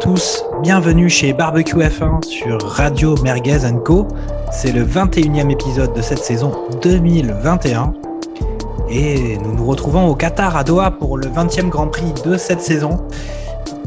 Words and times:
tous. 0.00 0.44
Bienvenue 0.62 1.08
chez 1.08 1.32
Barbecue 1.32 1.78
F1 1.78 2.22
sur 2.22 2.62
Radio 2.62 3.16
Merguez 3.22 3.58
Co. 3.84 4.06
C'est 4.52 4.70
le 4.70 4.84
21e 4.84 5.50
épisode 5.50 5.92
de 5.92 6.02
cette 6.02 6.20
saison 6.20 6.52
2021. 6.82 7.94
Et 8.90 9.38
nous 9.38 9.56
nous 9.56 9.66
retrouvons 9.66 10.06
au 10.06 10.14
Qatar 10.14 10.56
à 10.56 10.62
Doha 10.62 10.92
pour 10.92 11.18
le 11.18 11.26
20e 11.26 11.68
Grand 11.68 11.88
Prix 11.88 12.14
de 12.24 12.36
cette 12.36 12.60
saison. 12.60 13.08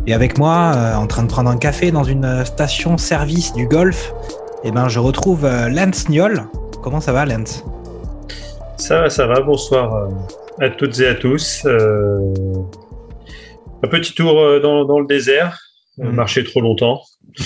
Et 0.06 0.14
avec 0.14 0.38
moi, 0.38 0.74
euh, 0.76 0.96
en 0.96 1.08
train 1.08 1.24
de 1.24 1.30
prendre 1.30 1.50
un 1.50 1.56
café 1.58 1.92
dans 1.92 2.04
une 2.04 2.44
station 2.44 2.98
service 2.98 3.54
du 3.54 3.66
Golfe, 3.68 4.14
eh 4.66 4.72
ben, 4.72 4.90
je 4.90 5.00
retrouve 5.00 5.46
euh, 5.46 5.70
Lance 5.70 6.10
Niol. 6.10 6.44
Comment 6.82 7.00
ça 7.00 7.14
va, 7.14 7.26
Lance? 7.26 7.64
Ça 8.76 9.02
va, 9.02 9.10
ça 9.10 9.28
va. 9.28 9.40
Bonsoir 9.40 9.96
euh, 9.96 10.10
à 10.60 10.70
toutes 10.72 11.00
et 11.00 11.08
à 11.08 11.16
tous. 11.16 11.66
Un 13.84 13.88
petit 13.88 14.14
tour 14.14 14.34
dans 14.62 15.00
le 15.00 15.08
désert. 15.08 15.61
Mhm. 16.12 16.18
marché 16.18 16.44
trop 16.44 16.62
longtemps. 16.62 17.02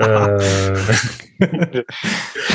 Euh, 0.00 0.38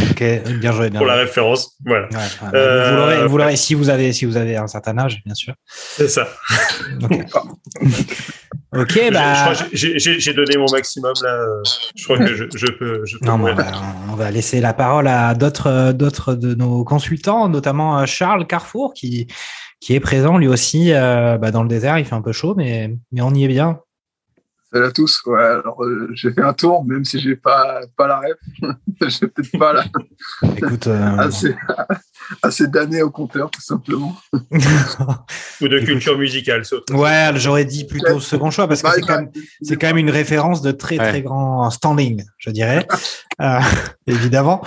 Ok, 0.10 0.24
bien 0.60 0.72
joué, 0.72 0.90
bien 0.90 1.00
pour 1.00 1.06
la 1.08 1.16
référence, 1.18 1.76
voilà. 1.86 2.08
Ouais, 2.10 2.16
ouais, 2.18 2.50
Euh, 2.56 2.90
vous 2.90 2.96
l'aurez- 2.98 3.28
vous 3.28 3.38
l'aurez 3.38 3.56
si 3.56 3.76
vous 3.76 3.90
avez 3.90 4.12
si 4.12 4.26
vous 4.26 4.38
avez 4.38 4.58
un 4.58 4.66
certain 4.66 4.98
âge, 4.98 5.22
bien 5.24 5.36
sûr. 5.36 5.54
C'est 5.76 6.08
ça. 6.08 6.28
Ok, 8.76 9.00
bah. 9.14 9.54
j'ai- 9.72 10.00
j'ai 10.00 10.20
j'ai 10.20 10.34
donné 10.34 10.58
mon 10.58 10.66
maximum 10.72 11.14
là. 11.22 11.46
Je 11.96 12.04
crois 12.06 12.18
que 12.18 12.34
je, 12.36 12.46
je 12.56 12.68
peux. 12.72 13.06
Je 13.06 13.18
peux 13.18 13.26
Non, 13.28 13.38
va, 13.38 13.54
on 14.12 14.16
va 14.16 14.32
laisser 14.32 14.60
la 14.60 14.74
parole 14.74 15.08
à 15.08 15.36
d'autres 15.36 15.92
d'autres 15.92 16.34
de 16.34 16.56
nos 16.56 16.84
consultants, 16.84 17.50
notamment 17.50 18.00
euh, 18.00 18.06
Charles 18.06 18.48
Carrefour, 18.48 18.94
qui, 18.94 19.28
qui 19.80 19.94
est 19.94 20.00
présent 20.00 20.38
lui 20.38 20.48
aussi 20.48 20.92
euh, 20.94 21.38
bah, 21.38 21.52
dans 21.52 21.62
le 21.62 21.70
désert. 21.70 22.00
Il 22.00 22.06
fait 22.06 22.16
un 22.16 22.22
peu 22.24 22.32
chaud, 22.32 22.56
mais, 22.58 22.96
mais 23.12 23.22
on 23.22 23.34
y 23.34 23.44
est 23.46 23.48
bien. 23.50 23.80
Salut 24.74 24.86
à 24.86 24.92
tous. 24.92 25.22
Ouais, 25.26 25.42
alors 25.44 25.82
euh, 25.84 26.10
j'ai 26.14 26.32
fait 26.34 26.42
un 26.42 26.52
tour, 26.54 26.84
même 26.84 27.06
si 27.06 27.20
j'ai 27.20 27.36
pas 27.38 27.80
pas 27.96 28.08
la 28.08 28.20
ref. 28.20 28.76
j'ai 29.08 29.28
peut-être 29.28 29.58
pas 29.58 29.72
la, 29.74 29.86
Écoute, 30.58 30.88
euh, 30.88 31.18
assez 31.18 31.56
assez 32.44 32.68
d'années 32.68 33.02
au 33.02 33.10
compteur, 33.10 33.50
tout 33.50 33.62
simplement. 33.62 34.16
Ou 35.62 35.68
de 35.68 35.76
Écoute. 35.78 35.86
culture 35.88 36.18
musicale, 36.18 36.66
chose. 36.66 36.84
ouais, 36.92 37.32
j'aurais 37.36 37.64
dit 37.66 37.86
plutôt 37.86 38.20
second 38.20 38.52
choix 38.52 38.68
parce 38.68 38.82
que 38.82 38.88
Bah, 38.88 38.94
c'est 38.96 39.02
quand, 39.02 39.16
même- 39.22 39.32
c'est 39.62 39.76
quand 39.78 39.88
même 39.88 39.98
une 39.98 40.10
référence 40.10 40.62
de 40.62 40.72
très 40.72 40.98
très 40.98 41.22
grand 41.22 41.70
standing, 41.70 42.24
je 42.38 42.50
dirais, 42.50 42.86
Euh, 43.42 43.60
évidemment. 44.08 44.64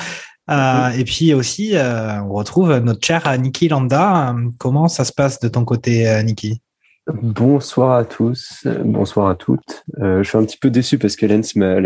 Euh, 0.48 0.88
et 0.91 1.04
puis 1.04 1.34
aussi, 1.34 1.76
euh, 1.76 2.20
on 2.22 2.32
retrouve 2.32 2.76
notre 2.78 3.04
cher 3.06 3.26
euh, 3.28 3.36
Niki 3.36 3.69
Landa. 3.69 4.34
Comment 4.58 4.88
ça 4.88 5.04
se 5.04 5.12
passe 5.12 5.41
de 5.41 5.48
ton 5.48 5.64
côté, 5.64 6.08
euh, 6.08 6.22
Niki 6.22 6.60
Bonsoir 7.06 7.96
à 7.96 8.04
tous, 8.04 8.66
bonsoir 8.84 9.28
à 9.28 9.34
toutes. 9.34 9.84
Euh, 10.00 10.22
je 10.22 10.28
suis 10.28 10.36
un 10.38 10.44
petit 10.44 10.58
peu 10.58 10.70
déçu 10.70 10.98
parce 10.98 11.16
que 11.16 11.24
Lens 11.24 11.56
m'a 11.56 11.76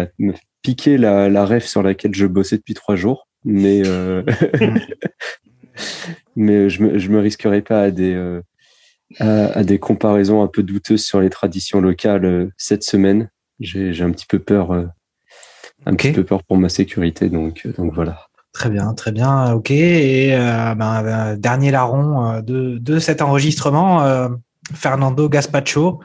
piqué 0.63 0.99
la, 0.99 1.29
la 1.29 1.47
ref 1.47 1.65
sur 1.67 1.83
laquelle 1.83 2.15
je 2.15 2.27
bossais 2.27 2.57
depuis 2.57 2.75
trois 2.75 2.97
jours, 2.97 3.29
mais 3.45 3.83
euh, 3.87 4.25
mais 6.37 6.69
je 6.69 6.83
me 6.83 6.99
je 6.99 7.09
me 7.11 7.21
risquerai 7.21 7.63
pas 7.63 7.83
à 7.83 7.91
des 7.93 8.13
euh, 8.13 8.43
à, 9.21 9.59
à 9.59 9.63
des 9.63 9.79
comparaisons 9.79 10.43
un 10.43 10.49
peu 10.49 10.65
douteuses 10.65 11.05
sur 11.05 11.21
les 11.21 11.31
traditions 11.31 11.81
locales 11.81 12.51
cette 12.57 12.83
semaine. 12.83 13.31
J'ai 13.61 14.03
un 14.03 14.11
petit 14.11 14.27
peu 14.27 14.41
peur, 14.41 14.73
un 14.73 15.95
petit 15.95 16.13
peu 16.13 16.25
peur 16.25 16.43
pour 16.43 16.57
ma 16.57 16.69
sécurité, 16.69 17.29
donc 17.29 17.69
donc 17.79 17.95
voilà. 17.95 18.19
Très 18.53 18.69
bien, 18.69 18.93
très 18.95 19.13
bien, 19.13 19.53
ok. 19.53 19.71
Et 19.71 20.31
ben, 20.77 21.37
dernier 21.39 21.71
larron 21.71 22.41
de, 22.41 22.79
de 22.79 22.99
cet 22.99 23.23
enregistrement, 23.23 24.29
Fernando 24.73 25.29
Gaspacho. 25.29 26.01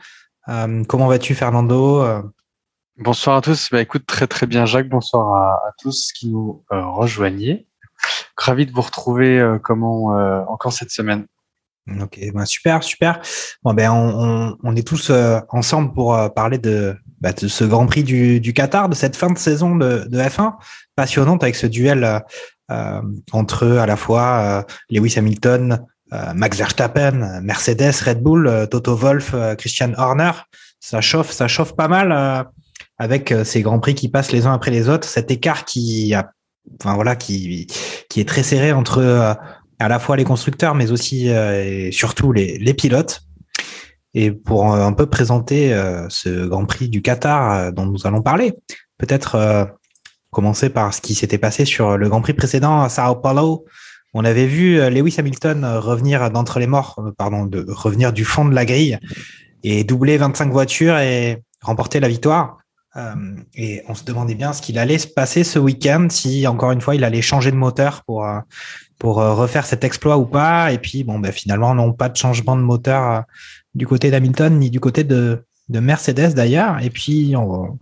Euh, 0.47 0.83
comment 0.85 1.07
vas-tu, 1.07 1.35
Fernando 1.35 2.01
Euh, 2.01 2.21
Bonsoir 3.01 3.37
à 3.37 3.41
tous. 3.41 3.69
Bah, 3.71 3.79
écoute, 3.81 4.05
très 4.05 4.27
très 4.27 4.45
bien, 4.45 4.65
Jacques. 4.65 4.89
Bonsoir 4.89 5.33
à, 5.33 5.53
à 5.69 5.71
tous 5.81 6.11
qui 6.11 6.27
nous 6.27 6.65
euh, 6.73 6.85
rejoignez. 6.85 7.65
Ravi 8.35 8.65
de 8.65 8.73
vous 8.73 8.81
retrouver 8.81 9.39
euh, 9.39 9.57
comment 9.57 10.17
euh, 10.17 10.41
encore 10.49 10.73
cette 10.73 10.91
semaine. 10.91 11.25
Ok, 12.01 12.19
ben, 12.33 12.43
super, 12.43 12.83
super. 12.83 13.21
Bon, 13.63 13.73
ben, 13.73 13.89
on, 13.89 14.49
on, 14.51 14.57
on 14.61 14.75
est 14.75 14.85
tous 14.85 15.13
ensemble 15.47 15.93
pour 15.93 16.13
parler 16.33 16.57
de, 16.57 16.93
bah, 17.21 17.31
de 17.31 17.47
ce 17.47 17.63
Grand 17.63 17.85
Prix 17.85 18.03
du, 18.03 18.41
du 18.41 18.51
Qatar, 18.51 18.89
de 18.89 18.95
cette 18.95 19.15
fin 19.15 19.31
de 19.31 19.37
saison 19.37 19.77
de, 19.77 20.05
de 20.09 20.19
F1, 20.19 20.55
passionnante 20.97 21.41
avec 21.41 21.55
ce 21.55 21.67
duel 21.67 22.21
entre 23.31 23.65
à 23.65 23.85
la 23.85 23.95
fois 23.95 24.65
Lewis 24.89 25.15
Hamilton, 25.17 25.85
Max 26.33 26.57
Verstappen, 26.57 27.21
euh, 27.21 27.41
Mercedes, 27.41 27.93
Red 28.05 28.21
Bull, 28.21 28.47
euh, 28.47 28.65
Toto 28.65 28.95
Wolff, 28.95 29.31
euh, 29.33 29.55
Christian 29.55 29.93
Horner. 29.97 30.31
Ça 30.79 31.01
chauffe, 31.01 31.31
ça 31.31 31.47
chauffe 31.47 31.75
pas 31.75 31.87
mal 31.87 32.11
euh, 32.11 32.43
avec 32.97 33.31
euh, 33.31 33.43
ces 33.43 33.61
grands 33.61 33.79
prix 33.79 33.95
qui 33.95 34.09
passent 34.09 34.31
les 34.31 34.45
uns 34.45 34.53
après 34.53 34.71
les 34.71 34.89
autres. 34.89 35.07
Cet 35.07 35.29
écart 35.29 35.65
qui, 35.65 36.13
a, 36.13 36.31
enfin 36.81 36.95
voilà, 36.95 37.15
qui 37.15 37.67
qui 38.09 38.21
est 38.21 38.27
très 38.27 38.43
serré 38.43 38.71
entre 38.71 38.99
euh, 38.99 39.33
à 39.79 39.87
la 39.87 39.99
fois 39.99 40.17
les 40.17 40.23
constructeurs, 40.23 40.75
mais 40.75 40.91
aussi 40.91 41.29
euh, 41.29 41.63
et 41.63 41.91
surtout 41.91 42.31
les, 42.31 42.57
les 42.57 42.73
pilotes. 42.73 43.21
Et 44.15 44.31
pour 44.31 44.73
euh, 44.73 44.83
un 44.83 44.93
peu 44.93 45.05
présenter 45.05 45.73
euh, 45.73 46.07
ce 46.09 46.47
Grand 46.47 46.65
Prix 46.65 46.89
du 46.89 47.01
Qatar 47.01 47.53
euh, 47.53 47.71
dont 47.71 47.85
nous 47.85 48.07
allons 48.07 48.23
parler, 48.23 48.53
peut-être 48.97 49.35
euh, 49.35 49.65
commencer 50.31 50.69
par 50.69 50.93
ce 50.93 51.01
qui 51.01 51.13
s'était 51.13 51.37
passé 51.37 51.65
sur 51.65 51.97
le 51.97 52.09
Grand 52.09 52.21
Prix 52.21 52.33
précédent 52.33 52.81
à 52.81 52.89
Sao 52.89 53.15
Paulo. 53.15 53.65
On 54.13 54.25
avait 54.25 54.47
vu 54.47 54.79
euh, 54.79 54.89
Lewis 54.89 55.15
Hamilton 55.17 55.63
euh, 55.63 55.79
revenir 55.79 56.31
d'entre 56.31 56.59
les 56.59 56.67
morts, 56.67 56.95
euh, 56.99 57.11
pardon, 57.17 57.45
de 57.45 57.65
revenir 57.69 58.11
du 58.11 58.25
fond 58.25 58.45
de 58.45 58.55
la 58.55 58.65
grille 58.65 58.97
et 59.63 59.83
doubler 59.83 60.17
25 60.17 60.51
voitures 60.51 60.97
et 60.97 61.43
remporter 61.61 61.99
la 61.99 62.07
victoire. 62.07 62.57
Et 63.55 63.81
on 63.87 63.95
se 63.95 64.03
demandait 64.03 64.35
bien 64.35 64.51
ce 64.51 64.61
qu'il 64.61 64.77
allait 64.77 64.97
se 64.97 65.07
passer 65.07 65.45
ce 65.45 65.57
week-end, 65.57 66.07
si 66.09 66.45
encore 66.47 66.71
une 66.71 66.81
fois 66.81 66.95
il 66.95 67.03
allait 67.05 67.21
changer 67.21 67.51
de 67.51 67.55
moteur 67.55 68.03
pour 68.03 68.27
pour 68.97 69.17
refaire 69.17 69.65
cet 69.65 69.85
exploit 69.85 70.17
ou 70.17 70.25
pas. 70.25 70.73
Et 70.73 70.79
puis 70.79 71.05
bon, 71.05 71.19
ben 71.19 71.31
finalement 71.31 71.73
non, 71.75 71.93
pas 71.93 72.09
de 72.09 72.17
changement 72.17 72.57
de 72.57 72.61
moteur 72.61 73.23
du 73.73 73.87
côté 73.87 74.11
d'Hamilton 74.11 74.59
ni 74.59 74.69
du 74.69 74.81
côté 74.81 75.05
de 75.05 75.45
de 75.69 75.79
Mercedes 75.79 76.33
d'ailleurs. 76.33 76.83
Et 76.83 76.89
puis 76.89 77.35
on... 77.37 77.77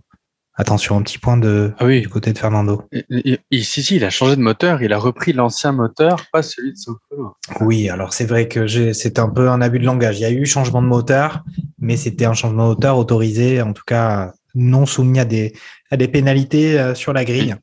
attention, 0.58 0.98
un 0.98 1.02
petit 1.02 1.18
point 1.18 1.38
de 1.38 1.72
Ah 1.78 1.86
oui. 1.86 2.02
du 2.02 2.08
côté 2.10 2.32
de 2.34 2.38
Fernando. 2.38 2.82
Et- 2.92 3.40
et 3.50 3.62
si 3.62 3.82
si, 3.82 3.96
il 3.96 4.04
a 4.04 4.10
changé 4.10 4.36
de 4.36 4.42
moteur. 4.42 4.82
Il 4.82 4.92
a 4.92 4.98
repris 4.98 5.32
l'ancien 5.32 5.72
moteur, 5.72 6.26
pas 6.32 6.42
celui 6.42 6.72
de 6.72 6.76
Sao 6.76 6.98
Paulo. 7.08 7.34
Oui, 7.60 7.88
alors 7.88 8.12
c'est 8.12 8.26
vrai 8.26 8.46
que 8.48 8.66
c'est 8.92 9.18
un 9.18 9.28
peu 9.30 9.48
un 9.48 9.62
abus 9.62 9.78
de 9.78 9.86
langage. 9.86 10.18
Il 10.18 10.22
y 10.22 10.26
a 10.26 10.30
eu 10.30 10.44
changement 10.44 10.82
de 10.82 10.86
moteur, 10.88 11.42
mais 11.78 11.96
c'était 11.96 12.26
un 12.26 12.34
changement 12.34 12.64
de 12.64 12.74
moteur 12.74 12.98
autorisé, 12.98 13.62
en 13.62 13.72
tout 13.72 13.84
cas 13.86 14.32
non 14.54 14.84
soumis 14.86 15.20
à 15.20 15.24
des, 15.24 15.54
à 15.90 15.96
des 15.96 16.08
pénalités 16.08 16.78
euh, 16.78 16.94
sur 16.94 17.12
la 17.12 17.24
grille. 17.24 17.54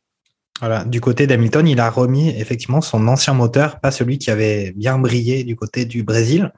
Voilà. 0.61 0.85
Du 0.85 1.01
côté 1.01 1.27
d'Hamilton, 1.27 1.67
il 1.67 1.81
a 1.81 1.89
remis 1.89 2.29
effectivement 2.29 2.79
son 2.79 3.09
ancien 3.09 3.33
moteur, 3.33 3.81
pas 3.81 3.91
celui 3.91 4.17
qui 4.17 4.31
avait 4.31 4.71
bien 4.77 4.97
brillé 4.97 5.43
du 5.43 5.57
côté 5.57 5.83
du 5.83 6.03
Brésil. 6.03 6.53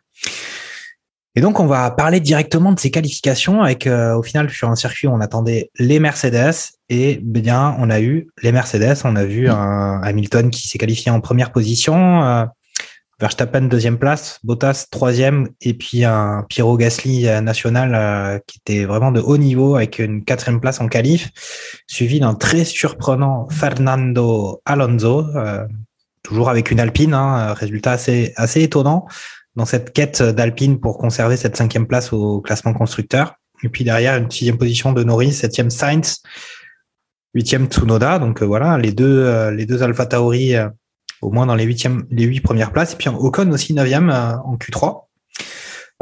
Et 1.37 1.39
donc, 1.39 1.59
on 1.59 1.67
va 1.67 1.91
parler 1.91 2.19
directement 2.19 2.71
de 2.71 2.79
ces 2.79 2.89
qualifications 2.89 3.61
avec, 3.61 3.85
euh, 3.85 4.15
au 4.15 4.23
final, 4.23 4.49
sur 4.49 4.71
un 4.71 4.75
circuit 4.75 5.07
où 5.07 5.11
on 5.11 5.21
attendait 5.21 5.69
les 5.77 5.99
Mercedes 5.99 6.55
et 6.89 7.19
bien, 7.21 7.77
on 7.77 7.91
a 7.91 8.01
eu 8.01 8.27
les 8.41 8.51
Mercedes. 8.51 8.97
On 9.03 9.15
a 9.15 9.23
vu 9.23 9.47
un 9.47 10.01
Hamilton 10.01 10.49
qui 10.49 10.67
s'est 10.67 10.79
qualifié 10.79 11.11
en 11.11 11.21
première 11.21 11.51
position, 11.51 12.23
euh, 12.23 12.45
Verstappen 13.19 13.61
deuxième 13.61 13.99
place, 13.99 14.39
Bottas 14.43 14.87
troisième 14.89 15.49
et 15.61 15.75
puis 15.75 16.05
un 16.05 16.43
Piero 16.49 16.75
Gasly 16.75 17.27
euh, 17.27 17.39
national 17.39 17.93
euh, 17.93 18.39
qui 18.47 18.57
était 18.57 18.85
vraiment 18.85 19.11
de 19.11 19.21
haut 19.21 19.37
niveau 19.37 19.75
avec 19.75 19.99
une 19.99 20.23
quatrième 20.23 20.59
place 20.59 20.81
en 20.81 20.87
qualif, 20.87 21.29
suivi 21.85 22.19
d'un 22.19 22.33
très 22.33 22.65
surprenant 22.65 23.47
Fernando 23.51 24.59
Alonso, 24.65 25.25
euh, 25.35 25.65
toujours 26.23 26.49
avec 26.49 26.71
une 26.71 26.79
Alpine, 26.79 27.13
hein, 27.13 27.53
résultat 27.53 27.91
assez 27.91 28.33
assez 28.37 28.61
étonnant 28.61 29.07
dans 29.57 29.65
cette 29.65 29.91
quête 29.91 30.21
d'Alpine 30.21 30.79
pour 30.79 30.99
conserver 30.99 31.35
cette 31.35 31.57
cinquième 31.57 31.87
place 31.87 32.13
au 32.13 32.41
classement 32.41 32.73
constructeur. 32.73 33.33
Et 33.63 33.69
puis 33.69 33.83
derrière 33.83 34.15
une 34.15 34.29
sixième 34.29 34.57
position 34.57 34.93
de 34.93 35.03
Norris, 35.03 35.33
septième 35.33 35.71
Sainz, 35.71 36.21
huitième 37.33 37.65
Tsunoda. 37.65 38.19
Donc 38.19 38.41
euh, 38.41 38.45
voilà 38.45 38.77
les 38.77 38.91
deux 38.91 39.25
euh, 39.25 39.51
les 39.51 39.65
deux 39.65 39.81
Alpha 39.81 40.05
Tauri 40.05 40.55
euh, 40.55 40.69
au 41.23 41.31
moins 41.31 41.47
dans 41.47 41.55
les 41.55 41.63
huitièmes, 41.63 42.05
les 42.11 42.25
huit 42.25 42.41
premières 42.41 42.71
places. 42.71 42.93
Et 42.93 42.97
puis 42.97 43.09
Ocon 43.09 43.51
aussi 43.51 43.73
neuvième 43.73 44.11
en 44.11 44.55
Q3. 44.57 45.05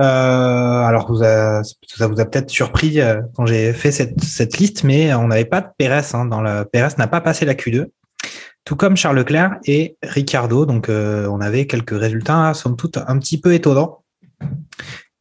Euh, 0.01 0.03
alors 0.03 1.07
ça 1.17 2.07
vous 2.07 2.19
a 2.19 2.25
peut-être 2.25 2.49
surpris 2.49 2.99
quand 3.35 3.45
j'ai 3.45 3.71
fait 3.71 3.93
cette, 3.93 4.21
cette 4.21 4.57
liste, 4.57 4.83
mais 4.83 5.13
on 5.13 5.29
n'avait 5.29 5.45
pas 5.45 5.61
de 5.61 5.67
Pérez. 5.77 6.01
Hein, 6.13 6.65
Pérez 6.73 6.89
n'a 6.97 7.07
pas 7.07 7.21
passé 7.21 7.45
la 7.45 7.53
Q2, 7.53 7.85
tout 8.65 8.75
comme 8.75 8.97
Charles 8.97 9.17
Leclerc 9.17 9.57
et 9.65 9.95
Ricardo. 10.03 10.65
Donc 10.65 10.89
euh, 10.89 11.27
on 11.27 11.39
avait 11.39 11.67
quelques 11.67 11.97
résultats, 11.97 12.53
somme 12.53 12.75
toute, 12.75 12.97
un 12.97 13.17
petit 13.19 13.39
peu 13.39 13.53
étonnants. 13.53 14.03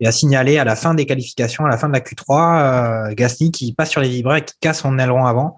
et 0.01 0.07
à 0.07 0.13
signaler 0.13 0.59
à 0.59 0.65
la 0.65 0.75
fin 0.75 0.95
des 0.95 1.07
qualifications, 1.07 1.65
à 1.65 1.69
la 1.69 1.77
fin 1.77 1.89
de 1.89 1.93
la 1.93 2.01
Q3, 2.01 3.11
euh, 3.11 3.15
Gasly 3.15 3.53
qui 3.53 3.73
passe 3.73 3.91
sur 3.91 4.01
les 4.01 4.09
vibreurs 4.09 4.37
et 4.37 4.45
qui 4.45 4.55
casse 4.61 4.81
son 4.81 4.99
aileron 4.99 5.27
avant, 5.27 5.57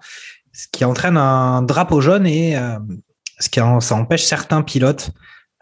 ce 0.53 0.67
qui 0.71 0.85
entraîne 0.85 1.17
un 1.17 1.63
drapeau 1.63 2.01
jaune 2.01 2.27
et 2.27 2.57
euh, 2.57 2.77
ce 3.39 3.49
qui 3.49 3.59
ça 3.59 3.95
empêche 3.95 4.25
certains 4.25 4.61
pilotes 4.61 5.11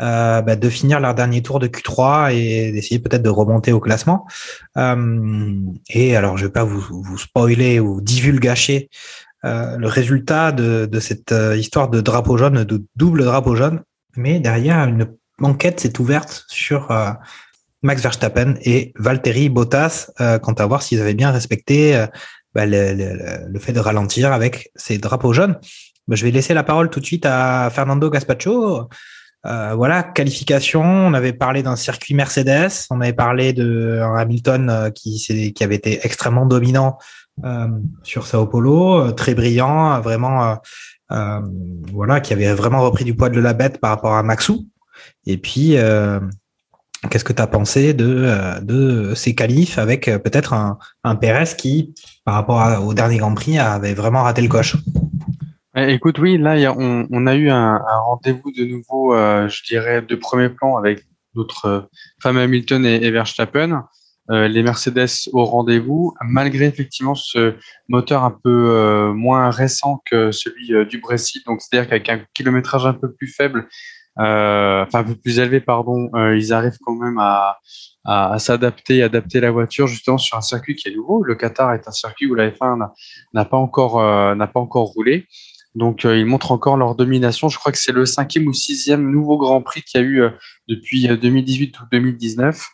euh, 0.01 0.41
bah, 0.41 0.57
de 0.57 0.69
finir 0.69 0.99
leur 0.99 1.15
dernier 1.15 1.41
tour 1.41 1.59
de 1.59 1.67
Q3 1.67 2.33
et 2.33 2.73
d'essayer 2.73 2.99
peut-être 2.99 3.21
de 3.21 3.29
remonter 3.29 3.71
au 3.71 3.79
classement. 3.79 4.27
Euh, 4.77 5.55
et 5.89 6.17
alors, 6.17 6.37
je 6.37 6.47
vais 6.47 6.51
pas 6.51 6.65
vous, 6.65 6.81
vous 6.81 7.17
spoiler 7.17 7.79
ou 7.79 8.01
divulgacher 8.01 8.89
euh, 9.45 9.77
le 9.77 9.87
résultat 9.87 10.51
de, 10.51 10.99
cette 10.99 11.31
euh, 11.31 11.55
histoire 11.55 11.89
de 11.89 12.01
drapeau 12.01 12.35
jaune, 12.37 12.63
de 12.63 12.83
double 12.95 13.23
drapeau 13.23 13.55
jaune, 13.55 13.83
mais 14.15 14.39
derrière, 14.39 14.87
une 14.87 15.07
enquête 15.41 15.79
s'est 15.79 15.99
ouverte 15.99 16.45
sur 16.47 16.89
euh, 16.89 17.11
Max 17.83 18.01
Verstappen 18.01 18.55
et 18.61 18.91
Valtteri 18.97 19.49
Bottas 19.49 20.09
quant 20.41 20.53
à 20.53 20.65
voir 20.65 20.81
s'ils 20.81 20.99
avaient 20.99 21.13
bien 21.13 21.29
respecté 21.29 22.05
bah, 22.55 22.65
le, 22.65 23.59
fait 23.59 23.73
de 23.73 23.79
ralentir 23.79 24.31
avec 24.31 24.71
ces 24.75 24.97
drapeaux 24.97 25.33
jaunes. 25.33 25.59
Bah, 26.07 26.15
je 26.15 26.25
vais 26.25 26.31
laisser 26.31 26.55
la 26.55 26.63
parole 26.63 26.89
tout 26.89 26.99
de 26.99 27.05
suite 27.05 27.27
à 27.27 27.69
Fernando 27.69 28.09
Gaspacho. 28.09 28.89
Voilà, 29.43 30.01
qualification. 30.01 30.81
On 30.81 31.13
avait 31.13 31.33
parlé 31.33 31.61
d'un 31.61 31.75
circuit 31.75 32.15
Mercedes, 32.15 32.87
on 32.89 33.01
avait 33.01 33.13
parlé 33.13 33.53
de 33.53 33.99
Hamilton 34.01 34.91
qui, 34.95 35.53
qui 35.53 35.63
avait 35.63 35.75
été 35.75 35.99
extrêmement 36.03 36.47
dominant 36.47 36.97
sur 38.03 38.27
Sao 38.27 38.45
Paulo, 38.47 39.11
très 39.11 39.35
brillant, 39.35 39.99
vraiment, 40.01 40.57
voilà, 41.09 42.19
qui 42.19 42.33
avait 42.33 42.53
vraiment 42.53 42.81
repris 42.81 43.03
du 43.03 43.15
poids 43.15 43.29
de 43.29 43.39
la 43.39 43.53
bête 43.53 43.79
par 43.79 43.91
rapport 43.91 44.13
à 44.13 44.23
Maxou. 44.23 44.67
Et 45.25 45.37
puis, 45.37 45.75
qu'est-ce 47.09 47.23
que 47.23 47.33
tu 47.33 47.41
as 47.41 47.47
pensé 47.47 47.93
de, 47.93 48.61
de 48.61 49.13
ces 49.15 49.35
qualifs 49.35 49.77
avec 49.77 50.05
peut-être 50.05 50.53
un, 50.53 50.77
un 51.03 51.15
Pérez 51.15 51.55
qui, 51.57 51.93
par 52.23 52.35
rapport 52.35 52.85
au 52.85 52.93
dernier 52.93 53.17
Grand 53.17 53.33
Prix, 53.33 53.59
avait 53.59 53.93
vraiment 53.93 54.23
raté 54.23 54.41
le 54.41 54.47
coche? 54.47 54.77
Écoute, 55.77 56.19
oui, 56.19 56.37
là, 56.37 56.73
on, 56.77 57.27
a 57.27 57.35
eu 57.35 57.49
un, 57.49 57.81
rendez-vous 58.05 58.49
de 58.53 58.63
nouveau, 58.63 59.13
euh, 59.13 59.49
je 59.49 59.61
dirais, 59.63 60.01
de 60.01 60.15
premier 60.15 60.47
plan 60.47 60.77
avec 60.77 61.03
notre 61.35 61.65
euh, 61.65 61.81
femme 62.23 62.37
Hamilton 62.37 62.85
et, 62.85 62.95
et 63.03 63.11
Verstappen. 63.11 63.83
Euh, 64.31 64.47
les 64.47 64.63
Mercedes 64.63 65.29
au 65.33 65.45
rendez-vous, 65.45 66.15
malgré 66.23 66.65
effectivement 66.65 67.13
ce 67.13 67.55
moteur 67.87 68.23
un 68.23 68.31
peu 68.31 68.69
euh, 68.69 69.13
moins 69.13 69.51
récent 69.51 70.01
que 70.05 70.31
celui 70.31 70.73
euh, 70.73 70.83
du 70.83 70.99
Brexit. 70.99 71.45
Donc, 71.45 71.61
c'est-à-dire 71.61 71.87
qu'avec 71.87 72.09
un 72.09 72.21
kilométrage 72.33 72.87
un 72.87 72.93
peu 72.93 73.13
plus 73.13 73.27
faible, 73.27 73.67
enfin 74.17 74.99
un 74.99 75.03
peu 75.03 75.15
plus 75.15 75.39
élevé, 75.39 75.59
pardon, 75.59 76.09
ils 76.33 76.53
arrivent 76.53 76.77
quand 76.81 76.95
même 76.95 77.17
à, 77.19 77.59
à, 78.05 78.33
à 78.33 78.39
s'adapter, 78.39 79.03
adapter 79.03 79.41
la 79.41 79.51
voiture 79.51 79.87
justement 79.87 80.17
sur 80.17 80.37
un 80.37 80.41
circuit 80.41 80.75
qui 80.75 80.87
est 80.87 80.95
nouveau. 80.95 81.21
Le 81.21 81.35
Qatar 81.35 81.73
est 81.73 81.87
un 81.87 81.91
circuit 81.91 82.25
où 82.25 82.33
la 82.33 82.49
F1 82.49 82.89
n'a 83.33 83.45
pas 83.45 83.57
encore 83.57 84.35
n'a 84.35 84.47
pas 84.47 84.61
encore 84.61 84.85
roulé. 84.85 85.27
Donc, 85.75 86.05
euh, 86.05 86.17
ils 86.17 86.25
montrent 86.25 86.51
encore 86.51 86.77
leur 86.77 86.95
domination. 86.95 87.49
Je 87.49 87.59
crois 87.59 87.71
que 87.71 87.77
c'est 87.77 87.91
le 87.91 88.05
cinquième 88.05 88.47
ou 88.47 88.53
sixième 88.53 89.11
nouveau 89.11 89.37
Grand 89.37 89.61
Prix 89.61 89.83
qu'il 89.83 90.01
y 90.01 90.03
a 90.03 90.07
eu 90.07 90.21
euh, 90.21 90.29
depuis 90.69 91.07
2018 91.07 91.75
euh, 91.75 91.83
ou 91.83 91.87
2019, 91.91 92.65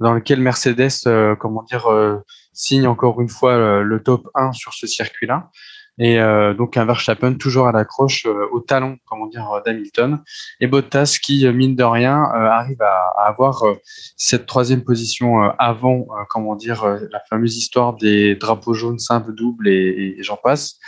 dans 0.00 0.12
lequel 0.12 0.40
Mercedes, 0.40 0.90
euh, 1.06 1.34
comment 1.36 1.62
dire, 1.62 1.90
euh, 1.90 2.18
signe 2.52 2.86
encore 2.86 3.20
une 3.20 3.28
fois 3.28 3.82
le 3.82 4.02
top 4.02 4.28
1 4.34 4.52
sur 4.52 4.74
ce 4.74 4.86
circuit-là. 4.86 5.50
Et 6.00 6.18
donc 6.56 6.76
un 6.76 6.84
Verstappen 6.84 7.34
toujours 7.34 7.66
à 7.66 7.72
l'accroche 7.72 8.24
au 8.26 8.60
talon, 8.60 8.98
comment 9.06 9.26
dire, 9.26 9.62
d'Hamilton. 9.64 10.22
Et 10.60 10.68
Bottas 10.68 11.18
qui, 11.20 11.46
mine 11.52 11.74
de 11.74 11.82
rien, 11.82 12.22
arrive 12.22 12.80
à, 12.82 13.12
à 13.16 13.28
avoir 13.28 13.64
cette 14.16 14.46
troisième 14.46 14.84
position 14.84 15.40
avant, 15.58 16.06
comment 16.30 16.54
dire, 16.54 16.84
la 16.84 17.20
fameuse 17.28 17.56
histoire 17.56 17.94
des 17.94 18.36
drapeaux 18.36 18.74
jaunes 18.74 19.00
simples, 19.00 19.32
doubles 19.32 19.68
et, 19.68 20.16
et 20.18 20.22
j'en 20.22 20.36
passe. 20.36 20.78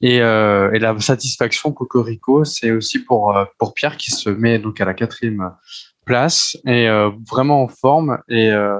Et, 0.00 0.20
euh, 0.20 0.70
et, 0.72 0.78
la 0.78 0.98
satisfaction 1.00 1.72
Cocorico, 1.72 2.44
c'est 2.44 2.70
aussi 2.70 3.00
pour, 3.00 3.36
euh, 3.36 3.44
pour 3.58 3.74
Pierre 3.74 3.96
qui 3.96 4.12
se 4.12 4.30
met 4.30 4.58
donc 4.58 4.80
à 4.80 4.84
la 4.84 4.94
quatrième 4.94 5.52
place 6.08 6.56
et 6.66 6.88
euh, 6.88 7.10
vraiment 7.30 7.62
en 7.62 7.68
forme. 7.68 8.18
Et, 8.28 8.50
euh, 8.50 8.78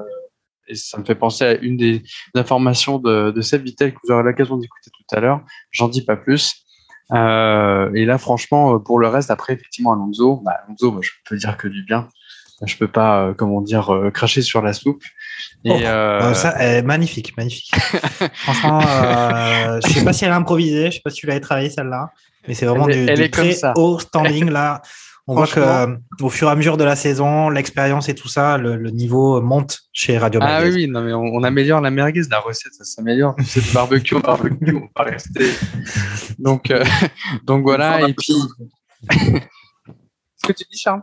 et, 0.66 0.74
ça 0.74 0.98
me 0.98 1.04
fait 1.04 1.14
penser 1.14 1.44
à 1.44 1.54
une 1.54 1.76
des 1.76 2.02
informations 2.34 2.98
de, 2.98 3.30
de 3.30 3.40
Seb 3.40 3.62
Vittel 3.62 3.92
que 3.92 3.98
vous 4.04 4.12
aurez 4.12 4.24
l'occasion 4.24 4.56
d'écouter 4.56 4.90
tout 4.90 5.16
à 5.16 5.20
l'heure. 5.20 5.40
J'en 5.70 5.88
dis 5.88 6.04
pas 6.04 6.16
plus. 6.16 6.64
Euh, 7.12 7.90
et 7.94 8.04
là, 8.04 8.18
franchement, 8.18 8.78
pour 8.80 8.98
le 8.98 9.08
reste, 9.08 9.30
après, 9.30 9.54
effectivement, 9.54 9.92
Alonso, 9.92 10.42
bah, 10.44 10.58
Alonso, 10.64 10.90
bah, 10.92 11.00
je 11.02 11.10
peux 11.28 11.36
dire 11.36 11.56
que 11.56 11.68
du 11.68 11.84
bien. 11.84 12.08
Je 12.66 12.76
peux 12.76 12.88
pas, 12.88 13.34
comment 13.38 13.60
dire, 13.60 14.10
cracher 14.12 14.42
sur 14.42 14.62
la 14.62 14.72
soupe. 14.72 15.04
Et 15.64 15.70
oh, 15.70 15.74
euh... 15.74 16.34
ça, 16.34 16.50
est 16.62 16.82
magnifique, 16.82 17.36
magnifique. 17.36 17.74
Franchement, 18.34 18.80
euh, 18.80 19.80
je 19.84 19.92
sais 19.92 20.04
pas 20.04 20.12
si 20.12 20.24
elle 20.24 20.30
a 20.30 20.36
improvisé, 20.36 20.86
je 20.86 20.96
sais 20.96 21.00
pas 21.02 21.10
si 21.10 21.20
tu 21.20 21.26
l'avais 21.26 21.40
travaillé 21.40 21.70
celle-là, 21.70 22.10
mais 22.46 22.54
c'est 22.54 22.66
vraiment 22.66 22.88
elle, 22.88 23.06
du, 23.06 23.10
elle 23.10 23.18
du 23.18 23.24
est 23.24 23.32
très 23.32 23.56
haut 23.76 23.98
standing 23.98 24.50
là. 24.50 24.82
On 25.30 25.34
voit 25.34 25.46
que 25.46 25.60
euh, 25.60 25.94
au 26.22 26.30
fur 26.30 26.48
et 26.48 26.50
à 26.50 26.56
mesure 26.56 26.78
de 26.78 26.84
la 26.84 26.96
saison, 26.96 27.50
l'expérience 27.50 28.08
et 28.08 28.14
tout 28.14 28.28
ça, 28.28 28.56
le, 28.56 28.76
le, 28.76 28.90
niveau 28.90 29.42
monte 29.42 29.80
chez 29.92 30.16
Radio 30.16 30.40
Ah 30.42 30.62
oui, 30.62 30.70
oui, 30.72 30.88
non 30.88 31.02
mais 31.02 31.12
on, 31.12 31.20
on, 31.20 31.42
améliore 31.42 31.82
la 31.82 31.90
merguez, 31.90 32.22
la 32.30 32.40
recette, 32.40 32.72
ça 32.72 32.84
s'améliore. 32.84 33.36
C'est 33.44 33.74
barbecue, 33.74 34.18
barbecue, 34.18 34.74
on 34.74 34.88
va 34.96 35.10
rester. 35.10 35.50
Donc, 36.38 36.70
euh, 36.70 36.82
donc 37.44 37.62
voilà. 37.62 38.08
Et 38.08 38.14
puis, 38.14 38.32
ce 39.10 40.46
que 40.46 40.52
tu 40.54 40.64
dis, 40.70 40.78
Charles? 40.78 41.02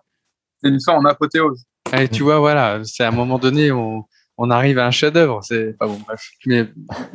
C'est 0.60 0.70
une 0.70 0.82
fin 0.82 0.94
en 0.94 1.06
apothéose. 1.06 1.64
Et 1.94 2.08
tu 2.08 2.24
vois, 2.24 2.40
voilà, 2.40 2.82
c'est 2.84 3.04
à 3.04 3.10
un 3.10 3.12
moment 3.12 3.38
donné, 3.38 3.72
on, 3.72 4.06
on 4.38 4.50
arrive 4.50 4.80
à 4.80 4.86
un 4.86 4.92
chef-d'œuvre. 4.92 5.40
C'est 5.44 5.78
pas 5.78 5.88
bon, 5.88 5.98
bref. 6.06 6.22
Mais 6.46 6.68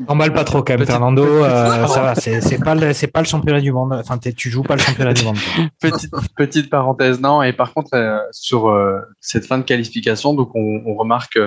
emballe 0.09 0.33
pas 0.33 0.45
trop 0.45 0.63
quand 0.63 0.73
même, 0.73 0.81
Petite- 0.81 0.93
Fernando. 0.93 1.23
euh, 1.25 1.87
ça 1.87 2.03
va, 2.03 2.15
c'est 2.15 2.41
c'est 2.41 2.59
pas 2.59 2.75
le 2.75 2.93
c'est 2.93 3.09
pas 3.09 3.21
le 3.21 3.27
championnat 3.27 3.61
du 3.61 3.73
monde. 3.73 3.93
Enfin, 3.93 4.19
tu 4.19 4.51
joues 4.51 4.63
pas 4.63 4.75
le 4.77 4.81
championnat 4.81 5.13
du 5.13 5.25
monde. 5.25 5.37
petite 5.81 6.11
petite 6.37 6.71
parenthèse, 6.71 7.21
non. 7.21 7.43
Et 7.43 7.53
par 7.53 7.75
contre, 7.75 7.91
euh, 7.95 8.19
sur 8.33 8.69
euh, 8.69 8.99
cette 9.21 9.47
fin 9.47 9.59
de 9.59 9.65
qualification, 9.65 10.35
donc 10.35 10.51
on, 10.55 10.83
on 10.87 10.95
remarque 10.95 11.39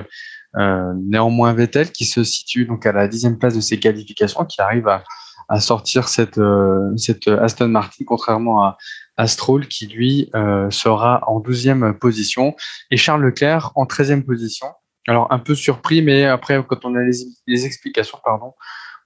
euh, 0.56 0.94
néanmoins 1.08 1.54
Vettel 1.54 1.92
qui 1.92 2.06
se 2.06 2.24
situe 2.24 2.66
donc 2.66 2.86
à 2.86 2.92
la 2.92 3.08
dixième 3.08 3.40
place 3.40 3.56
de 3.56 3.62
ses 3.62 3.80
qualifications, 3.80 4.46
qui 4.46 4.62
arrive 4.62 4.88
à, 4.88 5.04
à 5.50 5.60
sortir 5.60 6.08
cette 6.08 6.38
euh, 6.38 6.96
cette 6.98 7.28
Aston 7.28 7.70
Martin, 7.70 8.04
contrairement 8.06 8.76
à 9.18 9.28
Stroll 9.28 9.68
qui 9.68 9.88
lui 9.88 10.30
euh, 10.36 10.70
sera 10.72 11.22
en 11.28 11.40
douzième 11.40 11.94
position 12.00 12.56
et 12.92 12.98
Charles 12.98 13.22
Leclerc 13.24 13.72
en 13.76 13.86
treizième 13.86 14.24
position. 14.24 14.68
Alors 15.08 15.32
un 15.32 15.40
peu 15.40 15.56
surpris, 15.56 16.02
mais 16.02 16.26
après 16.26 16.64
quand 16.68 16.86
on 16.86 16.96
a 16.96 17.02
les, 17.02 17.66
explications, 17.66 18.20
pardon, 18.24 18.54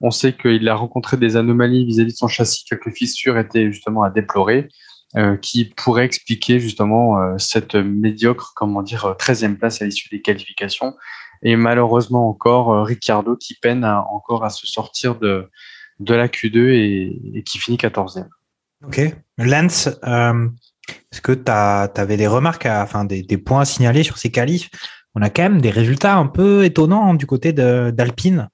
on 0.00 0.10
sait 0.10 0.32
qu'il 0.32 0.68
a 0.68 0.74
rencontré 0.74 1.16
des 1.16 1.36
anomalies 1.36 1.84
vis-à-vis 1.84 2.12
de 2.12 2.16
son 2.16 2.28
châssis, 2.28 2.64
quelques 2.64 2.90
fissures 2.90 3.38
étaient 3.38 3.72
justement 3.72 4.02
à 4.02 4.10
déplorer, 4.10 4.68
euh, 5.16 5.36
qui 5.36 5.64
pourraient 5.64 6.04
expliquer 6.04 6.60
justement 6.60 7.20
euh, 7.20 7.38
cette 7.38 7.74
médiocre, 7.74 8.52
comment 8.54 8.82
dire, 8.82 9.16
treizième 9.18 9.56
place 9.56 9.82
à 9.82 9.86
l'issue 9.86 10.08
des 10.10 10.20
qualifications. 10.20 10.94
Et 11.42 11.56
malheureusement 11.56 12.28
encore 12.28 12.72
euh, 12.72 12.82
Ricciardo 12.82 13.36
qui 13.36 13.54
peine 13.54 13.84
encore 13.84 14.44
à 14.44 14.50
se 14.50 14.66
sortir 14.66 15.16
de 15.16 15.48
de 16.00 16.14
la 16.14 16.28
Q2 16.28 16.70
et, 17.34 17.42
qui 17.42 17.58
finit 17.58 17.76
quatorzième. 17.76 18.28
Ok. 18.84 19.00
Lance, 19.38 19.88
euh, 20.04 20.48
est-ce 21.10 21.20
que 21.20 21.32
tu 21.32 21.50
avais 21.50 22.16
des 22.16 22.26
remarques, 22.26 22.66
à, 22.66 22.82
enfin 22.82 23.04
des, 23.04 23.22
des 23.22 23.38
points 23.38 23.62
à 23.62 23.64
signaler 23.64 24.02
sur 24.02 24.18
ces 24.18 24.30
qualifs? 24.30 24.70
On 25.18 25.22
a 25.22 25.30
quand 25.30 25.42
même 25.42 25.60
des 25.60 25.70
résultats 25.70 26.16
un 26.16 26.26
peu 26.26 26.64
étonnants 26.64 27.14
du 27.14 27.26
côté 27.26 27.52
d'Alpine. 27.52 28.48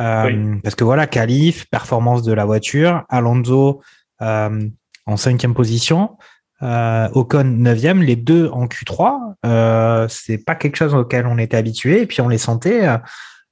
Euh, 0.00 0.56
Parce 0.64 0.74
que 0.74 0.82
voilà, 0.82 1.06
qualif, 1.06 1.70
performance 1.70 2.24
de 2.24 2.32
la 2.32 2.44
voiture, 2.44 3.04
Alonso 3.08 3.82
euh, 4.20 4.68
en 5.06 5.16
cinquième 5.16 5.54
position, 5.54 6.16
euh, 6.62 7.08
Ocon 7.12 7.44
neuvième, 7.44 8.02
les 8.02 8.16
deux 8.16 8.48
en 8.48 8.66
Q3. 8.66 9.34
Euh, 9.46 10.06
c'est 10.08 10.38
pas 10.44 10.56
quelque 10.56 10.74
chose 10.74 10.92
auquel 10.92 11.24
on 11.26 11.38
était 11.38 11.56
habitué 11.56 12.02
et 12.02 12.06
puis 12.06 12.20
on 12.20 12.28
les 12.28 12.38
sentait. 12.38 12.84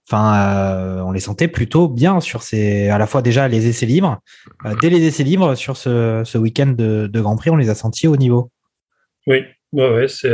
Enfin, 0.08 1.04
on 1.04 1.12
les 1.12 1.20
sentait 1.20 1.48
plutôt 1.48 1.88
bien 1.88 2.20
sur 2.20 2.42
ces, 2.42 2.88
à 2.88 2.98
la 2.98 3.06
fois 3.06 3.22
déjà 3.22 3.46
les 3.46 3.68
essais 3.68 3.86
libres. 3.86 4.18
Dès 4.80 4.90
les 4.90 5.04
essais 5.06 5.24
libres 5.24 5.54
sur 5.54 5.76
ce, 5.76 6.22
ce 6.24 6.36
week-end 6.36 6.74
de, 6.76 7.06
de 7.06 7.20
Grand 7.20 7.36
Prix, 7.36 7.50
on 7.50 7.56
les 7.56 7.70
a 7.70 7.76
sentis 7.76 8.08
au 8.08 8.16
niveau. 8.16 8.50
Oui, 9.28 9.44
ouais, 9.72 9.94
ouais, 9.94 10.08
c'est 10.08 10.30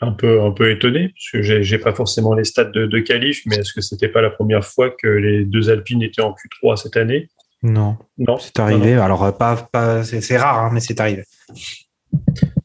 un 0.00 0.12
peu 0.12 0.40
un 0.42 0.52
peu 0.52 0.70
étonné 0.70 1.08
parce 1.08 1.30
que 1.32 1.62
j'ai 1.62 1.78
pas 1.78 1.92
forcément 1.94 2.34
les 2.34 2.44
stats 2.44 2.64
de, 2.64 2.86
de 2.86 2.98
qualif, 3.00 3.42
mais 3.46 3.56
est-ce 3.56 3.72
que 3.72 3.80
c'était 3.80 4.08
pas 4.08 4.22
la 4.22 4.30
première 4.30 4.64
fois 4.64 4.90
que 4.90 5.08
les 5.08 5.44
deux 5.44 5.70
Alpines 5.70 6.02
étaient 6.02 6.22
en 6.22 6.32
Q3 6.32 6.76
cette 6.76 6.96
année? 6.96 7.28
Non, 7.62 7.96
Non, 8.18 8.36
c'est 8.38 8.58
arrivé. 8.60 8.94
Alors 8.94 9.36
pas, 9.36 9.68
pas 9.72 10.04
c'est 10.04 10.36
rare, 10.36 10.64
hein, 10.64 10.70
mais 10.72 10.80
c'est 10.80 11.00
arrivé. 11.00 11.24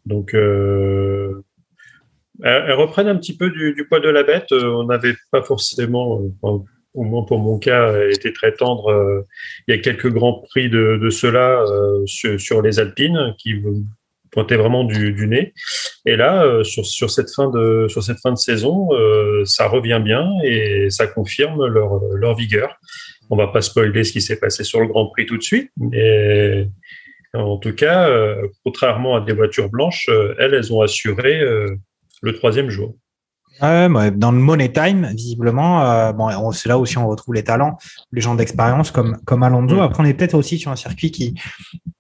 Donc, 0.06 0.34
euh, 0.34 1.44
elles, 2.44 2.74
reprennent 2.74 3.08
un 3.08 3.16
petit 3.16 3.36
peu 3.36 3.50
du, 3.50 3.74
du 3.74 3.86
poids 3.86 4.00
de 4.00 4.10
la 4.10 4.24
bête. 4.24 4.52
Euh, 4.52 4.72
on 4.72 4.86
n'avait 4.86 5.16
pas 5.32 5.42
forcément, 5.42 6.20
euh, 6.20 6.30
enfin, 6.42 6.64
au 6.94 7.04
moins 7.04 7.24
pour 7.24 7.40
mon 7.40 7.60
cas, 7.60 7.94
était 8.08 8.34
très 8.34 8.54
tendre. 8.54 9.24
Il 9.68 9.76
y 9.76 9.78
a 9.78 9.82
quelques 9.82 10.12
grands 10.12 10.42
prix 10.50 10.70
de, 10.70 11.00
de 11.02 11.10
cela 11.10 11.62
euh, 11.62 12.06
sur, 12.06 12.40
sur 12.40 12.62
les 12.62 12.80
Alpines 12.80 13.36
qui 13.38 13.54
pointait 14.32 14.56
vraiment 14.56 14.84
du, 14.84 15.14
du 15.14 15.28
nez. 15.28 15.54
Et 16.06 16.16
là, 16.16 16.44
euh, 16.44 16.64
sur, 16.64 16.86
sur, 16.86 17.10
cette 17.10 17.32
fin 17.34 17.50
de, 17.50 17.88
sur 17.90 18.04
cette 18.04 18.20
fin 18.20 18.32
de 18.32 18.38
saison, 18.38 18.90
euh, 18.94 19.44
ça 19.46 19.68
revient 19.68 20.02
bien 20.04 20.28
et 20.44 20.90
ça 20.90 21.08
confirme 21.08 21.66
leur, 21.66 22.00
leur 22.16 22.36
vigueur. 22.36 22.76
On 23.30 23.36
va 23.36 23.48
pas 23.48 23.62
spoiler 23.62 24.04
ce 24.04 24.12
qui 24.12 24.22
s'est 24.22 24.40
passé 24.40 24.64
sur 24.64 24.80
le 24.80 24.88
Grand 24.88 25.08
Prix 25.08 25.26
tout 25.26 25.38
de 25.38 25.44
suite, 25.44 25.72
mais 25.78 26.68
en 27.34 27.58
tout 27.58 27.74
cas, 27.74 28.10
euh, 28.10 28.48
contrairement 28.64 29.16
à 29.16 29.22
des 29.22 29.34
voitures 29.34 29.70
blanches, 29.70 30.10
elles, 30.40 30.54
elles 30.54 30.74
ont 30.74 30.82
assuré 30.82 31.42
le 32.22 32.34
troisième 32.34 32.70
jour. 32.70 32.96
Ouais, 33.62 33.88
ouais, 33.88 34.12
dans 34.12 34.32
le 34.32 34.38
Money 34.40 34.72
Time, 34.72 35.08
visiblement, 35.14 35.84
euh, 35.84 36.14
bon, 36.14 36.30
on- 36.30 36.52
c'est 36.52 36.70
là 36.70 36.78
aussi 36.78 36.98
on 36.98 37.08
retrouve 37.08 37.34
les 37.36 37.44
talents, 37.44 37.78
les 38.12 38.22
gens 38.22 38.36
d'expérience 38.36 38.92
comme, 38.92 39.18
comme 39.26 39.44
Alonso. 39.44 39.76
Mm. 39.76 39.80
Après, 39.80 40.04
on 40.04 40.06
est 40.06 40.14
peut-être 40.14 40.34
aussi 40.36 40.58
sur 40.58 40.72
un 40.72 40.76
circuit 40.76 41.12
qui, 41.12 41.36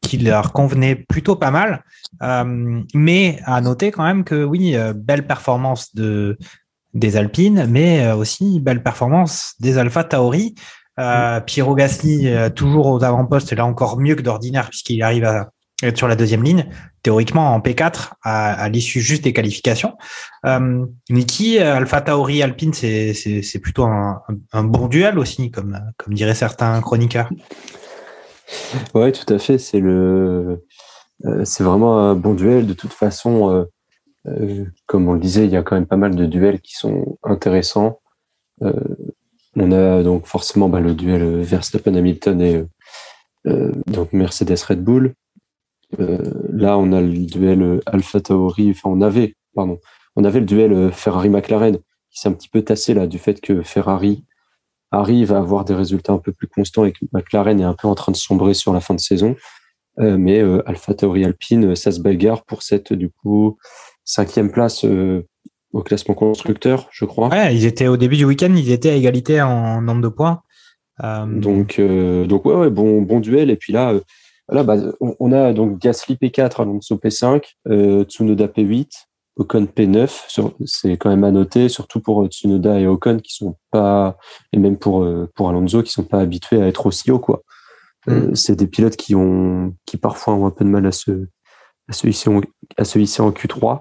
qui 0.01 0.17
leur 0.17 0.53
convenait 0.53 0.95
plutôt 0.95 1.35
pas 1.35 1.51
mal. 1.51 1.83
Euh, 2.23 2.81
mais 2.93 3.39
à 3.45 3.61
noter 3.61 3.91
quand 3.91 4.03
même 4.03 4.23
que 4.23 4.43
oui, 4.43 4.75
euh, 4.75 4.93
belle 4.95 5.27
performance 5.27 5.93
de, 5.95 6.37
des 6.93 7.17
Alpines, 7.17 7.65
mais 7.69 8.11
aussi 8.11 8.59
belle 8.59 8.81
performance 8.81 9.55
des 9.59 9.77
Alpha 9.77 10.03
Tauri. 10.03 10.55
Euh, 10.99 11.39
Piero 11.39 11.75
Gasly, 11.75 12.29
toujours 12.55 12.87
aux 12.87 13.03
avant-postes, 13.03 13.53
là 13.53 13.65
encore 13.65 13.99
mieux 13.99 14.15
que 14.15 14.21
d'ordinaire 14.21 14.69
puisqu'il 14.69 15.01
arrive 15.01 15.23
à 15.23 15.49
être 15.83 15.97
sur 15.97 16.07
la 16.07 16.15
deuxième 16.15 16.43
ligne, 16.43 16.67
théoriquement 17.03 17.53
en 17.53 17.59
P4 17.59 18.11
à, 18.23 18.69
l'issue 18.69 19.01
juste 19.01 19.23
des 19.23 19.33
qualifications. 19.33 19.97
Euh, 20.45 20.85
Niki, 21.09 21.59
euh, 21.59 21.75
Alpha 21.75 22.01
Tauri 22.01 22.43
Alpine, 22.43 22.73
c'est 22.73 23.59
plutôt 23.61 23.85
un, 23.85 24.63
bon 24.63 24.87
duel 24.87 25.17
aussi, 25.17 25.51
comme 25.51 25.79
comme 25.97 26.13
diraient 26.13 26.35
certains 26.35 26.81
chroniqueurs. 26.81 27.29
Ouais, 28.93 29.11
tout 29.11 29.31
à 29.33 29.39
fait. 29.39 29.57
C'est 29.57 29.79
le, 29.79 30.63
euh, 31.25 31.43
vraiment 31.59 31.99
un 31.99 32.15
bon 32.15 32.33
duel. 32.33 32.65
De 32.65 32.73
toute 32.73 32.93
façon, 32.93 33.51
euh, 33.51 33.65
euh, 34.27 34.65
comme 34.85 35.07
on 35.07 35.13
le 35.13 35.19
disait, 35.19 35.45
il 35.45 35.51
y 35.51 35.57
a 35.57 35.63
quand 35.63 35.75
même 35.75 35.85
pas 35.85 35.97
mal 35.97 36.15
de 36.15 36.25
duels 36.25 36.59
qui 36.61 36.75
sont 36.75 37.17
intéressants. 37.23 37.99
Euh, 38.61 38.73
on 39.55 39.71
a 39.71 40.03
donc 40.03 40.25
forcément 40.25 40.69
bah, 40.69 40.79
le 40.79 40.93
duel 40.93 41.41
Verstappen-Hamilton 41.41 42.41
et 42.41 42.55
euh, 42.55 42.65
euh, 43.47 43.71
donc 43.87 44.13
Mercedes-Red 44.13 44.83
Bull. 44.83 45.13
Euh, 45.99 46.17
là, 46.51 46.77
on 46.77 46.91
a 46.91 47.01
le 47.01 47.25
duel 47.25 47.79
Alpha 47.85 48.19
Tauri. 48.19 48.71
Enfin, 48.71 48.89
on 48.89 49.01
avait, 49.01 49.35
pardon, 49.55 49.79
on 50.15 50.23
avait 50.23 50.39
le 50.39 50.45
duel 50.45 50.91
Ferrari-McLaren 50.91 51.77
qui 52.11 52.19
s'est 52.19 52.29
un 52.29 52.33
petit 52.33 52.49
peu 52.49 52.61
tassé 52.61 52.93
là 52.93 53.07
du 53.07 53.19
fait 53.19 53.39
que 53.39 53.61
Ferrari 53.61 54.25
arrive 54.91 55.31
à 55.33 55.37
avoir 55.37 55.65
des 55.65 55.75
résultats 55.75 56.13
un 56.13 56.17
peu 56.17 56.31
plus 56.31 56.47
constants 56.47 56.85
et 56.85 56.91
que 56.91 57.05
McLaren 57.13 57.59
est 57.59 57.63
un 57.63 57.75
peu 57.75 57.87
en 57.87 57.95
train 57.95 58.11
de 58.11 58.17
sombrer 58.17 58.53
sur 58.53 58.73
la 58.73 58.79
fin 58.79 58.93
de 58.93 58.99
saison. 58.99 59.35
Euh, 59.99 60.17
mais 60.17 60.39
euh, 60.39 60.67
Alpha 60.67 60.93
Tauri 60.93 61.25
Alpine, 61.25 61.71
euh, 61.71 61.75
ça 61.75 61.91
se 61.91 61.99
bagarre 61.99 62.43
pour 62.45 62.63
cette 62.63 62.93
du 62.93 63.09
coup 63.09 63.57
cinquième 64.05 64.51
place 64.51 64.85
euh, 64.85 65.27
au 65.73 65.81
classement 65.83 66.15
constructeur, 66.15 66.87
je 66.91 67.05
crois. 67.05 67.27
Ouais, 67.29 67.55
ils 67.55 67.65
étaient 67.65 67.87
au 67.87 67.97
début 67.97 68.17
du 68.17 68.25
week-end, 68.25 68.53
ils 68.55 68.71
étaient 68.71 68.89
à 68.89 68.95
égalité 68.95 69.41
en 69.41 69.81
nombre 69.81 70.01
de 70.01 70.07
points. 70.07 70.41
Euh, 71.03 71.25
Donc, 71.25 71.79
euh, 71.79 72.25
donc 72.25 72.45
ouais, 72.45 72.55
ouais, 72.55 72.69
bon, 72.69 73.01
bon 73.01 73.19
duel. 73.19 73.49
Et 73.49 73.55
puis 73.55 73.73
là, 73.73 73.91
euh, 73.93 74.01
là 74.51 74.63
bah, 74.63 74.75
on, 74.99 75.15
on 75.19 75.31
a 75.31 75.53
donc 75.53 75.79
Gasly 75.79 76.15
P4, 76.15 76.61
Alonso 76.61 76.95
P5, 76.95 77.43
euh, 77.67 78.03
Tsunoda 78.03 78.47
P8, 78.47 78.89
Ocon 79.37 79.65
P9. 79.65 80.07
Sur- 80.27 80.53
C'est 80.65 80.97
quand 80.97 81.09
même 81.09 81.23
à 81.23 81.31
noter, 81.31 81.69
surtout 81.69 81.99
pour 82.01 82.23
euh, 82.23 82.27
Tsunoda 82.27 82.79
et 82.79 82.87
Ocon 82.87 83.19
qui 83.19 83.33
sont 83.33 83.55
pas, 83.71 84.17
et 84.53 84.57
même 84.57 84.77
pour 84.77 85.03
euh, 85.03 85.29
pour 85.35 85.49
Alonso 85.49 85.83
qui 85.83 85.91
sont 85.91 86.03
pas 86.03 86.19
habitués 86.19 86.61
à 86.61 86.67
être 86.67 86.85
aussi 86.85 87.11
haut 87.11 87.19
quoi. 87.19 87.41
Euh, 88.07 88.33
c'est 88.33 88.55
des 88.55 88.67
pilotes 88.67 88.95
qui 88.95 89.13
ont, 89.15 89.75
qui 89.85 89.97
parfois 89.97 90.33
ont 90.33 90.45
un 90.45 90.51
peu 90.51 90.63
de 90.65 90.69
mal 90.69 90.85
à 90.85 90.91
se 90.91 91.27
à 91.89 91.93
se 91.93 92.07
hisser 92.07 92.29
en, 92.29 92.41
à 92.77 92.85
se 92.85 92.97
hisser 92.99 93.21
en 93.21 93.31
Q3. 93.31 93.79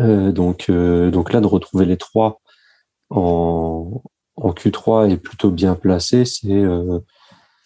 Euh, 0.00 0.32
donc 0.32 0.70
donc 0.70 1.32
là 1.32 1.40
de 1.40 1.46
retrouver 1.46 1.86
les 1.86 1.96
trois 1.96 2.40
en 3.10 4.02
en 4.38 4.50
Q3 4.52 5.10
est 5.10 5.16
plutôt 5.16 5.50
bien 5.50 5.74
placé, 5.76 6.26
c'est 6.26 6.52
euh, 6.52 6.98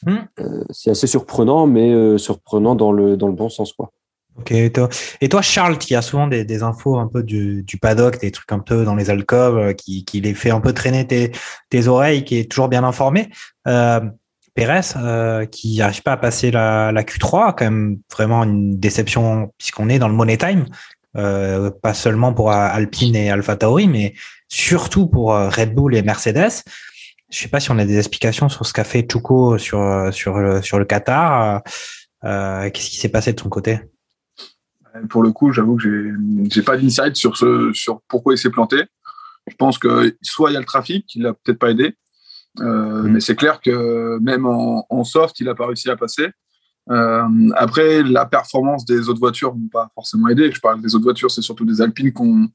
Hmm. 0.07 0.17
euh, 0.41 0.65
c'est 0.71 0.91
assez 0.91 1.07
surprenant, 1.07 1.67
mais 1.67 1.93
euh, 1.93 2.17
surprenant 2.19 2.75
dans 2.75 2.93
le 2.93 3.17
dans 3.17 3.27
le 3.27 3.35
bon 3.35 3.49
sens 3.49 3.73
quoi. 3.73 3.91
Ok, 4.39 4.53
et 4.53 4.73
toi, 4.73 4.89
et 5.21 5.29
toi, 5.29 5.43
Charles, 5.43 5.77
qui 5.77 5.95
a 5.95 6.03
souvent 6.03 6.27
des, 6.27 6.45
des 6.45 6.63
infos 6.63 6.99
un 6.99 7.09
peu 7.09 7.23
du, 7.23 7.63
du 7.63 7.79
paddock, 7.79 8.21
des 8.21 8.31
trucs 8.31 8.51
un 8.53 8.59
peu 8.61 8.85
dans 8.85 8.95
les 8.95 9.11
alcôves, 9.11 9.59
euh, 9.59 9.73
qui, 9.73 10.05
qui 10.05 10.21
les 10.21 10.35
fait 10.35 10.51
un 10.51 10.61
peu 10.61 10.73
traîner 10.73 11.07
tes, 11.07 11.33
tes 11.69 11.89
oreilles, 11.89 12.25
qui 12.25 12.39
est 12.39 12.51
toujours 12.51 12.69
bien 12.69 12.85
informé. 12.85 13.29
Euh, 13.67 14.01
Pérez, 14.55 14.81
euh, 14.97 15.47
qui 15.47 15.79
n'arrive 15.79 16.03
pas 16.03 16.13
à 16.13 16.17
passer 16.17 16.51
la, 16.51 16.91
la 16.91 17.03
Q3, 17.03 17.55
quand 17.57 17.65
même 17.65 17.99
vraiment 18.11 18.43
une 18.45 18.79
déception 18.79 19.53
puisqu'on 19.59 19.89
est 19.89 19.99
dans 19.99 20.09
le 20.09 20.15
money 20.15 20.39
time, 20.39 20.65
euh, 21.17 21.71
pas 21.71 21.95
seulement 21.95 22.33
pour 22.33 22.51
Alpine 22.51 23.15
et 23.17 23.31
Alpha 23.31 23.57
Tauri, 23.57 23.89
mais 23.89 24.15
surtout 24.49 25.07
pour 25.07 25.33
Red 25.33 25.75
Bull 25.75 25.95
et 25.95 26.03
Mercedes. 26.03 26.65
Je 27.31 27.39
sais 27.39 27.49
pas 27.49 27.61
si 27.61 27.71
on 27.71 27.79
a 27.79 27.85
des 27.85 27.99
explications 27.99 28.49
sur 28.49 28.67
ce 28.67 28.73
qu'a 28.73 28.85
fait 28.85 29.07
Chuko 29.11 29.57
sur 29.57 30.13
sur 30.13 30.39
le, 30.39 30.63
sur 30.63 30.79
le 30.79 30.85
Qatar. 30.85 31.63
Euh, 32.25 32.69
Qu'est-ce 32.71 32.91
qui 32.91 32.97
s'est 32.97 33.09
passé 33.09 33.33
de 33.33 33.41
son 33.41 33.49
côté? 33.49 33.81
Pour 35.09 35.23
le 35.23 35.31
coup, 35.31 35.53
j'avoue 35.53 35.77
que 35.77 36.13
j'ai 36.51 36.63
pas 36.63 36.77
d'insight 36.77 37.15
sur 37.15 37.37
ce 37.37 37.71
sur 37.73 38.03
pourquoi 38.09 38.35
il 38.35 38.39
s'est 38.39 38.51
planté. 38.51 38.83
Je 39.47 39.55
pense 39.55 39.79
que 39.79 40.17
soit 40.21 40.51
il 40.51 40.55
y 40.55 40.57
a 40.57 40.61
le 40.61 40.67
trafic 40.67 41.07
qui 41.07 41.21
l'a 41.21 41.33
peut-être 41.33 41.59
pas 41.59 41.71
aidé, 41.71 41.95
euh, 42.59 43.03
mais 43.05 43.21
c'est 43.21 43.37
clair 43.37 43.61
que 43.61 44.19
même 44.19 44.45
en, 44.47 44.85
en 44.91 45.05
soft, 45.05 45.39
il 45.41 45.49
a 45.49 45.55
pas 45.55 45.67
réussi 45.67 45.89
à 45.89 45.97
passer. 45.97 46.29
Euh, 46.91 47.51
après, 47.55 48.03
la 48.03 48.27
performance 48.27 48.85
des 48.85 49.09
autres 49.09 49.21
voitures 49.21 49.55
n'ont 49.55 49.69
pas 49.69 49.89
forcément 49.95 50.29
aidé. 50.29 50.51
Je 50.53 50.61
parle 50.61 50.83
des 50.83 50.95
autres 50.95 51.05
voitures, 51.05 51.31
c'est 51.31 51.43
surtout 51.43 51.65
des 51.65 51.81
Alpines 51.81 52.13
qui 52.13 52.23
ont, 52.23 52.49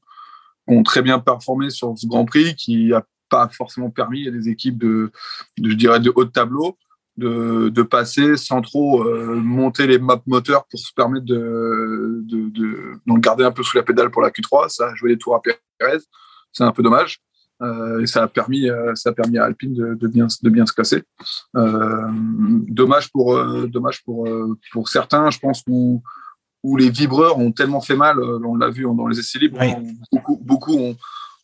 qui 0.68 0.74
ont 0.74 0.82
très 0.82 1.00
bien 1.00 1.18
performé 1.18 1.70
sur 1.70 1.96
ce 1.96 2.06
Grand 2.06 2.26
Prix, 2.26 2.54
qui 2.54 2.92
a 2.92 3.02
pas 3.28 3.48
forcément 3.48 3.90
permis 3.90 4.28
à 4.28 4.30
des 4.30 4.48
équipes 4.48 4.78
de, 4.78 5.10
de 5.58 5.70
je 5.70 5.74
dirais, 5.76 6.00
de 6.00 6.12
haut 6.14 6.24
de 6.24 6.30
tableau 6.30 6.76
de, 7.16 7.70
de 7.70 7.82
passer 7.82 8.36
sans 8.36 8.60
trop 8.60 9.02
euh, 9.04 9.36
monter 9.36 9.86
les 9.86 9.98
maps 9.98 10.22
moteurs 10.26 10.66
pour 10.66 10.78
se 10.78 10.92
permettre 10.92 11.24
de, 11.24 12.20
de, 12.24 12.48
de 12.50 12.92
donc 13.06 13.20
garder 13.20 13.44
un 13.44 13.52
peu 13.52 13.62
sous 13.62 13.76
la 13.76 13.82
pédale 13.82 14.10
pour 14.10 14.22
la 14.22 14.30
Q3. 14.30 14.68
Ça 14.68 14.88
a 14.88 14.94
joué 14.94 15.10
les 15.10 15.18
tours 15.18 15.34
à 15.34 15.40
Perez. 15.40 15.98
C'est 16.52 16.64
un 16.64 16.72
peu 16.72 16.82
dommage. 16.82 17.20
Euh, 17.62 18.00
et 18.00 18.06
ça 18.06 18.22
a 18.22 18.28
permis, 18.28 18.68
euh, 18.68 18.94
ça 18.94 19.10
a 19.10 19.12
permis 19.12 19.38
à 19.38 19.44
Alpine 19.44 19.72
de, 19.72 19.94
de 19.94 20.08
bien, 20.08 20.26
de 20.42 20.50
bien 20.50 20.66
se 20.66 20.74
classer. 20.74 21.04
Euh, 21.56 22.08
dommage 22.68 23.10
pour, 23.10 23.42
dommage 23.66 24.02
pour, 24.04 24.28
pour 24.72 24.88
certains, 24.90 25.30
je 25.30 25.38
pense 25.38 25.62
où, 25.66 26.02
où 26.62 26.76
les 26.76 26.90
vibreurs 26.90 27.38
ont 27.38 27.52
tellement 27.52 27.80
fait 27.80 27.96
mal. 27.96 28.20
on 28.20 28.56
l'a 28.56 28.68
vu 28.68 28.82
dans 28.82 29.06
les 29.06 29.18
essais 29.18 29.38
libres. 29.38 29.58
Oui. 29.58 29.72
beaucoup, 30.12 30.38
beaucoup 30.42 30.76
ont, 30.78 30.96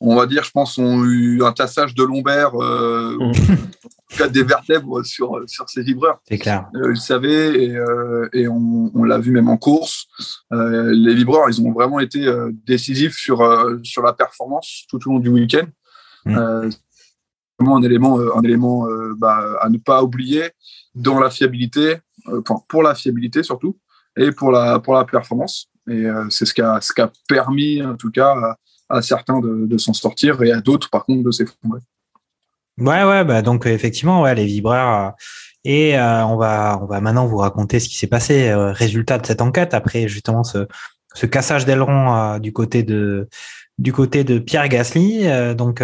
on 0.05 0.17
va 0.17 0.27
dire, 0.27 0.43
je 0.43 0.51
pense, 0.51 0.79
ont 0.79 1.05
eu 1.05 1.43
un 1.45 1.53
tassage 1.53 1.95
de 1.95 2.03
lombaire, 2.03 2.61
euh, 2.61 3.17
Mm. 3.19 3.23
en 3.23 3.33
tout 3.33 4.17
cas 4.19 4.29
des 4.29 4.43
vertèbres 4.43 5.05
sur, 5.05 5.43
sur 5.47 5.69
ces 5.69 5.83
vibreurs. 5.83 6.19
C'est 6.29 6.39
clair. 6.39 6.69
Euh, 6.75 6.87
ils 6.87 6.89
le 6.89 6.95
savaient 6.97 7.65
et, 7.65 7.77
euh, 7.77 8.29
et 8.33 8.49
on, 8.49 8.91
on 8.95 9.05
l'a 9.05 9.19
vu 9.19 9.31
même 9.31 9.49
en 9.49 9.57
course. 9.57 10.07
Les 10.51 11.15
vibreurs, 11.15 11.49
ils 11.49 11.61
ont 11.61 11.73
vraiment 11.73 12.01
été 12.01 12.21
décisifs 12.67 13.17
sur, 13.17 13.39
sur 13.83 14.03
la 14.03 14.13
performance 14.13 14.85
tout 14.89 15.01
au 15.07 15.13
long 15.13 15.19
du 15.19 15.29
week-end. 15.29 15.67
Mm. 16.27 16.37
Euh, 16.37 16.71
vraiment 17.59 17.77
un 17.77 17.83
élément, 17.83 18.19
un 18.19 18.43
élément 18.43 18.87
bah, 19.17 19.57
à 19.61 19.69
ne 19.69 19.79
pas 19.79 20.03
oublier 20.03 20.51
dans 20.95 21.21
la 21.21 21.31
fiabilité, 21.31 21.99
pour 22.69 22.83
la 22.83 22.95
fiabilité 22.95 23.43
surtout, 23.43 23.79
et 24.17 24.33
pour 24.33 24.51
la, 24.51 24.81
pour 24.81 24.95
la 24.95 25.05
performance. 25.05 25.69
Et 25.89 26.05
c'est 26.31 26.45
ce 26.45 26.55
qui 26.55 26.61
a, 26.63 26.81
ce 26.81 26.93
qui 26.93 27.01
a 27.01 27.11
permis, 27.29 27.83
en 27.83 27.97
tout 27.97 28.11
cas, 28.11 28.57
à, 28.93 29.03
certains 29.03 29.41
de, 29.41 29.79
s'en 29.79 29.93
sortir 29.93 30.43
et 30.43 30.53
à 30.53 30.61
d'autres, 30.61 30.91
par 30.91 31.05
contre, 31.05 31.23
de 31.25 31.31
s'effondrer. 31.31 31.81
Ouais, 32.79 33.05
ouais, 33.05 33.25
bah 33.25 33.43
donc 33.43 33.67
euh, 33.67 33.71
effectivement, 33.71 34.23
ouais, 34.23 34.35
les 34.35 34.47
vibreurs. 34.47 35.09
euh, 35.09 35.11
et 35.65 35.97
euh, 35.97 36.25
on 36.27 36.37
va, 36.37 36.81
on 36.83 36.87
va 36.87 37.01
maintenant 37.01 37.27
vous 37.27 37.37
raconter 37.37 37.79
ce 37.79 37.89
qui 37.89 37.97
s'est 37.97 38.09
passé, 38.09 38.53
résultat 38.53 39.19
de 39.19 39.27
cette 39.27 39.41
enquête 39.41 39.75
après 39.75 40.09
justement 40.09 40.43
ce, 40.43 40.67
ce 41.15 41.25
cassage 41.25 41.65
d'aileron 41.67 42.41
du 42.41 42.53
côté 42.53 42.83
de, 42.83 43.29
du 43.79 43.93
côté 43.93 44.25
de 44.25 44.41
Pierre 44.41 44.69
Gasly. 44.69 45.25
Donc 45.55 45.81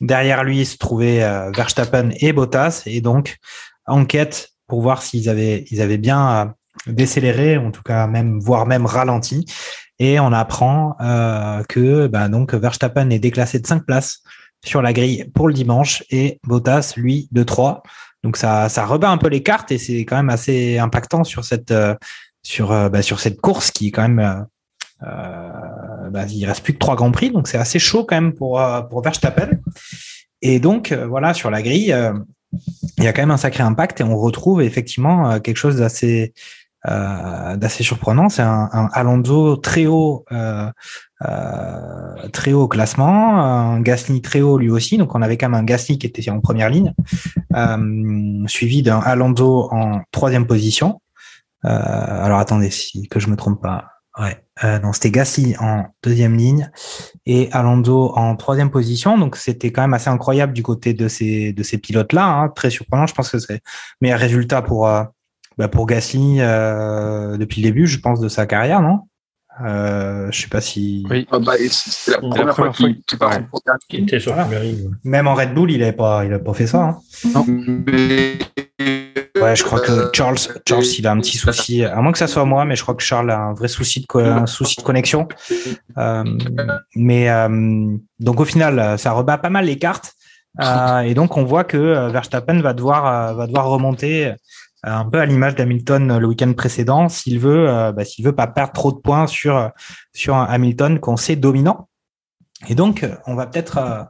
derrière 0.00 0.42
lui 0.42 0.66
se 0.66 0.76
trouvaient 0.76 1.20
Verstappen 1.54 2.10
et 2.16 2.32
Bottas, 2.32 2.82
et 2.86 3.00
donc 3.00 3.38
enquête 3.86 4.50
pour 4.66 4.82
voir 4.82 5.02
s'ils 5.02 5.28
avaient, 5.28 5.64
ils 5.70 5.80
avaient 5.80 5.98
bien 5.98 6.52
décéléré, 6.88 7.58
en 7.58 7.70
tout 7.70 7.82
cas 7.82 8.06
même, 8.06 8.40
voire 8.40 8.66
même 8.66 8.86
ralenti. 8.86 9.44
Et 10.00 10.18
on 10.18 10.32
apprend 10.32 10.96
euh, 11.00 11.62
que 11.68 12.08
bah, 12.08 12.28
donc 12.28 12.54
Verstappen 12.54 13.10
est 13.10 13.20
déclassé 13.20 13.60
de 13.60 13.66
5 13.66 13.84
places 13.84 14.22
sur 14.64 14.82
la 14.82 14.92
grille 14.92 15.30
pour 15.34 15.46
le 15.46 15.54
dimanche 15.54 16.02
et 16.10 16.40
Bottas, 16.44 16.94
lui, 16.96 17.28
de 17.30 17.42
3. 17.42 17.82
Donc 18.24 18.36
ça, 18.36 18.68
ça 18.68 18.84
rebat 18.84 19.10
un 19.10 19.18
peu 19.18 19.28
les 19.28 19.42
cartes 19.42 19.70
et 19.72 19.78
c'est 19.78 20.00
quand 20.00 20.16
même 20.16 20.30
assez 20.30 20.78
impactant 20.78 21.22
sur 21.22 21.44
cette, 21.44 21.70
euh, 21.70 21.94
sur, 22.42 22.72
euh, 22.72 22.88
bah, 22.88 23.02
sur 23.02 23.20
cette 23.20 23.40
course 23.40 23.70
qui 23.70 23.88
est 23.88 23.90
quand 23.90 24.02
même. 24.02 24.18
Euh, 24.18 24.42
euh, 25.02 26.10
bah, 26.10 26.26
il 26.26 26.44
reste 26.44 26.62
plus 26.62 26.74
que 26.74 26.78
trois 26.78 26.94
grands 26.94 27.10
prix, 27.10 27.30
donc 27.30 27.48
c'est 27.48 27.56
assez 27.56 27.78
chaud 27.78 28.04
quand 28.04 28.16
même 28.16 28.34
pour, 28.34 28.60
euh, 28.60 28.82
pour 28.82 29.02
Verstappen. 29.02 29.48
Et 30.42 30.60
donc 30.60 30.92
voilà, 30.92 31.32
sur 31.32 31.50
la 31.50 31.62
grille, 31.62 31.94
il 32.98 33.04
y 33.04 33.06
a 33.06 33.12
quand 33.12 33.22
même 33.22 33.30
un 33.30 33.36
sacré 33.36 33.62
impact 33.62 34.00
et 34.00 34.04
on 34.04 34.16
retrouve 34.16 34.62
effectivement 34.62 35.38
quelque 35.40 35.56
chose 35.56 35.76
d'assez 35.76 36.32
d'assez 36.84 37.82
surprenant. 37.82 38.28
C'est 38.28 38.42
un, 38.42 38.68
un, 38.72 38.88
Alonso 38.92 39.56
très 39.56 39.86
haut, 39.86 40.24
très 42.32 42.52
haut 42.52 42.62
au 42.62 42.68
classement, 42.68 43.38
un 43.38 43.80
Gasly 43.80 44.22
très 44.22 44.40
haut 44.40 44.58
lui 44.58 44.70
aussi. 44.70 44.96
Donc 44.96 45.14
on 45.14 45.22
avait 45.22 45.36
quand 45.36 45.48
même 45.48 45.60
un 45.60 45.64
Gasly 45.64 45.98
qui 45.98 46.06
était 46.06 46.28
en 46.30 46.40
première 46.40 46.70
ligne, 46.70 46.94
suivi 48.46 48.82
d'un 48.82 49.00
Alonso 49.00 49.68
en 49.72 50.00
troisième 50.10 50.46
position. 50.46 51.00
alors 51.62 52.38
attendez, 52.38 52.70
si 52.70 53.08
que 53.08 53.20
je 53.20 53.28
me 53.28 53.36
trompe 53.36 53.62
pas. 53.62 53.84
Ouais, 54.18 54.44
euh, 54.64 54.78
non, 54.80 54.92
c'était 54.92 55.10
Gasly 55.12 55.56
en 55.60 55.86
deuxième 56.02 56.36
ligne 56.36 56.70
et 57.26 57.48
Alonso 57.52 58.12
en 58.16 58.34
troisième 58.36 58.70
position. 58.70 59.16
Donc 59.16 59.36
c'était 59.36 59.70
quand 59.70 59.82
même 59.82 59.94
assez 59.94 60.10
incroyable 60.10 60.52
du 60.52 60.62
côté 60.62 60.94
de 60.94 61.06
ces 61.06 61.52
de 61.52 61.62
ces 61.62 61.78
pilotes 61.78 62.12
là, 62.12 62.26
hein. 62.26 62.48
très 62.48 62.70
surprenant. 62.70 63.06
Je 63.06 63.14
pense 63.14 63.30
que 63.30 63.38
c'est 63.38 63.60
meilleur 64.00 64.18
résultat 64.18 64.62
pour 64.62 64.88
euh, 64.88 65.04
bah 65.60 65.68
pour 65.68 65.86
Gasly 65.86 66.38
euh, 66.40 67.36
depuis 67.36 67.60
le 67.60 67.68
début, 67.68 67.86
je 67.86 67.98
pense, 67.98 68.18
de 68.18 68.28
sa 68.28 68.46
carrière, 68.46 68.80
non? 68.80 69.00
Euh, 69.62 70.28
Je 70.32 70.40
sais 70.40 70.48
pas 70.48 70.62
si. 70.62 71.04
Oui. 71.10 71.26
Ah 71.30 71.38
bah, 71.38 71.52
c'est 71.70 72.12
la 72.12 72.18
première, 72.18 72.46
La 72.46 72.52
première 72.54 72.74
fois 72.76 72.88
qu'il 72.88 73.02
fois 73.10 73.18
part 73.18 73.30
ouais. 73.38 73.98
était 73.98 74.18
sur 74.20 74.32
Voilà. 74.32 74.48
ouais. 74.48 74.74
Même 75.04 75.26
en 75.28 75.34
Red 75.34 75.52
Bull, 75.52 75.70
il 75.70 75.82
avait 75.82 75.92
pas 75.92 76.24
il 76.24 76.32
a 76.32 76.38
pas 76.38 76.54
fait 76.54 76.66
ça. 76.66 76.98
Hein. 77.34 77.44
Mais- 77.86 78.38
Ouais, 79.40 79.56
je 79.56 79.64
crois 79.64 79.80
que 79.80 79.90
Euh, 79.92 80.10
Charles, 80.12 80.36
Charles, 80.68 80.84
il 80.98 81.06
a 81.06 81.12
un 81.12 81.18
petit 81.18 81.38
souci, 81.38 81.82
à 81.84 81.96
moins 82.02 82.12
que 82.12 82.18
ça 82.18 82.26
soit 82.26 82.44
moi, 82.44 82.64
mais 82.66 82.76
je 82.76 82.82
crois 82.82 82.94
que 82.94 83.02
Charles 83.02 83.30
a 83.30 83.38
un 83.38 83.54
vrai 83.54 83.68
souci 83.68 84.00
de, 84.00 84.20
un 84.20 84.46
souci 84.46 84.76
de 84.76 84.82
connexion. 84.82 85.28
Euh, 85.98 86.24
mais 86.94 87.30
euh, 87.30 87.86
donc 88.18 88.40
au 88.40 88.44
final, 88.44 88.98
ça 88.98 89.12
rebat 89.12 89.38
pas 89.38 89.48
mal 89.50 89.64
les 89.66 89.78
cartes. 89.78 90.12
Euh, 90.60 91.00
et 91.00 91.14
donc 91.14 91.36
on 91.36 91.44
voit 91.44 91.64
que 91.64 91.76
euh, 91.78 92.08
Verstappen 92.08 92.60
va 92.60 92.72
devoir, 92.74 93.06
euh, 93.06 93.34
va 93.34 93.46
devoir 93.46 93.66
remonter 93.68 94.26
euh, 94.26 94.32
un 94.82 95.04
peu 95.04 95.18
à 95.18 95.26
l'image 95.26 95.54
d'Hamilton 95.54 96.18
le 96.18 96.26
week-end 96.26 96.52
précédent, 96.54 97.08
s'il 97.08 97.38
veut, 97.38 97.68
euh, 97.68 97.92
bah, 97.92 98.04
s'il 98.04 98.24
veut 98.24 98.34
pas 98.34 98.46
perdre 98.46 98.72
trop 98.72 98.92
de 98.92 98.98
points 98.98 99.26
sur 99.26 99.70
sur 100.14 100.34
un 100.36 100.44
Hamilton 100.44 100.98
qu'on 100.98 101.16
sait 101.16 101.36
dominant. 101.36 101.88
Et 102.68 102.74
donc, 102.74 103.04
euh, 103.04 103.14
on 103.26 103.34
va 103.34 103.46
peut-être 103.46 103.78
euh, 103.78 104.02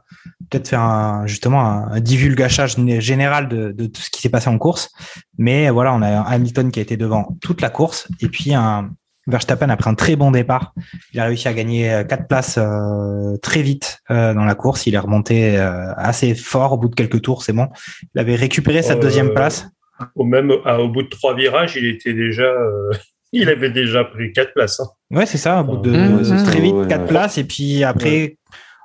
peut-être 0.49 0.67
faire 0.67 0.81
un, 0.81 1.25
justement 1.25 1.61
un, 1.61 1.91
un 1.91 1.99
divulgachage 2.01 2.75
général 2.99 3.47
de, 3.47 3.71
de 3.71 3.85
tout 3.85 4.01
ce 4.01 4.09
qui 4.09 4.21
s'est 4.21 4.29
passé 4.29 4.49
en 4.49 4.57
course. 4.57 4.89
Mais 5.37 5.69
voilà, 5.69 5.93
on 5.93 6.01
a 6.01 6.09
un 6.09 6.23
Hamilton 6.23 6.69
qui 6.71 6.79
a 6.79 6.81
été 6.81 6.97
devant 6.97 7.37
toute 7.41 7.61
la 7.61 7.69
course 7.69 8.07
et 8.19 8.27
puis 8.27 8.53
un 8.53 8.91
Verstappen 9.27 9.69
après 9.69 9.89
un 9.89 9.93
très 9.93 10.15
bon 10.15 10.31
départ. 10.31 10.73
Il 11.13 11.19
a 11.19 11.25
réussi 11.25 11.47
à 11.47 11.53
gagner 11.53 11.93
euh, 11.93 12.03
quatre 12.03 12.27
places 12.27 12.57
euh, 12.57 13.37
très 13.41 13.61
vite 13.61 13.99
euh, 14.09 14.33
dans 14.33 14.45
la 14.45 14.55
course. 14.55 14.87
Il 14.87 14.95
est 14.95 14.99
remonté 14.99 15.57
euh, 15.57 15.93
assez 15.95 16.33
fort 16.33 16.73
au 16.73 16.77
bout 16.77 16.89
de 16.89 16.95
quelques 16.95 17.21
tours, 17.21 17.43
c'est 17.43 17.53
bon. 17.53 17.69
Il 18.15 18.19
avait 18.19 18.35
récupéré 18.35 18.81
sa 18.81 18.93
Euh, 18.93 18.99
deuxième 18.99 19.33
place. 19.33 19.67
Au 20.15 20.23
même 20.23 20.51
à- 20.65 20.79
au 20.79 20.89
bout 20.89 21.03
de 21.03 21.09
trois 21.09 21.35
virages, 21.35 21.75
il 21.75 21.85
était 21.85 22.13
déjà, 22.13 22.43
euh, 22.43 22.91
il 23.31 23.49
avait 23.49 23.69
déjà 23.71 24.03
pris 24.03 24.31
quatre 24.33 24.53
places. 24.53 24.79
hein. 24.79 24.87
Ouais, 25.11 25.25
c'est 25.25 25.37
ça, 25.37 25.61
au 25.61 25.63
bout 25.63 25.77
de, 25.77 25.91
Mmh, 25.91 26.17
de- 26.23 26.45
très 26.45 26.59
vite, 26.61 26.73
Ouais, 26.75 26.87
quatre 26.87 27.01
ouais. 27.01 27.07
places, 27.07 27.37
et 27.37 27.43
puis 27.43 27.83
après, 27.83 28.37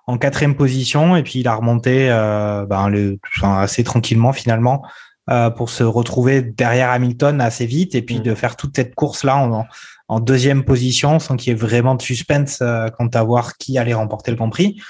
en 0.06 0.18
quatrième 0.18 0.54
position, 0.54 1.16
et 1.16 1.22
puis 1.22 1.40
il 1.40 1.48
a 1.48 1.54
remonté 1.54 2.08
euh, 2.10 2.64
ben, 2.66 2.88
le, 2.88 3.18
enfin, 3.36 3.58
assez 3.58 3.82
tranquillement 3.84 4.32
finalement 4.32 4.84
euh, 5.30 5.50
pour 5.50 5.70
se 5.70 5.82
retrouver 5.82 6.42
derrière 6.42 6.90
Hamilton 6.90 7.40
assez 7.40 7.66
vite, 7.66 7.94
et 7.96 8.02
puis 8.02 8.18
Mmh. 8.20 8.22
de 8.22 8.34
faire 8.36 8.54
toute 8.56 8.76
cette 8.76 8.94
course-là 8.94 9.36
en, 9.38 9.64
en 10.08 10.20
deuxième 10.20 10.62
position 10.64 11.18
sans 11.18 11.34
qu'il 11.36 11.52
y 11.52 11.56
ait 11.56 11.58
vraiment 11.58 11.96
de 11.96 12.02
suspense 12.02 12.60
euh, 12.62 12.86
quant 12.96 13.08
à 13.08 13.22
voir 13.24 13.56
qui 13.56 13.76
allait 13.78 13.94
remporter 13.94 14.30
le 14.30 14.36
Grand 14.36 14.50
Prix. 14.50 14.80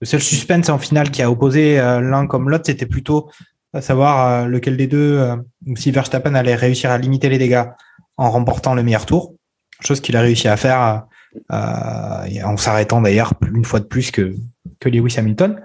Le 0.00 0.06
seul 0.06 0.20
suspense 0.20 0.68
en 0.68 0.78
finale 0.78 1.10
qui 1.12 1.22
a 1.22 1.30
opposé 1.30 1.78
euh, 1.78 2.00
l'un 2.00 2.26
comme 2.26 2.50
l'autre, 2.50 2.64
c'était 2.66 2.86
plutôt 2.86 3.30
à 3.74 3.80
savoir 3.80 4.28
euh, 4.28 4.46
lequel 4.46 4.76
des 4.76 4.86
deux, 4.86 5.18
euh, 5.18 5.36
si 5.74 5.90
Verstappen 5.90 6.34
allait 6.34 6.54
réussir 6.54 6.90
à 6.90 6.98
limiter 6.98 7.28
les 7.28 7.38
dégâts 7.38 7.64
en 8.16 8.30
remportant 8.30 8.74
le 8.74 8.82
meilleur 8.82 9.04
tour, 9.04 9.34
chose 9.80 10.00
qu'il 10.00 10.16
a 10.16 10.20
réussi 10.20 10.46
à 10.46 10.56
faire 10.56 11.04
euh, 11.52 12.42
en 12.44 12.56
s'arrêtant 12.56 13.02
d'ailleurs 13.02 13.34
une 13.52 13.64
fois 13.64 13.80
de 13.80 13.86
plus 13.86 14.12
que, 14.12 14.34
que 14.78 14.88
Lewis 14.88 15.16
Hamilton. 15.18 15.60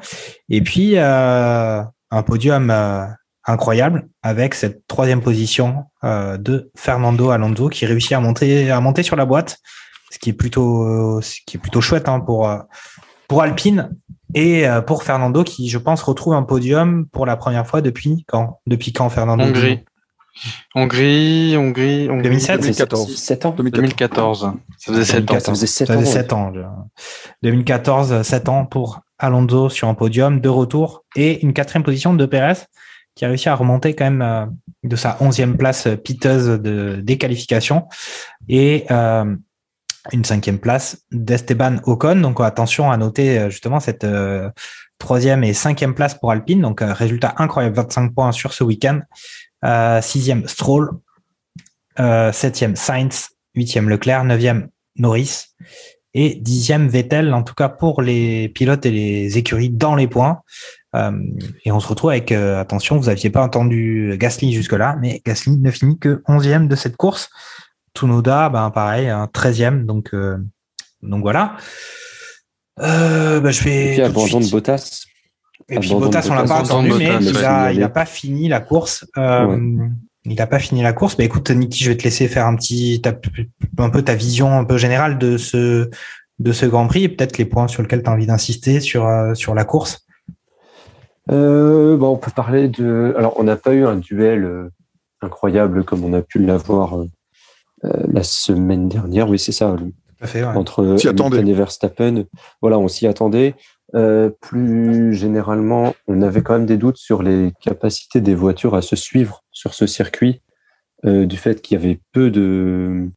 Et 0.50 0.62
puis 0.62 0.98
un 0.98 2.24
podium 2.26 2.74
incroyable 3.46 4.08
avec 4.24 4.56
cette 4.56 4.88
troisième 4.88 5.22
position 5.22 5.86
de 6.04 6.72
Fernando 6.76 7.30
Alonso 7.30 7.70
qui 7.70 7.86
réussit 7.86 8.14
à 8.14 8.20
monter 8.20 8.72
à 8.72 8.80
monter 8.82 9.04
sur 9.04 9.16
la 9.16 9.26
boîte, 9.26 9.60
ce 10.10 10.18
qui 10.18 10.32
est 10.32 10.34
plutôt 10.34 11.22
ce 11.22 11.36
qui 11.46 11.58
est 11.58 11.60
plutôt 11.60 11.82
chouette 11.82 12.10
hein, 12.10 12.20
pour 12.20 12.52
pour 13.28 13.44
Alpine 13.44 13.92
et 14.34 14.68
euh, 14.68 14.82
pour 14.82 15.04
Fernando 15.04 15.44
qui 15.44 15.70
je 15.70 15.78
pense 15.78 16.02
retrouve 16.02 16.34
un 16.34 16.44
podium 16.44 17.06
pour 17.08 17.26
la 17.26 17.36
première 17.36 17.68
fois 17.68 17.82
depuis 17.82 18.26
quand 18.28 18.60
depuis 18.68 18.94
quand 18.94 19.10
Fernando? 19.10 19.44
Hongrie. 19.44 19.84
Hongrie, 20.74 21.58
Hongrie, 21.58 22.10
Hongrie. 22.10 22.24
2007, 22.24 22.62
2014. 22.62 23.16
7 23.16 23.46
ans 23.46 23.56
2014. 23.58 24.52
Ça 24.78 24.94
faisait 24.94 25.04
7 25.04 25.32
ans. 25.32 25.40
Ça 25.40 25.52
faisait 25.52 25.68
7 25.68 25.88
Ça 25.88 25.94
ans. 25.94 26.00
faisait 26.00 26.08
ouais. 26.08 26.22
7 26.22 26.34
ans. 26.34 26.52
déjà. 26.52 26.72
2014, 27.44 28.22
7 28.22 28.50
ans 28.50 28.66
pour 28.66 29.02
Alonso 29.18 29.70
sur 29.70 29.88
un 29.90 29.96
podium, 29.96 30.40
de 30.40 30.50
retour 30.50 31.04
et 31.16 31.44
une 31.44 31.54
quatrième 31.54 31.84
position 31.84 32.14
de 32.14 32.26
Perez 32.26 32.54
qui 33.16 33.26
a 33.26 33.28
réussi 33.28 33.50
à 33.50 33.56
remonter 33.56 33.96
quand 33.96 34.06
même 34.06 34.22
euh, 34.22 34.46
de 34.84 34.96
sa 34.96 35.18
onzième 35.20 35.58
place 35.58 35.88
euh, 35.88 35.98
piteuse 35.98 36.48
de 36.48 37.02
déqualification 37.04 37.88
et 38.48 38.86
euh, 38.92 39.36
une 40.12 40.26
cinquième 40.26 40.60
place 40.60 41.04
d'Esteban 41.12 41.78
Ocon. 41.86 42.16
Donc 42.18 42.40
attention 42.42 42.92
à 42.92 42.98
noter 42.98 43.40
euh, 43.40 43.50
justement 43.50 43.80
cette 43.80 44.04
euh, 44.04 44.50
troisième 44.98 45.44
et 45.44 45.54
cinquième 45.54 45.94
place 45.94 46.16
pour 46.16 46.32
Alpine. 46.32 46.62
Donc 46.62 46.82
euh, 46.82 46.94
résultat 46.94 47.36
incroyable, 47.38 47.76
25 47.76 48.14
points 48.14 48.32
sur 48.32 48.54
ce 48.54 48.64
week-end. 48.64 49.02
Sixième 50.02 50.48
Stroll, 50.48 50.92
septième 52.32 52.78
Sainz, 52.78 53.30
huitième 53.56 53.90
Leclerc, 53.90 54.24
neuvième 54.24 54.70
Norris 54.96 55.48
et 56.14 56.36
dixième 56.36 56.88
Vettel, 56.88 57.34
en 57.34 57.44
tout 57.44 57.56
cas 57.56 57.68
pour 57.68 58.02
les 58.02 58.48
pilotes 58.48 58.86
et 58.86 58.92
les 58.92 59.38
écuries 59.38 59.70
dans 59.70 59.96
les 59.96 60.08
points. 60.08 60.40
Et 60.96 61.72
on 61.74 61.82
se 61.82 61.88
retrouve 61.90 62.12
avec, 62.12 62.32
attention, 62.32 62.96
vous 62.96 63.10
aviez 63.10 63.30
pas 63.30 63.44
entendu 63.44 64.16
Gasly 64.18 64.54
jusque-là, 64.54 64.96
mais 65.02 65.22
Gasly 65.26 65.58
ne 65.58 65.72
finit 65.72 66.00
que 66.00 66.24
onzième 66.30 66.70
de 66.70 66.78
cette 66.78 66.96
course. 66.96 67.30
Tsunoda, 68.00 68.50
ben 68.50 68.70
pareil, 68.72 69.10
un 69.10 69.28
treizième, 69.28 69.86
donc 69.86 70.10
euh, 70.14 70.38
donc 71.02 71.22
voilà. 71.22 71.58
Euh, 72.80 73.40
ben, 73.42 73.52
je 73.52 73.64
vais 73.64 73.88
Et 73.90 73.94
puis 73.96 74.02
abandon 74.04 74.40
de 74.40 74.50
Bottas. 74.50 75.04
et 75.68 75.80
puis 75.80 75.90
Abandon 75.90 76.06
Bottas, 76.06 76.28
on 76.30 76.34
l'a 76.36 76.44
pas 76.44 76.62
entendu, 76.62 76.92
mais 76.98 77.12
Bottas, 77.12 77.20
il 77.30 77.46
a, 77.46 77.66
ouais. 77.66 77.76
il 77.76 77.84
a 77.84 77.90
pas 77.90 78.06
fini 78.06 78.48
la 78.48 78.60
course. 78.62 79.06
Euh, 79.18 79.46
Ouais. 79.46 79.90
Il 80.26 80.36
n'a 80.36 80.48
pas 80.48 80.60
fini 80.60 80.84
la 80.84 80.92
course. 80.94 81.16
Bah 81.16 81.24
écoute, 81.24 81.50
Niki, 81.50 81.82
je 81.84 81.90
vais 81.92 81.98
te 81.98 82.04
laisser 82.04 82.28
faire 82.28 82.46
un 82.46 82.56
petit, 82.56 83.00
ta- 83.02 83.18
un 83.78 83.90
peu 83.90 84.02
ta 84.02 84.16
vision 84.16 84.60
un 84.60 84.66
peu 84.66 84.78
générale 84.78 85.18
de 85.18 85.38
ce, 85.38 85.90
de 86.40 86.52
ce 86.52 86.66
Grand 86.66 86.88
Prix 86.88 87.04
et 87.06 87.10
peut-être 87.10 87.38
les 87.38 87.46
points 87.46 87.70
sur 87.70 87.82
lesquels 87.82 88.04
tu 88.04 88.10
as 88.10 88.14
envie 88.14 88.28
d'insister 88.28 88.82
sur, 88.82 89.08
euh, 89.08 89.34
sur 89.34 89.56
la 89.56 89.64
course. 89.64 90.06
Euh, 91.32 91.96
bon, 91.98 92.10
on 92.10 92.18
peut 92.18 92.32
parler 92.32 92.68
de. 92.68 93.14
Alors, 93.18 93.34
on 93.40 93.44
n'a 93.44 93.56
pas 93.56 93.74
eu 93.74 93.86
un 93.86 93.96
duel 93.96 94.70
incroyable 95.22 95.84
comme 95.86 96.04
on 96.04 96.14
a 96.14 96.22
pu 96.22 96.40
l'avoir 96.40 96.96
la 97.84 98.24
semaine 98.24 98.88
dernière. 98.90 99.30
Oui, 99.30 99.40
c'est 99.40 99.52
ça, 99.52 99.72
le- 99.80 99.92
Tout 99.92 100.24
à 100.24 100.28
fait, 100.28 100.42
ouais. 100.44 100.56
entre 100.56 100.98
S'y 100.98 101.08
Hamilton 101.08 101.34
attendait. 101.34 101.52
et 101.52 101.54
Verstappen. 101.54 102.24
Voilà, 102.62 102.78
on 102.80 102.88
s'y 102.88 103.08
attendait. 103.08 103.56
Euh, 103.96 104.30
plus 104.42 105.14
généralement, 105.16 105.96
on 106.08 106.22
avait 106.22 106.44
quand 106.44 106.54
même 106.54 106.66
des 106.68 106.78
doutes 106.78 106.98
sur 106.98 107.24
les 107.24 107.54
capacités 107.62 108.22
des 108.22 108.36
voitures 108.36 108.76
à 108.76 108.82
se 108.84 108.96
suivre 108.96 109.44
sur 109.52 109.74
ce 109.74 109.88
circuit, 109.88 110.42
euh, 111.06 111.26
du 111.26 111.38
fait 111.38 111.62
qu'il 111.62 111.76
y 111.80 111.82
avait 111.84 112.00
peu 112.12 112.30
de. 112.30 113.10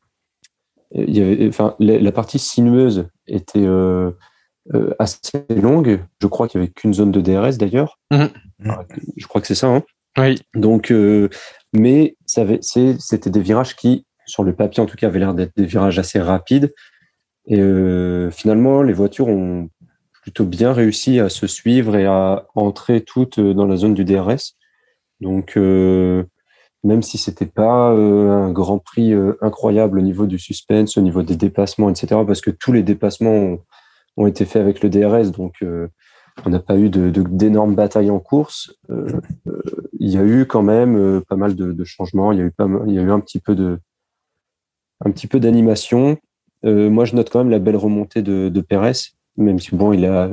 Il 0.95 1.17
y 1.17 1.21
avait, 1.23 1.49
enfin, 1.49 1.75
la, 1.79 1.99
la 1.99 2.13
partie 2.13 2.39
sinueuse 2.39 3.07
était 3.27 3.65
euh, 3.67 4.13
euh, 4.75 4.95
assez 4.99 5.45
longue. 5.51 6.01
Je 6.21 6.27
crois 6.27 6.49
qu'il 6.49 6.61
n'y 6.61 6.67
avait 6.67 6.73
qu'une 6.73 6.95
zone 6.95 7.11
de 7.13 7.21
DRS 7.21 7.59
d'ailleurs. 7.59 7.99
Mhm. 8.11 8.29
Je 9.17 9.27
crois 9.27 9.41
que 9.41 9.47
c'est 9.47 9.55
ça. 9.55 9.69
Hein 9.69 9.83
Oui. 10.19 10.39
donc, 10.55 10.91
euh, 10.93 11.29
mais 11.75 12.17
ça 12.27 12.43
avait- 12.43 12.59
c'est- 12.63 12.97
c'était 13.01 13.31
des 13.31 13.41
virages 13.41 13.75
qui, 13.77 14.07
sur 14.33 14.45
le 14.45 14.55
papier 14.55 14.83
en 14.83 14.87
tout 14.87 14.97
cas, 14.97 15.09
avaient 15.09 15.19
l'air 15.19 15.35
d'être 15.35 15.55
des 15.57 15.67
virages 15.67 15.99
assez 15.99 16.19
rapides. 16.19 16.73
Et 17.47 17.61
euh, 17.61 18.31
finalement, 18.31 18.83
les 18.83 18.95
voitures 18.95 19.29
ont 19.29 19.69
plutôt 20.23 20.47
bien 20.47 20.73
réussi 20.73 21.21
à 21.21 21.29
se 21.29 21.47
suivre 21.47 21.97
et 21.97 22.07
à 22.07 22.47
entrer 22.55 23.03
toutes 23.03 23.39
dans 23.41 23.67
la 23.67 23.77
zone 23.77 23.93
du 23.93 24.05
DRS. 24.05 24.57
Donc, 25.21 25.59
euh, 25.59 26.25
même 26.83 27.03
si 27.03 27.19
c'était 27.19 27.47
pas 27.47 27.93
euh, 27.93 28.31
un 28.31 28.53
Grand 28.53 28.79
Prix 28.79 29.13
euh, 29.13 29.35
incroyable 29.43 29.99
au 29.99 30.03
niveau 30.03 30.27
du 30.27 30.39
suspense, 30.39 30.97
au 30.97 31.03
niveau 31.03 31.23
des 31.23 31.37
dépassements, 31.37 31.91
etc., 31.91 32.23
parce 32.27 32.41
que 32.41 32.51
tous 32.51 32.73
les 32.73 32.83
dépassements 32.83 33.59
ont, 34.17 34.27
été 34.27 34.47
faits 34.47 34.63
avec 34.63 34.83
le 34.83 34.89
DRS, 34.89 35.31
donc 35.31 35.57
euh, 35.63 35.89
on 36.45 36.51
n'a 36.51 36.61
pas 36.61 36.79
eu 36.79 36.89
d'énormes 36.89 37.75
batailles 37.75 38.11
en 38.11 38.19
course. 38.19 38.75
Euh, 38.91 39.21
euh, 39.47 39.63
il 39.99 40.11
y 40.11 40.17
a 40.17 40.25
eu 40.25 40.47
quand 40.47 40.63
même 40.63 40.97
euh, 40.97 41.21
pas 41.21 41.37
mal 41.37 41.55
de, 41.55 41.85
changements. 41.85 42.33
Il 42.33 42.39
y 42.39 42.43
a 42.43 42.45
eu 42.45 42.53
il 42.87 42.95
y 42.95 42.99
a 42.99 43.03
eu 43.03 43.11
un 43.11 43.21
petit 43.21 43.41
peu 43.41 43.55
de 43.55 43.79
un 45.05 45.11
petit 45.11 45.27
peu 45.27 45.41
d'animation. 45.41 46.19
Euh, 46.65 46.91
moi, 46.91 47.05
je 47.05 47.15
note 47.15 47.31
quand 47.31 47.41
même 47.41 47.51
la 47.51 47.59
belle 47.59 47.77
remontée 47.77 48.23
de, 48.23 48.49
de 48.49 48.61
Pérez, 48.61 48.93
même 49.37 49.59
si 49.59 49.75
bon, 49.75 49.93
il 49.93 50.05
a 50.05 50.31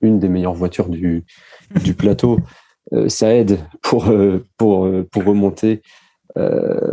une 0.00 0.18
des 0.18 0.28
meilleures 0.28 0.54
voitures 0.54 0.88
du, 0.88 1.24
du 1.82 1.94
plateau. 1.94 2.38
Euh, 2.92 3.08
ça 3.08 3.34
aide 3.34 3.58
pour, 3.82 4.08
euh, 4.08 4.44
pour, 4.56 4.88
pour 5.10 5.24
remonter 5.24 5.82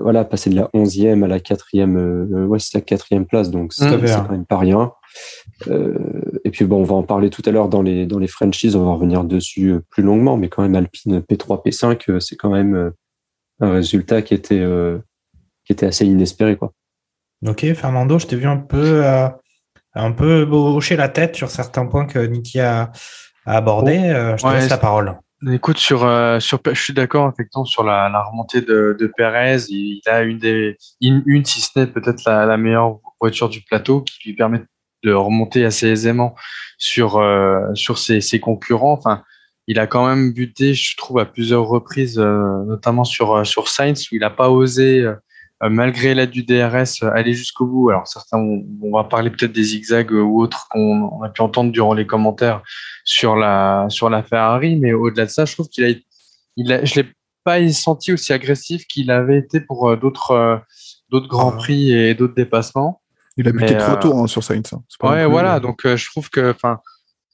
voilà, 0.02 0.24
passer 0.24 0.50
de 0.50 0.56
la 0.56 0.70
11e 0.74 1.24
à 1.24 1.28
la 1.28 1.40
4e, 1.40 1.98
euh, 1.98 2.46
ouais, 2.46 2.60
c'est 2.60 2.76
la 2.76 2.82
4e 2.82 3.26
place, 3.26 3.52
donc 3.52 3.74
c'est 3.74 3.84
hein. 3.84 4.00
quand 4.00 4.32
même 4.32 4.46
pas 4.46 4.58
rien. 4.58 4.94
Et 6.46 6.50
puis 6.50 6.66
bon, 6.66 6.78
on 6.78 6.84
va 6.84 6.96
en 6.96 7.04
parler 7.04 7.30
tout 7.30 7.42
à 7.46 7.52
l'heure 7.52 7.70
dans 7.70 7.82
les, 7.82 8.06
dans 8.06 8.20
les 8.20 8.28
franchises, 8.28 8.76
on 8.76 8.86
va 8.86 8.94
revenir 8.94 9.24
dessus 9.24 9.76
plus 9.90 10.04
longuement, 10.04 10.38
mais 10.38 10.50
quand 10.50 10.62
même 10.62 10.76
Alpine 10.76 11.20
P3, 11.20 11.64
P5, 11.66 12.10
euh, 12.10 12.20
c'est 12.20 12.36
quand 12.36 12.52
même 12.52 12.92
un 13.60 13.72
résultat 13.72 14.22
qui 14.22 14.34
était, 14.34 14.66
qui 15.66 15.74
était 15.74 15.86
assez 15.86 16.06
inespéré. 16.06 16.56
Quoi. 16.56 16.74
Ok, 17.46 17.74
Fernando, 17.74 18.20
je 18.20 18.28
t'ai 18.28 18.36
vu 18.36 18.48
un 18.48 18.58
peu, 18.58 19.06
euh, 19.06 19.28
un 19.96 20.12
peu 20.12 20.48
hocher 20.50 20.96
la 20.96 21.10
tête 21.10 21.36
sur 21.36 21.50
certains 21.50 21.86
points 21.86 22.06
que 22.06 22.20
Niki 22.20 22.60
a, 22.60 22.92
a 23.46 23.58
abordés. 23.58 23.98
Euh, 23.98 24.38
je 24.38 24.44
te 24.44 24.48
Ouais, 24.48 24.56
laisse 24.56 24.70
la 24.70 24.78
parole. 24.78 25.18
Écoute, 25.52 25.78
sur, 25.78 26.06
euh, 26.06 26.40
sur, 26.40 26.62
je 26.66 26.82
suis 26.82 26.94
d'accord 26.94 27.30
effectivement 27.34 27.66
sur 27.66 27.84
la, 27.84 28.08
la 28.08 28.24
remontée 28.24 28.62
de, 28.62 28.96
de 28.98 29.12
Perez. 29.18 29.58
Il 29.68 30.02
a 30.06 30.22
une 30.22 30.38
des, 30.38 30.78
une, 31.02 31.22
une, 31.26 31.44
si 31.44 31.60
ce 31.60 31.78
n'est 31.78 31.88
peut-être 31.88 32.24
la, 32.26 32.46
la 32.46 32.56
meilleure 32.56 33.00
voiture 33.20 33.50
du 33.50 33.62
plateau 33.62 34.02
qui 34.02 34.30
lui 34.30 34.36
permet 34.36 34.62
de 35.04 35.12
remonter 35.12 35.66
assez 35.66 35.88
aisément 35.88 36.36
sur, 36.78 37.18
euh, 37.18 37.60
sur 37.74 37.98
ses, 37.98 38.22
ses 38.22 38.40
concurrents. 38.40 38.94
Enfin, 38.94 39.24
il 39.68 39.80
a 39.80 39.88
quand 39.88 40.08
même 40.08 40.32
buté, 40.32 40.74
je 40.74 40.96
trouve, 40.96 41.20
à 41.20 41.26
plusieurs 41.26 41.66
reprises, 41.66 42.20
euh, 42.20 42.64
notamment 42.66 43.04
sur, 43.04 43.46
sur 43.46 43.68
Sainz, 43.68 44.08
où 44.12 44.16
il 44.16 44.20
n'a 44.20 44.30
pas 44.30 44.50
osé, 44.50 45.06
malgré 45.70 46.14
l'aide 46.14 46.32
du 46.32 46.44
DRS, 46.44 47.04
euh, 47.04 47.12
aller 47.14 47.34
jusqu'au 47.34 47.66
bout. 47.66 47.90
Alors 47.90 48.08
certains, 48.08 48.38
on, 48.38 48.64
on 48.82 48.92
va 48.96 49.04
parler 49.04 49.30
peut-être 49.30 49.52
des 49.54 49.64
zigzags 49.64 50.12
euh, 50.12 50.22
ou 50.22 50.42
autres 50.42 50.68
qu'on 50.70 51.10
on 51.12 51.24
a 51.24 51.30
pu 51.30 51.42
entendre 51.42 51.72
durant 51.72 51.94
les 51.94 52.06
commentaires 52.08 52.62
sur 53.04 53.36
la, 53.36 53.86
sur 53.90 54.10
la 54.10 54.24
Ferrari, 54.24 54.76
mais 54.78 54.94
au-delà 54.94 55.26
de 55.26 55.30
ça, 55.32 55.46
je 55.46 55.54
trouve 55.54 55.68
qu'il 55.70 55.86
a, 55.86 55.90
il 56.58 56.72
a, 56.74 56.84
je 56.86 57.02
l'ai 57.02 57.08
pas 57.44 57.68
senti 57.72 58.14
aussi 58.14 58.32
agressif 58.34 58.86
qu'il 58.88 59.12
avait 59.12 59.38
été 59.38 59.60
pour 59.60 59.90
euh, 59.90 59.96
d'autres, 59.98 60.32
euh, 60.32 60.58
d'autres 61.10 61.28
grands 61.28 61.52
Ah. 61.54 61.58
prix 61.58 61.92
et 61.92 62.14
d'autres 62.16 62.36
dépassements. 62.36 63.02
Il 63.36 63.48
a 63.48 63.52
buté 63.52 63.76
trois 63.78 63.96
euh, 63.98 64.00
tours 64.00 64.20
hein, 64.20 64.28
sur 64.28 64.44
Sainz. 64.44 64.72
hein. 64.74 64.82
Ouais, 65.02 65.26
voilà. 65.26 65.56
euh, 65.56 65.60
Donc, 65.60 65.86
euh, 65.86 65.98
je 65.98 66.10
trouve 66.10 66.30
que, 66.30 66.52
enfin, 66.52 66.80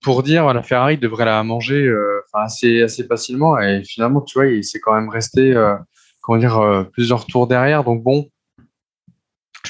pour 0.02 0.24
dire, 0.24 0.52
la 0.54 0.64
Ferrari 0.64 0.98
devrait 0.98 1.26
la 1.26 1.44
manger 1.44 1.86
euh, 1.86 2.22
assez, 2.34 2.82
assez 2.82 3.04
facilement. 3.04 3.60
Et 3.60 3.84
finalement, 3.84 4.22
tu 4.22 4.38
vois, 4.40 4.48
il 4.48 4.64
s'est 4.64 4.80
quand 4.80 4.96
même 4.96 5.10
resté, 5.10 5.54
euh, 5.54 5.76
comment 6.30 6.40
dire, 6.40 6.60
euh, 6.60 6.84
plusieurs 6.84 7.26
tours 7.26 7.48
derrière. 7.48 7.84
Donc, 7.84 8.04
bon, 8.04 8.30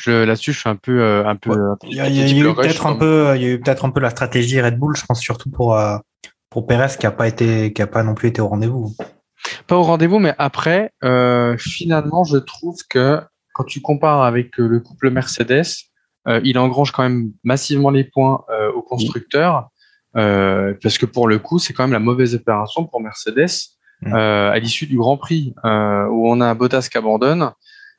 là-dessus, 0.06 0.52
je 0.52 0.60
suis 0.60 0.70
un 0.70 0.76
peu, 0.76 1.02
euh, 1.02 1.26
un 1.26 1.38
peu. 1.38 1.52
Il 1.84 1.96
y 1.96 2.02
a, 2.02 2.10
il 2.10 2.18
y 2.18 2.22
a 2.22 2.26
type 2.26 2.38
eu 2.44 2.54
peut-être 2.54 2.86
un 2.86 2.96
peu, 2.96 3.32
il 3.36 3.42
y 3.42 3.46
a 3.46 3.50
eu 3.52 3.62
peut-être 3.62 3.86
un 3.86 3.92
peu 3.92 4.02
la 4.02 4.10
stratégie 4.10 4.60
Red 4.62 4.78
Bull, 4.78 4.94
je 4.98 5.06
pense 5.06 5.22
surtout 5.22 5.50
pour 5.50 5.78
euh, 5.78 5.98
pour 6.50 6.68
Perez 6.68 6.98
qui 7.00 7.06
a 7.06 7.12
pas 7.12 7.30
été, 7.30 7.72
qui 7.72 7.82
a 7.82 7.88
pas 7.88 8.04
non 8.04 8.14
plus 8.14 8.28
été 8.28 8.42
au 8.42 8.50
rendez-vous. 8.50 8.94
Pas 9.68 9.78
au 9.78 9.84
rendez-vous, 9.84 10.20
mais 10.20 10.36
après, 10.38 10.92
euh, 11.06 11.56
finalement, 11.58 12.26
je 12.26 12.38
trouve 12.38 12.76
que 12.90 13.22
quand 13.54 13.64
tu 13.64 13.80
compares 13.80 14.24
avec 14.24 14.60
euh, 14.60 14.68
le 14.68 14.82
couple 14.82 15.12
Mercedes, 15.12 15.64
euh, 16.28 16.42
il 16.44 16.60
engrange 16.60 16.92
quand 16.92 17.04
même 17.04 17.32
massivement 17.46 17.90
les 17.90 18.04
points 18.04 18.44
euh, 18.50 18.70
au 18.74 18.82
constructeur, 18.82 19.70
euh, 20.18 20.74
parce 20.84 20.98
que 20.98 21.06
pour 21.06 21.30
le 21.30 21.40
coup, 21.40 21.58
c'est 21.58 21.72
quand 21.72 21.84
même 21.84 21.94
la 21.94 22.00
mauvaise 22.00 22.36
opération 22.36 22.86
pour 22.86 23.00
Mercedes 23.00 23.79
Mm. 24.02 24.14
euh, 24.14 24.52
à 24.52 24.60
l'issue 24.60 24.86
du 24.88 24.98
Grand 24.98 25.18
Prix, 25.18 25.54
euh, 25.66 26.06
où 26.08 26.30
on 26.30 26.40
a 26.42 26.46
un 26.48 26.56
Bottas 26.56 26.88
qui 26.92 26.98
abandonne 26.98 27.52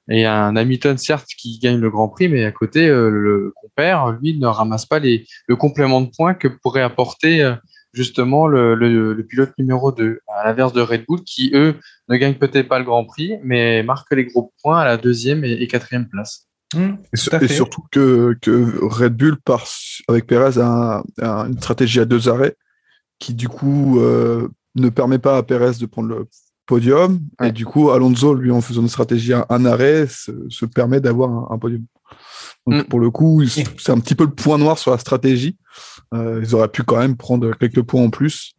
et 0.09 0.25
un 0.27 0.57
Hamilton 0.57 0.97
certes 0.99 1.29
qui 1.37 1.59
gagne 1.59 1.79
le 1.79 1.91
Grand 1.91 2.09
Prix, 2.09 2.29
mais 2.29 2.45
à 2.45 2.53
côté, 2.53 2.89
euh, 2.89 3.11
le 3.11 3.53
compère, 3.63 4.11
lui, 4.13 4.39
ne 4.39 4.47
ramasse 4.47 4.87
pas 4.87 4.99
les, 4.99 5.27
le 5.47 5.57
complément 5.57 6.01
de 6.01 6.09
points 6.09 6.35
que 6.35 6.49
pourrait 6.49 6.83
apporter 6.83 7.43
euh, 7.43 7.55
justement 7.93 8.47
le, 8.47 8.75
le, 8.75 9.13
le 9.13 9.27
pilote 9.27 9.53
numéro 9.59 9.93
2, 9.93 10.21
à 10.29 10.45
l'inverse 10.47 10.73
de 10.73 10.81
Red 10.81 11.05
Bull, 11.07 11.21
qui 11.25 11.51
eux 11.55 11.75
ne 12.09 12.17
gagnent 12.17 12.35
peut-être 12.39 12.67
pas 12.69 12.79
le 12.79 12.85
Grand 12.87 13.05
Prix, 13.05 13.35
mais 13.45 13.83
marquent 13.83 14.13
les 14.15 14.25
gros 14.25 14.53
points 14.63 14.81
à 14.81 14.85
la 14.85 14.97
deuxième 14.97 15.45
et, 15.45 15.53
et 15.53 15.67
quatrième 15.69 16.09
place. 16.09 16.47
Hum, 16.75 16.99
Et, 17.13 17.49
surtout 17.49 17.83
que, 17.91 18.37
que 18.41 18.79
Red 18.85 19.17
Bull 19.17 19.37
part 19.41 19.67
avec 20.09 20.27
Perez 20.27 20.59
à, 20.61 20.67
un- 20.67 21.03
à 21.21 21.47
une 21.47 21.59
stratégie 21.59 22.01
à 22.01 22.05
deux 22.05 22.29
arrêts 22.29 22.55
qui 23.19 23.35
du 23.35 23.49
coup 23.49 24.01
euh, 24.01 24.49
ne 24.77 24.89
permet 24.89 25.19
pas 25.19 25.37
à 25.37 25.43
Perez 25.43 25.73
de 25.81 25.87
prendre 25.87 26.09
le 26.09 26.29
podium 26.67 27.21
Ouais. 27.41 27.49
et 27.49 27.53
du 27.53 27.65
coup 27.67 27.91
Alonso 27.91 28.35
lui 28.35 28.51
en 28.53 28.61
faisant 28.61 28.83
une 28.83 28.89
stratégie 28.89 29.33
à 29.33 29.45
un 29.51 29.65
arrêt 29.65 30.07
se, 30.09 30.31
se 30.49 30.65
permet 30.67 31.01
d'avoir 31.01 31.31
un, 31.31 31.49
un 31.55 31.59
podium. 31.59 31.85
Donc 32.67 32.85
Mm. 32.85 32.89
pour 32.89 33.01
le 33.01 33.11
coup 33.11 33.43
il- 33.43 33.51
c'est 33.51 33.91
un 33.91 33.99
petit 33.99 34.15
peu 34.15 34.25
le 34.25 34.31
point 34.31 34.59
noir 34.59 34.79
sur 34.79 34.91
la 34.93 34.99
stratégie. 34.99 35.57
Euh, 36.15 36.41
ils 36.45 36.55
auraient 36.55 36.69
pu 36.69 36.83
quand 36.83 36.99
même 36.99 37.17
prendre 37.17 37.53
quelques 37.57 37.83
points 37.83 38.03
en 38.03 38.11
plus 38.11 38.55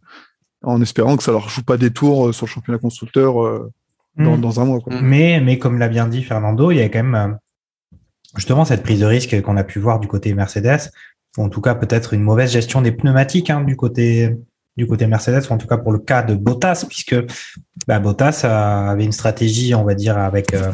en 0.64 0.82
espérant 0.82 1.16
que 1.18 1.24
ça 1.24 1.32
leur 1.32 1.48
joue 1.50 1.64
pas 1.64 1.78
des 1.78 1.92
tours 1.92 2.28
euh, 2.28 2.32
sur 2.34 2.46
le 2.46 2.52
championnat 2.52 2.80
constructeur 2.80 3.44
euh, 3.46 3.72
dans, 4.18 4.34
Hum. 4.34 4.42
dans 4.42 4.60
un 4.60 4.66
mois. 4.66 4.80
Quoi. 4.82 4.94
Mm. 4.96 5.06
Mais, 5.06 5.40
mais 5.42 5.58
comme 5.60 5.80
l'a 5.80 5.88
bien 5.88 6.08
dit 6.08 6.22
Fernando, 6.24 6.70
il 6.72 6.78
y 6.78 6.82
a 6.82 6.90
quand 6.90 7.04
même 7.04 7.38
justement 8.36 8.66
cette 8.66 8.84
prise 8.84 9.00
de 9.00 9.06
risque 9.06 9.42
qu'on 9.42 9.56
a 9.58 9.64
pu 9.64 9.80
voir 9.80 10.00
du 10.00 10.08
côté 10.08 10.34
Mercedes, 10.34 10.92
ou 11.38 11.44
en 11.44 11.50
tout 11.50 11.62
cas 11.62 11.76
peut-être 11.76 12.14
une 12.14 12.22
mauvaise 12.24 12.52
gestion 12.52 12.82
des 12.82 12.92
pneumatiques 12.92 13.50
hein, 13.50 13.62
du 13.64 13.76
côté 13.78 14.36
du 14.78 14.88
côté 14.88 15.06
Mercedes, 15.08 15.44
ou 15.50 15.54
en 15.54 15.58
tout 15.58 15.68
cas 15.68 15.78
pour 15.78 15.92
le 15.92 16.00
cas 16.00 16.22
de 16.24 16.34
Bottas, 16.36 16.86
puisque 16.88 17.16
bah, 17.88 18.00
Bottas 18.00 18.42
a- 18.46 18.90
avait 18.92 19.04
une 19.06 19.12
stratégie, 19.12 19.76
on 19.76 19.84
va 19.84 19.96
dire, 19.96 20.18
avec 20.18 20.54
euh, 20.54 20.72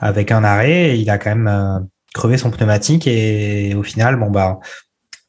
avec 0.00 0.32
un 0.32 0.44
arrêt, 0.44 0.90
et 0.90 0.96
il 0.96 1.08
a 1.10 1.18
quand 1.18 1.30
même 1.30 1.48
euh, 1.48 1.78
crevé 2.14 2.36
son 2.36 2.50
pneumatique, 2.50 3.06
et 3.06 3.74
au 3.74 3.82
final, 3.82 4.16
bon 4.16 4.30
bah 4.30 4.58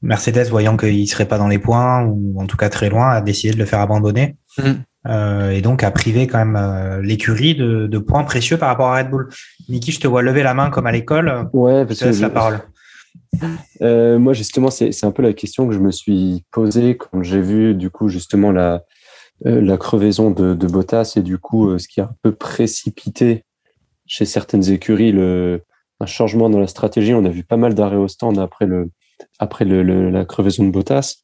Mercedes, 0.01 0.49
voyant 0.49 0.77
qu'il 0.77 1.07
serait 1.07 1.25
pas 1.27 1.37
dans 1.37 1.47
les 1.47 1.59
points, 1.59 2.03
ou 2.03 2.39
en 2.41 2.45
tout 2.45 2.57
cas 2.57 2.69
très 2.69 2.89
loin, 2.89 3.09
a 3.09 3.21
décidé 3.21 3.53
de 3.53 3.59
le 3.59 3.65
faire 3.65 3.79
abandonner. 3.79 4.35
Mhm. 4.57 4.83
Euh, 5.07 5.51
et 5.51 5.61
donc 5.61 5.83
a 5.83 5.91
privé 5.91 6.25
quand 6.25 6.39
même 6.39 6.55
euh, 6.55 6.99
l'écurie 7.01 7.53
de, 7.53 7.85
de 7.85 7.97
points 7.99 8.23
précieux 8.23 8.57
par 8.57 8.69
rapport 8.69 8.91
à 8.91 8.97
Red 8.97 9.09
Bull. 9.11 9.29
Niki, 9.69 9.91
je 9.91 9.99
te 9.99 10.07
vois 10.07 10.23
lever 10.23 10.41
la 10.41 10.55
main 10.55 10.71
comme 10.71 10.87
à 10.87 10.91
l'école. 10.91 11.47
Ouais, 11.53 11.81
Je 11.81 11.83
parce 11.85 11.99
te 11.99 12.05
laisse 12.05 12.17
que 12.17 12.21
la 12.23 12.27
je- 12.29 12.33
parole. 12.33 12.59
Euh, 13.81 14.17
moi, 14.19 14.33
justement, 14.33 14.69
c'est 14.71 15.03
un 15.03 15.11
peu 15.11 15.21
la 15.21 15.33
question 15.33 15.67
que 15.67 15.73
je 15.73 15.79
me 15.79 15.91
suis 15.91 16.45
posée 16.51 16.97
quand 16.97 17.21
j'ai 17.23 17.41
vu, 17.41 17.75
du 17.75 17.89
coup, 17.89 18.07
justement, 18.07 18.51
la, 18.51 18.83
euh, 19.45 19.59
la 19.61 19.77
crevaison 19.77 20.31
de, 20.31 20.53
de 20.53 20.67
Bottas 20.67 21.13
et 21.17 21.21
du 21.21 21.37
coup, 21.37 21.69
euh, 21.69 21.77
ce 21.77 21.87
qui 21.87 21.99
a 22.01 22.05
un 22.05 22.15
peu 22.21 22.33
précipité 22.33 23.43
chez 24.05 24.25
certaines 24.25 24.69
écuries 24.69 25.11
le, 25.11 25.61
un 25.99 26.05
changement 26.05 26.49
dans 26.49 26.59
la 26.59 26.67
stratégie. 26.67 27.13
On 27.13 27.25
a 27.25 27.29
vu 27.29 27.43
pas 27.43 27.57
mal 27.57 27.73
d'arrêts 27.73 27.95
au 27.97 28.07
stand 28.07 28.39
après, 28.39 28.65
le, 28.65 28.89
après 29.39 29.65
le, 29.65 29.83
le- 29.83 30.09
la 30.09 30.23
crevaison 30.25 30.63
de 30.65 30.71
Bottas. 30.71 31.15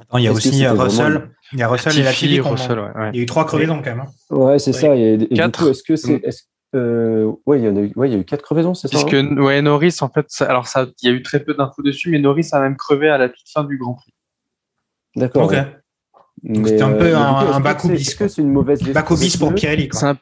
Attends, 0.00 0.18
il 0.18 0.24
y 0.24 0.28
a 0.28 0.32
aussi 0.32 0.50
Russell. 0.66 0.76
vraiment 0.76 1.20
Il 1.52 1.58
y 1.58 1.62
a 1.62 1.68
Russell 1.68 1.98
et 1.98 2.02
la 2.02 2.12
qu'on- 2.42 2.50
Russell, 2.50 2.78
ouais, 2.78 2.84
ouais. 2.96 3.10
Il 3.12 3.16
y 3.16 3.20
a 3.20 3.22
eu 3.22 3.26
trois 3.26 3.44
crevaisons 3.46 3.78
quand 3.78 3.90
même. 3.96 4.00
hein. 4.00 4.34
Ouais, 4.36 4.58
c'est 4.60 4.72
ça. 4.72 4.94
Et, 4.94 5.14
et 5.14 5.16
du 5.18 5.26
Quatre. 5.28 5.58
coup, 5.64 5.68
est-ce 5.70 5.82
que 5.82 5.96
c'est. 5.96 6.20
Est-ce- 6.22 6.44
euh, 6.74 7.32
ouais, 7.46 7.58
il 7.60 7.64
y 7.64 7.68
en 7.68 7.76
a 7.76 7.80
eu, 7.80 7.92
ouais, 7.96 8.08
il 8.08 8.12
y 8.12 8.16
a 8.16 8.18
eu 8.20 8.24
quatre 8.24 8.42
crevaisons, 8.42 8.74
c'est 8.74 8.88
ça 8.88 8.98
Puisque 8.98 9.14
hein? 9.14 9.36
Ouais, 9.38 9.62
Norris, 9.62 9.96
en 10.00 10.08
fait, 10.08 10.26
ça- 10.28 10.46
alors 10.46 10.66
ça, 10.66 10.86
il 11.02 11.08
y 11.08 11.12
a 11.12 11.14
eu 11.14 11.22
très 11.22 11.40
peu 11.42 11.54
d'infos 11.54 11.82
dessus, 11.82 12.10
mais 12.10 12.18
Norris 12.18 12.48
a 12.52 12.60
même 12.60 12.76
crevé 12.76 13.08
à 13.08 13.16
la 13.18 13.28
toute 13.28 13.48
fin 13.48 13.64
du 13.64 13.78
Grand 13.78 13.94
Prix. 13.94 14.12
D'accord. 15.16 15.44
Ok. 15.46 15.52
ouais. 15.52 15.66
C'était 16.64 16.82
un 16.82 16.92
peu 16.92 17.04
mais 17.04 17.08
du 17.10 17.14
un- 17.16 17.34
coup, 17.34 17.52
un 17.52 17.58
que 17.58 17.62
back 17.64 17.84
au 17.84 17.88
c'est- 17.88 17.94
bis, 17.94 18.08
Est-ce 18.08 18.16
que 18.16 18.28
c'est 18.28 18.42
une 18.42 18.52
mauvaise 18.52 18.78
gestion 18.78 18.94
Back 18.94 19.10
au 19.10 19.14
des 19.14 19.20
bis 19.20 19.36
pour 19.36 19.48
pneus? 19.48 19.56
Pirelli. 19.60 19.88
Quoi. 19.88 20.14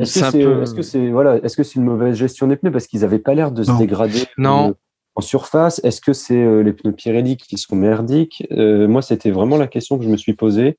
Est-ce 0.00 0.12
c'est 0.12 0.20
que 0.20 0.30
c'est 0.30 0.42
peu- 0.44 0.62
est-ce 0.62 0.74
que 0.74 0.82
c'est 0.82 1.08
voilà, 1.10 1.36
est-ce 1.36 1.56
que 1.56 1.62
c'est 1.62 1.76
une 1.76 1.84
mauvaise 1.84 2.16
gestion 2.16 2.46
des 2.46 2.56
pneus? 2.56 2.72
Parce 2.72 2.86
qu'ils 2.86 3.00
n'avaient 3.00 3.18
pas 3.18 3.34
l'air 3.34 3.52
de 3.52 3.62
se 3.62 3.70
dégrader 3.78 4.24
Non. 4.36 4.70
euh, 4.70 4.72
en 5.14 5.20
surface 5.20 5.80
Est-ce 5.84 6.00
que 6.00 6.12
c'est 6.12 6.36
euh, 6.42 6.62
les 6.62 6.72
pneus 6.72 6.92
Pirelli 6.92 7.36
qui 7.36 7.56
sont 7.58 7.76
merdiques? 7.76 8.46
Euh, 8.50 8.88
Moi, 8.88 9.02
c'était 9.02 9.30
vraiment 9.30 9.56
la 9.56 9.66
question 9.68 9.96
que 9.98 10.04
je 10.04 10.08
me 10.10 10.16
suis 10.16 10.34
posée 10.34 10.78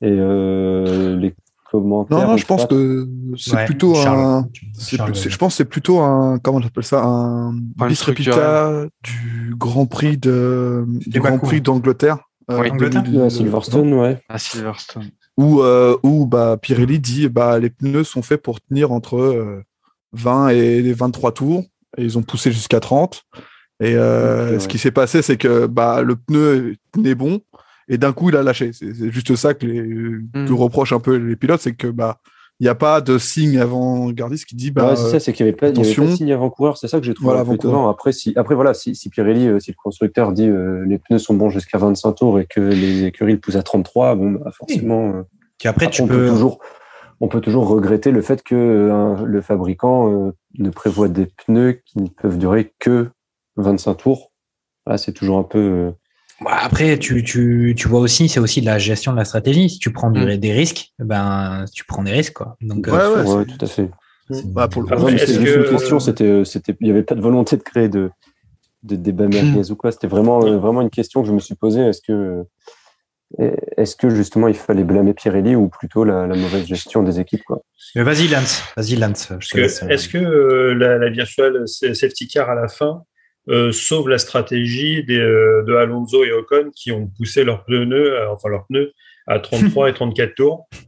et 0.00 0.10
euh, 0.10 1.16
les 1.16 1.34
commentaires. 1.72 2.18
Non, 2.18 2.26
non, 2.28 2.36
je 2.36 2.46
pense 2.46 2.66
que 2.66 3.08
c'est 3.36 3.54
Ouais, 3.56 3.64
plutôt 3.64 3.94
Charles. 3.94 4.20
un. 4.20 4.48
Charles, 4.78 5.14
je 5.14 5.36
pense 5.36 5.54
que 5.54 5.56
c'est 5.56 5.64
plutôt 5.64 5.98
un 6.00 6.38
comment 6.38 6.58
on 6.58 6.66
appelle 6.66 6.84
ça 6.84 7.02
un 7.02 7.52
replicata 7.80 8.84
du 9.02 9.54
Grand 9.58 9.86
Prix 9.86 10.18
de 10.18 10.84
du 11.06 11.18
Grand. 11.20 11.38
Prix 11.38 11.60
d'Angleterre. 11.60 12.18
euh, 12.50 12.60
Oui. 12.60 12.70
Angleterre 12.70 13.02
2000, 13.02 13.20
Ouais, 13.20 13.30
Silverstone, 13.30 13.94
ouais. 13.94 14.20
À 14.28 14.38
Silverstone. 14.38 15.10
où, 15.36 15.60
euh, 15.62 15.96
où 16.02 16.26
bah, 16.26 16.56
Pirelli 16.60 17.00
dit 17.00 17.28
bah, 17.28 17.58
les 17.58 17.70
pneus 17.70 18.04
sont 18.04 18.22
faits 18.22 18.42
pour 18.42 18.60
tenir 18.60 18.92
entre 18.92 19.16
euh, 19.18 19.62
20 20.12 20.48
et 20.50 20.92
23 20.92 21.32
tours 21.32 21.64
et 21.96 22.04
ils 22.04 22.18
ont 22.18 22.22
poussé 22.22 22.52
jusqu'à 22.52 22.80
30 22.80 23.22
et 23.80 23.94
euh, 23.96 24.52
ouais. 24.52 24.60
ce 24.60 24.68
qui 24.68 24.78
s'est 24.78 24.90
passé 24.90 25.22
c'est 25.22 25.36
que 25.38 25.66
bah, 25.66 26.02
le 26.02 26.16
pneu 26.16 26.74
tenait 26.92 27.14
bon 27.14 27.40
et 27.92 27.98
d'un 27.98 28.12
coup 28.12 28.30
il 28.30 28.36
a 28.36 28.42
lâché 28.42 28.72
c'est 28.72 29.10
juste 29.10 29.36
ça 29.36 29.54
que, 29.54 29.66
les, 29.66 29.82
que 30.46 30.52
reprochent 30.52 30.92
un 30.92 30.98
peu 31.00 31.14
les 31.16 31.36
pilotes 31.36 31.60
c'est 31.60 31.74
que 31.74 31.86
bah 31.88 32.18
il 32.60 32.64
n'y 32.64 32.68
a 32.68 32.74
pas 32.76 33.00
de 33.00 33.18
signe 33.18 33.58
avant-gardiste 33.58 34.44
qui 34.44 34.54
dit 34.54 34.70
bah, 34.70 34.90
Ouais, 34.90 34.96
c'est 34.96 35.08
ça, 35.10 35.18
c'est 35.20 35.32
qu'il 35.32 35.44
n'y 35.46 35.50
avait, 35.50 35.56
pas- 35.56 35.68
il 35.70 35.76
y 35.78 35.80
avait 35.80 35.94
pas 35.96 36.02
de 36.02 36.14
signe 36.14 36.32
avant-coureur. 36.32 36.76
C'est 36.76 36.86
ça 36.86 37.00
que 37.00 37.06
j'ai 37.06 37.12
trouvé 37.14 37.24
Voilà, 37.30 37.40
un 37.40 37.44
peu 37.44 37.50
avant-coureur. 37.50 37.74
étonnant. 37.74 37.88
Après, 37.90 38.12
si, 38.12 38.32
après, 38.36 38.54
voilà, 38.54 38.72
si, 38.72 38.94
si 38.94 39.08
Pirelli, 39.08 39.48
euh, 39.48 39.58
si 39.58 39.72
le 39.72 39.76
constructeur 39.82 40.30
dit 40.30 40.46
euh, 40.46 40.84
les 40.86 40.98
pneus 40.98 41.18
sont 41.18 41.34
bons 41.34 41.50
jusqu'à 41.50 41.78
25 41.78 42.12
tours 42.12 42.38
et 42.38 42.46
que 42.46 42.60
les 42.60 43.04
écuries 43.04 43.32
le 43.32 43.40
poussent 43.40 43.56
à 43.56 43.64
33, 43.64 44.14
bon, 44.14 44.32
bah, 44.32 44.52
forcément. 44.52 45.08
euh, 45.08 45.22
après, 45.64 45.86
Après, 45.86 45.90
tu 45.90 46.02
on, 46.02 46.06
peux. 46.06 46.26
peut 46.26 46.28
toujours, 46.28 46.60
on 47.20 47.26
peut 47.26 47.40
toujours 47.40 47.66
regretter 47.66 48.12
le 48.12 48.20
fait 48.22 48.44
que 48.44 48.54
euh, 48.54 49.24
le 49.24 49.40
fabricant 49.40 50.12
euh, 50.12 50.30
ne 50.58 50.70
prévoit 50.70 51.08
des 51.08 51.26
pneus 51.26 51.80
qui 51.84 51.98
ne 52.00 52.08
peuvent 52.08 52.38
durer 52.38 52.72
que 52.78 53.08
25 53.56 53.94
tours. 53.94 54.30
Là, 54.86 54.98
c'est 54.98 55.12
toujours 55.12 55.38
un 55.38 55.42
peu. 55.44 55.92
Euh, 56.42 56.50
Bah, 56.50 56.58
après, 56.62 56.98
tu, 56.98 57.22
tu, 57.24 57.74
tu 57.76 57.88
vois 57.88 58.00
aussi, 58.00 58.28
c'est 58.28 58.40
aussi 58.40 58.60
de 58.60 58.66
la 58.66 58.78
gestion 58.78 59.12
de 59.12 59.16
la 59.16 59.24
stratégie. 59.24 59.70
Si 59.70 59.78
tu 59.78 59.92
prends 59.92 60.10
du- 60.10 60.20
Mm. 60.20 60.36
des 60.36 60.52
risques, 60.52 60.92
ben, 60.98 61.64
tu 61.74 61.84
prends 61.84 62.02
des 62.02 62.12
risques, 62.12 62.34
quoi. 62.34 62.56
Donc, 62.60 62.86
Ouais, 62.86 62.92
euh, 62.94 63.22
ouais, 63.24 63.34
ouais, 63.36 63.44
c'est- 63.48 63.56
tout 63.58 63.64
à 63.64 63.68
fait. 63.68 63.90
Bah, 64.46 64.68
pour 64.68 64.82
le 64.82 64.92
Après, 64.92 65.10
juste 65.18 65.38
que- 65.44 65.64
une 65.64 65.70
question. 65.70 66.00
C'était, 66.00 66.44
c'était, 66.44 66.74
il 66.80 66.84
n'y 66.86 66.90
avait 66.90 67.02
pas 67.02 67.14
de 67.14 67.20
volonté 67.20 67.56
de 67.56 67.62
créer 67.62 67.88
de, 67.88 68.10
de 68.82 68.96
débat 68.96 69.28
merguez 69.28 69.70
ou 69.70 69.76
quoi? 69.76 69.92
C'était 69.92 70.06
vraiment, 70.06 70.44
euh, 70.46 70.56
vraiment 70.58 70.80
une 70.80 70.90
question 70.90 71.22
que 71.22 71.28
je 71.28 71.32
me 71.32 71.38
suis 71.38 71.54
posée. 71.54 71.82
Est-ce 71.82 72.00
que, 72.00 72.44
est-ce 73.78 73.96
que 73.96 74.10
justement 74.10 74.48
il 74.48 74.54
fallait 74.54 74.84
blâmer 74.84 75.14
Pirelli 75.14 75.54
ou 75.56 75.68
plutôt 75.68 76.04
la, 76.04 76.26
la 76.26 76.34
mauvaise 76.36 76.66
gestion 76.66 77.02
des 77.02 77.18
équipes, 77.18 77.42
quoi? 77.44 77.62
Mais 77.94 78.02
vas-y, 78.02 78.28
Lance. 78.28 78.62
Vas-y, 78.76 78.96
Lance. 78.96 79.30
Est-ce 79.32 79.54
que, 79.54 79.60
euh, 79.60 79.88
est-ce 79.88 80.08
que 80.08 80.18
euh, 80.18 80.74
la, 80.74 80.98
la 80.98 81.10
virtual 81.10 81.66
safety 81.66 82.28
car 82.28 82.50
à 82.50 82.54
la 82.54 82.68
fin 82.68 83.02
euh, 83.48 83.72
sauve 83.72 84.08
la 84.08 84.18
stratégie 84.18 85.02
des, 85.04 85.18
euh, 85.18 85.62
de 85.66 85.74
Alonso 85.74 86.24
et 86.24 86.32
Ocon 86.32 86.70
qui 86.74 86.92
ont 86.92 87.08
poussé 87.16 87.42
leurs 87.44 87.64
pneus, 87.64 88.12
euh, 88.14 88.30
enfin 88.30 88.48
leurs 88.48 88.66
pneus 88.66 88.92
à 89.26 89.38
33 89.40 89.88
et 89.90 89.94
34 89.94 90.34
tours 90.34 90.68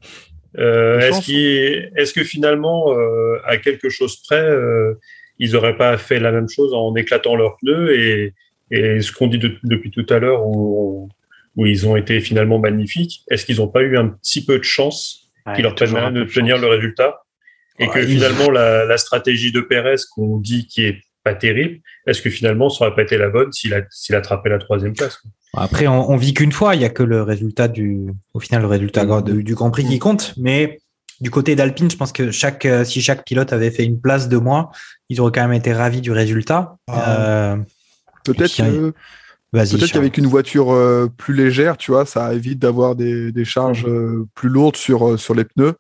Euh, 0.57 1.01
Est-ce 1.01 1.21
qu'il- 1.23 1.91
est-ce 1.97 2.13
que 2.15 2.23
finalement, 2.23 2.97
euh, 2.97 3.39
à 3.45 3.57
quelque 3.57 3.89
chose 3.89 4.23
près, 4.23 4.41
euh, 4.41 4.95
ils 5.41 5.55
n'auraient 5.55 5.77
pas 5.77 5.99
fait 5.99 6.21
la 6.21 6.31
même 6.31 6.49
chose 6.49 6.73
en 6.73 6.95
éclatant 6.95 7.35
leurs 7.35 7.57
pneus 7.57 7.99
et, 7.99 8.35
et 8.71 9.01
ce 9.01 9.11
qu'on 9.11 9.27
dit 9.27 9.39
de- 9.41 9.57
depuis 9.65 9.91
tout 9.91 10.07
à 10.11 10.21
l'heure 10.21 10.47
où, 10.47 11.09
où 11.57 11.67
ils 11.67 11.89
ont 11.89 11.97
été 11.97 12.21
finalement 12.21 12.61
magnifiques, 12.61 13.25
est-ce 13.33 13.45
qu'ils 13.47 13.57
n'ont 13.57 13.67
pas 13.67 13.83
eu 13.83 13.99
un 13.99 14.07
petit 14.07 14.45
peu 14.45 14.57
de 14.59 14.63
chance 14.65 15.29
Ouais, 15.45 15.55
qui 15.57 15.63
leur 15.63 15.75
permet 15.75 15.99
un 15.99 16.13
peu 16.13 16.21
de 16.21 16.25
de 16.25 16.31
tenir 16.33 16.55
chance. 16.55 16.65
le 16.65 16.71
résultat 16.71 17.23
et 17.81 17.87
Ouais, 17.89 17.93
que 17.93 18.07
finalement 18.07 18.49
la, 18.53 18.85
la 18.85 18.97
stratégie 18.97 19.51
de 19.51 19.61
Pérez 19.61 19.97
qu'on 20.15 20.39
dit 20.39 20.69
qui 20.69 20.85
est 20.85 21.01
pas 21.25 21.35
terrible, 21.35 21.81
est-ce 22.07 22.21
que 22.23 22.31
finalement 22.31 22.69
ça 22.71 22.85
aurait 22.87 22.95
pas 22.95 23.03
été 23.03 23.17
la 23.17 23.31
bonne 23.31 23.51
s'il 23.53 23.73
a 23.75 23.81
s'il 23.91 24.15
attrapait 24.15 24.51
la 24.51 24.59
troisième 24.59 24.93
place 24.93 25.17
quoi? 25.17 25.31
Après, 25.57 25.87
on, 25.87 26.11
on 26.11 26.17
vit 26.17 26.35
qu'une 26.35 26.51
fois. 26.53 26.75
Il 26.75 26.81
y 26.81 26.85
a 26.85 26.89
que 26.89 27.03
le 27.05 27.23
résultat 27.23 27.69
du, 27.69 28.01
au 28.35 28.41
final, 28.41 28.63
le 28.63 28.67
résultat 28.69 29.05
gra- 29.05 29.23
du, 29.23 29.45
du 29.45 29.55
Grand 29.55 29.71
Prix 29.71 29.85
qui 29.85 30.01
compte. 30.01 30.35
Mais 30.37 30.81
du 31.21 31.31
côté 31.31 31.55
d'Alpine, 31.55 31.89
je 31.89 31.97
pense 31.97 32.11
que 32.11 32.33
chaque, 32.33 32.67
euh, 32.67 32.85
si 32.85 33.01
chaque 33.01 33.25
pilote 33.25 33.53
avait 33.53 33.71
fait 33.71 33.85
une 33.85 34.01
place 34.01 34.29
de 34.29 34.37
moins, 34.37 34.71
ils 35.09 35.21
auraient 35.21 35.31
quand 35.33 35.43
même 35.43 35.53
été 35.53 35.73
ravis 35.73 36.01
du 36.01 36.11
résultat. 36.11 36.77
Ah. 36.89 37.53
Euh, 37.53 37.57
Peut-être 38.25 38.59
a- 38.61 38.65
que- 38.67 38.93
peut-être 39.53 39.93
qu'avec 39.93 40.19
une 40.19 40.27
voiture 40.27 40.73
euh, 40.73 41.09
plus 41.17 41.35
légère, 41.35 41.77
tu 41.77 41.93
vois, 41.93 42.05
ça 42.05 42.35
évite 42.35 42.59
d'avoir 42.59 42.97
des, 42.97 43.31
des 43.31 43.45
charges 43.45 43.87
euh, 43.87 44.27
plus 44.35 44.49
lourdes 44.49 44.77
sur, 44.77 45.21
sur 45.21 45.35
les 45.35 45.45
pneus. 45.45 45.75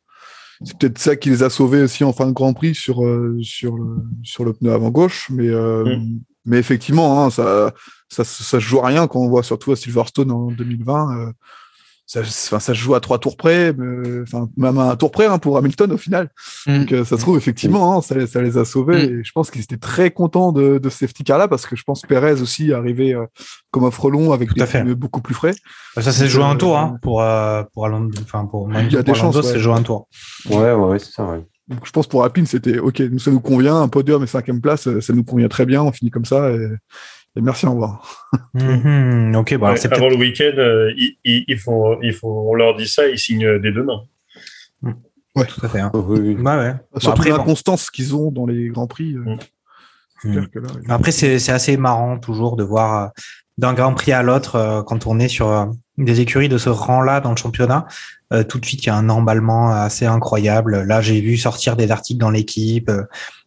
C'est 0.65 0.79
peut-être 0.79 0.99
ça 0.99 1.17
qui 1.17 1.31
les 1.31 1.43
a 1.43 1.51
sauvés 1.51 1.83
aussi 1.83 2.05
en 2.05 2.13
fin 2.13 2.27
de 2.27 2.33
Grand 2.33 2.55
Prix 2.55 2.75
sur, 2.75 3.05
euh, 3.05 3.39
sur, 3.43 3.77
le, 3.77 3.97
sur 4.23 4.45
le 4.45 4.53
pneu 4.53 4.73
avant 4.73 4.91
gauche. 4.91 5.29
Mais, 5.31 5.49
euh, 5.49 5.85
Mm. 5.97 6.21
mais 6.47 6.59
effectivement, 6.59 7.25
hein, 7.25 7.31
ça, 7.31 7.73
ça, 8.09 8.25
ça 8.25 8.45
se 8.45 8.59
joue 8.59 8.81
à 8.81 8.87
rien 8.87 9.07
quand 9.07 9.21
on 9.21 9.29
voit 9.29 9.43
surtout 9.43 9.73
à 9.73 9.77
Silverstone 9.77 10.31
en 10.31 10.51
2020. 10.51 11.33
Euh, 12.17 12.23
ça, 12.25 12.61
se 12.61 12.73
joue 12.75 12.95
à 12.95 13.01
trois 13.01 13.19
tours 13.19 13.37
près, 13.37 13.73
mais, 13.73 14.21
enfin, 14.23 14.49
même 14.57 14.79
à 14.79 14.91
un 14.91 14.97
tour 14.97 15.11
près 15.11 15.27
hein, 15.27 15.39
pour 15.39 15.57
Hamilton 15.59 15.93
au 15.93 15.97
final. 15.97 16.29
Mm. 16.67 16.79
Donc 16.79 16.93
euh, 16.93 17.05
ça 17.05 17.17
se 17.17 17.23
trouve 17.23 17.37
effectivement, 17.37 17.97
hein, 17.97 18.03
ça, 18.03 18.15
les- 18.15 18.27
ça 18.27 18.43
les 18.43 18.59
a 18.59 18.65
sauvés. 18.65 19.07
Mm. 19.09 19.21
Et 19.21 19.25
je 19.25 19.33
pense 19.33 19.51
qu'ils 19.51 19.63
étaient 19.63 19.77
très 19.79 20.11
contents 20.11 20.53
de, 20.53 20.79
de 20.79 20.89
ce 20.91 20.99
safety 20.99 21.25
car 21.25 21.39
là 21.39 21.49
parce 21.49 21.67
que 21.67 21.77
je 21.77 21.83
pense 21.83 22.03
Perez 22.03 22.41
aussi 22.43 22.71
est 22.71 22.75
arrivé 22.75 23.15
euh, 23.15 23.25
comme 23.71 23.85
un 23.85 23.91
frelon 23.91 24.33
avec 24.33 24.51
Tout 24.51 24.55
des 24.55 24.67
fait. 24.67 24.83
pneus 24.83 24.95
beaucoup 24.95 25.21
plus 25.23 25.35
frais. 25.35 25.55
Ça 26.01 26.13
s'est 26.13 26.29
joué 26.29 26.45
un 26.45 26.55
Euh, 26.55 26.59
tour 26.59 26.79
hein, 26.79 26.99
pour, 27.03 27.23
euh, 27.23 27.63
pour 27.73 27.87
Alonso. 27.87 28.19
Enfin, 28.23 28.45
pour, 28.47 28.71
Il 28.73 28.93
y 28.93 28.97
a 28.97 29.03
des 29.03 29.15
chances, 29.15 29.41
c'est 29.41 29.55
ouais. 29.55 29.59
joué 29.59 29.73
un 29.75 29.83
tour. 29.83 30.09
Ouais, 30.51 30.57
ouais, 30.57 30.73
ouais, 30.75 30.99
c'est 30.99 31.13
ça. 31.13 31.25
Ouais. 31.25 31.45
Donc 31.69 31.81
je 31.87 31.91
pense 31.93 32.07
pour 32.07 32.23
Alpine 32.25 32.45
c'était 32.45 32.79
ok, 32.79 33.01
nous 33.01 33.19
ça 33.19 33.31
nous 33.31 33.41
convient, 33.41 33.81
un 33.81 33.89
podium 33.89 34.23
et 34.23 34.27
cinquième 34.27 34.61
place, 34.61 34.87
euh, 34.87 35.01
ça 35.01 35.15
nous 35.15 35.25
convient 35.25 35.49
très 35.49 35.65
bien, 35.65 35.83
on 35.83 35.93
finit 35.93 36.11
comme 36.11 36.27
ça 36.27 36.51
et, 36.51 36.69
et 37.37 37.41
merci 37.41 37.67
au 37.67 37.73
revoir. 37.73 38.29
Mhm, 38.55 39.35
ok, 39.37 39.55
bon, 39.57 39.65
alors 39.67 39.75
Ouais, 39.75 39.77
c'est 39.81 39.93
Avant 39.93 40.09
le 40.09 40.17
week-end, 40.17 40.53
euh, 40.59 40.93
ils, 41.25 41.59
font, 41.59 41.99
ils 42.03 42.13
font, 42.13 42.29
on 42.51 42.55
leur 42.55 42.77
dit 42.77 42.89
ça, 42.89 43.09
ils 43.09 43.19
signent 43.19 43.59
dès 43.61 43.73
demain. 43.73 44.03
Tout 44.83 45.67
à 45.67 45.69
fait. 45.69 45.81
hein. 45.81 45.91
Oh, 45.95 46.05
oui, 46.09 46.21
oui. 46.21 46.35
Ouais, 46.37 46.43
ouais. 46.57 46.73
Bon, 46.93 47.01
Surtout 47.01 47.21
après, 47.23 47.31
bon. 47.31 47.39
l'inconstance 47.39 47.91
qu'ils 47.91 48.15
ont 48.15 48.31
dans 48.31 48.47
les 48.47 48.69
grands 48.69 48.87
prix. 48.87 49.15
euh, 49.15 49.35
Mm. 49.35 49.39
c'est 50.23 50.29
Mm. 50.29 50.33
clair 50.33 50.51
que 50.53 50.59
là, 50.61 50.69
ils- 50.85 50.93
Après, 50.93 51.11
c'est 51.11 51.51
assez 51.51 51.77
marrant 51.77 52.19
toujours 52.19 52.55
de 52.57 52.63
voir 52.63 53.05
euh, 53.05 53.09
d'un 53.59 53.73
Grand 53.75 53.95
Prix 53.95 54.13
à 54.13 54.23
l'autre 54.23 54.55
euh, 54.57 54.83
quand 54.83 55.07
on 55.09 55.19
est 55.19 55.29
sur 55.29 55.49
euh, 55.49 55.67
des 55.99 56.21
écuries 56.21 56.49
de 56.49 56.59
ce 56.59 56.69
rang-là 56.71 57.21
dans 57.21 57.31
le 57.31 57.37
championnat. 57.37 57.87
euh, 58.33 58.43
tout 58.43 58.59
de 58.59 58.65
suite, 58.65 58.83
il 58.85 58.87
y 58.87 58.91
a 58.91 58.97
un 58.97 59.09
emballement 59.11 59.71
assez 59.71 60.07
incroyable. 60.07 60.83
Là, 60.83 61.01
j'ai 61.01 61.21
vu 61.21 61.37
sortir 61.37 61.77
des 61.77 61.91
articles 61.91 62.19
dans 62.21 62.31
l'équipe. 62.31 62.91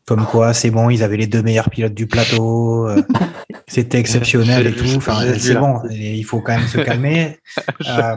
Comme 0.07 0.25
quoi, 0.25 0.53
c'est 0.53 0.71
bon, 0.71 0.89
ils 0.89 1.03
avaient 1.03 1.17
les 1.17 1.27
deux 1.27 1.41
meilleurs 1.43 1.69
pilotes 1.69 1.93
du 1.93 2.07
plateau. 2.07 2.87
euh, 2.87 3.03
C'était 3.67 3.99
exceptionnel 3.99 4.65
et 4.67 4.73
tout. 4.75 4.95
Enfin, 4.95 5.19
c'est 5.37 5.55
bon. 5.55 5.81
et 5.91 6.15
il 6.15 6.23
faut 6.23 6.39
quand 6.41 6.57
même 6.57 6.67
se 6.67 6.79
calmer. 6.79 7.37
Euh, 7.87 8.15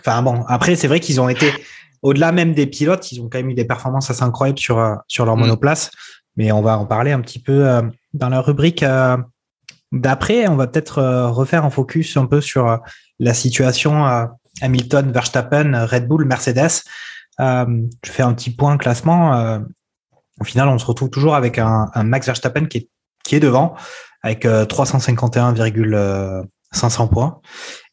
Enfin 0.00 0.22
bon, 0.22 0.44
après, 0.46 0.76
c'est 0.76 0.86
vrai 0.86 1.00
qu'ils 1.00 1.20
ont 1.20 1.28
été 1.28 1.52
au-delà 2.02 2.30
même 2.30 2.52
des 2.54 2.66
pilotes, 2.68 3.10
ils 3.10 3.20
ont 3.20 3.28
quand 3.28 3.38
même 3.38 3.50
eu 3.50 3.54
des 3.54 3.64
performances 3.64 4.08
assez 4.10 4.22
incroyables 4.22 4.58
sur 4.58 4.78
euh, 4.78 4.94
sur 5.08 5.24
leur 5.26 5.36
Mm. 5.36 5.40
monoplace. 5.40 5.90
Mais 6.36 6.52
on 6.52 6.62
va 6.62 6.78
en 6.78 6.86
parler 6.86 7.10
un 7.10 7.20
petit 7.20 7.40
peu 7.40 7.66
euh, 7.68 7.82
dans 8.14 8.28
la 8.28 8.40
rubrique 8.40 8.84
euh, 8.84 9.16
d'après. 9.90 10.46
On 10.46 10.54
va 10.54 10.68
peut-être 10.68 10.98
euh, 10.98 11.28
refaire 11.30 11.64
un 11.64 11.70
focus 11.70 12.16
un 12.16 12.26
peu 12.26 12.40
sur 12.40 12.68
euh, 12.68 12.76
la 13.18 13.34
situation 13.34 14.06
euh, 14.06 14.26
Hamilton, 14.62 15.10
Verstappen, 15.10 15.86
Red 15.86 16.06
Bull, 16.06 16.24
Mercedes. 16.26 16.82
Euh, 17.40 17.66
je 18.04 18.10
fais 18.12 18.22
un 18.22 18.34
petit 18.34 18.50
point 18.54 18.76
classement. 18.78 19.60
Euh, 20.38 20.40
au 20.40 20.44
final, 20.44 20.68
on 20.68 20.78
se 20.78 20.86
retrouve 20.86 21.10
toujours 21.10 21.34
avec 21.34 21.58
un, 21.58 21.90
Max 22.02 22.26
Verstappen 22.26 22.66
qui 22.66 22.78
est 22.78 22.88
qui 23.24 23.34
est 23.36 23.40
devant 23.40 23.74
avec 24.22 24.46
euh, 24.46 24.64
351,500 24.64 27.08
points. 27.08 27.40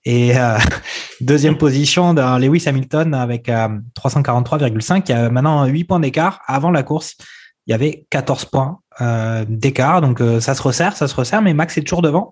Et 0.05 0.37
euh, 0.37 0.57
deuxième 1.21 1.57
position 1.57 2.13
d'un 2.13 2.39
Lewis 2.39 2.63
Hamilton 2.67 3.13
avec 3.13 3.49
euh, 3.49 3.67
343,5. 3.99 5.03
Il 5.07 5.11
y 5.11 5.13
a 5.13 5.29
maintenant 5.29 5.65
8 5.65 5.83
points 5.83 5.99
d'écart. 5.99 6.39
Avant 6.47 6.71
la 6.71 6.83
course, 6.83 7.17
il 7.67 7.71
y 7.71 7.73
avait 7.73 8.05
14 8.09 8.45
points 8.45 8.79
euh, 9.01 9.45
d'écart. 9.47 10.01
Donc 10.01 10.21
euh, 10.21 10.39
ça 10.39 10.55
se 10.55 10.61
resserre, 10.61 10.95
ça 10.97 11.07
se 11.07 11.15
resserre, 11.15 11.41
mais 11.41 11.53
Max 11.53 11.77
est 11.77 11.81
toujours 11.81 12.01
devant. 12.01 12.31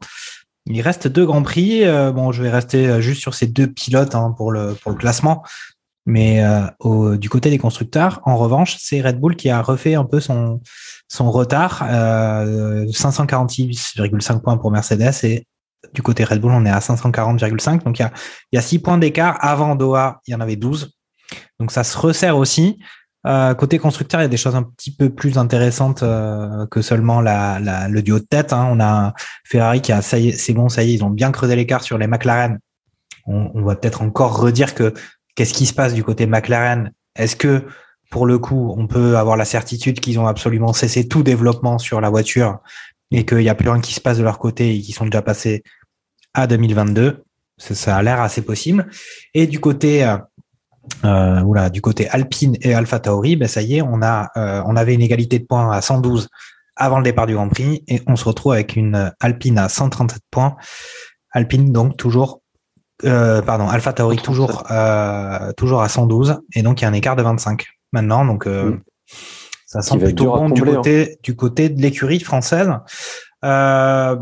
Il 0.65 0.82
reste 0.82 1.08
deux 1.08 1.26
grands 1.26 1.43
prix. 1.43 1.84
Euh, 1.84 2.12
bon, 2.12 2.32
je 2.32 2.41
vais 2.41 2.49
rester 2.49 2.88
euh, 2.88 3.02
juste 3.02 3.21
sur 3.21 3.34
ces 3.34 3.47
deux 3.47 3.67
pilotes 3.67 4.15
hein, 4.15 4.34
pour, 4.38 4.52
le, 4.52 4.73
pour 4.76 4.91
le 4.91 4.97
classement. 4.97 5.43
Mais 6.06 6.44
euh, 6.44 6.66
au, 6.80 7.16
du 7.16 7.30
côté 7.30 7.50
des 7.50 7.58
constructeurs, 7.58 8.22
en 8.26 8.36
revanche, 8.36 8.78
c'est 8.80 9.02
Red 9.02 9.20
Bull 9.20 9.36
qui 9.36 9.50
a 9.50 9.62
refait 9.62 9.96
un 9.96 10.04
peu 10.04 10.20
son, 10.20 10.62
son 11.08 11.32
retard. 11.32 11.86
Euh, 11.89 12.86
546,5 12.88 14.42
points 14.42 14.58
pour 14.58 14.72
Mercedes 14.72 15.13
et 15.24 15.48
du 15.94 16.02
côté 16.02 16.24
Red 16.24 16.42
Bull, 16.42 16.52
on 16.52 16.66
est 16.66 16.72
à 16.72 16.80
540,5. 16.80 17.84
Donc 17.84 18.00
il 18.00 18.02
y 18.02 18.06
a, 18.06 18.12
y 18.52 18.58
a 18.58 18.62
6 18.62 18.80
points 18.80 18.98
d'écart. 18.98 19.38
Avant 19.39 19.76
Doha, 19.76 20.20
il 20.28 20.32
y 20.32 20.36
en 20.36 20.42
avait 20.42 20.56
12. 20.56 20.94
Donc 21.60 21.72
ça 21.72 21.84
se 21.84 21.98
resserre 21.98 22.38
aussi. 22.38 22.80
Euh, 23.26 23.54
côté 23.54 23.80
constructeur, 23.80 24.20
il 24.20 24.24
y 24.24 24.26
a 24.26 24.30
des 24.30 24.38
choses 24.38 24.56
un 24.56 24.63
petit 24.63 24.94
peu 24.94 25.10
plus 25.10 25.38
intéressantes 25.38 26.04
euh, 26.04 26.68
que 26.68 26.82
seulement 26.82 27.22
la, 27.22 27.60
la, 27.60 27.88
le 27.88 28.02
duo 28.02 28.20
de 28.20 28.26
tête. 28.26 28.52
Hein. 28.52 28.68
On 28.70 28.82
a 28.82 29.13
Ferrari 29.46 29.82
qui 29.82 29.94
a, 29.94 30.02
ça 30.02 30.20
y 30.20 30.30
est, 30.30 30.32
c'est 30.34 30.54
bon, 30.54 30.68
ça 30.68 30.84
y 30.84 30.92
est, 30.92 30.94
ils 30.96 31.04
ont 31.04 31.10
bien 31.10 31.32
creusé 31.32 31.56
l'écart 31.56 31.84
sur 31.84 31.98
les 31.98 32.08
McLaren. 32.08 32.60
On, 33.26 33.52
on 33.54 33.63
va 33.63 33.78
peut-être 33.78 34.02
encore 34.02 34.38
redire 34.38 34.76
que 34.76 34.94
qu'est-ce 35.36 35.54
qui 35.54 35.65
se 35.65 35.74
passe 35.74 35.93
du 35.93 36.04
côté 36.04 36.26
McLaren? 36.26 36.91
Est-ce 37.15 37.36
que 37.36 37.65
pour 38.13 38.28
le 38.28 38.38
coup, 38.38 38.76
on 38.78 38.86
peut 38.86 39.17
avoir 39.17 39.38
la 39.38 39.46
certitude 39.46 40.00
qu'ils 40.00 40.19
ont 40.19 40.28
absolument 40.28 40.72
cessé 40.72 41.08
tout 41.08 41.24
développement 41.24 41.80
sur 41.80 42.00
la 42.00 42.12
voiture 42.12 42.60
et 43.10 43.26
qu'il 43.26 43.39
n'y 43.39 43.50
a 43.50 43.56
plus 43.56 43.69
rien 43.69 43.82
qui 43.82 43.91
se 43.91 44.02
passe 44.02 44.19
de 44.19 44.24
leur 44.24 44.38
côté 44.38 44.76
et 44.76 44.80
qu'ils 44.80 44.93
sont 44.93 45.06
déjà 45.06 45.24
passés 45.24 45.63
à 46.36 46.46
2022 46.46 47.24
Ça, 47.58 47.98
a 47.98 48.04
l'air 48.04 48.22
assez 48.22 48.43
possible. 48.43 48.88
Et 49.34 49.48
du 49.48 49.60
côté 49.60 50.06
euh, 50.06 50.17
euh, 51.06 51.41
oula, 51.41 51.72
du 51.72 51.82
côté 51.82 52.08
Alpine 52.08 52.56
et 52.62 52.76
Alpha 52.76 53.00
Tauri, 53.00 53.36
ben 53.36 53.48
ça 53.48 53.63
y 53.63 53.78
est, 53.78 53.82
on 53.82 54.04
a, 54.04 54.30
euh, 54.38 54.62
on 54.67 54.76
avait 54.76 54.93
une 54.93 55.02
égalité 55.02 55.39
de 55.39 55.46
points 55.46 55.72
à 55.72 55.82
112 55.82 56.28
avant 56.76 57.00
le 57.00 57.04
départ 57.04 57.26
du 57.26 57.34
Grand 57.34 57.50
Prix 57.50 57.84
et 57.88 58.04
on 58.06 58.15
se 58.15 58.26
retrouve 58.26 58.54
avec 58.54 58.76
une 58.76 59.12
Alpine 59.22 59.58
à 59.58 59.69
137 59.69 60.22
points. 60.30 60.56
Alpine 61.32 61.72
donc 61.72 61.98
toujours, 61.98 62.42
euh, 63.06 63.41
pardon, 63.41 63.67
Alpha 63.67 63.93
Tauri 63.93 64.17
toujours, 64.17 64.63
euh, 64.71 65.51
toujours 65.58 65.82
à 65.82 65.89
112 65.89 66.39
et 66.56 66.62
donc 66.63 66.82
il 66.82 66.84
y 66.84 66.86
a 66.86 66.89
un 66.89 66.93
écart 66.93 67.15
de 67.15 67.23
25 67.23 67.65
maintenant. 67.91 68.25
Donc 68.25 68.47
euh, 68.47 68.71
Mm. 68.71 68.82
ça 69.65 69.82
sent 69.82 69.97
plutôt 69.97 70.25
bon 70.25 70.49
du 70.49 70.62
hein. 70.62 70.65
côté, 70.75 71.17
du 71.23 71.36
côté 71.36 71.69
de 71.69 71.82
l'écurie 71.82 72.19
française. 72.19 72.71
Euh, 73.43 74.15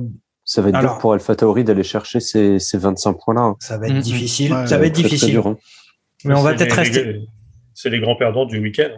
Ça 0.44 0.62
va 0.62 0.70
être 0.70 0.76
Alors- 0.76 0.94
dur 0.94 1.00
pour 1.00 1.14
Alpha 1.14 1.36
Tauri 1.36 1.64
d'aller 1.64 1.84
chercher 1.84 2.20
ces, 2.20 2.58
ces 2.60 2.78
25 2.78 3.14
points-là. 3.14 3.42
hein. 3.42 3.56
ça 3.60 3.78
va 3.78 3.86
être 3.88 3.94
Mm, 3.94 3.98
mm. 3.98 4.02
difficile. 4.02 4.54
Ouais, 4.54 4.68
ça 4.68 4.78
va 4.78 4.86
être 4.86 4.94
Très, 4.94 5.04
très 5.04 5.10
difficile. 5.12 5.32
dur, 5.32 5.48
hein. 5.48 5.58
Mais 6.26 6.34
on 6.36 6.42
va 6.42 6.54
peut-être 6.54 6.76
rester. 6.76 7.20
C'est 7.74 7.90
les 7.90 8.00
grands 8.00 8.16
perdants 8.16 8.46
du 8.46 8.60
week-end. 8.60 8.90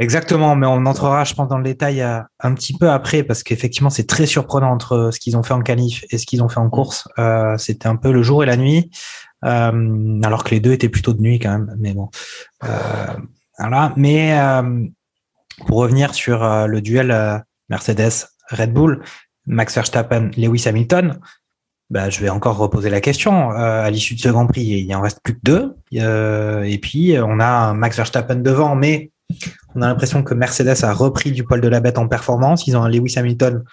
Exactement, 0.00 0.56
mais 0.56 0.66
on 0.66 0.86
entrera, 0.86 1.22
je 1.22 1.34
pense, 1.34 1.46
dans 1.48 1.58
le 1.58 1.62
détail 1.62 2.02
euh, 2.02 2.20
un 2.40 2.54
petit 2.54 2.76
peu 2.76 2.90
après, 2.90 3.22
parce 3.22 3.44
qu'effectivement, 3.44 3.90
c'est 3.90 4.08
très 4.08 4.26
surprenant 4.26 4.72
entre 4.72 5.10
ce 5.12 5.20
qu'ils 5.20 5.36
ont 5.36 5.44
fait 5.44 5.54
en 5.54 5.62
qualif 5.62 6.04
et 6.10 6.18
ce 6.18 6.26
qu'ils 6.26 6.42
ont 6.42 6.48
fait 6.48 6.58
en 6.58 6.68
course. 6.68 7.06
Euh, 7.18 7.56
C'était 7.58 7.86
un 7.86 7.94
peu 7.94 8.10
le 8.10 8.22
jour 8.22 8.42
et 8.42 8.46
la 8.46 8.56
nuit, 8.56 8.90
euh, 9.44 10.20
alors 10.24 10.42
que 10.42 10.50
les 10.50 10.58
deux 10.58 10.72
étaient 10.72 10.88
plutôt 10.88 11.12
de 11.12 11.22
nuit 11.22 11.38
quand 11.38 11.52
même. 11.52 11.76
Mais 11.78 11.94
bon, 11.94 12.10
euh, 12.64 12.68
voilà. 13.58 13.92
Mais 13.96 14.36
euh, 14.36 14.84
pour 15.68 15.78
revenir 15.78 16.12
sur 16.12 16.42
euh, 16.42 16.66
le 16.66 16.80
duel 16.80 17.12
euh, 17.12 17.38
Mercedes-Red 17.68 18.72
Bull, 18.72 19.04
Max 19.46 19.76
Verstappen, 19.76 20.30
Lewis 20.36 20.64
Hamilton, 20.66 21.20
bah, 21.90 22.10
je 22.10 22.18
vais 22.18 22.30
encore 22.30 22.56
reposer 22.56 22.90
la 22.90 23.00
question. 23.00 23.52
Euh, 23.52 23.84
à 23.84 23.90
l'issue 23.90 24.14
de 24.16 24.20
ce 24.20 24.28
Grand 24.28 24.48
Prix, 24.48 24.62
il 24.62 24.96
en 24.96 25.02
reste 25.02 25.20
plus 25.22 25.34
que 25.34 25.40
deux. 25.44 25.76
Euh, 25.94 26.64
et 26.64 26.78
puis, 26.78 27.14
on 27.22 27.38
a 27.38 27.74
Max 27.74 27.96
Verstappen 27.96 28.36
devant, 28.36 28.74
mais 28.74 29.12
On 29.74 29.82
a 29.82 29.88
l'impression 29.88 30.22
que 30.22 30.34
Mercedes 30.34 30.84
a 30.84 30.92
repris 30.92 31.32
du 31.32 31.44
poil 31.44 31.60
de 31.60 31.68
la 31.68 31.80
bête 31.80 31.98
en 31.98 32.08
performance. 32.08 32.66
Ils 32.66 32.76
ont 32.76 32.82
un 32.82 32.88
Lewis 32.88 33.14
Hamilton 33.16 33.64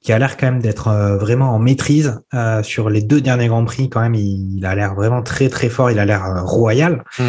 qui 0.00 0.12
a 0.12 0.18
l'air 0.18 0.36
quand 0.36 0.46
même 0.46 0.60
d'être 0.60 0.88
euh, 0.88 1.16
vraiment 1.16 1.54
en 1.54 1.58
maîtrise 1.58 2.20
euh, 2.34 2.62
sur 2.62 2.88
les 2.88 3.02
deux 3.02 3.20
derniers 3.20 3.48
grands 3.48 3.64
prix. 3.64 3.88
Quand 3.88 4.00
même, 4.00 4.14
il, 4.14 4.64
a 4.64 4.74
l'air 4.74 4.94
vraiment 4.94 5.22
très 5.22 5.48
très 5.48 5.68
fort. 5.68 5.90
Il 5.90 5.98
a 5.98 6.04
l'air 6.04 6.24
euh, 6.24 6.42
royal. 6.42 7.04
Mm. 7.18 7.22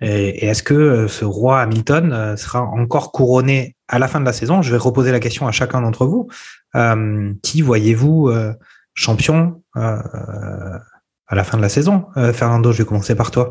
Et, 0.00 0.28
et 0.28 0.46
est-ce 0.46 0.62
que 0.62 1.06
ce 1.06 1.24
roi 1.24 1.60
Hamilton 1.62 2.36
sera 2.36 2.62
encore 2.62 3.12
couronné 3.12 3.76
à 3.88 3.98
la 3.98 4.08
fin 4.08 4.20
de 4.20 4.26
la 4.26 4.34
saison? 4.34 4.60
Je 4.60 4.70
vais 4.70 4.76
reposer 4.76 5.10
la 5.10 5.20
question 5.20 5.46
à 5.46 5.52
chacun 5.52 5.80
d'entre 5.80 6.04
vous. 6.04 6.28
qui 7.42 7.62
voyez-vous 7.62 8.30
champion 8.92 9.62
à 9.74 10.82
la 11.30 11.44
fin 11.44 11.56
de 11.56 11.62
la 11.62 11.70
saison? 11.70 12.08
Fernando, 12.34 12.72
je 12.72 12.82
vais 12.82 12.84
commencer 12.84 13.14
par 13.14 13.30
toi. 13.30 13.48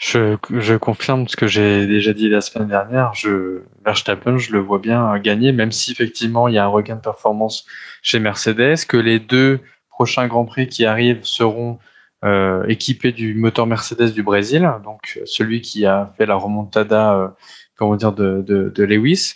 Je, 0.00 0.38
je 0.50 0.74
confirme 0.76 1.28
ce 1.28 1.36
que 1.36 1.46
j'ai 1.46 1.86
déjà 1.86 2.14
dit 2.14 2.30
la 2.30 2.40
semaine 2.40 2.68
dernière. 2.68 3.12
Je, 3.14 3.60
Verstappen, 3.84 4.38
je 4.38 4.50
le 4.50 4.58
vois 4.58 4.78
bien 4.78 5.18
gagner, 5.18 5.52
même 5.52 5.72
si 5.72 5.92
effectivement 5.92 6.48
il 6.48 6.54
y 6.54 6.58
a 6.58 6.64
un 6.64 6.68
regain 6.68 6.96
de 6.96 7.02
performance 7.02 7.66
chez 8.00 8.18
Mercedes, 8.18 8.86
que 8.88 8.96
les 8.96 9.18
deux 9.18 9.60
prochains 9.90 10.26
Grands 10.26 10.46
Prix 10.46 10.68
qui 10.68 10.86
arrivent 10.86 11.22
seront 11.24 11.78
euh, 12.24 12.64
équipés 12.66 13.12
du 13.12 13.34
moteur 13.34 13.66
Mercedes 13.66 14.14
du 14.14 14.22
Brésil, 14.22 14.70
donc 14.84 15.20
celui 15.26 15.60
qui 15.60 15.84
a 15.84 16.14
fait 16.16 16.24
la 16.24 16.36
remontada, 16.36 17.14
euh, 17.14 17.28
comment 17.76 17.96
dire, 17.96 18.12
de, 18.12 18.40
de, 18.40 18.72
de 18.74 18.84
Lewis. 18.84 19.34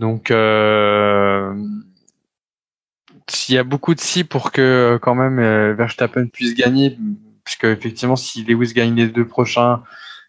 Donc, 0.00 0.32
euh, 0.32 1.54
il 3.48 3.54
y 3.54 3.58
a 3.58 3.62
beaucoup 3.62 3.94
de 3.94 4.00
si 4.00 4.24
pour 4.24 4.50
que 4.50 4.98
quand 5.00 5.14
même 5.14 5.38
euh, 5.38 5.74
Verstappen 5.74 6.26
puisse 6.26 6.54
gagner, 6.54 6.98
puisque 7.46 7.64
effectivement, 7.64 8.16
si 8.16 8.44
Lewis 8.44 8.74
gagne 8.74 8.94
les 8.94 9.06
deux 9.08 9.26
prochains, 9.26 9.82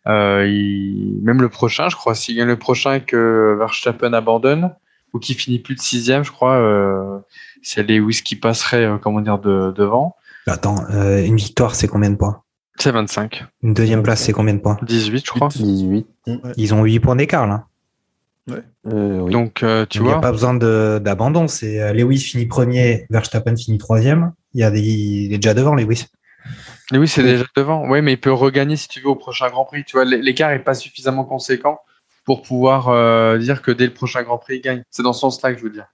euh, 0.07 0.47
il... 0.47 1.19
même 1.23 1.41
le 1.41 1.49
prochain, 1.49 1.89
je 1.89 1.97
crois, 1.97 2.15
s'il 2.15 2.37
gagne 2.37 2.47
le 2.47 2.57
prochain 2.57 2.93
et 2.93 3.01
que 3.01 3.57
Verstappen 3.59 4.13
abandonne 4.13 4.73
ou 5.13 5.19
qu'il 5.19 5.35
finit 5.35 5.59
plus 5.59 5.75
de 5.75 5.81
sixième, 5.81 6.23
je 6.23 6.31
crois, 6.31 6.55
euh, 6.55 7.17
c'est 7.61 7.83
Lewis 7.83 8.21
qui 8.23 8.35
passerait, 8.37 8.85
euh, 8.85 8.97
comment 8.97 9.19
dire, 9.19 9.39
de, 9.39 9.73
devant. 9.75 10.15
Attends, 10.45 10.75
euh, 10.91 11.25
une 11.25 11.35
victoire, 11.35 11.75
c'est 11.75 11.89
combien 11.89 12.09
de 12.11 12.15
points? 12.15 12.41
C'est 12.79 12.91
25. 12.91 13.43
Une 13.63 13.73
deuxième 13.73 14.03
place, 14.03 14.21
c'est 14.21 14.31
combien 14.33 14.53
de 14.53 14.59
points? 14.59 14.77
18, 14.83 15.25
je 15.25 15.31
crois. 15.31 15.47
18. 15.49 16.05
Ils 16.55 16.73
ont 16.73 16.83
8 16.83 16.99
points 16.99 17.15
d'écart 17.15 17.47
là. 17.47 17.65
Euh, 18.49 19.19
oui. 19.19 19.31
Donc, 19.31 19.61
euh, 19.63 19.85
tu 19.89 19.97
Il 19.97 20.03
n'y 20.03 20.09
a 20.09 20.13
vois, 20.13 20.21
pas 20.21 20.31
besoin 20.31 20.53
de- 20.53 21.01
d'abandon. 21.03 21.47
C'est 21.49 21.81
euh, 21.81 21.91
Lewis 21.91 22.19
finit 22.19 22.45
premier, 22.45 23.05
Verstappen 23.09 23.55
finit 23.57 23.77
troisième. 23.77 24.31
Il 24.53 24.61
y 24.61 24.63
a 24.63 24.71
des, 24.71 24.79
il 24.81 25.33
est 25.33 25.37
déjà 25.37 25.53
devant 25.53 25.75
Lewis. 25.75 26.05
Lewis 26.91 27.09
c'est 27.09 27.23
déjà 27.23 27.45
devant. 27.55 27.87
Oui, 27.89 28.01
mais 28.01 28.13
il 28.13 28.19
peut 28.19 28.31
regagner 28.31 28.75
si 28.77 28.87
tu 28.87 29.01
veux 29.01 29.09
au 29.09 29.15
prochain 29.15 29.49
Grand 29.49 29.65
Prix. 29.65 29.83
Tu 29.83 29.97
vois, 29.97 30.05
l'écart 30.05 30.51
est 30.51 30.63
pas 30.63 30.73
suffisamment 30.73 31.25
conséquent 31.25 31.79
pour 32.25 32.41
pouvoir 32.41 32.89
euh, 32.89 33.37
dire 33.37 33.61
que 33.61 33.71
dès 33.71 33.85
le 33.85 33.93
prochain 33.93 34.23
Grand 34.23 34.37
Prix, 34.37 34.57
il 34.57 34.61
gagne. 34.61 34.83
C'est 34.89 35.03
dans 35.03 35.13
ce 35.13 35.21
sens-là 35.21 35.53
que 35.53 35.59
je 35.59 35.63
veux 35.63 35.69
dire. 35.69 35.87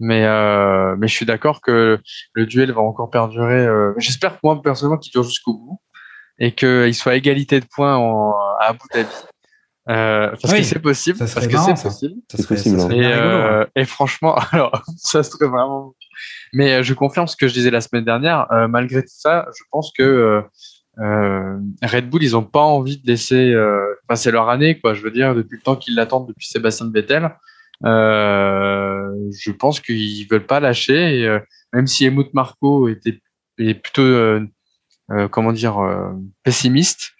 Mais, 0.00 0.24
euh, 0.24 0.94
mais 0.98 1.08
je 1.08 1.14
suis 1.14 1.26
d'accord 1.26 1.60
que 1.60 1.98
le 2.32 2.46
duel 2.46 2.72
va 2.72 2.80
encore 2.82 3.10
perdurer. 3.10 3.66
euh, 3.66 3.92
J'espère 3.96 4.38
moi, 4.42 4.60
personnellement, 4.62 4.98
qu'il 4.98 5.10
dure 5.12 5.24
jusqu'au 5.24 5.54
bout 5.54 5.80
et 6.38 6.52
qu'il 6.52 6.94
soit 6.94 7.12
à 7.12 7.14
égalité 7.16 7.58
de 7.60 7.66
points 7.66 7.96
en, 7.96 8.30
à 8.60 8.66
Abu 8.68 8.80
Dhabi. 8.94 9.08
Euh, 9.90 10.28
parce 10.40 10.52
Oui, 10.52 10.58
que 10.60 10.64
c'est 10.66 10.78
possible. 10.80 11.16
ça 11.18 11.26
Parce 11.34 11.46
que 11.46 11.56
c'est 11.56 11.76
ça. 11.76 11.88
possible. 11.88 12.14
Ça 12.30 12.38
serait, 12.38 12.54
possible, 12.56 12.78
ça 12.78 12.84
hein. 12.84 12.88
serait 12.88 12.96
Et, 12.98 13.00
bien 13.00 13.10
rigolo, 13.16 13.28
euh, 13.36 13.60
ouais. 13.60 13.66
et 13.76 13.84
franchement, 13.86 14.34
alors 14.52 14.82
ça 14.96 15.22
serait 15.22 15.48
vraiment. 15.48 15.94
Mais 16.52 16.74
euh, 16.74 16.82
je 16.82 16.92
confirme 16.94 17.26
ce 17.26 17.36
que 17.36 17.48
je 17.48 17.54
disais 17.54 17.70
la 17.70 17.80
semaine 17.80 18.04
dernière. 18.04 18.46
euh, 18.52 18.68
malgré 18.68 19.02
tout 19.02 19.08
ça, 19.10 19.46
je 19.56 19.62
pense 19.70 19.92
que 19.96 20.42
Red 21.00 22.10
Bull, 22.10 22.22
ils 22.22 22.36
ont 22.36 22.42
pas 22.42 22.60
envie 22.62 22.98
de 23.00 23.06
laisser 23.06 23.52
euh, 23.52 23.78
passer 24.08 24.30
leur 24.30 24.48
année, 24.48 24.78
quoi. 24.80 24.94
Je 24.94 25.02
veux 25.02 25.10
dire, 25.12 25.34
depuis 25.34 25.56
le 25.56 25.62
temps 25.62 25.76
qu'ils 25.76 25.94
l'attendent, 25.94 26.26
depuis 26.28 26.46
Sébastien 26.48 26.90
Vettel, 26.92 27.30
euh, 27.84 29.08
je 29.38 29.50
pense 29.52 29.80
qu'ils 29.80 30.26
veulent 30.28 30.46
pas 30.46 30.60
lâcher. 30.60 31.20
Et, 31.20 31.26
euh, 31.26 31.38
même 31.72 31.86
si 31.86 32.04
Helmut 32.06 32.32
Marco 32.34 32.88
était 32.88 33.20
est 33.58 33.74
plutôt, 33.74 34.02
euh, 34.02 34.40
euh, 35.10 35.28
comment 35.28 35.52
dire, 35.52 35.78
euh, 35.78 36.10
pessimiste. 36.44 37.10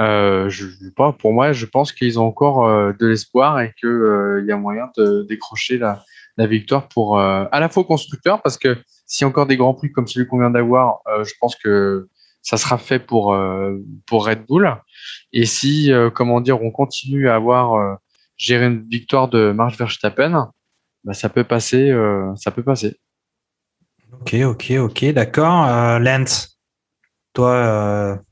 Euh, 0.00 0.48
je, 0.48 0.66
pas, 0.96 1.12
pour 1.12 1.32
moi, 1.32 1.52
je 1.52 1.66
pense 1.66 1.92
qu'ils 1.92 2.18
ont 2.18 2.26
encore 2.26 2.66
euh, 2.66 2.92
de 2.98 3.06
l'espoir 3.06 3.60
et 3.60 3.74
que 3.80 3.86
euh, 3.86 4.44
y 4.46 4.52
a 4.52 4.56
moyen 4.56 4.88
de 4.96 5.26
décrocher 5.28 5.78
la, 5.78 6.02
victoire 6.38 6.88
pour 6.88 7.18
euh, 7.18 7.44
à 7.52 7.60
la 7.60 7.68
fois 7.68 7.84
constructeur, 7.84 8.40
parce 8.40 8.56
que 8.56 8.78
a 9.20 9.26
encore 9.26 9.46
des 9.46 9.58
grands 9.58 9.74
prix 9.74 9.92
comme 9.92 10.06
celui 10.06 10.26
qu'on 10.26 10.38
vient 10.38 10.50
d'avoir, 10.50 11.00
je 11.22 11.32
pense 11.38 11.54
que 11.54 12.08
ça 12.40 12.56
sera 12.56 12.78
fait 12.78 12.98
pour 13.00 13.34
Red 14.10 14.46
Bull. 14.46 14.74
Et 15.34 15.44
si, 15.44 15.92
comment 16.14 16.40
dire, 16.40 16.62
on 16.62 16.70
continue 16.70 17.28
à 17.28 17.34
avoir 17.34 17.98
géré 18.38 18.66
une 18.66 18.88
victoire 18.88 19.28
de 19.28 19.52
Max 19.52 19.76
Verstappen, 19.76 20.50
bah, 21.04 21.12
ça 21.12 21.28
peut 21.28 21.44
passer, 21.44 21.92
ça 22.36 22.50
peut 22.52 22.62
passer. 22.62 22.98
Ok, 24.12 24.34
ok, 24.42 24.72
ok, 24.78 25.04
d'accord. 25.12 25.98
Lance, 25.98 26.58
toi, 27.34 28.22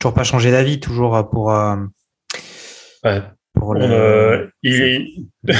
toujours 0.00 0.14
pas 0.14 0.24
changé 0.24 0.50
d'avis, 0.50 0.80
toujours 0.80 1.28
pour, 1.30 1.52
euh, 1.52 1.76
Ouais. 3.04 3.20
pour 3.54 3.68
On, 3.70 3.72
le. 3.74 3.84
euh, 3.84 4.46
il 4.62 4.82
est- 4.82 5.06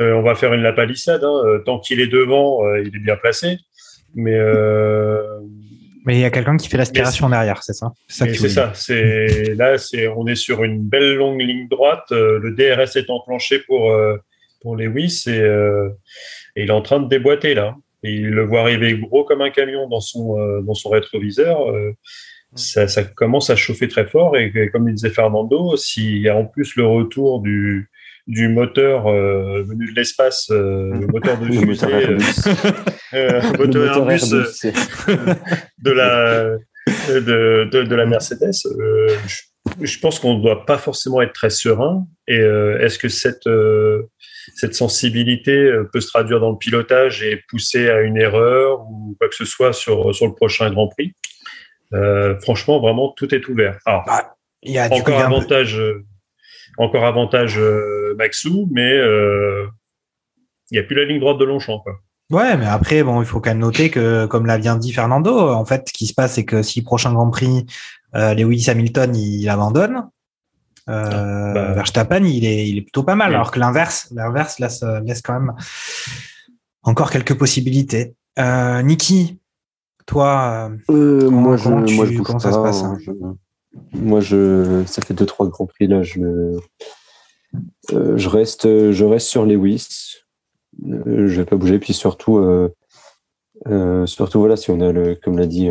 Euh, 0.00 0.12
on 0.14 0.22
va 0.22 0.34
faire 0.34 0.52
une 0.54 0.62
lapalissade. 0.62 1.22
Hein. 1.24 1.42
Euh, 1.44 1.58
Tant 1.60 1.78
qu'il 1.78 2.00
est 2.00 2.06
devant, 2.08 2.64
euh, 2.66 2.80
il 2.80 2.88
est 2.88 3.00
bien 3.00 3.16
placé. 3.16 3.58
Mais, 4.14 4.34
euh, 4.34 5.22
Mais 6.06 6.16
il 6.16 6.20
y 6.20 6.24
a 6.24 6.30
quelqu'un 6.30 6.56
qui 6.56 6.68
fait 6.68 6.76
l'aspiration 6.76 7.28
derrière, 7.28 7.62
c'est 7.62 7.72
ça? 7.74 7.92
C'est 8.08 8.34
ça 8.48 8.72
c'est 8.74 9.54
là, 9.54 9.78
c'est 9.78 10.08
on 10.08 10.26
est 10.26 10.34
sur 10.34 10.64
une 10.64 10.82
belle 10.82 11.14
longue 11.14 11.40
ligne 11.40 11.68
droite. 11.68 12.06
Euh, 12.10 12.38
le 12.40 12.52
DRS 12.52 12.96
est 12.96 13.08
enclenché 13.10 13.60
pour 13.60 13.92
euh, 13.92 14.16
pour 14.62 14.76
Lewis 14.76 15.24
et, 15.26 15.38
euh, 15.40 15.88
et 16.56 16.62
il 16.64 16.68
est 16.68 16.72
en 16.72 16.82
train 16.82 16.98
de 17.00 17.08
déboîter 17.08 17.54
là. 17.54 17.76
Et 18.02 18.14
il 18.14 18.30
le 18.30 18.44
voit 18.44 18.62
arriver 18.62 18.98
gros 18.98 19.24
comme 19.24 19.42
un 19.42 19.50
camion 19.50 19.88
dans 19.88 20.00
son 20.00 20.38
euh, 20.40 20.60
dans 20.62 20.74
son 20.74 20.88
rétroviseur. 20.88 21.70
Euh, 21.70 21.92
ça, 22.54 22.88
ça 22.88 23.04
commence 23.04 23.50
à 23.50 23.56
chauffer 23.56 23.88
très 23.88 24.06
fort 24.06 24.36
et, 24.36 24.52
et 24.54 24.68
comme 24.70 24.88
il 24.88 24.94
disait 24.94 25.10
Fernando, 25.10 25.76
s'il 25.76 26.18
y 26.18 26.28
a 26.28 26.36
en 26.36 26.46
plus 26.46 26.76
le 26.76 26.86
retour 26.86 27.40
du 27.40 27.90
du 28.26 28.48
moteur 28.48 29.08
euh, 29.08 29.62
venu 29.62 29.90
de 29.90 29.96
l'espace, 29.96 30.50
euh, 30.50 30.92
le 30.92 31.06
moteur 31.08 31.38
de 31.38 31.46
Le 31.46 31.52
fusée, 31.52 31.66
moteur 31.66 31.90
euh, 31.90 32.00
Airbus. 32.00 32.24
euh, 33.14 33.40
Le 33.40 33.58
moteur 33.58 34.10
Airbus, 34.10 34.34
euh, 34.34 35.34
de 35.78 35.90
la 35.90 36.50
de, 37.08 37.68
de, 37.70 37.82
de 37.82 37.94
la 37.94 38.06
Mercedes, 38.06 38.52
euh, 38.66 39.08
je, 39.26 39.84
je 39.84 39.98
pense 39.98 40.18
qu'on 40.18 40.38
ne 40.38 40.42
doit 40.42 40.64
pas 40.64 40.78
forcément 40.78 41.20
être 41.22 41.32
très 41.32 41.50
serein. 41.50 42.06
Et 42.28 42.38
euh, 42.38 42.80
est-ce 42.80 42.98
que 42.98 43.08
cette 43.08 43.46
euh, 43.46 44.02
cette 44.54 44.74
sensibilité 44.74 45.70
peut 45.92 46.00
se 46.00 46.08
traduire 46.08 46.40
dans 46.40 46.50
le 46.50 46.58
pilotage 46.58 47.22
et 47.22 47.42
pousser 47.48 47.88
à 47.88 48.00
une 48.00 48.16
erreur 48.16 48.80
ou 48.80 49.16
quoi 49.18 49.28
que 49.28 49.34
ce 49.34 49.44
soit 49.44 49.72
sur 49.72 50.14
sur 50.14 50.26
le 50.26 50.34
prochain 50.34 50.70
Grand 50.70 50.88
Prix? 50.88 51.14
Euh, 51.94 52.38
Franchement, 52.40 52.80
vraiment, 52.80 53.12
tout 53.16 53.34
est 53.34 53.46
ouvert. 53.48 53.78
Alors, 53.86 54.04
Il 54.62 54.72
y 54.72 54.78
a 54.78 54.88
coup, 54.88 54.96
encore 54.96 55.14
y 55.18 55.22
a 55.22 55.26
un 55.26 55.28
peu- 55.30 55.36
avantage, 55.36 55.78
euh, 55.78 56.04
encore 56.78 57.04
avantage 57.04 57.58
euh, 57.58 58.14
Maxou, 58.18 58.68
mais 58.72 58.96
il 58.96 59.68
n'y 60.72 60.78
a 60.78 60.82
plus 60.84 60.94
la 60.96 61.04
ligne 61.04 61.20
droite 61.20 61.38
de 61.38 61.44
Longchamp. 61.44 61.80
Quoi. 61.80 61.94
Ouais, 62.30 62.56
mais 62.56 62.66
après, 62.66 63.02
bon, 63.02 63.20
il 63.22 63.26
faut 63.26 63.40
quand 63.40 63.50
même 63.50 63.58
noter 63.58 63.90
que, 63.90 64.26
comme 64.26 64.46
l'a 64.46 64.56
bien 64.58 64.76
dit 64.76 64.92
Fernando, 64.92 65.36
en 65.50 65.64
fait, 65.64 65.88
ce 65.88 65.92
qui 65.92 66.06
se 66.06 66.14
passe, 66.14 66.34
c'est 66.34 66.44
que 66.44 66.62
si 66.62 66.82
prochain 66.82 67.12
Grand 67.12 67.28
Prix, 67.28 67.66
euh, 68.14 68.34
Lewis 68.34 68.70
Hamilton, 68.70 69.16
il 69.16 69.48
abandonne, 69.48 70.08
euh, 70.88 71.52
bah. 71.52 71.72
Verstappen, 71.72 72.22
il 72.24 72.44
est, 72.46 72.68
il 72.68 72.78
est 72.78 72.82
plutôt 72.82 73.02
pas 73.02 73.16
mal, 73.16 73.30
Oui. 73.30 73.34
alors 73.34 73.50
que 73.50 73.58
l'inverse, 73.58 74.08
l'inverse 74.14 74.60
laisse, 74.60 74.84
laisse 75.04 75.22
quand 75.22 75.32
même 75.40 75.54
encore 76.84 77.10
quelques 77.10 77.36
possibilités. 77.36 78.14
Euh, 78.38 78.80
Niki, 78.82 79.39
toi, 80.10 80.68
euh, 80.90 80.92
Euh, 80.94 81.30
moi, 81.30 81.56
je, 81.56 81.64
comment 81.64 81.84
tu- 81.84 81.94
moi, 81.94 82.06
je 82.06 82.16
comment 82.16 82.38
pas. 82.38 82.38
ça 82.40 82.52
se 82.52 82.58
passe, 82.58 82.82
hein, 82.82 82.98
je- 83.00 83.98
moi, 83.98 84.20
je, 84.20 84.82
ça 84.86 85.02
fait 85.02 85.14
deux, 85.14 85.26
trois 85.26 85.48
grands 85.48 85.66
prix 85.66 85.86
là. 85.86 86.02
Je, 86.02 86.20
euh, 87.92 88.16
je 88.16 88.28
reste, 88.28 88.90
je 88.90 89.04
reste 89.04 89.28
sur 89.28 89.46
Lewis. 89.46 90.16
Euh, 90.86 91.28
je 91.28 91.40
vais 91.40 91.44
pas 91.44 91.56
bouger. 91.56 91.78
Puis 91.78 91.92
surtout, 91.94 92.38
euh, 92.38 92.68
euh, 93.68 94.06
surtout 94.06 94.40
voilà, 94.40 94.56
si 94.56 94.70
on 94.70 94.80
a 94.80 94.90
le, 94.92 95.14
comme 95.14 95.38
l'a 95.38 95.46
dit 95.46 95.68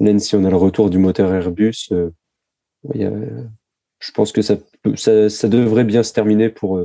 Len, 0.00 0.18
si 0.20 0.36
on 0.36 0.44
a 0.44 0.50
le 0.50 0.56
retour 0.56 0.90
du 0.90 0.98
moteur 0.98 1.32
Airbus, 1.32 1.88
y 2.94 3.04
a- 3.04 3.12
je 4.00 4.12
pense 4.12 4.32
que 4.32 4.42
ça, 4.42 4.56
ça, 4.96 5.28
ça 5.30 5.48
devrait 5.48 5.84
bien 5.84 6.02
se 6.02 6.12
terminer 6.12 6.50
pour 6.50 6.84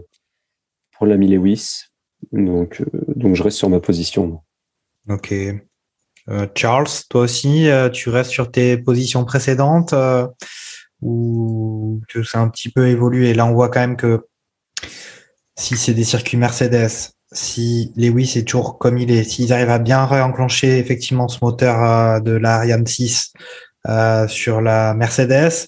pour 0.94 1.06
l'ami 1.06 1.28
Lewis. 1.28 1.84
Donc, 2.32 2.82
donc 3.16 3.36
je 3.36 3.44
reste 3.44 3.58
sur 3.58 3.70
ma 3.70 3.80
position. 3.82 4.42
ok. 5.10 5.34
Euh, 6.30 6.48
Charles, 6.56 6.88
toi 7.10 7.22
aussi, 7.22 7.70
euh, 7.70 7.90
tu 7.90 8.10
restes 8.10 8.32
sur 8.32 8.52
tes 8.52 8.78
positions 8.78 9.26
précédentes 9.26 9.94
euh, 9.94 10.28
ou 11.02 12.02
que 12.08 12.24
ça 12.24 12.40
un 12.40 12.50
petit 12.50 12.70
peu 12.70 12.88
évolué? 12.88 13.34
Là, 13.34 13.46
on 13.46 13.54
voit 13.54 13.70
quand 13.70 13.82
même 13.82 13.98
que 13.98 14.26
si 15.56 15.78
c'est 15.78 15.94
des 15.94 16.04
circuits 16.04 16.38
Mercedes, 16.38 17.12
si 17.34 17.92
Lewis 17.96 18.34
est 18.36 18.48
toujours 18.48 18.78
comme 18.78 18.98
il 18.98 19.12
est, 19.12 19.24
s'ils 19.24 19.52
arrivent 19.54 19.70
à 19.70 19.80
bien 19.80 20.06
réenclencher 20.06 20.78
effectivement 20.78 21.28
ce 21.28 21.40
moteur 21.42 21.84
euh, 21.84 22.20
de 22.20 22.32
la 22.32 22.58
Ariane 22.58 22.86
6 22.86 23.34
euh, 23.88 24.28
sur 24.28 24.62
la 24.62 24.94
Mercedes, 24.94 25.68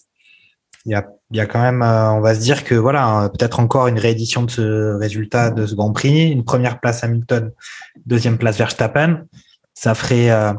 il 0.85 0.91
y 1.31 1.39
a, 1.39 1.45
quand 1.47 1.61
même, 1.61 1.81
on 1.81 2.21
va 2.21 2.35
se 2.35 2.39
dire 2.39 2.63
que 2.63 2.75
voilà, 2.75 3.31
peut-être 3.33 3.59
encore 3.59 3.87
une 3.87 3.97
réédition 3.97 4.43
de 4.43 4.51
ce 4.51 4.95
résultat 4.99 5.49
de 5.49 5.65
ce 5.65 5.73
Grand 5.73 5.91
Prix, 5.91 6.29
une 6.29 6.45
première 6.45 6.79
place 6.79 7.03
Hamilton, 7.03 7.51
deuxième 8.05 8.37
place 8.37 8.59
Verstappen, 8.59 9.23
ça 9.75 9.93
ferait 9.93 10.31
euh, 10.31 10.53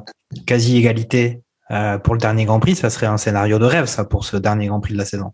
quasi 0.47 0.77
égalité 0.77 1.43
euh, 1.71 1.99
pour 1.99 2.15
le 2.15 2.21
dernier 2.21 2.45
Grand 2.45 2.61
Prix. 2.61 2.77
Ça 2.77 2.91
serait 2.91 3.07
un 3.07 3.17
scénario 3.17 3.59
de 3.59 3.65
rêve, 3.65 3.87
ça, 3.87 4.05
pour 4.05 4.25
ce 4.25 4.37
dernier 4.37 4.69
Grand 4.69 4.81
Prix 4.81 4.93
de 4.93 4.99
la 4.99 5.05
saison. 5.05 5.33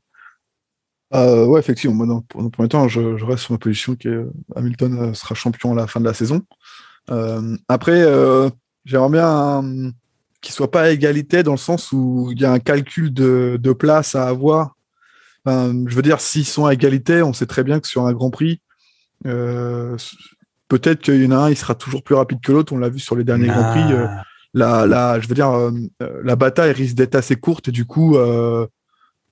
Euh, 1.12 1.44
ouais, 1.44 1.60
effectivement. 1.60 1.94
Moi, 1.94 2.06
dans, 2.06 2.42
le 2.42 2.48
premier 2.48 2.68
temps, 2.68 2.88
je, 2.88 3.00
reste 3.24 3.42
sur 3.42 3.52
ma 3.52 3.58
position 3.58 3.96
qui 3.96 4.08
est 4.08 4.24
Hamilton 4.56 5.14
sera 5.14 5.34
champion 5.34 5.72
à 5.72 5.74
la 5.74 5.86
fin 5.86 6.00
de 6.00 6.06
la 6.06 6.14
saison. 6.14 6.40
Euh, 7.10 7.56
après, 7.68 8.02
j'aimerais 8.86 9.10
bien 9.10 9.92
qu'il 10.40 10.54
soit 10.54 10.70
pas 10.70 10.82
à 10.82 10.90
égalité 10.90 11.42
dans 11.42 11.52
le 11.52 11.58
sens 11.58 11.92
où 11.92 12.30
il 12.32 12.40
y 12.40 12.44
a 12.44 12.52
un 12.52 12.60
calcul 12.60 13.12
de, 13.12 13.72
place 13.78 14.14
à 14.14 14.28
avoir 14.28 14.76
je 15.44 15.94
veux 15.94 16.02
dire, 16.02 16.20
s'ils 16.20 16.46
sont 16.46 16.66
à 16.66 16.72
égalité, 16.72 17.20
on 17.20 17.32
sait 17.32 17.46
très 17.46 17.64
bien 17.64 17.80
que 17.80 17.88
sur 17.88 18.06
un 18.06 18.12
Grand 18.12 18.30
Prix, 18.30 18.60
euh, 19.26 19.96
peut-être 20.72 21.02
qu'il 21.02 21.22
y 21.22 21.26
en 21.26 21.32
a 21.32 21.36
un, 21.36 21.50
il 21.50 21.56
sera 21.56 21.74
toujours 21.74 22.02
plus 22.02 22.14
rapide 22.14 22.40
que 22.40 22.50
l'autre. 22.50 22.72
On 22.72 22.78
l'a 22.78 22.88
vu 22.88 22.98
sur 22.98 23.14
les 23.14 23.24
derniers 23.24 23.48
Grands 23.48 23.72
Prix. 23.72 23.92
Euh, 23.92 24.06
la, 24.54 24.86
la, 24.86 25.20
je 25.20 25.28
veux 25.28 25.34
dire, 25.34 25.50
euh, 25.50 25.70
la 26.24 26.34
bataille 26.34 26.72
risque 26.72 26.94
d'être 26.94 27.14
assez 27.14 27.36
courte 27.36 27.68
et 27.68 27.72
du 27.72 27.84
coup, 27.84 28.16
euh, 28.16 28.66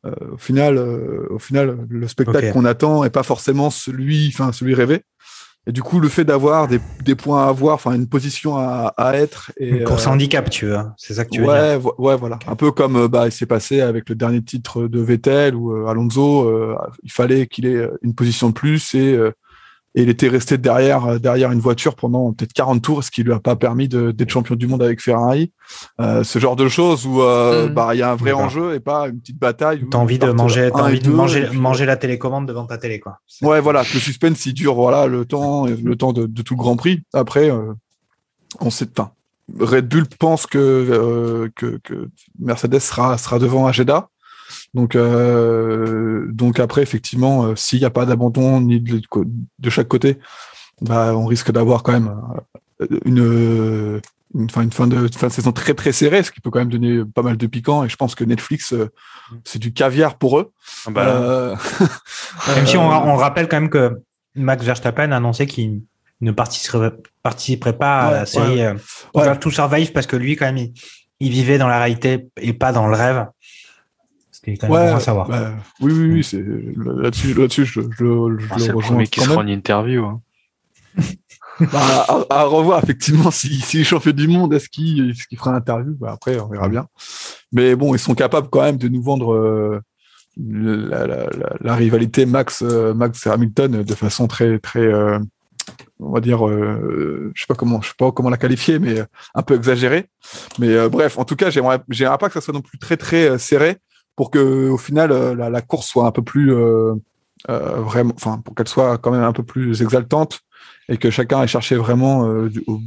euh, 0.04 0.10
au 0.32 0.36
final, 0.36 0.78
au 1.30 1.38
final, 1.38 1.78
le 1.88 2.08
spectacle 2.08 2.38
okay. 2.38 2.52
qu'on 2.52 2.66
attend 2.66 3.04
est 3.04 3.10
pas 3.10 3.22
forcément 3.22 3.70
celui, 3.70 4.28
enfin 4.28 4.52
celui 4.52 4.74
rêvé. 4.74 5.02
Et 5.66 5.72
du 5.72 5.82
coup, 5.82 6.00
le 6.00 6.08
fait 6.08 6.24
d'avoir 6.24 6.68
des, 6.68 6.80
des, 7.04 7.14
points 7.14 7.44
à 7.44 7.48
avoir, 7.48 7.74
enfin 7.74 7.92
une 7.92 8.08
position 8.08 8.56
à, 8.56 8.94
à 8.96 9.14
être. 9.14 9.52
Et, 9.58 9.68
une 9.68 9.84
course 9.84 10.06
euh, 10.06 10.10
handicap, 10.10 10.48
tu 10.48 10.66
veux. 10.66 10.78
C'est 10.96 11.14
ça 11.14 11.26
que 11.26 11.30
tu 11.30 11.40
veux 11.42 11.48
ouais, 11.48 11.78
dire. 11.78 12.00
Ouais, 12.00 12.16
voilà. 12.16 12.38
Un 12.46 12.56
peu 12.56 12.72
comme 12.72 13.08
bah, 13.08 13.26
il 13.26 13.32
s'est 13.32 13.46
passé 13.46 13.82
avec 13.82 14.08
le 14.08 14.14
dernier 14.14 14.42
titre 14.42 14.88
de 14.88 15.00
Vettel 15.00 15.54
où 15.54 15.72
euh, 15.72 15.86
Alonso, 15.86 16.48
euh, 16.48 16.76
il 17.02 17.12
fallait 17.12 17.46
qu'il 17.46 17.66
ait 17.66 17.86
une 18.00 18.14
position 18.14 18.48
de 18.48 18.54
plus 18.54 18.94
et, 18.94 19.18
et 19.94 20.02
il 20.02 20.08
était 20.08 20.28
resté 20.28 20.56
derrière, 20.56 21.18
derrière 21.18 21.50
une 21.50 21.58
voiture 21.58 21.96
pendant 21.96 22.32
peut-être 22.32 22.52
40 22.52 22.80
tours, 22.82 23.02
ce 23.02 23.10
qui 23.10 23.22
lui 23.22 23.32
a 23.32 23.40
pas 23.40 23.56
permis 23.56 23.88
d'être 23.88 24.30
champion 24.30 24.54
du 24.54 24.66
monde 24.66 24.82
avec 24.82 25.00
Ferrari. 25.02 25.52
ce 25.98 26.38
genre 26.38 26.56
de 26.56 26.68
choses 26.68 27.06
où 27.06 27.20
il 27.20 27.70
mmh. 27.70 27.74
bah, 27.74 27.94
y 27.94 28.02
a 28.02 28.12
un 28.12 28.14
vrai 28.14 28.32
enjeu 28.32 28.74
et 28.74 28.80
pas 28.80 29.08
une 29.08 29.20
petite 29.20 29.38
bataille. 29.38 29.84
T'as 29.90 29.98
envie 29.98 30.18
de 30.18 30.30
manger, 30.30 30.70
as 30.72 30.82
envie 30.82 31.00
de 31.00 31.10
manger, 31.10 31.46
puis... 31.48 31.58
manger 31.58 31.86
la 31.86 31.96
télécommande 31.96 32.46
devant 32.46 32.66
ta 32.66 32.78
télé, 32.78 33.00
quoi. 33.00 33.18
Ouais, 33.42 33.60
voilà. 33.60 33.80
Le 33.80 33.98
suspense, 33.98 34.46
il 34.46 34.54
dure, 34.54 34.74
voilà, 34.74 35.06
le 35.06 35.24
temps, 35.24 35.66
le 35.66 35.96
temps 35.96 36.12
de, 36.12 36.26
de 36.26 36.42
tout 36.42 36.54
le 36.54 36.58
Grand 36.58 36.76
Prix. 36.76 37.02
Après, 37.12 37.50
euh, 37.50 37.72
on 38.60 38.68
enfin, 38.68 39.10
Red 39.58 39.88
Bull 39.88 40.06
pense 40.18 40.46
que, 40.46 40.58
euh, 40.58 41.48
que, 41.56 41.78
que, 41.82 42.08
Mercedes 42.38 42.80
sera, 42.80 43.18
sera 43.18 43.38
devant 43.38 43.66
à 43.66 43.72
Jeddah. 43.72 44.08
Donc, 44.74 44.94
euh, 44.94 46.26
donc 46.30 46.60
après, 46.60 46.82
effectivement, 46.82 47.44
euh, 47.44 47.56
s'il 47.56 47.80
n'y 47.80 47.84
a 47.84 47.90
pas 47.90 48.06
d'abandon 48.06 48.60
ni 48.60 48.80
de, 48.80 49.00
de, 49.58 49.70
chaque 49.70 49.88
côté, 49.88 50.18
bah, 50.80 51.14
on 51.16 51.26
risque 51.26 51.50
d'avoir 51.50 51.82
quand 51.82 51.92
même 51.92 52.14
une, 53.04 54.00
une, 54.34 54.50
fin, 54.50 54.62
une 54.62 54.72
fin, 54.72 54.86
de, 54.86 55.08
fin 55.08 55.28
de 55.28 55.32
saison 55.32 55.52
très 55.52 55.74
très 55.74 55.92
serrée, 55.92 56.22
ce 56.22 56.30
qui 56.30 56.40
peut 56.40 56.50
quand 56.50 56.60
même 56.60 56.70
donner 56.70 57.02
pas 57.04 57.22
mal 57.22 57.36
de 57.36 57.46
piquant. 57.46 57.84
Et 57.84 57.88
je 57.88 57.96
pense 57.96 58.14
que 58.14 58.24
Netflix, 58.24 58.72
euh, 58.72 58.90
c'est 59.44 59.58
du 59.58 59.72
caviar 59.72 60.16
pour 60.16 60.38
eux. 60.38 60.52
Bah, 60.88 61.06
euh, 61.08 61.56
même 62.54 62.66
si 62.66 62.76
on, 62.76 62.86
on, 62.86 63.16
rappelle 63.16 63.48
quand 63.48 63.60
même 63.60 63.70
que 63.70 64.00
Max 64.34 64.64
Verstappen 64.64 65.10
a 65.12 65.16
annoncé 65.16 65.46
qu'il 65.46 65.82
ne 66.20 66.32
participerait, 66.32 66.92
participerait 67.22 67.76
pas 67.76 68.00
à 68.00 68.10
la 68.12 68.26
série 68.26 68.56
ouais. 68.56 68.66
euh, 68.66 68.74
ouais. 69.14 69.38
to 69.38 69.50
Survive 69.50 69.92
parce 69.92 70.06
que 70.06 70.16
lui, 70.16 70.36
quand 70.36 70.46
même, 70.46 70.58
il, 70.58 70.72
il, 71.18 71.30
vivait 71.30 71.58
dans 71.58 71.68
la 71.68 71.78
réalité 71.78 72.28
et 72.36 72.52
pas 72.52 72.72
dans 72.72 72.86
le 72.86 72.94
rêve. 72.96 73.26
Ce 74.40 74.44
qui 74.44 74.50
est 74.52 74.56
quand 74.56 74.68
même 74.68 74.76
ouais, 74.76 74.90
bon 74.90 74.96
à 74.96 75.00
savoir. 75.00 75.28
Bah, 75.28 75.52
oui, 75.80 75.92
oui, 75.92 76.10
oui, 76.12 76.24
c'est 76.24 76.42
là-dessus, 76.42 77.34
là-dessus, 77.34 77.66
je, 77.66 77.82
je, 77.82 77.88
je, 77.90 78.46
ah, 78.50 78.56
le 78.58 78.74
rejoins. 78.74 79.04
qui 79.04 79.20
sera 79.20 79.36
en 79.36 79.46
interview. 79.46 80.06
Hein. 80.06 80.22
bah, 81.60 82.06
à, 82.08 82.24
à, 82.30 82.44
revoir 82.44 82.82
effectivement 82.82 83.30
si, 83.30 83.60
si 83.60 83.80
est 83.80 83.84
champion 83.84 84.12
du 84.12 84.26
monde 84.28 84.54
est-ce 84.54 84.68
qu'il 84.68 85.10
est 85.10 85.26
qu 85.28 85.36
fera 85.36 85.52
l'interview? 85.52 85.94
Bah, 85.94 86.12
après 86.12 86.40
on 86.40 86.48
verra 86.48 86.68
bien 86.68 86.86
mais 87.52 87.76
bon 87.76 87.94
ils 87.94 87.98
sont 87.98 88.14
capables 88.14 88.48
quand 88.48 88.62
même 88.62 88.78
de 88.78 88.88
nous 88.88 89.02
vendre 89.02 89.34
euh, 89.34 89.80
la, 90.36 91.06
la, 91.06 91.16
la, 91.26 91.56
la, 91.60 91.74
rivalité 91.76 92.24
Max 92.26 92.62
euh, 92.62 92.94
Max 92.94 93.26
Hamilton 93.26 93.82
de 93.82 93.94
façon 93.94 94.26
très 94.26 94.58
très 94.58 94.80
euh, 94.80 95.18
on 96.00 96.10
va 96.12 96.20
dire 96.20 96.46
je 96.48 97.30
sais 97.36 97.46
pas 97.46 97.54
comment 97.54 97.80
je 97.82 97.88
sais 97.88 97.94
pas 97.96 98.10
comment 98.10 98.30
la 98.30 98.38
qualifier 98.38 98.78
mais 98.78 99.04
un 99.34 99.42
peu 99.42 99.54
exagérée 99.54 100.06
mais 100.58 100.88
bref 100.88 101.18
en 101.18 101.24
tout 101.24 101.36
cas 101.36 101.50
j'aimerais 101.50 101.80
j'aimerais 101.90 102.18
pas 102.18 102.28
que 102.28 102.34
ça 102.34 102.40
soit 102.40 102.54
non 102.54 102.62
plus 102.62 102.78
très 102.78 102.96
très 102.96 103.38
serré 103.38 103.76
pour 104.16 104.30
que 104.30 104.68
au 104.68 104.78
final 104.78 105.12
la, 105.32 105.60
course 105.62 105.86
soit 105.86 106.06
un 106.06 106.12
peu 106.12 106.22
plus 106.22 106.54
vraiment 107.46 108.12
enfin 108.16 108.38
pour 108.44 108.54
qu'elle 108.54 108.68
soit 108.68 108.98
quand 108.98 109.10
même 109.10 109.22
un 109.22 109.32
peu 109.32 109.42
plus 109.42 109.82
exaltante 109.82 110.42
et 110.90 110.98
que 110.98 111.10
chacun 111.10 111.42
ait 111.42 111.46
cherché 111.46 111.76
vraiment 111.76 112.26
euh, 112.26 112.48
du, 112.48 112.62
au, 112.66 112.80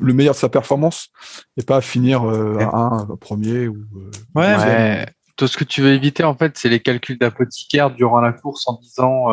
le 0.00 0.12
meilleur 0.14 0.34
de 0.34 0.38
sa 0.38 0.48
performance 0.48 1.10
et 1.56 1.62
pas 1.62 1.80
finir 1.80 2.24
euh, 2.24 2.58
à 2.58 2.76
un, 2.76 3.16
premier 3.20 3.68
ou 3.68 3.76
euh, 3.96 4.10
ouais, 4.34 4.56
ouais. 4.56 5.06
tout 5.36 5.46
ce 5.46 5.56
que 5.56 5.64
tu 5.64 5.82
veux 5.82 5.92
éviter 5.92 6.24
en 6.24 6.34
fait 6.34 6.56
c'est 6.56 6.70
les 6.70 6.80
calculs 6.80 7.18
d'apothicaire 7.18 7.90
durant 7.90 8.20
la 8.20 8.32
course 8.32 8.66
en 8.66 8.80
disant 8.80 9.26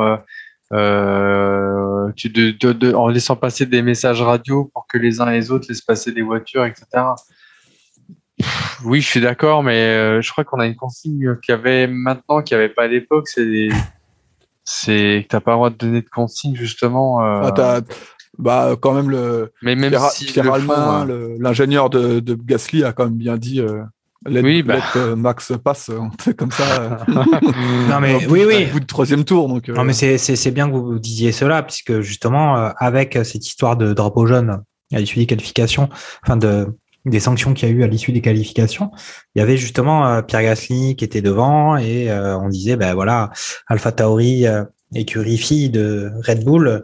euh, 0.73 2.11
tu 2.15 2.29
de, 2.29 2.51
de, 2.51 2.73
de, 2.73 2.93
en 2.93 3.07
laissant 3.07 3.37
passer 3.37 3.65
des 3.65 3.81
messages 3.81 4.21
radio 4.21 4.69
pour 4.73 4.87
que 4.87 4.97
les 4.97 5.21
uns 5.21 5.29
et 5.29 5.39
les 5.39 5.51
autres 5.51 5.67
laissent 5.69 5.81
passer 5.81 6.11
des 6.11 6.21
voitures 6.21 6.65
etc 6.65 6.85
oui, 8.83 9.01
je 9.01 9.07
suis 9.07 9.21
d'accord, 9.21 9.63
mais 9.63 10.21
je 10.21 10.31
crois 10.31 10.43
qu'on 10.43 10.59
a 10.59 10.65
une 10.65 10.75
consigne 10.75 11.37
qu'il 11.43 11.53
y 11.53 11.57
avait 11.57 11.87
maintenant, 11.87 12.41
qu'il 12.41 12.57
n'y 12.57 12.63
avait 12.63 12.73
pas 12.73 12.83
à 12.83 12.87
l'époque, 12.87 13.27
c'est 13.27 13.45
des, 13.45 13.69
c'est 14.65 15.21
que 15.23 15.27
t'as 15.29 15.39
pas 15.39 15.51
le 15.51 15.57
droit 15.57 15.69
de 15.69 15.75
donner 15.75 16.01
de 16.01 16.09
consignes 16.09 16.55
justement. 16.55 17.23
Euh... 17.23 17.49
Ah, 17.55 17.81
bah 18.37 18.75
quand 18.81 18.93
même 18.93 19.09
le. 19.09 19.53
Mais 19.61 19.75
même 19.75 19.91
Pierre, 19.91 20.09
si 20.09 20.25
Pierre 20.25 20.51
Allemagne, 20.51 21.09
ouais. 21.09 21.35
l'ingénieur 21.39 21.89
de, 21.89 22.19
de, 22.19 22.33
Gasly 22.33 22.83
a 22.83 22.91
quand 22.91 23.05
même 23.05 23.15
bien 23.15 23.37
dit. 23.37 23.61
Euh, 23.61 23.83
let, 24.25 24.41
oui, 24.41 24.61
bah. 24.61 24.75
let, 24.75 24.99
euh, 24.99 25.15
Max 25.15 25.53
passe, 25.63 25.89
comme 26.37 26.51
ça. 26.51 26.99
non 27.07 28.01
mais 28.01 28.25
oui, 28.27 28.43
oui. 28.45 28.65
Au 28.69 28.73
bout 28.73 28.79
du 28.81 28.85
troisième 28.85 29.23
tour, 29.23 29.47
donc. 29.47 29.69
Non 29.69 29.85
mais 29.85 29.93
c'est 29.93 30.17
c'est 30.17 30.51
bien 30.51 30.67
que 30.67 30.75
vous 30.75 30.99
disiez 30.99 31.31
cela 31.31 31.63
puisque 31.63 32.01
justement 32.01 32.57
euh, 32.57 32.69
avec 32.77 33.17
cette 33.23 33.47
histoire 33.47 33.77
de 33.77 33.93
drapeau 33.93 34.25
jaune 34.25 34.63
à 34.93 34.99
l'issue 34.99 35.19
des 35.19 35.25
qualifications, 35.27 35.89
enfin 36.23 36.35
de 36.35 36.67
des 37.05 37.19
sanctions 37.19 37.53
qu'il 37.53 37.69
y 37.69 37.71
a 37.71 37.75
eu 37.75 37.83
à 37.83 37.87
l'issue 37.87 38.11
des 38.11 38.21
qualifications, 38.21 38.91
il 39.35 39.39
y 39.39 39.41
avait 39.41 39.57
justement 39.57 40.07
euh, 40.07 40.21
Pierre 40.21 40.41
Gasly 40.41 40.95
qui 40.95 41.05
était 41.05 41.21
devant 41.21 41.77
et 41.77 42.09
euh, 42.09 42.37
on 42.37 42.49
disait 42.49 42.75
ben 42.75 42.93
voilà 42.93 43.31
Alpha 43.67 43.91
Tauri 43.91 44.47
euh, 44.47 44.63
écurie 44.93 45.37
fille 45.37 45.69
de 45.69 46.11
Red 46.25 46.43
Bull, 46.43 46.83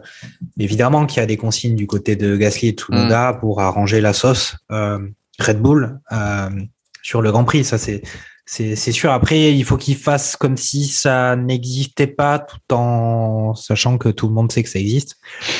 évidemment 0.58 1.06
qu'il 1.06 1.20
y 1.20 1.22
a 1.22 1.26
des 1.26 1.36
consignes 1.36 1.76
du 1.76 1.86
côté 1.86 2.14
de 2.16 2.36
Gasly 2.36 2.68
et 2.68 2.72
Tsunoda 2.72 3.32
mmh. 3.32 3.40
pour 3.40 3.60
arranger 3.60 4.00
la 4.00 4.12
sauce 4.12 4.56
Red 4.70 5.60
Bull 5.60 5.98
sur 7.02 7.22
le 7.22 7.32
Grand 7.32 7.44
Prix, 7.44 7.64
ça 7.64 7.78
c'est 7.78 8.02
c'est 8.52 8.92
sûr. 8.92 9.10
Après, 9.10 9.54
il 9.54 9.64
faut 9.64 9.78
qu'ils 9.78 9.96
fassent 9.96 10.36
comme 10.36 10.58
si 10.58 10.86
ça 10.86 11.36
n'existait 11.36 12.06
pas, 12.06 12.38
tout 12.38 12.74
en 12.74 13.54
sachant 13.54 13.96
que 13.96 14.10
tout 14.10 14.28
le 14.28 14.34
monde 14.34 14.52
sait 14.52 14.62
que 14.62 14.68
ça 14.68 14.78
existe. 14.78 15.16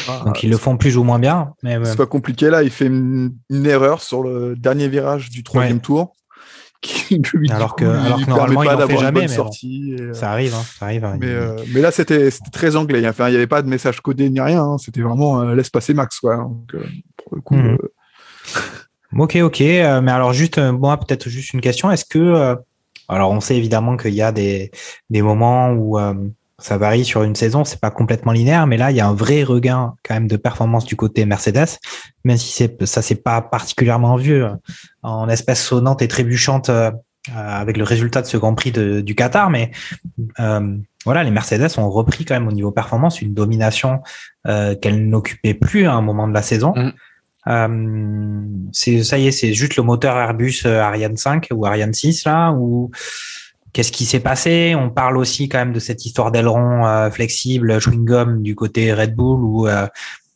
Ah, 0.08 0.22
Donc 0.26 0.42
ils 0.42 0.50
le 0.50 0.58
font 0.58 0.76
plus 0.76 0.98
ou 0.98 1.02
moins 1.02 1.18
bien. 1.18 1.54
Mais 1.62 1.78
c'est 1.84 1.96
pas 1.96 2.04
compliqué 2.04 2.50
là. 2.50 2.62
Il 2.62 2.70
fait 2.70 2.86
une, 2.86 3.34
une, 3.48 3.66
erreur 3.66 4.02
sur 4.02 4.22
le 4.22 4.56
dernier 4.56 4.88
virage 4.88 5.30
du 5.30 5.42
troisième 5.42 5.76
ouais. 5.76 5.82
tour. 5.82 6.12
Qui 6.82 7.22
lui, 7.32 7.48
alors 7.50 7.76
que, 7.76 7.84
alors 7.84 8.20
que 8.20 8.28
normalement, 8.28 8.62
il 8.64 8.70
n'en 8.70 8.86
fait 8.88 8.98
jamais. 8.98 9.20
Mais 9.20 9.28
sortie 9.28 9.94
bon, 9.96 10.10
et, 10.10 10.14
ça 10.14 10.32
arrive, 10.32 10.52
hein, 10.52 10.64
ça 10.78 10.86
arrive. 10.86 11.04
Hein, 11.04 11.16
mais, 11.18 11.28
euh, 11.28 11.56
mais, 11.72 11.80
là, 11.80 11.92
c'était 11.92 12.28
très 12.52 12.74
anglais. 12.74 13.08
Enfin, 13.08 13.28
il 13.28 13.30
n'y 13.30 13.36
avait 13.36 13.46
pas 13.46 13.62
de 13.62 13.68
message 13.68 14.00
codé 14.00 14.28
ni 14.28 14.40
rien. 14.40 14.64
Hein. 14.64 14.78
C'était 14.78 15.00
vraiment 15.00 15.40
euh, 15.40 15.54
laisse 15.54 15.70
passer 15.70 15.94
Max. 15.94 16.18
Quoi. 16.18 16.38
Donc, 16.38 16.74
euh, 16.74 16.84
pour 17.16 17.36
le 17.36 17.40
coup. 17.40 17.54
Mmh. 17.54 17.78
Ok, 19.16 19.36
ok. 19.36 19.60
mais 19.60 20.10
alors, 20.10 20.32
juste, 20.32 20.58
moi, 20.58 20.98
peut-être 20.98 21.28
juste 21.28 21.54
une 21.54 21.60
question. 21.60 21.88
Est-ce 21.90 22.04
que 22.04 22.56
alors, 23.14 23.30
on 23.30 23.40
sait 23.40 23.56
évidemment 23.56 23.96
qu'il 23.96 24.14
y 24.14 24.22
a 24.22 24.32
des, 24.32 24.70
des 25.10 25.22
moments 25.22 25.70
où 25.70 25.98
euh, 25.98 26.14
ça 26.58 26.78
varie 26.78 27.04
sur 27.04 27.22
une 27.22 27.34
saison, 27.34 27.64
c'est 27.64 27.80
pas 27.80 27.90
complètement 27.90 28.32
linéaire, 28.32 28.66
mais 28.66 28.76
là, 28.76 28.90
il 28.90 28.96
y 28.96 29.00
a 29.00 29.06
un 29.06 29.14
vrai 29.14 29.42
regain 29.42 29.94
quand 30.04 30.14
même 30.14 30.28
de 30.28 30.36
performance 30.36 30.84
du 30.84 30.96
côté 30.96 31.24
Mercedes, 31.26 31.78
même 32.24 32.36
si 32.36 32.68
ça 32.84 33.02
c'est 33.02 33.22
pas 33.22 33.42
particulièrement 33.42 34.16
vieux 34.16 34.48
en 35.02 35.28
espèce 35.28 35.62
sonnante 35.62 36.02
et 36.02 36.08
trébuchante 36.08 36.70
euh, 36.70 36.90
avec 37.34 37.76
le 37.76 37.84
résultat 37.84 38.20
de 38.20 38.26
ce 38.26 38.36
Grand 38.36 38.54
Prix 38.54 38.72
du 38.72 39.14
Qatar, 39.14 39.48
mais 39.48 39.70
euh, 40.40 40.76
voilà, 41.04 41.22
les 41.22 41.30
Mercedes 41.30 41.68
ont 41.78 41.88
repris 41.88 42.24
quand 42.24 42.34
même 42.34 42.48
au 42.48 42.52
niveau 42.52 42.72
performance 42.72 43.22
une 43.22 43.32
domination 43.32 44.00
euh, 44.48 44.74
qu'elles 44.74 45.08
n'occupaient 45.08 45.54
plus 45.54 45.86
à 45.86 45.92
un 45.92 46.02
moment 46.02 46.26
de 46.26 46.34
la 46.34 46.42
saison. 46.42 46.72
Mmh. 46.74 46.92
Euh, 47.48 48.46
c'est 48.72 49.02
ça 49.02 49.18
y 49.18 49.26
est, 49.26 49.32
c'est 49.32 49.52
juste 49.52 49.76
le 49.76 49.82
moteur 49.82 50.16
Airbus 50.16 50.62
euh, 50.64 50.80
Ariane 50.80 51.16
5 51.16 51.48
ou 51.52 51.66
Ariane 51.66 51.92
6 51.92 52.24
là 52.24 52.52
ou 52.52 52.90
qu'est-ce 53.72 53.90
qui 53.90 54.04
s'est 54.04 54.20
passé? 54.20 54.74
On 54.78 54.90
parle 54.90 55.16
aussi 55.16 55.48
quand 55.48 55.58
même 55.58 55.72
de 55.72 55.80
cette 55.80 56.06
histoire 56.06 56.30
d'aileron 56.30 56.86
euh, 56.86 57.10
flexible 57.10 57.80
chewing 57.80 58.04
gum 58.04 58.42
du 58.42 58.54
côté 58.54 58.92
Red 58.92 59.16
Bull 59.16 59.42
ou 59.42 59.66
euh, 59.66 59.86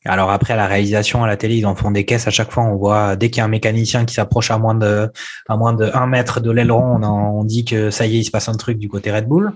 alors 0.04 0.30
après 0.30 0.54
à 0.54 0.56
la 0.56 0.66
réalisation 0.66 1.22
à 1.22 1.28
la 1.28 1.36
télé 1.36 1.56
ils 1.56 1.66
en 1.66 1.76
font 1.76 1.92
des 1.92 2.04
caisses 2.04 2.26
à 2.26 2.30
chaque 2.30 2.50
fois. 2.50 2.64
On 2.64 2.76
voit 2.76 3.14
dès 3.14 3.30
qu'il 3.30 3.38
y 3.38 3.42
a 3.42 3.44
un 3.44 3.48
mécanicien 3.48 4.04
qui 4.04 4.14
s'approche 4.14 4.50
à 4.50 4.58
moins 4.58 4.74
de 4.74 5.08
à 5.48 5.56
moins 5.56 5.74
de 5.74 5.90
1 5.94 6.06
mètre 6.08 6.40
de 6.40 6.50
l'aileron 6.50 7.00
on, 7.02 7.40
on 7.40 7.44
dit 7.44 7.64
que 7.64 7.90
ça 7.90 8.06
y 8.06 8.16
est 8.16 8.20
il 8.20 8.24
se 8.24 8.30
passe 8.32 8.48
un 8.48 8.54
truc 8.54 8.78
du 8.78 8.88
côté 8.88 9.12
Red 9.12 9.26
Bull. 9.26 9.52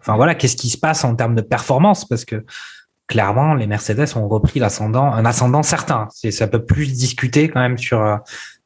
Enfin 0.00 0.16
voilà, 0.16 0.34
qu'est-ce 0.34 0.56
qui 0.56 0.68
se 0.68 0.76
passe 0.76 1.02
en 1.02 1.16
termes 1.16 1.34
de 1.34 1.40
performance? 1.40 2.04
Parce 2.04 2.26
que 2.26 2.44
clairement, 3.06 3.54
les 3.54 3.66
Mercedes 3.66 4.16
ont 4.16 4.28
repris 4.28 4.60
l'ascendant, 4.60 5.12
un 5.12 5.24
ascendant 5.24 5.62
certain. 5.62 6.08
C'est, 6.10 6.30
ça 6.30 6.46
peut 6.46 6.64
plus 6.64 6.92
discuter 6.92 7.48
quand 7.48 7.60
même 7.60 7.78
sur 7.78 8.00
euh, 8.00 8.16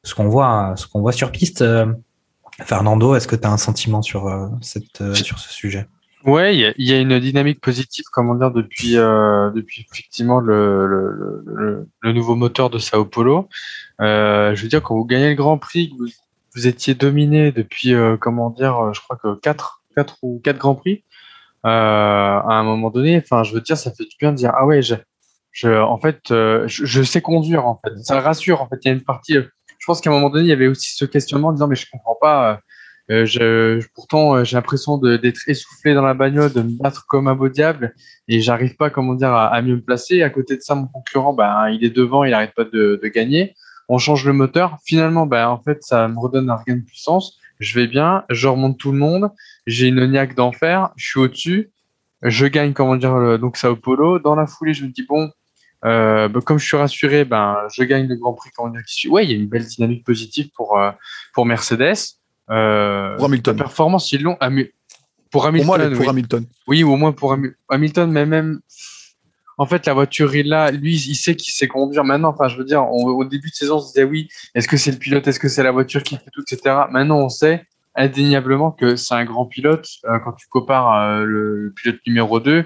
ce 0.03 0.15
qu'on 0.15 0.29
voit, 0.29 0.73
ce 0.75 0.87
qu'on 0.87 1.01
voit 1.01 1.11
sur 1.11 1.31
piste. 1.31 1.61
Euh, 1.61 1.85
Fernando, 2.63 3.15
est-ce 3.15 3.27
que 3.27 3.37
tu 3.37 3.47
as 3.47 3.51
un 3.51 3.57
sentiment 3.57 4.01
sur 4.01 4.29
cette, 4.61 5.13
sur 5.15 5.39
ce 5.39 5.53
sujet? 5.53 5.87
Ouais, 6.25 6.53
il 6.57 6.73
y, 6.77 6.89
y, 6.89 6.93
a 6.93 6.99
une 6.99 7.17
dynamique 7.19 7.61
positive, 7.61 8.03
comment 8.11 8.35
dire, 8.35 8.51
depuis 8.51 8.97
euh, 8.97 9.51
depuis 9.51 9.87
effectivement 9.89 10.41
le, 10.41 10.85
le, 10.85 11.43
le, 11.45 11.87
le, 12.01 12.11
nouveau 12.11 12.35
moteur 12.35 12.69
de 12.69 12.77
Sao 12.77 13.05
Paulo. 13.05 13.47
Euh, 14.01 14.53
je 14.53 14.61
veux 14.61 14.67
dire, 14.67 14.83
quand 14.83 14.95
vous 14.95 15.05
gagnez 15.05 15.29
le 15.29 15.35
Grand 15.35 15.57
Prix, 15.57 15.93
vous, 15.97 16.07
vous 16.55 16.67
étiez 16.67 16.93
dominé 16.93 17.53
depuis 17.53 17.93
euh, 17.93 18.17
comment 18.17 18.49
dire, 18.49 18.93
je 18.93 18.99
crois 18.99 19.15
que 19.15 19.35
quatre 19.35 19.79
quatre 19.95 20.17
ou 20.21 20.41
quatre 20.43 20.57
Grands 20.57 20.75
Prix. 20.75 21.03
Euh, 21.65 21.69
à 21.69 22.53
un 22.53 22.63
moment 22.63 22.89
donné, 22.89 23.17
enfin, 23.17 23.43
je 23.43 23.53
veux 23.53 23.61
dire, 23.61 23.77
ça 23.77 23.91
fait 23.91 24.05
du 24.05 24.15
bien 24.19 24.31
de 24.31 24.37
dire 24.37 24.51
ah 24.55 24.65
ouais, 24.65 24.81
je, 24.81 24.95
je 25.51 25.69
en 25.69 25.97
fait, 25.99 26.19
je, 26.29 26.65
je, 26.67 27.03
sais 27.03 27.21
conduire 27.21 27.65
en 27.65 27.79
fait. 27.83 27.97
Ça 28.03 28.19
rassure 28.21 28.61
en 28.61 28.67
fait. 28.67 28.77
Il 28.83 28.87
y 28.87 28.91
a 28.91 28.93
une 28.93 29.03
partie. 29.03 29.33
Je 29.33 29.85
pense 29.85 30.01
qu'à 30.01 30.09
un 30.09 30.13
moment 30.13 30.29
donné, 30.29 30.45
il 30.45 30.49
y 30.49 30.53
avait 30.53 30.67
aussi 30.67 30.95
ce 30.95 31.05
questionnement 31.05 31.49
en 31.49 31.51
disant 31.51 31.67
mais 31.67 31.75
je 31.75 31.87
comprends 31.91 32.17
pas 32.19 32.61
euh, 33.11 33.25
je, 33.25 33.85
pourtant, 33.95 34.35
euh, 34.35 34.43
j'ai 34.43 34.55
l'impression 34.55 34.97
d'être 34.97 35.39
essoufflé 35.47 35.93
dans 35.95 36.03
la 36.03 36.13
bagnole, 36.13 36.53
de 36.53 36.61
me 36.61 36.77
battre 36.77 37.05
comme 37.07 37.27
un 37.27 37.35
beau 37.35 37.49
diable, 37.49 37.95
et 38.27 38.39
j'arrive 38.39 38.75
pas, 38.75 38.91
comment 38.91 39.15
dire, 39.15 39.33
à, 39.33 39.61
mieux 39.61 39.75
me 39.75 39.81
placer. 39.81 40.21
À 40.21 40.29
côté 40.29 40.55
de 40.57 40.61
ça, 40.61 40.75
mon 40.75 40.87
concurrent, 40.87 41.33
ben, 41.33 41.69
il 41.69 41.83
est 41.83 41.89
devant, 41.89 42.23
il 42.23 42.31
n'arrête 42.31 42.53
pas 42.53 42.65
de, 42.65 42.99
de, 43.01 43.07
gagner. 43.07 43.55
On 43.87 43.97
change 43.97 44.25
le 44.25 44.33
moteur. 44.33 44.77
Finalement, 44.85 45.25
ben, 45.25 45.47
en 45.47 45.59
fait, 45.59 45.81
ça 45.81 46.07
me 46.07 46.19
redonne 46.19 46.49
un 46.49 46.55
regain 46.55 46.75
de 46.75 46.83
puissance. 46.83 47.38
Je 47.59 47.79
vais 47.79 47.87
bien, 47.87 48.23
je 48.29 48.47
remonte 48.47 48.77
tout 48.77 48.91
le 48.91 48.97
monde. 48.97 49.31
J'ai 49.67 49.87
une 49.87 50.05
niaque 50.11 50.35
d'enfer. 50.35 50.91
Je 50.95 51.09
suis 51.09 51.19
au-dessus. 51.19 51.71
Je 52.21 52.45
gagne, 52.47 52.73
comment 52.73 52.95
dire, 52.95 53.15
le, 53.17 53.37
donc 53.37 53.57
Sao 53.57 53.75
Paulo. 53.75 54.19
Dans 54.19 54.35
la 54.35 54.47
foulée, 54.47 54.73
je 54.73 54.85
me 54.85 54.89
dis 54.89 55.05
bon, 55.07 55.29
euh, 55.85 56.27
ben, 56.27 56.41
comme 56.41 56.59
je 56.59 56.65
suis 56.65 56.77
rassuré, 56.77 57.25
ben, 57.25 57.57
je 57.73 57.83
gagne 57.83 58.07
le 58.07 58.15
Grand 58.15 58.33
Prix. 58.33 58.49
Comment 58.55 58.69
dire, 58.69 59.11
ouais, 59.11 59.25
il 59.25 59.31
y 59.31 59.33
a 59.33 59.37
une 59.37 59.47
belle 59.47 59.65
dynamique 59.65 60.05
positive 60.05 60.49
pour 60.55 60.79
euh, 60.79 60.91
pour 61.33 61.45
Mercedes. 61.45 61.95
Euh, 62.49 63.15
pour 63.15 63.25
Hamilton. 63.25 63.57
Performance, 63.57 64.11
ils 64.11 64.21
l'ont. 64.21 64.37
Pour 65.31 65.45
Hamilton. 65.45 65.67
Pour 65.67 65.77
moi, 65.77 65.89
pour 65.89 65.99
oui. 65.99 66.07
Hamilton. 66.09 66.45
Oui, 66.67 66.83
au 66.83 66.95
moins 66.95 67.11
pour 67.11 67.35
Hamilton, 67.69 68.11
mais 68.11 68.25
même. 68.25 68.59
En 69.59 69.65
fait, 69.65 69.85
la 69.85 69.93
voiture, 69.93 70.35
il 70.35 70.47
là, 70.47 70.71
lui, 70.71 70.95
il 70.95 71.15
sait 71.15 71.35
qu'il 71.35 71.53
sait 71.53 71.67
conduire 71.67 72.03
maintenant. 72.03 72.29
Enfin, 72.29 72.47
je 72.47 72.57
veux 72.57 72.63
dire, 72.63 72.89
au 72.91 73.23
début 73.25 73.49
de 73.49 73.55
saison, 73.55 73.75
on 73.75 73.79
se 73.79 73.87
disait 73.87 74.03
oui, 74.03 74.27
est-ce 74.55 74.67
que 74.67 74.77
c'est 74.77 74.91
le 74.91 74.97
pilote, 74.97 75.27
est-ce 75.27 75.39
que 75.39 75.49
c'est 75.49 75.63
la 75.63 75.71
voiture 75.71 76.01
qui 76.01 76.15
fait 76.15 76.31
tout, 76.33 76.41
etc. 76.49 76.75
Maintenant, 76.89 77.19
on 77.19 77.29
sait 77.29 77.65
indéniablement 77.95 78.71
que 78.71 78.95
c'est 78.95 79.13
un 79.13 79.25
grand 79.25 79.45
pilote. 79.45 79.87
Euh, 80.05 80.17
quand 80.19 80.33
tu 80.33 80.47
compares 80.47 80.95
euh, 80.95 81.23
le 81.25 81.73
pilote 81.75 81.99
numéro 82.07 82.39
2, 82.39 82.65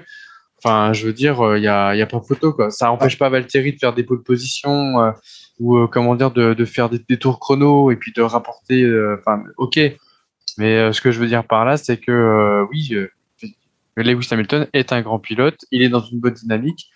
enfin, 0.58 0.92
je 0.94 1.06
veux 1.06 1.12
dire, 1.12 1.56
il 1.56 1.60
n'y 1.60 1.68
a, 1.68 1.94
y 1.94 2.02
a 2.02 2.06
pas 2.06 2.20
photo, 2.20 2.52
quoi. 2.52 2.70
Ça 2.70 2.86
n'empêche 2.86 3.18
pas 3.18 3.28
Valtteri 3.28 3.72
de 3.72 3.78
faire 3.78 3.92
des 3.92 4.04
pôles 4.04 4.22
position 4.22 5.12
ou 5.58 5.76
euh, 5.76 5.86
comment 5.86 6.14
dire 6.14 6.30
de, 6.30 6.64
faire 6.64 6.90
des, 6.90 6.98
des, 7.08 7.18
tours 7.18 7.38
chrono 7.38 7.90
et 7.90 7.96
puis 7.96 8.12
de 8.12 8.22
rapporter 8.22 8.82
euh, 8.82 9.16
enfin 9.20 9.42
ok 9.56 9.78
mais 10.58 10.76
euh, 10.76 10.92
ce 10.92 11.00
que 11.00 11.10
je 11.10 11.20
veux 11.20 11.26
dire 11.26 11.44
par 11.44 11.64
là 11.64 11.76
c'est 11.76 11.98
que 11.98 12.64
oui 12.70 12.96
Lewis 13.96 14.28
Hamilton 14.30 14.66
est 14.72 14.92
un 14.92 15.02
grand 15.02 15.18
pilote 15.18 15.58
il 15.70 15.82
est 15.82 15.88
dans 15.88 16.00
une 16.00 16.20
bonne 16.20 16.34
dynamique 16.34 16.90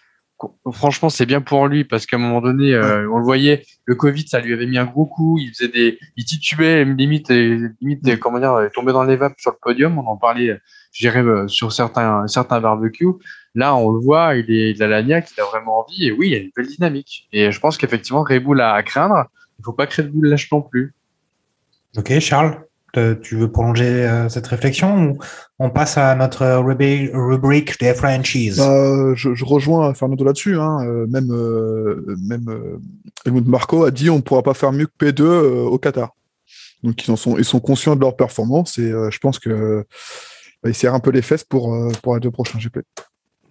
franchement 0.73 1.11
c'est 1.11 1.27
bien 1.27 1.41
pour 1.41 1.67
lui 1.67 1.85
parce 1.85 2.07
qu'à 2.07 2.17
un 2.17 2.21
moment 2.21 2.41
donné 2.41 2.77
on 2.77 3.19
le 3.19 3.25
voyait 3.25 3.65
le 3.87 3.97
Covid 3.97 4.27
ça 4.29 4.41
lui 4.41 4.53
avait 4.53 4.67
mis 4.67 4.79
un 4.79 4.85
gros 4.85 5.07
coup 5.07 5.37
il 5.41 5.49
faisait 5.49 5.69
des 5.69 5.99
il 6.17 6.25
titubait 6.25 6.85
limite 6.85 7.29
limite 7.29 8.19
comment 8.21 8.39
dire 8.39 8.71
tombait 8.73 8.93
dans 8.93 9.03
les 9.03 9.17
vapes 9.17 9.35
sur 9.39 9.51
le 9.51 9.59
podium 9.61 9.99
on 9.99 10.07
en 10.07 10.17
parlait 10.17 10.57
je 10.93 11.09
dirais 11.09 11.25
sur 11.49 11.73
certains 11.73 12.29
certains 12.29 12.61
barbecues 12.61 13.15
Là, 13.59 13.75
on 13.75 13.91
le 13.91 14.01
voit, 14.01 14.37
il, 14.37 14.49
est, 14.53 14.71
il 14.71 14.83
a 14.85 14.87
la 14.87 15.03
niaque, 15.03 15.31
il 15.37 15.41
a 15.41 15.45
vraiment 15.45 15.81
envie. 15.81 16.07
Et 16.07 16.13
oui, 16.13 16.29
il 16.29 16.33
y 16.33 16.37
a 16.37 16.39
une 16.39 16.53
belle 16.55 16.69
dynamique. 16.69 17.27
Et 17.33 17.51
je 17.51 17.59
pense 17.59 17.77
qu'effectivement, 17.77 18.23
Red 18.23 18.45
Bull 18.45 18.61
a 18.61 18.73
à 18.73 18.85
craindre. 18.85 19.25
Il 19.59 19.63
ne 19.63 19.65
faut 19.65 19.73
pas 19.73 19.89
que 19.89 20.01
Red 20.01 20.13
Bull 20.13 20.29
lâche 20.29 20.49
non 20.53 20.63
plus. 20.63 20.95
Ok, 21.97 22.17
Charles, 22.21 22.65
tu 23.23 23.37
veux 23.37 23.51
prolonger 23.51 24.07
euh, 24.07 24.29
cette 24.29 24.47
réflexion 24.47 25.11
ou 25.11 25.19
on 25.59 25.71
passe 25.71 25.99
à 25.99 26.15
notre 26.15 26.47
rubrique 26.57 27.79
des 27.81 27.95
franchises? 27.95 28.61
Euh, 28.61 29.15
je, 29.15 29.35
je, 29.35 29.45
rejoins 29.45 29.95
Fernando 29.95 30.25
là-dessus. 30.25 30.57
Hein. 30.57 30.79
Euh, 30.87 31.07
même 31.07 31.31
euh, 31.31 32.17
même 32.23 32.49
euh, 32.49 32.79
Helmut 33.27 33.47
Marco 33.47 33.85
a 33.85 33.91
dit 33.91 34.11
on 34.11 34.17
ne 34.17 34.21
pourra 34.23 34.43
pas 34.43 34.55
faire 34.55 34.73
mieux 34.73 34.87
que 34.87 35.07
P2 35.07 35.23
euh, 35.23 35.65
au 35.65 35.79
Qatar. 35.79 36.15
Donc 36.83 37.07
ils 37.07 37.11
en 37.11 37.17
sont 37.17 37.37
ils 37.39 37.45
sont 37.45 37.61
conscients 37.61 37.97
de 37.97 38.01
leur 38.01 38.17
performance 38.17 38.79
et 38.79 38.91
je 38.91 39.19
pense 39.19 39.39
que 39.39 39.85
bah, 40.63 40.71
ils 40.71 40.75
serrent 40.75 40.95
un 40.95 41.01
peu 41.01 41.11
les 41.11 41.23
fesses 41.23 41.45
pour 41.45 41.77
pour 42.03 42.15
les 42.15 42.21
deux 42.21 42.31
prochains 42.31 42.59
GP. 42.59 42.79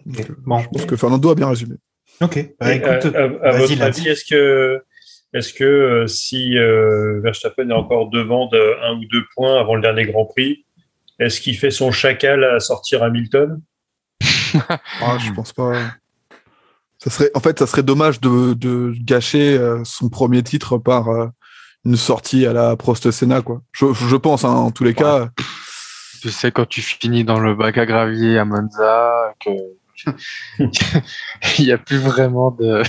Okay. 0.08 0.26
Bon. 0.46 0.58
Je 0.60 0.68
pense 0.68 0.86
que 0.86 0.96
Fernando 0.96 1.30
a 1.30 1.34
bien 1.34 1.48
résumé. 1.48 1.76
Ok. 2.20 2.54
Bah, 2.58 2.74
écoute, 2.74 3.14
à, 3.14 3.18
à, 3.18 3.50
à 3.50 3.58
votre 3.58 3.82
avis, 3.82 4.08
est-ce 4.08 4.24
que, 4.24 4.82
est-ce 5.34 5.52
que 5.52 5.64
euh, 5.64 6.06
si 6.06 6.56
euh, 6.56 7.20
Verstappen 7.20 7.68
est 7.68 7.74
encore 7.74 8.10
devant 8.10 8.46
de 8.48 8.76
un 8.84 8.94
ou 8.96 9.04
deux 9.10 9.24
points 9.34 9.60
avant 9.60 9.74
le 9.74 9.82
dernier 9.82 10.06
Grand 10.06 10.24
Prix, 10.24 10.64
est-ce 11.18 11.40
qu'il 11.40 11.56
fait 11.56 11.70
son 11.70 11.90
chacal 11.90 12.44
à 12.44 12.60
sortir 12.60 13.02
Hamilton? 13.02 13.60
Ah, 15.02 15.18
Je 15.18 15.32
pense 15.32 15.52
pas. 15.52 15.72
Ça 16.98 17.10
serait, 17.10 17.30
en 17.34 17.40
fait, 17.40 17.58
ça 17.58 17.66
serait 17.66 17.82
dommage 17.82 18.20
de, 18.20 18.54
de 18.54 18.92
gâcher 18.98 19.56
euh, 19.56 19.82
son 19.84 20.08
premier 20.08 20.42
titre 20.42 20.78
par 20.78 21.08
euh, 21.08 21.26
une 21.84 21.96
sortie 21.96 22.44
à 22.46 22.52
la 22.52 22.76
Prost 22.76 23.10
Senna, 23.10 23.40
quoi. 23.42 23.62
Je, 23.72 23.86
je 23.92 24.16
pense, 24.16 24.44
hein, 24.44 24.50
en 24.50 24.70
tous 24.70 24.84
les 24.84 24.90
ouais. 24.90 24.96
cas. 24.96 25.28
Tu 26.22 26.30
sais, 26.30 26.50
quand 26.50 26.66
tu 26.66 26.82
finis 26.82 27.22
dans 27.22 27.38
le 27.38 27.54
bac 27.54 27.78
à 27.78 27.86
gravier 27.86 28.38
à 28.38 28.44
Monza, 28.44 29.34
que 29.38 29.50
il 31.58 31.64
n'y 31.64 31.72
a 31.72 31.78
plus 31.78 31.98
vraiment 31.98 32.50
de. 32.50 32.82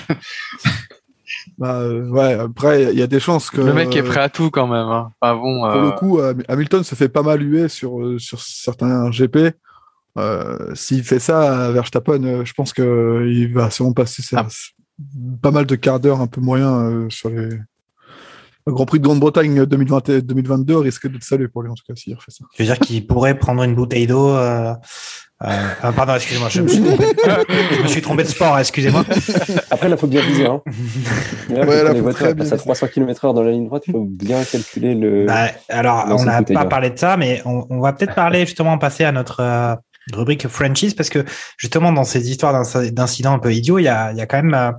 Bah, 1.58 1.80
euh, 1.80 2.08
ouais, 2.10 2.34
après, 2.34 2.94
il 2.94 3.00
y 3.00 3.02
a 3.02 3.08
des 3.08 3.20
chances 3.20 3.50
que. 3.50 3.62
Le 3.62 3.74
mec 3.74 3.96
est 3.96 4.04
prêt 4.04 4.22
à 4.22 4.30
tout 4.30 4.50
quand 4.50 4.68
même. 4.68 4.88
Hein. 4.88 5.12
Enfin, 5.22 5.36
bon, 5.36 5.62
pour 5.62 5.72
euh... 5.72 5.86
le 5.86 5.92
coup, 5.92 6.20
Hamilton 6.48 6.84
se 6.84 6.96
fait 6.96 7.10
pas 7.10 7.24
mal 7.24 7.42
huer 7.42 7.68
sur, 7.68 8.02
euh, 8.02 8.20
sur 8.20 8.42
certains 8.42 9.10
GP. 9.10 9.56
Euh, 10.18 10.74
S'il 10.76 11.04
fait 11.04 11.20
ça 11.20 11.66
à 11.66 11.72
Verstappen, 11.72 12.44
je 12.44 12.54
pense 12.54 12.74
qu'il 12.74 13.54
va 13.54 13.70
sûrement 13.70 13.94
passer 13.94 14.22
ça, 14.22 14.48
ah. 14.48 15.04
pas 15.42 15.52
mal 15.52 15.66
de 15.66 15.76
quarts 15.76 16.00
d'heure 16.00 16.22
un 16.22 16.28
peu 16.28 16.42
moyen 16.42 17.08
sur 17.10 17.30
les. 17.30 17.50
Le 18.68 18.74
Grand 18.74 18.86
Prix 18.86 19.00
de 19.00 19.04
Grande-Bretagne 19.06 19.66
2022 19.66 20.78
risque 20.78 21.10
d'être 21.10 21.24
salué 21.24 21.48
pour 21.48 21.64
lui, 21.64 21.72
en 21.72 21.74
tout 21.74 21.86
cas, 21.88 21.96
s'il 21.96 22.14
refait 22.14 22.30
ça. 22.30 22.44
Tu 22.54 22.62
veux 22.62 22.68
dire 22.68 22.78
qu'il 22.78 23.08
pourrait 23.08 23.40
prendre 23.40 23.64
une 23.64 23.74
bouteille 23.74 24.06
d'eau 24.06 24.36
euh, 25.42 25.48
euh, 25.48 25.68
ah, 25.84 25.92
pardon, 25.94 26.16
excusez-moi, 26.16 26.50
je, 26.50 26.62
me 26.62 26.68
suis 26.68 26.82
trompé, 26.82 27.06
je 27.78 27.82
me 27.82 27.88
suis 27.88 28.02
trompé 28.02 28.24
de 28.24 28.28
sport, 28.28 28.60
excusez-moi. 28.60 29.06
Après, 29.72 29.90
il 29.90 29.98
faut 29.98 30.08
bien 30.08 30.22
viser. 30.22 30.46
Hein. 30.46 30.62
Là, 31.50 31.66
ouais, 31.66 31.82
là, 31.82 31.94
les 31.94 32.02
voitures 32.02 32.36
passent 32.36 32.52
à 32.52 32.58
300 32.58 32.88
km/h 32.88 33.34
dans 33.34 33.44
la 33.44 33.52
ligne 33.52 33.68
droite, 33.68 33.84
il 33.88 33.94
faut 33.94 34.04
bien 34.04 34.44
calculer 34.44 34.96
le. 34.96 35.26
Bah, 35.28 35.48
alors, 35.70 36.08
on 36.10 36.26
n'a 36.26 36.44
pas 36.44 36.66
parlé 36.66 36.90
de 36.90 37.00
ça, 37.00 37.16
mais 37.16 37.42
on, 37.46 37.66
on 37.70 37.80
va 37.80 37.94
peut-être 37.94 38.16
parler 38.16 38.46
justement, 38.46 38.78
passer 38.78 39.06
à 39.06 39.14
notre 39.14 39.40
euh, 39.40 39.76
rubrique 40.14 40.46
franchise, 40.50 40.94
parce 40.94 41.10
que 41.10 41.24
justement, 41.58 41.94
dans 41.94 42.04
ces 42.04 42.30
histoires 42.30 42.62
d'incidents 42.92 43.34
un 43.34 43.40
peu 43.40 43.54
idiots, 43.54 43.80
il 43.80 43.84
y 43.84 43.88
a, 43.88 44.12
il 44.12 44.18
y 44.18 44.22
a 44.22 44.26
quand 44.26 44.44
même. 44.44 44.54
Euh, 44.54 44.72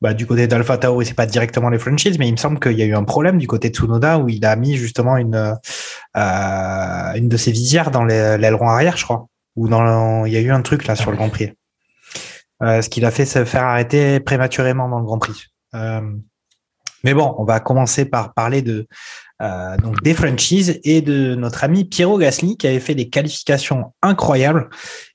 bah, 0.00 0.14
du 0.14 0.24
côté 0.24 0.46
d'Alpha 0.46 0.78
Tauri, 0.78 1.04
c'est 1.04 1.14
pas 1.14 1.26
directement 1.26 1.68
les 1.68 1.78
franchises, 1.78 2.18
mais 2.18 2.28
il 2.28 2.32
me 2.32 2.38
semble 2.38 2.60
qu'il 2.60 2.78
y 2.78 2.82
a 2.82 2.86
eu 2.86 2.94
un 2.94 3.04
problème 3.04 3.36
du 3.36 3.46
côté 3.46 3.68
de 3.68 3.74
Tsunoda 3.74 4.18
où 4.18 4.28
il 4.28 4.44
a 4.46 4.56
mis 4.56 4.74
justement 4.76 5.18
une, 5.18 5.34
euh, 6.16 7.12
une 7.14 7.28
de 7.28 7.36
ses 7.36 7.50
visières 7.50 7.90
dans 7.90 8.04
l'aileron 8.04 8.68
arrière, 8.68 8.96
je 8.96 9.04
crois 9.04 9.26
ou 9.56 9.68
dans 9.68 9.82
le... 9.82 10.28
il 10.28 10.32
y 10.32 10.36
a 10.36 10.40
eu 10.40 10.50
un 10.50 10.62
truc 10.62 10.86
là 10.86 10.94
sur 10.94 11.10
le 11.10 11.16
Grand 11.16 11.30
Prix. 11.30 11.52
Euh, 12.62 12.80
ce 12.80 12.88
qu'il 12.88 13.04
a 13.04 13.10
fait 13.10 13.26
se 13.26 13.44
faire 13.44 13.64
arrêter 13.64 14.20
prématurément 14.20 14.88
dans 14.88 14.98
le 14.98 15.04
Grand 15.04 15.18
Prix. 15.18 15.44
Euh, 15.74 16.00
mais 17.04 17.12
bon, 17.12 17.34
on 17.38 17.44
va 17.44 17.60
commencer 17.60 18.06
par 18.06 18.32
parler 18.32 18.62
de 18.62 18.86
euh, 19.42 19.76
donc 19.76 20.02
des 20.02 20.14
franchises 20.14 20.80
et 20.82 21.02
de 21.02 21.34
notre 21.34 21.62
ami 21.62 21.84
Piero 21.84 22.16
Gasly 22.16 22.56
qui 22.56 22.66
avait 22.66 22.80
fait 22.80 22.94
des 22.94 23.10
qualifications 23.10 23.92
incroyables 24.02 24.70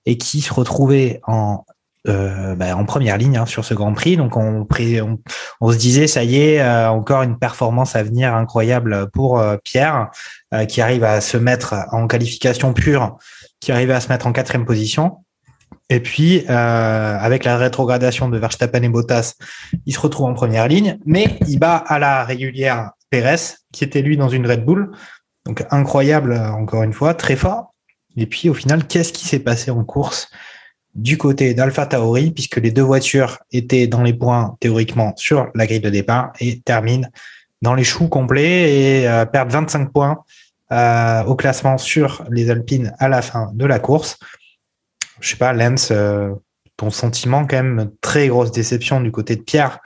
et 0.06 0.18
qui 0.18 0.42
se 0.42 0.54
retrouvait 0.54 1.20
en 1.26 1.66
euh, 2.08 2.56
bah, 2.56 2.76
en 2.76 2.86
première 2.86 3.18
ligne 3.18 3.38
hein, 3.38 3.46
sur 3.46 3.66
ce 3.66 3.74
Grand 3.74 3.94
Prix. 3.94 4.18
Donc 4.18 4.38
on, 4.38 4.68
on, 4.70 5.20
on 5.60 5.72
se 5.72 5.78
disait 5.78 6.08
ça 6.08 6.24
y 6.24 6.38
est, 6.38 6.62
euh, 6.62 6.89
encore 6.89 7.24
une 7.24 7.38
performance 7.38 7.96
à 7.96 8.04
venir 8.04 8.36
incroyable 8.36 9.10
pour 9.12 9.39
euh, 9.39 9.58
Pierre 9.64 10.10
qui 10.68 10.82
arrive 10.82 11.04
à 11.06 11.22
se 11.22 11.38
mettre 11.38 11.76
en 11.92 12.08
qualification 12.08 12.74
pure 12.74 13.18
qui 13.62 13.72
arrivait 13.72 13.93
à 13.93 14.01
se 14.01 14.09
mettre 14.09 14.28
en 14.28 14.34
quatrième 14.34 14.66
position. 14.66 15.24
Et 15.89 16.01
puis, 16.01 16.43
euh, 16.49 17.18
avec 17.20 17.45
la 17.45 17.57
rétrogradation 17.57 18.28
de 18.28 18.38
Verstappen 18.38 18.82
et 18.82 18.89
Bottas, 18.89 19.36
il 19.86 19.93
se 19.93 19.99
retrouve 19.99 20.26
en 20.26 20.34
première 20.34 20.68
ligne, 20.68 20.97
mais 21.05 21.38
il 21.47 21.59
bat 21.59 21.78
à 21.78 21.99
la 21.99 22.26
régulière 22.26 22.91
Pérez, 23.09 23.57
qui 23.72 23.84
était 23.84 24.01
lui 24.01 24.18
dans 24.18 24.30
une 24.30 24.47
Red 24.47 24.66
Bull. 24.66 24.91
Donc 25.45 25.66
incroyable, 25.70 26.34
encore 26.34 26.84
une 26.84 26.93
fois, 26.93 27.14
très 27.14 27.36
fort. 27.36 27.74
Et 28.18 28.26
puis 28.26 28.49
au 28.49 28.53
final, 28.53 28.88
qu'est-ce 28.88 29.14
qui 29.14 29.26
s'est 29.26 29.39
passé 29.39 29.72
en 29.72 29.84
course 29.84 30.30
du 30.95 31.18
côté 31.18 31.53
d'Alpha 31.53 31.86
Tauri, 31.86 32.32
puisque 32.32 32.57
les 32.57 32.72
deux 32.72 32.82
voitures 32.82 33.39
étaient 33.51 33.88
dans 33.88 34.01
les 34.01 34.14
points 34.14 34.57
théoriquement 34.59 35.14
sur 35.16 35.49
la 35.55 35.66
grille 35.66 35.80
de 35.80 35.89
départ 35.89 36.34
et 36.39 36.59
terminent 36.59 37.07
dans 37.62 37.76
les 37.76 37.84
choux 37.84 38.07
complets 38.07 39.01
et 39.01 39.07
euh, 39.07 39.26
perdent 39.26 39.51
25 39.51 39.91
points 39.93 40.24
euh, 40.72 41.24
au 41.24 41.36
classement 41.36 41.78
sur 41.78 42.24
les 42.30 42.50
Alpines 42.50 42.94
à 42.98 43.10
la 43.10 43.22
fin 43.22 43.52
de 43.54 43.66
la 43.66 43.80
course. 43.80 44.18
je 45.20 45.30
sais 45.30 45.36
pas, 45.36 45.52
Lens, 45.52 45.92
euh, 45.92 46.30
ton 46.78 46.90
sentiment 46.90 47.46
quand 47.46 47.62
même, 47.62 47.92
très 48.00 48.30
grosse 48.30 48.54
déception 48.54 49.02
du 49.02 49.12
côté 49.12 49.36
de 49.36 49.42
Pierre. 49.42 49.80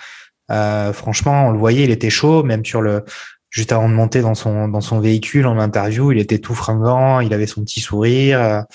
Euh, 0.52 0.94
franchement, 0.94 1.48
on 1.48 1.52
le 1.52 1.58
voyait, 1.58 1.86
il 1.86 1.90
était 1.90 2.12
chaud, 2.12 2.44
même 2.44 2.64
sur 2.64 2.84
le 2.84 3.04
juste 3.50 3.72
avant 3.72 3.90
de 3.90 3.96
monter 3.96 4.22
dans 4.22 4.36
son 4.36 4.68
dans 4.68 4.82
son 4.82 5.00
véhicule 5.00 5.48
en 5.48 5.58
interview, 5.58 6.12
il 6.12 6.20
était 6.20 6.38
tout 6.38 6.54
fringant, 6.54 7.20
il 7.20 7.34
avait 7.34 7.48
son 7.48 7.64
petit 7.64 7.80
sourire, 7.80 8.66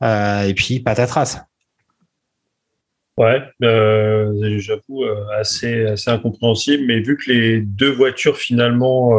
et 0.00 0.54
puis 0.54 0.80
patatras. 0.80 1.44
Ouais, 3.18 3.42
j'avoue 3.60 5.04
assez 5.36 5.84
assez 5.86 6.10
incompréhensible, 6.10 6.84
mais 6.86 7.00
vu 7.00 7.18
que 7.18 7.30
les 7.30 7.60
deux 7.60 7.90
voitures 7.90 8.38
finalement 8.38 9.10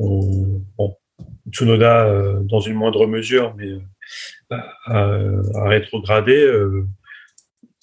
ont, 0.00 0.62
bon, 0.76 0.96
Tsunoda 1.52 2.40
dans 2.44 2.60
une 2.60 2.74
moindre 2.74 3.06
mesure, 3.06 3.54
mais 3.56 3.78
à, 4.86 5.68
rétrograder. 5.68 6.42
Euh, 6.42 6.86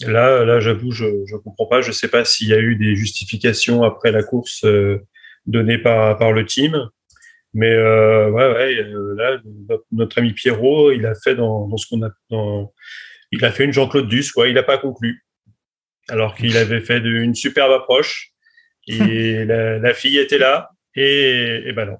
là, 0.02 0.44
là, 0.46 0.60
j'avoue, 0.60 0.92
je 0.92 1.06
ne 1.06 1.38
comprends 1.38 1.68
pas. 1.68 1.82
Je 1.82 1.90
ne 1.90 1.94
sais 1.94 2.08
pas 2.08 2.26
s'il 2.26 2.50
y 2.50 2.54
a 2.54 2.60
eu 2.60 2.76
des 2.76 2.96
justifications 2.96 3.84
après 3.84 4.12
la 4.12 4.24
course 4.24 4.64
euh, 4.66 5.00
données 5.46 5.78
par, 5.78 6.18
par 6.18 6.32
le 6.32 6.46
team. 6.46 6.90
Mais 7.54 7.72
euh, 7.72 8.30
ouais, 8.30 8.52
ouais, 8.52 8.84
là, 9.16 9.40
notre, 9.92 10.20
ami 10.20 10.34
Pierrot, 10.34 10.92
il 10.92 11.06
a 11.06 11.16
fait 11.16 11.36
dans, 11.36 11.68
dans 11.68 11.78
ce 11.78 11.88
qu'on 11.88 12.04
a, 12.04 12.12
dans, 12.30 12.74
il 13.32 13.44
a 13.44 13.52
fait 13.52 13.64
une 13.64 13.74
Jean-Claude 13.74 14.08
Duss. 14.08 14.34
Il 14.46 14.54
n'a 14.54 14.64
pas 14.64 14.78
conclu, 14.78 15.26
alors 16.10 16.36
qu'il 16.36 16.56
avait 16.58 16.82
fait 16.82 17.00
une 17.00 17.36
superbe 17.36 17.72
approche. 17.72 18.32
Et 18.88 19.46
la, 19.46 19.94
fille 19.94 20.18
était 20.18 20.38
là, 20.38 20.70
et, 20.94 21.64
et 21.66 21.74
ben 21.74 21.86
non. 21.86 21.98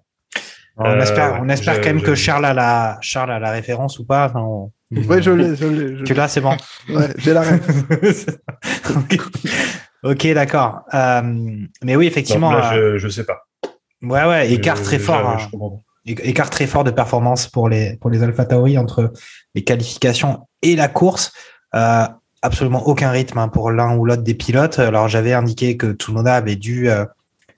On 0.78 1.00
espère, 1.00 1.40
on 1.42 1.50
espère 1.50 1.82
quand 1.82 1.88
même 1.88 2.02
que 2.02 2.16
Charles 2.16 2.46
a 2.46 2.54
la, 2.54 2.98
Charles 3.02 3.32
a 3.32 3.40
la 3.40 3.52
référence 3.52 4.00
ou 4.00 4.06
pas. 4.06 4.26
Enfin, 4.26 4.70
Oui, 4.92 5.24
je 5.24 5.32
l'ai, 5.32 5.56
je 5.56 5.66
l'ai. 5.66 6.04
Tu 6.04 6.14
l'as, 6.14 6.28
c'est 6.28 6.42
bon. 6.42 6.56
ouais, 6.90 7.10
j'ai 7.18 7.34
la 7.34 7.42
ref. 7.42 8.28
ok, 10.04 10.28
d'accord. 10.34 10.82
Euh, 10.94 11.22
mais 11.84 11.96
oui, 11.96 12.06
effectivement. 12.06 12.52
là, 12.52 12.74
je, 12.76 12.98
je 12.98 13.08
sais 13.10 13.24
pas. 13.24 13.48
Ouais, 14.02 14.26
ouais, 14.26 14.52
écart 14.52 14.82
très 14.82 15.00
fort. 15.00 15.28
Hein. 15.28 15.38
écart 16.06 16.50
très 16.52 16.68
fort 16.68 16.84
de 16.84 16.92
performance 16.92 17.48
pour 17.48 17.70
les 17.70 17.98
pour 17.98 18.12
les 18.12 18.22
Alpha 18.22 18.46
Tauri 18.46 18.78
entre 18.78 19.12
les 19.56 19.64
qualifications 19.64 20.48
et 20.62 20.76
la 20.76 20.88
course. 20.88 21.32
Euh, 21.74 22.06
absolument 22.42 22.88
aucun 22.88 23.10
rythme 23.10 23.40
hein, 23.40 23.48
pour 23.48 23.72
l'un 23.72 23.96
ou 23.98 24.06
l'autre 24.06 24.24
des 24.24 24.36
pilotes. 24.36 24.80
Alors 24.80 25.08
j'avais 25.08 25.34
indiqué 25.34 25.78
que 25.78 25.94
Tsunoda 25.94 26.36
avait 26.36 26.56
dû, 26.56 26.90
euh, 26.90 27.06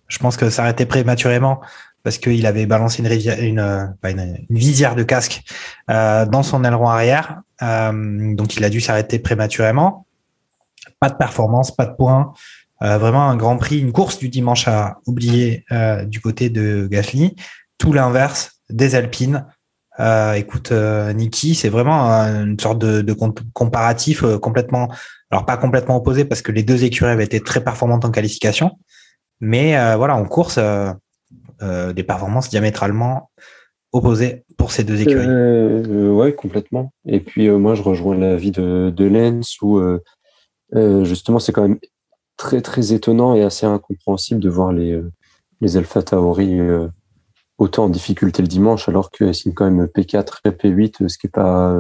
je 0.07 0.17
pense 0.19 0.37
que 0.37 0.49
s'arrêter 0.49 0.85
prématurément 0.85 1.61
parce 2.03 2.17
qu'il 2.17 2.45
avait 2.45 2.65
balancé 2.65 3.03
une, 3.03 3.59
euh, 3.59 3.85
visière 4.49 4.95
de 4.95 5.03
casque 5.03 5.41
euh, 5.89 6.25
dans 6.25 6.43
son 6.43 6.63
aileron 6.63 6.87
arrière. 6.87 7.41
Euh, 7.61 8.35
donc 8.35 8.55
il 8.55 8.63
a 8.63 8.69
dû 8.69 8.81
s'arrêter 8.81 9.19
prématurément. 9.19 10.05
Pas 10.99 11.09
de 11.09 11.15
performance, 11.15 11.75
pas 11.75 11.85
de 11.85 11.95
points. 11.95 12.33
Vraiment 12.81 13.29
un 13.29 13.35
grand 13.35 13.57
prix, 13.57 13.79
une 13.79 13.91
course 13.91 14.19
du 14.19 14.29
dimanche 14.29 14.65
à 14.69 14.99
oublier 15.05 15.65
du 16.05 16.21
côté 16.21 16.49
de 16.49 16.87
Gasly. 16.89 17.35
Tout 17.77 17.91
l'inverse 17.91 18.61
des 18.69 18.95
Alpines. 18.95 19.45
écoute, 20.35 20.71
Niki, 20.71 21.55
c'est 21.55 21.67
vraiment 21.67 22.09
une 22.09 22.57
sorte 22.57 22.79
de, 22.79 23.01
de 23.01 23.13
comparatif 23.51 24.23
complètement, 24.37 24.87
alors 25.29 25.45
pas 25.45 25.57
complètement 25.57 25.97
opposé 25.97 26.23
parce 26.23 26.41
que 26.41 26.53
les 26.53 26.63
deux 26.63 26.85
écuries 26.85 27.11
avaient 27.11 27.25
été 27.25 27.41
très 27.41 27.61
performantes 27.61 28.05
en 28.05 28.11
qualification, 28.11 28.79
mais 29.41 29.73
voilà 29.97 30.15
en 30.15 30.23
course 30.23 30.57
euh, 31.61 31.91
des 31.93 32.03
performances 32.03 32.49
diamétralement 32.49 33.29
opposées 33.91 34.45
pour 34.57 34.71
ces 34.71 34.83
deux 34.83 35.01
écuries. 35.01 35.27
Euh, 35.27 35.83
euh 35.87 36.11
ouais, 36.11 36.33
complètement. 36.33 36.93
Et 37.05 37.19
puis 37.19 37.49
moi, 37.49 37.75
je 37.75 37.81
rejoins 37.81 38.15
l'avis 38.15 38.51
de, 38.51 38.93
de 38.95 39.05
Lens 39.05 39.57
où 39.61 39.81
justement 41.03 41.39
c'est 41.39 41.51
quand 41.51 41.63
même 41.63 41.79
très 42.37 42.61
très 42.61 42.93
étonnant 42.93 43.35
et 43.35 43.43
assez 43.43 43.65
incompréhensible 43.65 44.39
de 44.39 44.49
voir 44.49 44.71
les, 44.71 45.01
les 45.59 45.77
Alpha 45.77 46.03
Tauri 46.03 46.59
autant 47.57 47.85
en 47.85 47.89
difficulté 47.89 48.41
le 48.41 48.47
dimanche 48.47 48.87
alors 48.87 49.11
que 49.11 49.33
signe 49.33 49.53
quand 49.53 49.69
même 49.69 49.85
P4 49.85 50.37
et 50.45 50.49
P8, 50.49 51.07
ce 51.09 51.17
qui 51.17 51.27
est 51.27 51.31
pas 51.31 51.75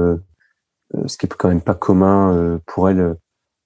ce 1.05 1.17
qui 1.17 1.25
est 1.27 1.29
quand 1.29 1.49
même 1.49 1.61
pas 1.61 1.75
commun 1.75 2.59
pour 2.65 2.89
elle 2.89 3.15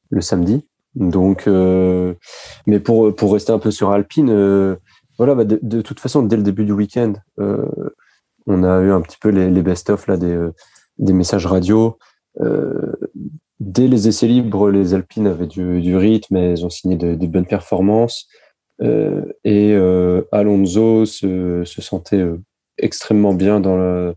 le 0.09 0.21
samedi. 0.21 0.67
Donc, 0.95 1.47
mais 1.47 2.79
pour 2.79 3.15
pour 3.15 3.33
rester 3.33 3.53
un 3.53 3.59
peu 3.59 3.71
sur 3.71 3.91
Alpine, 3.91 4.77
voilà, 5.17 5.35
bah, 5.35 5.43
de, 5.45 5.81
toute 5.81 5.99
façon, 5.99 6.23
dès 6.23 6.37
le 6.37 6.43
début 6.43 6.65
du 6.65 6.71
week-end, 6.71 7.13
euh, 7.39 7.65
on 8.47 8.63
a 8.63 8.81
eu 8.81 8.91
un 8.91 9.01
petit 9.01 9.17
peu 9.19 9.29
les, 9.29 9.61
best-of 9.61 10.07
là 10.07 10.17
des, 10.17 10.33
euh, 10.33 10.51
messages 10.99 11.45
radio. 11.45 11.97
Euh, 12.41 12.93
dès 13.59 13.87
les 13.87 14.07
essais 14.07 14.27
libres, 14.27 14.69
les 14.69 14.93
Alpines 14.93 15.27
avaient 15.27 15.47
du, 15.47 15.95
rythme, 15.95 16.35
elles 16.35 16.65
ont 16.65 16.69
signé 16.69 16.95
des 16.95 17.27
bonnes 17.27 17.45
performances. 17.45 18.27
et 18.81 19.75
Alonso 20.31 21.05
se, 21.05 21.63
sentait 21.65 22.25
extrêmement 22.77 23.33
bien 23.33 23.59
dans 23.59 23.77
la, 23.77 24.13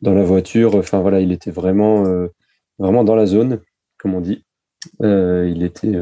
dans 0.00 0.14
la 0.14 0.24
voiture. 0.24 0.74
Enfin 0.74 1.00
voilà, 1.00 1.20
il 1.20 1.32
était 1.32 1.52
vraiment, 1.52 2.04
vraiment 2.78 3.04
dans 3.04 3.14
la 3.14 3.26
zone, 3.26 3.60
comme 3.98 4.14
on 4.14 4.20
dit. 4.20 4.44
il 5.00 5.62
était 5.62 5.94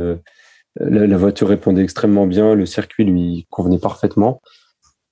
la, 0.77 1.17
voiture 1.17 1.49
répondait 1.49 1.83
extrêmement 1.83 2.27
bien, 2.27 2.55
le 2.55 2.67
circuit 2.67 3.05
lui 3.05 3.47
convenait 3.51 3.79
parfaitement. 3.79 4.41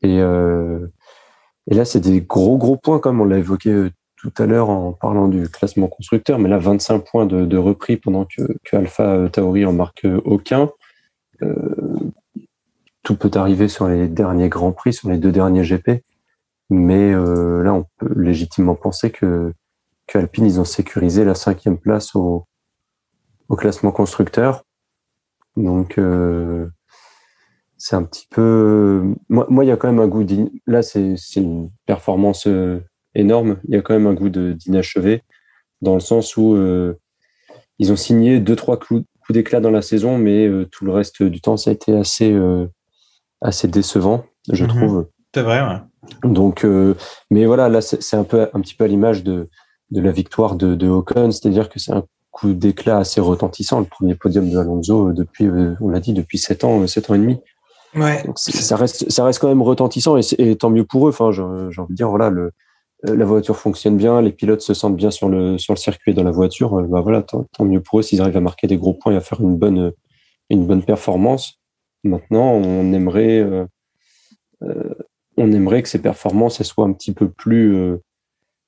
Et, 0.02 0.20
euh, 0.20 0.86
là, 1.66 1.84
c'est 1.84 2.00
des 2.00 2.20
gros, 2.20 2.56
gros 2.56 2.76
points, 2.76 2.98
comme 2.98 3.20
on 3.20 3.24
l'a 3.24 3.38
évoqué 3.38 3.70
euh, 3.70 3.90
tout 4.16 4.32
à 4.38 4.46
l'heure 4.46 4.70
en 4.70 4.92
parlant 4.92 5.28
du 5.28 5.48
classement 5.48 5.88
constructeur. 5.88 6.38
Mais 6.38 6.48
là, 6.48 6.58
25 6.58 7.00
points 7.00 7.26
de, 7.26 7.56
repris 7.56 7.96
pendant 7.96 8.24
que, 8.26 8.76
Alpha 8.76 9.28
Tauri 9.30 9.64
en 9.64 9.72
marque 9.72 10.06
aucun. 10.24 10.70
Euh, 11.42 11.54
tout 13.02 13.16
peut 13.16 13.30
arriver 13.34 13.68
sur 13.68 13.88
les 13.88 14.08
derniers 14.08 14.50
Grands 14.50 14.72
Prix, 14.72 14.92
sur 14.92 15.08
les 15.08 15.18
deux 15.18 15.32
derniers 15.32 15.62
GP. 15.62 16.02
Mais 16.68 17.12
euh, 17.12 17.62
là, 17.62 17.72
on 17.74 17.86
peut 17.98 18.12
légitimement 18.14 18.74
penser 18.74 19.10
que, 19.10 19.52
Alpine, 20.12 20.44
ils 20.44 20.60
ont 20.60 20.64
sécurisé 20.64 21.24
la 21.24 21.34
cinquième 21.34 21.78
place 21.78 22.14
au 22.14 22.46
classement 23.56 23.92
constructeur. 23.92 24.64
Donc, 25.64 25.98
euh, 25.98 26.66
c'est 27.76 27.96
un 27.96 28.02
petit 28.02 28.26
peu. 28.30 29.14
Moi, 29.28 29.64
il 29.64 29.68
y 29.68 29.70
a 29.70 29.76
quand 29.76 29.88
même 29.88 30.00
un 30.00 30.08
goût. 30.08 30.24
Là, 30.66 30.82
c'est 30.82 31.16
une 31.36 31.70
performance 31.86 32.46
euh, 32.46 32.80
énorme. 33.14 33.58
Il 33.68 33.74
y 33.74 33.78
a 33.78 33.82
quand 33.82 33.94
même 33.94 34.06
un 34.06 34.14
goût 34.14 34.28
d'inachevé, 34.28 35.22
dans 35.80 35.94
le 35.94 36.00
sens 36.00 36.36
où 36.36 36.54
euh, 36.54 36.98
ils 37.78 37.92
ont 37.92 37.96
signé 37.96 38.40
deux, 38.40 38.56
trois 38.56 38.78
coups, 38.78 39.04
d'éclat 39.30 39.60
dans 39.60 39.70
la 39.70 39.82
saison, 39.82 40.18
mais 40.18 40.50
tout 40.72 40.84
le 40.84 40.90
reste 40.90 41.22
du 41.22 41.40
temps, 41.40 41.56
ça 41.56 41.70
a 41.70 41.72
été 41.72 41.96
assez, 41.96 42.36
assez 43.40 43.68
décevant, 43.68 44.24
je 44.52 44.64
mhm. 44.64 44.70
trouve. 44.70 45.08
C'est 45.32 45.42
vrai, 45.42 45.60
ouais. 45.60 46.28
Donc, 46.28 46.66
mais 47.30 47.46
voilà, 47.46 47.68
là, 47.68 47.80
c'est 47.80 48.16
un 48.16 48.24
peu 48.24 48.48
un 48.52 48.60
petit 48.60 48.74
peu 48.74 48.82
à 48.82 48.88
l'image 48.88 49.22
de, 49.22 49.48
de 49.92 50.00
la 50.00 50.10
victoire 50.10 50.56
de, 50.56 50.74
de 50.74 50.88
Ocon, 50.88 51.30
c'est-à-dire 51.30 51.68
que 51.68 51.78
c'est 51.78 51.92
un 51.92 52.04
coup 52.40 52.52
d'éclat 52.52 52.98
assez 52.98 53.20
retentissant, 53.20 53.80
le 53.80 53.86
premier 53.86 54.14
podium 54.14 54.48
de 54.48 54.58
Alonso 54.58 55.08
euh, 55.08 55.12
depuis, 55.12 55.46
euh, 55.46 55.74
on 55.80 55.88
l'a 55.88 56.00
dit, 56.00 56.12
depuis 56.12 56.38
7 56.38 56.64
ans, 56.64 56.86
7 56.86 57.10
ans 57.10 57.14
et 57.14 57.18
demi. 57.18 57.38
Ouais. 57.94 58.22
ça 58.36 58.76
reste, 58.76 59.10
ça 59.10 59.24
reste 59.24 59.40
quand 59.40 59.48
même 59.48 59.62
retentissant 59.62 60.16
et, 60.16 60.56
tant 60.56 60.70
mieux 60.70 60.84
pour 60.84 61.08
eux. 61.08 61.10
Enfin, 61.10 61.32
j'ai 61.32 61.42
envie 61.42 61.92
de 61.92 61.96
dire, 61.96 62.08
voilà, 62.08 62.30
le, 62.30 62.52
euh, 63.06 63.16
la 63.16 63.24
voiture 63.24 63.56
fonctionne 63.56 63.96
bien, 63.96 64.22
les 64.22 64.32
pilotes 64.32 64.60
se 64.62 64.74
sentent 64.74 64.96
bien 64.96 65.10
sur 65.10 65.28
le, 65.28 65.58
sur 65.58 65.74
le 65.74 65.78
circuit 65.78 66.12
et 66.12 66.14
dans 66.14 66.22
la 66.22 66.30
voiture. 66.30 66.82
Bah 66.88 67.00
voilà, 67.00 67.22
tant, 67.22 67.46
mieux 67.64 67.80
pour 67.80 67.98
eux 67.98 68.02
s'ils 68.02 68.20
arrivent 68.20 68.36
à 68.36 68.40
marquer 68.40 68.66
des 68.66 68.76
gros 68.76 68.94
points 68.94 69.12
et 69.12 69.16
à 69.16 69.20
faire 69.20 69.40
une 69.40 69.56
bonne, 69.56 69.92
une 70.50 70.66
bonne 70.66 70.82
performance. 70.82 71.60
Maintenant, 72.04 72.52
on 72.52 72.92
aimerait, 72.92 73.44
on 75.36 75.52
aimerait 75.52 75.82
que 75.82 75.88
ces 75.88 76.00
performances 76.00 76.60
elles 76.60 76.66
soient 76.66 76.86
un 76.86 76.92
petit 76.92 77.12
peu 77.12 77.28
plus 77.28 77.98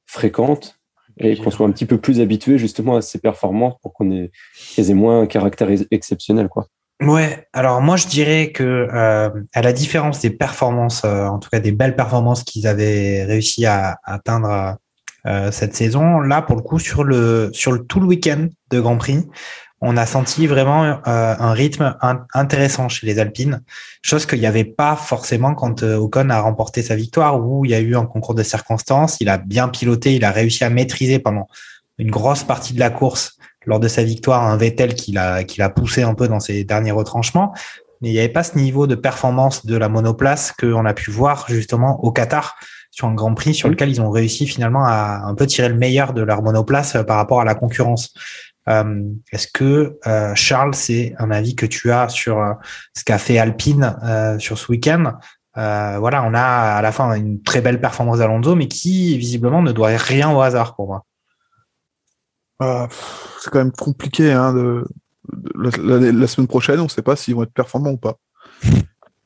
fréquentes 0.06 0.81
et 1.18 1.36
qu'on 1.36 1.50
soit 1.50 1.66
un 1.66 1.70
petit 1.70 1.86
peu 1.86 1.98
plus 1.98 2.20
habitué 2.20 2.58
justement 2.58 2.96
à 2.96 3.02
ces 3.02 3.18
performances 3.18 3.74
pour 3.82 3.92
qu'on 3.92 4.10
ait, 4.10 4.30
qu'elles 4.74 4.90
aient 4.90 4.94
moins 4.94 5.20
un 5.20 5.26
caractère 5.26 5.68
exceptionnel, 5.90 6.48
quoi. 6.48 6.66
Ouais, 7.00 7.48
alors 7.52 7.80
moi 7.80 7.96
je 7.96 8.06
dirais 8.06 8.52
que 8.52 8.62
euh, 8.62 9.28
à 9.52 9.62
la 9.62 9.72
différence 9.72 10.20
des 10.20 10.30
performances, 10.30 11.02
euh, 11.04 11.26
en 11.26 11.40
tout 11.40 11.48
cas 11.50 11.58
des 11.58 11.72
belles 11.72 11.96
performances 11.96 12.44
qu'ils 12.44 12.68
avaient 12.68 13.24
réussi 13.24 13.66
à, 13.66 13.98
atteindre 14.04 14.76
euh, 15.26 15.50
cette 15.50 15.74
saison, 15.74 16.20
là 16.20 16.42
pour 16.42 16.54
le 16.54 16.62
coup 16.62 16.78
sur 16.78 17.02
le 17.02 17.50
sur 17.52 17.72
le 17.72 17.84
tout 17.84 17.98
le 17.98 18.06
week-end 18.06 18.46
de 18.70 18.80
Grand 18.80 18.98
Prix, 18.98 19.26
on 19.84 19.96
a 19.96 20.06
senti 20.06 20.46
vraiment 20.46 20.84
euh, 20.84 20.96
un 21.06 21.52
rythme 21.52 21.96
intéressant 22.32 22.88
chez 22.88 23.04
les 23.04 23.18
Alpines, 23.18 23.62
chose 24.00 24.26
qu'il 24.26 24.38
n'y 24.38 24.46
avait 24.46 24.64
pas 24.64 24.94
forcément 24.94 25.54
quand 25.54 25.82
euh, 25.82 25.96
Ocon 25.96 26.30
a 26.30 26.40
remporté 26.40 26.82
sa 26.82 26.94
victoire, 26.94 27.44
où 27.44 27.64
il 27.64 27.72
y 27.72 27.74
a 27.74 27.80
eu 27.80 27.96
un 27.96 28.06
concours 28.06 28.36
de 28.36 28.44
circonstances, 28.44 29.16
il 29.20 29.28
a 29.28 29.38
bien 29.38 29.68
piloté, 29.68 30.14
il 30.14 30.24
a 30.24 30.30
réussi 30.30 30.62
à 30.62 30.70
maîtriser 30.70 31.18
pendant 31.18 31.48
une 31.98 32.10
grosse 32.10 32.44
partie 32.44 32.74
de 32.74 32.78
la 32.78 32.90
course 32.90 33.36
lors 33.66 33.80
de 33.80 33.88
sa 33.88 34.04
victoire 34.04 34.44
un 34.44 34.56
Vettel 34.56 34.94
qui 34.94 35.12
l'a 35.12 35.44
qui 35.44 35.58
l'a 35.58 35.68
poussé 35.68 36.02
un 36.02 36.14
peu 36.14 36.28
dans 36.28 36.40
ses 36.40 36.62
derniers 36.62 36.92
retranchements, 36.92 37.52
mais 38.00 38.10
il 38.10 38.12
n'y 38.12 38.20
avait 38.20 38.28
pas 38.28 38.44
ce 38.44 38.56
niveau 38.56 38.86
de 38.86 38.94
performance 38.94 39.66
de 39.66 39.76
la 39.76 39.88
monoplace 39.88 40.52
qu'on 40.52 40.86
a 40.86 40.94
pu 40.94 41.10
voir 41.10 41.46
justement 41.48 42.02
au 42.04 42.12
Qatar 42.12 42.54
sur 42.92 43.08
un 43.08 43.14
Grand 43.14 43.34
Prix 43.34 43.54
sur 43.54 43.68
lequel 43.68 43.88
ils 43.88 44.00
ont 44.00 44.10
réussi 44.10 44.46
finalement 44.46 44.84
à 44.84 45.22
un 45.24 45.34
peu 45.34 45.46
tirer 45.46 45.68
le 45.68 45.76
meilleur 45.76 46.12
de 46.12 46.22
leur 46.22 46.42
monoplace 46.42 46.96
par 47.06 47.16
rapport 47.16 47.40
à 47.40 47.44
la 47.44 47.56
concurrence. 47.56 48.14
Est-ce 48.66 49.48
que 49.52 49.98
Charles, 50.34 50.74
c'est 50.74 51.14
un 51.18 51.30
avis 51.30 51.56
que 51.56 51.66
tu 51.66 51.90
as 51.90 52.08
sur 52.08 52.56
ce 52.94 53.04
qu'a 53.04 53.18
fait 53.18 53.38
Alpine 53.38 53.96
sur 54.38 54.58
ce 54.58 54.70
week-end? 54.70 55.14
Voilà, 55.54 56.24
on 56.24 56.34
a 56.34 56.42
à 56.42 56.82
la 56.82 56.92
fin 56.92 57.12
une 57.14 57.42
très 57.42 57.60
belle 57.60 57.80
performance 57.80 58.18
d'Alonso, 58.18 58.54
mais 58.54 58.68
qui 58.68 59.18
visiblement 59.18 59.62
ne 59.62 59.72
doit 59.72 59.96
rien 59.96 60.30
au 60.30 60.40
hasard 60.40 60.76
pour 60.76 60.86
moi. 60.86 61.04
Ah, 62.60 62.88
c'est 63.40 63.50
quand 63.50 63.58
même 63.58 63.72
compliqué. 63.72 64.32
Hein, 64.32 64.54
de, 64.54 64.84
la, 65.54 66.26
semaine 66.26 66.46
prochaine, 66.46 66.80
on 66.80 66.84
ne 66.84 66.88
sait 66.88 67.02
pas 67.02 67.16
s'ils 67.16 67.34
vont 67.34 67.42
être 67.42 67.52
performants 67.52 67.92
ou 67.92 67.96
pas. 67.96 68.16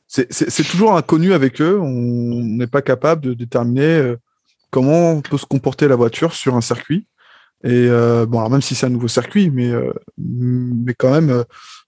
C'est 0.08 0.64
toujours 0.64 0.96
inconnu 0.96 1.34
avec 1.34 1.60
eux. 1.60 1.78
On 1.80 2.42
n'est 2.42 2.68
pas 2.68 2.80
capable 2.80 3.22
de 3.22 3.34
déterminer 3.34 3.98
euh, 3.98 4.18
comment 4.70 5.20
peut 5.20 5.36
se 5.36 5.44
comporter 5.44 5.88
la 5.88 5.96
voiture 5.96 6.32
sur 6.32 6.54
un 6.54 6.60
circuit. 6.60 7.06
Et 7.64 7.88
euh, 7.88 8.26
bon, 8.26 8.38
alors 8.38 8.50
même 8.50 8.62
si 8.62 8.74
c'est 8.74 8.86
un 8.86 8.90
nouveau 8.90 9.08
circuit, 9.08 9.50
mais, 9.50 9.70
euh, 9.70 9.92
mais 10.18 10.94
quand 10.94 11.10
même, 11.10 11.44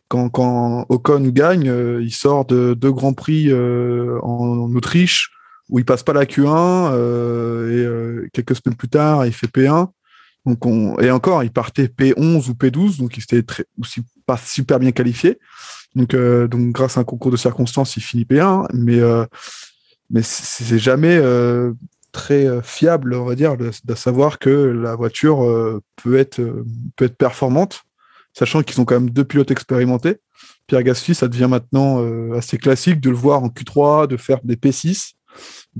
quand, 0.09 0.29
quand 0.31 0.87
Ocon 0.89 1.21
gagne, 1.29 1.73
il 2.01 2.13
sort 2.13 2.45
de 2.47 2.75
deux 2.75 2.93
grands 2.93 3.13
prix 3.13 3.53
en, 3.53 4.75
Autriche 4.75 5.31
où 5.69 5.79
il 5.79 5.85
passe 5.85 6.03
pas 6.03 6.15
la 6.15 6.25
Q1 6.25 6.95
et 7.71 8.31
quelques 8.33 8.57
semaines 8.57 8.77
plus 8.77 8.89
tard, 8.89 9.27
il 9.27 9.33
fait 9.33 9.49
P1 9.49 9.89
et 11.01 11.11
encore, 11.11 11.43
il 11.45 11.51
partait 11.51 11.87
P11 11.87 12.49
ou 12.49 12.55
P12, 12.55 12.99
donc 12.99 13.17
il 13.17 13.21
s'était 13.21 13.65
aussi 13.81 14.03
pas 14.27 14.37
super 14.37 14.79
bien 14.79 14.93
qualifié. 14.93 15.39
Donc, 15.95 16.15
euh, 16.15 16.49
donc 16.49 16.73
grâce 16.73 16.97
à 16.97 17.01
un 17.01 17.05
concours 17.05 17.31
de 17.31 17.37
circonstances, 17.37 17.97
il 17.97 18.03
finit 18.03 18.25
P1, 18.25 18.67
mais 18.73 18.99
euh, 18.99 19.25
mais 20.11 20.23
c'est 20.23 20.79
jamais 20.79 21.17
euh, 21.17 21.73
très 22.13 22.47
fiable, 22.63 23.15
on 23.15 23.25
va 23.25 23.35
dire, 23.35 23.57
de, 23.57 23.71
savoir 23.95 24.39
que 24.39 24.51
la 24.51 24.95
voiture 24.97 25.39
peut 25.97 26.17
être 26.17 26.41
peut 26.97 27.05
être 27.05 27.17
performante, 27.17 27.83
sachant 28.33 28.63
qu'ils 28.63 28.75
sont 28.75 28.85
quand 28.85 28.99
même 28.99 29.11
deux 29.11 29.25
pilotes 29.25 29.51
expérimentés. 29.51 30.17
Pierre 30.67 30.83
Gasly, 30.83 31.15
ça 31.15 31.29
devient 31.29 31.49
maintenant 31.49 32.03
assez 32.35 32.59
classique 32.59 33.01
de 33.01 33.11
le 33.11 33.17
voir 33.17 33.43
en 33.43 33.49
Q3, 33.49 34.07
de 34.07 34.17
faire 34.17 34.39
des 34.43 34.57
P6. 34.57 35.15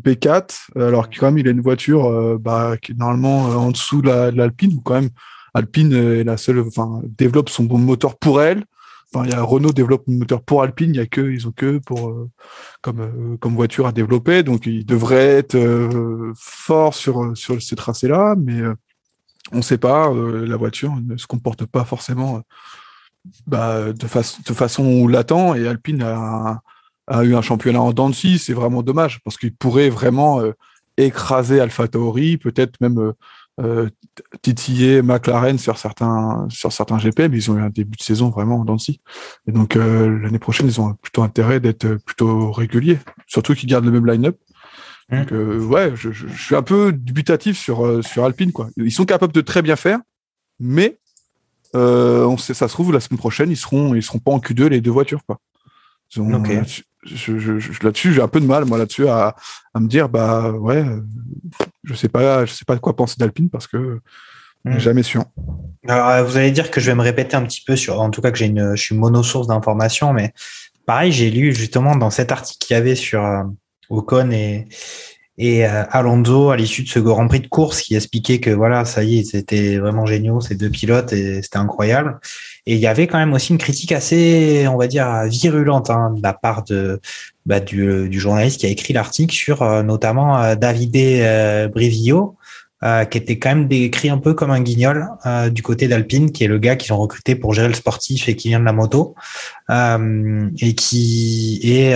P4, 0.01 0.71
alors 0.77 1.09
quand 1.11 1.27
même 1.27 1.39
il 1.39 1.49
a 1.49 1.51
une 1.51 1.61
voiture 1.61 2.07
euh, 2.07 2.39
bah, 2.39 2.77
qui 2.81 2.93
est 2.93 2.95
normalement 2.95 3.51
euh, 3.51 3.55
en 3.55 3.71
dessous 3.71 4.03
de 4.03 4.09
l'Alpine, 4.09 4.75
ou 4.75 4.81
quand 4.81 4.95
même 4.95 5.11
Alpine 5.55 5.93
est 5.93 6.25
la 6.25 6.37
seule, 6.37 6.61
enfin, 6.61 7.01
développe 7.05 7.49
son 7.49 7.65
bon 7.65 7.79
moteur 7.79 8.17
pour 8.19 8.43
elle. 8.43 8.65
Enfin, 9.15 9.25
il 9.27 9.33
y 9.33 9.35
a 9.35 9.43
Renault 9.43 9.73
développe 9.73 10.05
un 10.09 10.19
moteur 10.19 10.43
pour 10.43 10.63
Alpine, 10.63 10.91
il 10.95 10.99
y 10.99 11.01
a 11.01 11.07
que 11.07 11.31
ils 11.31 11.49
ont 11.49 11.53
que 11.53 11.79
pour 11.79 12.11
euh, 12.11 12.31
comme 12.83 13.39
comme 13.39 13.55
voiture 13.55 13.87
à 13.87 13.93
développer, 13.93 14.43
donc 14.43 14.67
ils 14.67 14.85
devraient 14.85 15.39
être 15.39 15.59
forts 16.37 16.95
sur 16.95 17.37
sur 17.37 17.63
ces 17.63 17.77
tracés-là, 17.77 18.35
mais 18.39 18.61
on 19.53 19.59
ne 19.59 19.63
sait 19.63 19.79
pas. 19.79 20.13
la 20.13 20.57
voiture 20.57 20.95
ne 21.03 21.17
se 21.17 21.27
comporte 21.27 21.65
pas 21.65 21.85
forcément 21.85 22.43
bah, 23.47 23.93
de, 23.93 24.07
façon 24.07 24.43
de 24.47 24.53
façon 24.55 24.85
où 24.85 25.09
l'attend, 25.09 25.55
et 25.55 25.67
Alpine 25.67 26.03
a 26.03 26.63
a 27.09 27.25
eu 27.25 27.35
un 27.35 27.43
championnat 27.43 27.81
en 27.81 27.93
dents 27.93 28.13
c'est 28.13 28.53
vraiment 28.53 28.83
dommage 28.83 29.21
parce 29.25 29.37
qu'il 29.37 29.55
pourrait 29.55 29.89
vraiment 29.89 30.41
euh, 30.41 30.53
écraser 30.97 31.61
Alpha 31.61 31.89
Tauri, 31.89 32.37
peut-être 32.37 32.81
même 32.81 33.13
euh, 33.59 33.87
euh, 33.87 33.89
titiller 34.43 35.03
McLaren 35.03 35.59
sur 35.59 35.79
certains 35.79 36.47
sur 36.51 36.73
certains 36.73 36.99
GP, 36.99 37.21
mais 37.31 37.37
ils 37.37 37.51
ont 37.51 37.57
eu 37.57 37.61
un 37.61 37.71
début 37.71 37.97
de 37.97 38.03
saison 38.03 38.31
vraiment 38.31 38.61
en 38.61 38.65
dents 38.65 38.77
Et 38.79 39.53
donc 39.53 39.75
l'année 39.75 40.39
prochaine, 40.39 40.67
ils 40.67 40.81
ont 40.81 40.95
plutôt 40.95 41.23
intérêt 41.23 41.61
d'être 41.61 41.97
plutôt 42.05 42.53
réguliers, 42.53 42.99
surtout 43.27 43.55
qu'ils 43.55 43.69
gardent 43.69 43.85
le 43.85 43.91
même 43.91 44.07
line-up. 44.07 44.39
Mmh. 45.11 45.25
Donc 45.25 45.71
ouais, 45.71 45.93
je, 45.95 46.11
suis 46.37 46.55
un 46.55 46.63
peu 46.63 46.93
dubitatif 46.93 47.59
sur 47.59 48.05
sur 48.05 48.25
Alpine 48.25 48.53
quoi. 48.53 48.69
Ils 48.77 48.93
sont 48.93 49.05
capables 49.05 49.33
de 49.33 49.41
très 49.41 49.63
bien 49.63 49.77
faire, 49.77 49.99
mais 50.61 50.99
on 51.75 52.37
sait, 52.37 52.55
ça 52.55 52.69
se 52.69 52.75
trouve 52.75 52.93
la 52.93 53.01
semaine 53.01 53.19
prochaine, 53.19 53.51
ils 53.51 53.57
seront 53.57 53.95
ils 53.95 54.03
seront 54.03 54.21
pas 54.21 54.33
en 54.33 54.39
Q2 54.39 54.67
les 54.69 54.81
deux 54.81 54.91
voitures 54.91 55.25
quoi 55.27 55.41
je, 57.15 57.85
là-dessus, 57.85 58.13
j'ai 58.13 58.23
un 58.23 58.29
peu 58.29 58.41
de 58.41 58.47
mal, 58.47 58.65
moi, 58.65 58.79
là-dessus, 58.79 59.09
à, 59.09 59.35
à, 59.75 59.81
me 59.81 59.89
dire, 59.89 60.09
bah 60.09 60.51
ouais, 60.53 60.85
je 61.85 61.95
sais 61.95 62.09
pas, 62.09 62.45
je 62.45 62.53
sais 62.53 62.65
pas 62.65 62.75
de 62.75 62.81
quoi 62.81 62.95
penser 62.97 63.17
d'Alpine 63.19 63.51
parce 63.51 63.67
que 63.67 64.01
hmm. 64.65 64.79
jamais 64.79 65.03
sûr. 65.03 65.25
Alors, 65.87 66.09
euh, 66.09 66.23
vous 66.23 66.37
allez 66.37 66.51
dire 66.51 66.71
que 66.71 66.81
je 66.81 66.91
vais 66.91 66.95
me 66.95 67.03
répéter 67.03 67.37
un 67.37 67.45
petit 67.45 67.63
peu 67.67 67.77
sur, 67.77 68.01
en 68.01 68.11
tout 68.11 68.21
cas 68.21 68.31
que 68.31 68.39
j'ai 68.39 68.47
une, 68.47 68.77
je 68.77 68.83
suis 68.83 68.95
monosource 68.95 69.47
d'informations, 69.47 70.13
mais 70.13 70.33
pareil, 70.87 71.13
j'ai 71.13 71.31
lu 71.31 71.55
justement 71.55 71.97
dans 71.97 72.11
cet 72.11 72.33
article 72.33 72.65
qu'il 72.65 72.75
y 72.75 72.79
avait 72.79 72.95
sur 72.95 73.25
euh, 73.25 73.43
Ocon 73.91 74.31
et 74.31 74.69
et 75.39 75.65
euh, 75.65 75.85
Alonso 75.91 76.51
à 76.51 76.57
l'issue 76.57 76.83
de 76.83 76.89
ce 76.89 76.99
Grand 76.99 77.29
Prix 77.29 77.41
de 77.41 77.47
course 77.47 77.81
qui 77.81 77.95
expliquait 77.95 78.41
que 78.41 78.51
voilà, 78.51 78.85
ça 78.85 79.05
y 79.05 79.21
est, 79.21 79.25
c'était 79.25 79.79
vraiment 79.79 80.05
géniaux 80.05 80.41
ces 80.41 80.57
deux 80.57 80.69
pilotes 80.69 81.13
et 81.13 81.43
c'était 81.43 81.59
incroyable. 81.59 82.19
Et 82.69 82.75
il 82.75 82.81
y 82.81 82.87
avait 82.87 83.07
quand 83.07 83.17
même 83.17 83.33
aussi 83.33 83.53
une 83.53 83.59
critique 83.59 83.93
assez, 83.93 84.69
on 84.69 84.77
va 84.77 84.89
dire, 84.89 85.25
virulente 85.25 85.89
hein, 85.89 86.13
de 86.15 86.23
la 86.23 86.35
part 86.35 86.65
de, 86.65 87.01
bah, 87.47 87.61
du, 87.61 88.11
du, 88.11 88.21
journaliste 88.21 88.61
qui 88.61 88.67
a 88.67 88.69
écrit 88.69 88.93
l'article 88.93 89.35
sur 89.35 89.63
euh, 89.63 89.83
notamment 89.83 90.39
euh, 90.39 90.55
Davide 90.55 90.95
euh, 90.97 91.69
Brivio, 91.69 92.37
euh, 92.85 93.05
qui 93.07 93.19
était 93.19 93.41
quand 93.41 93.49
même 93.49 93.67
décrit 93.67 94.09
un 94.09 94.19
peu 94.19 94.35
comme 94.35 94.53
un 94.53 94.61
guignol 94.61 95.09
euh, 95.27 95.51
du 95.51 95.65
côté 95.65 95.89
d'Alpine, 95.89 96.31
qui 96.31 96.45
est 96.45 96.47
le 96.47 96.59
gars 96.59 96.77
qu'ils 96.77 96.93
ont 96.93 96.99
recruté 96.99 97.35
pour 97.35 97.53
gérer 97.53 97.67
le 97.67 97.75
sportif 97.75 98.29
et 98.29 98.37
qui 98.37 98.51
vient 98.51 98.61
de 98.61 98.65
la 98.65 98.73
moto, 98.73 99.17
euh, 99.69 100.49
et 100.61 100.77
qui 100.77 101.61
est 101.65 101.95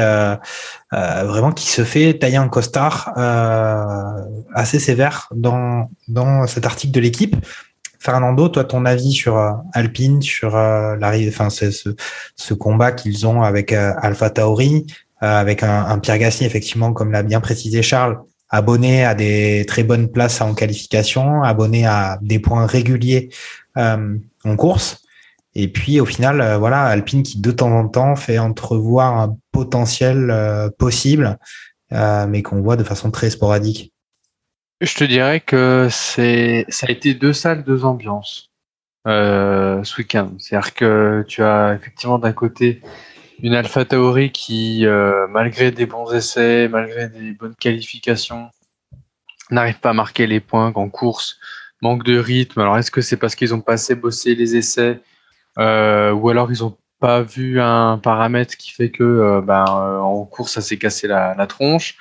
vraiment 0.90 1.52
qui 1.52 1.68
se 1.68 1.84
fait 1.84 2.18
tailler 2.18 2.38
un 2.38 2.48
costard 2.48 3.12
assez 4.54 4.80
sévère 4.80 5.28
dans 5.32 5.88
dans 6.08 6.48
cet 6.48 6.66
article 6.66 6.92
de 6.92 7.00
l'équipe. 7.00 7.36
Fernando, 8.02 8.48
toi, 8.48 8.64
ton 8.64 8.84
avis 8.84 9.12
sur 9.12 9.38
euh, 9.38 9.52
Alpine, 9.74 10.20
sur 10.22 10.56
euh, 10.56 10.96
l'arrivée, 10.96 11.28
enfin, 11.28 11.50
ce, 11.50 11.66
ce, 12.34 12.52
combat 12.52 12.90
qu'ils 12.90 13.28
ont 13.28 13.42
avec 13.42 13.72
euh, 13.72 13.92
Alpha 14.02 14.28
Tauri, 14.28 14.86
avec 15.20 15.62
un, 15.62 16.00
Pierre 16.00 16.18
Gasly, 16.18 16.44
effectivement, 16.44 16.92
comme 16.92 17.12
l'a 17.12 17.22
bien 17.22 17.40
précisé 17.40 17.80
Charles, 17.80 18.18
abonné 18.50 19.04
à 19.04 19.14
des 19.14 19.64
très 19.68 19.84
bonnes 19.84 20.10
places 20.10 20.40
en 20.40 20.52
qualification, 20.52 21.44
abonné 21.44 21.86
à 21.86 22.18
des 22.22 22.40
points 22.40 22.66
réguliers 22.66 23.30
en 23.76 24.56
course. 24.56 25.00
Et 25.54 25.68
puis 25.68 26.00
au 26.00 26.06
final, 26.06 26.56
voilà, 26.58 26.86
Alpine 26.86 27.22
qui 27.22 27.40
de 27.40 27.52
temps 27.52 27.70
en 27.70 27.86
temps 27.86 28.16
fait 28.16 28.40
entrevoir 28.40 29.16
un 29.16 29.36
potentiel 29.52 30.72
possible, 30.76 31.38
mais 31.92 32.42
qu'on 32.42 32.60
voit 32.60 32.74
de 32.74 32.82
façon 32.82 33.12
très 33.12 33.30
sporadique. 33.30 33.91
Je 34.82 34.96
te 34.96 35.04
dirais 35.04 35.38
que 35.38 35.86
c'est 35.92 36.64
ça 36.68 36.86
a 36.88 36.90
été 36.90 37.14
deux 37.14 37.32
salles, 37.32 37.62
deux 37.62 37.84
ambiances 37.84 38.50
euh, 39.06 39.84
ce 39.84 39.98
week-end. 39.98 40.32
C'est-à-dire 40.38 40.74
que 40.74 41.24
tu 41.28 41.40
as 41.44 41.74
effectivement 41.74 42.18
d'un 42.18 42.32
côté 42.32 42.82
une 43.44 43.54
Alpha 43.54 43.84
Tauri 43.84 44.32
qui, 44.32 44.84
euh, 44.84 45.28
malgré 45.28 45.70
des 45.70 45.86
bons 45.86 46.12
essais, 46.12 46.66
malgré 46.66 47.08
des 47.08 47.30
bonnes 47.30 47.54
qualifications, 47.54 48.50
n'arrive 49.52 49.78
pas 49.78 49.90
à 49.90 49.92
marquer 49.92 50.26
les 50.26 50.40
points 50.40 50.72
en 50.74 50.88
course, 50.88 51.38
manque 51.80 52.02
de 52.02 52.18
rythme. 52.18 52.58
Alors 52.60 52.76
est-ce 52.76 52.90
que 52.90 53.02
c'est 53.02 53.16
parce 53.16 53.36
qu'ils 53.36 53.54
ont 53.54 53.60
pas 53.60 53.74
assez 53.74 53.94
bossé 53.94 54.34
les 54.34 54.56
essais 54.56 55.00
euh, 55.58 56.10
ou 56.10 56.28
alors 56.28 56.50
ils 56.50 56.64
ont 56.64 56.76
pas 56.98 57.22
vu 57.22 57.60
un 57.60 57.98
paramètre 57.98 58.56
qui 58.56 58.72
fait 58.72 58.90
que 58.90 59.40
ben, 59.42 59.64
en 59.64 60.24
course 60.24 60.54
ça 60.54 60.60
s'est 60.60 60.78
cassé 60.78 61.06
la, 61.06 61.36
la 61.36 61.46
tronche? 61.46 61.96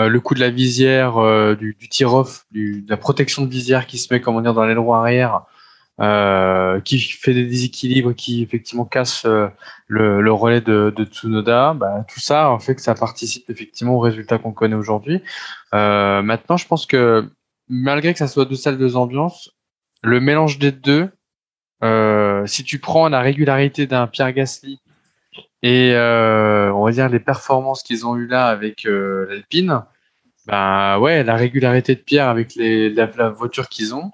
Euh, 0.00 0.08
le 0.08 0.20
coup 0.20 0.34
de 0.34 0.40
la 0.40 0.50
visière, 0.50 1.18
euh, 1.18 1.54
du, 1.54 1.76
du 1.78 1.88
tir-off, 1.88 2.46
de 2.52 2.82
la 2.88 2.96
protection 2.96 3.42
de 3.42 3.50
visière 3.50 3.86
qui 3.86 3.98
se 3.98 4.12
met, 4.12 4.20
comment 4.20 4.40
dire, 4.40 4.54
dans 4.54 4.64
l'aileron 4.64 4.94
arrière, 4.94 5.42
euh, 6.00 6.80
qui 6.80 6.98
fait 6.98 7.34
des 7.34 7.44
déséquilibres, 7.46 8.14
qui 8.14 8.42
effectivement 8.42 8.86
casse 8.86 9.26
le, 9.26 10.22
le, 10.22 10.32
relais 10.32 10.62
de, 10.62 10.92
de 10.96 11.04
Tsunoda. 11.04 11.74
Bah, 11.74 12.04
tout 12.08 12.20
ça 12.20 12.50
en 12.50 12.58
fait 12.58 12.74
que 12.74 12.80
ça 12.82 12.94
participe 12.94 13.50
effectivement 13.50 13.94
au 13.96 14.00
résultat 14.00 14.38
qu'on 14.38 14.52
connaît 14.52 14.76
aujourd'hui. 14.76 15.22
maintenant, 15.72 16.56
je 16.56 16.66
pense 16.66 16.86
que 16.86 17.28
malgré 17.68 18.12
que 18.12 18.18
ça 18.18 18.28
soit 18.28 18.46
deux 18.46 18.56
salles, 18.56 18.78
deux 18.78 18.96
ambiances, 18.96 19.50
le 20.02 20.20
mélange 20.20 20.58
des 20.58 20.72
deux, 20.72 21.10
si 22.46 22.64
tu 22.64 22.78
prends 22.78 23.08
la 23.08 23.20
régularité 23.20 23.86
d'un 23.86 24.06
Pierre 24.06 24.32
Gasly 24.32 24.80
et 25.62 25.94
euh, 25.94 26.72
on 26.72 26.84
va 26.84 26.90
dire 26.90 27.08
les 27.08 27.20
performances 27.20 27.82
qu'ils 27.82 28.06
ont 28.06 28.16
eu 28.16 28.26
là 28.26 28.48
avec 28.48 28.86
euh, 28.86 29.26
l'Alpine, 29.28 29.84
bah 30.46 30.98
ouais, 30.98 31.22
la 31.22 31.36
régularité 31.36 31.94
de 31.94 32.00
Pierre 32.00 32.28
avec 32.28 32.54
les, 32.56 32.90
la, 32.90 33.06
voiture 33.30 33.68
qu'ils 33.68 33.94
ont, 33.94 34.12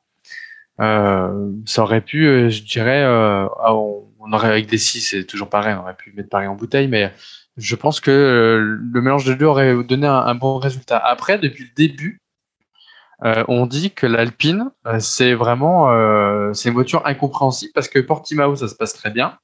euh, 0.81 1.53
ça 1.67 1.83
aurait 1.83 2.03
pu, 2.03 2.27
euh, 2.27 2.51
je 2.51 2.63
dirais, 2.63 3.03
euh, 3.03 3.47
ah, 3.61 3.75
on, 3.75 4.33
aurait 4.33 4.49
avec 4.49 4.67
des 4.67 4.79
6, 4.79 5.01
c'est 5.01 5.25
toujours 5.25 5.49
pareil, 5.49 5.75
on 5.75 5.83
aurait 5.83 5.97
pu 5.97 6.13
mettre 6.13 6.29
pareil 6.29 6.49
en 6.49 6.55
bouteille, 6.55 6.89
mais 6.89 7.13
je 7.57 7.75
pense 7.77 8.01
que 8.01 8.11
euh, 8.11 8.79
le 8.93 9.01
mélange 9.01 9.25
des 9.25 9.37
deux 9.37 9.47
aurait 9.47 9.83
donné 9.85 10.07
un, 10.07 10.35
bon 10.35 10.59
résultat. 10.59 10.99
Après, 10.99 11.39
depuis 11.39 11.65
le 11.65 11.75
début, 11.75 12.21
on 13.49 13.67
dit 13.67 13.91
que 13.91 14.07
l'Alpine, 14.07 14.71
c'est 15.01 15.35
vraiment, 15.35 15.89
c'est 16.55 16.69
une 16.69 16.75
voiture 16.75 17.05
incompréhensible 17.05 17.73
parce 17.75 17.89
que 17.89 17.99
Portimao, 17.99 18.55
ça 18.55 18.69
se 18.69 18.77
passe 18.77 18.93
très 18.93 19.11
bien. 19.11 19.39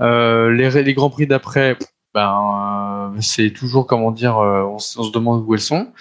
Euh, 0.00 0.50
les, 0.50 0.94
Grands 0.94 1.10
Prix 1.10 1.26
d'après, 1.26 1.76
ben, 2.12 3.12
euh, 3.16 3.20
c'est 3.20 3.50
toujours, 3.50 3.86
comment 3.86 4.10
dire, 4.10 4.38
euh, 4.38 4.62
on, 4.62 4.76
on 4.76 4.78
se 4.78 5.12
demande 5.12 5.44
où 5.46 5.54
elles 5.54 5.60
sont. 5.60 5.92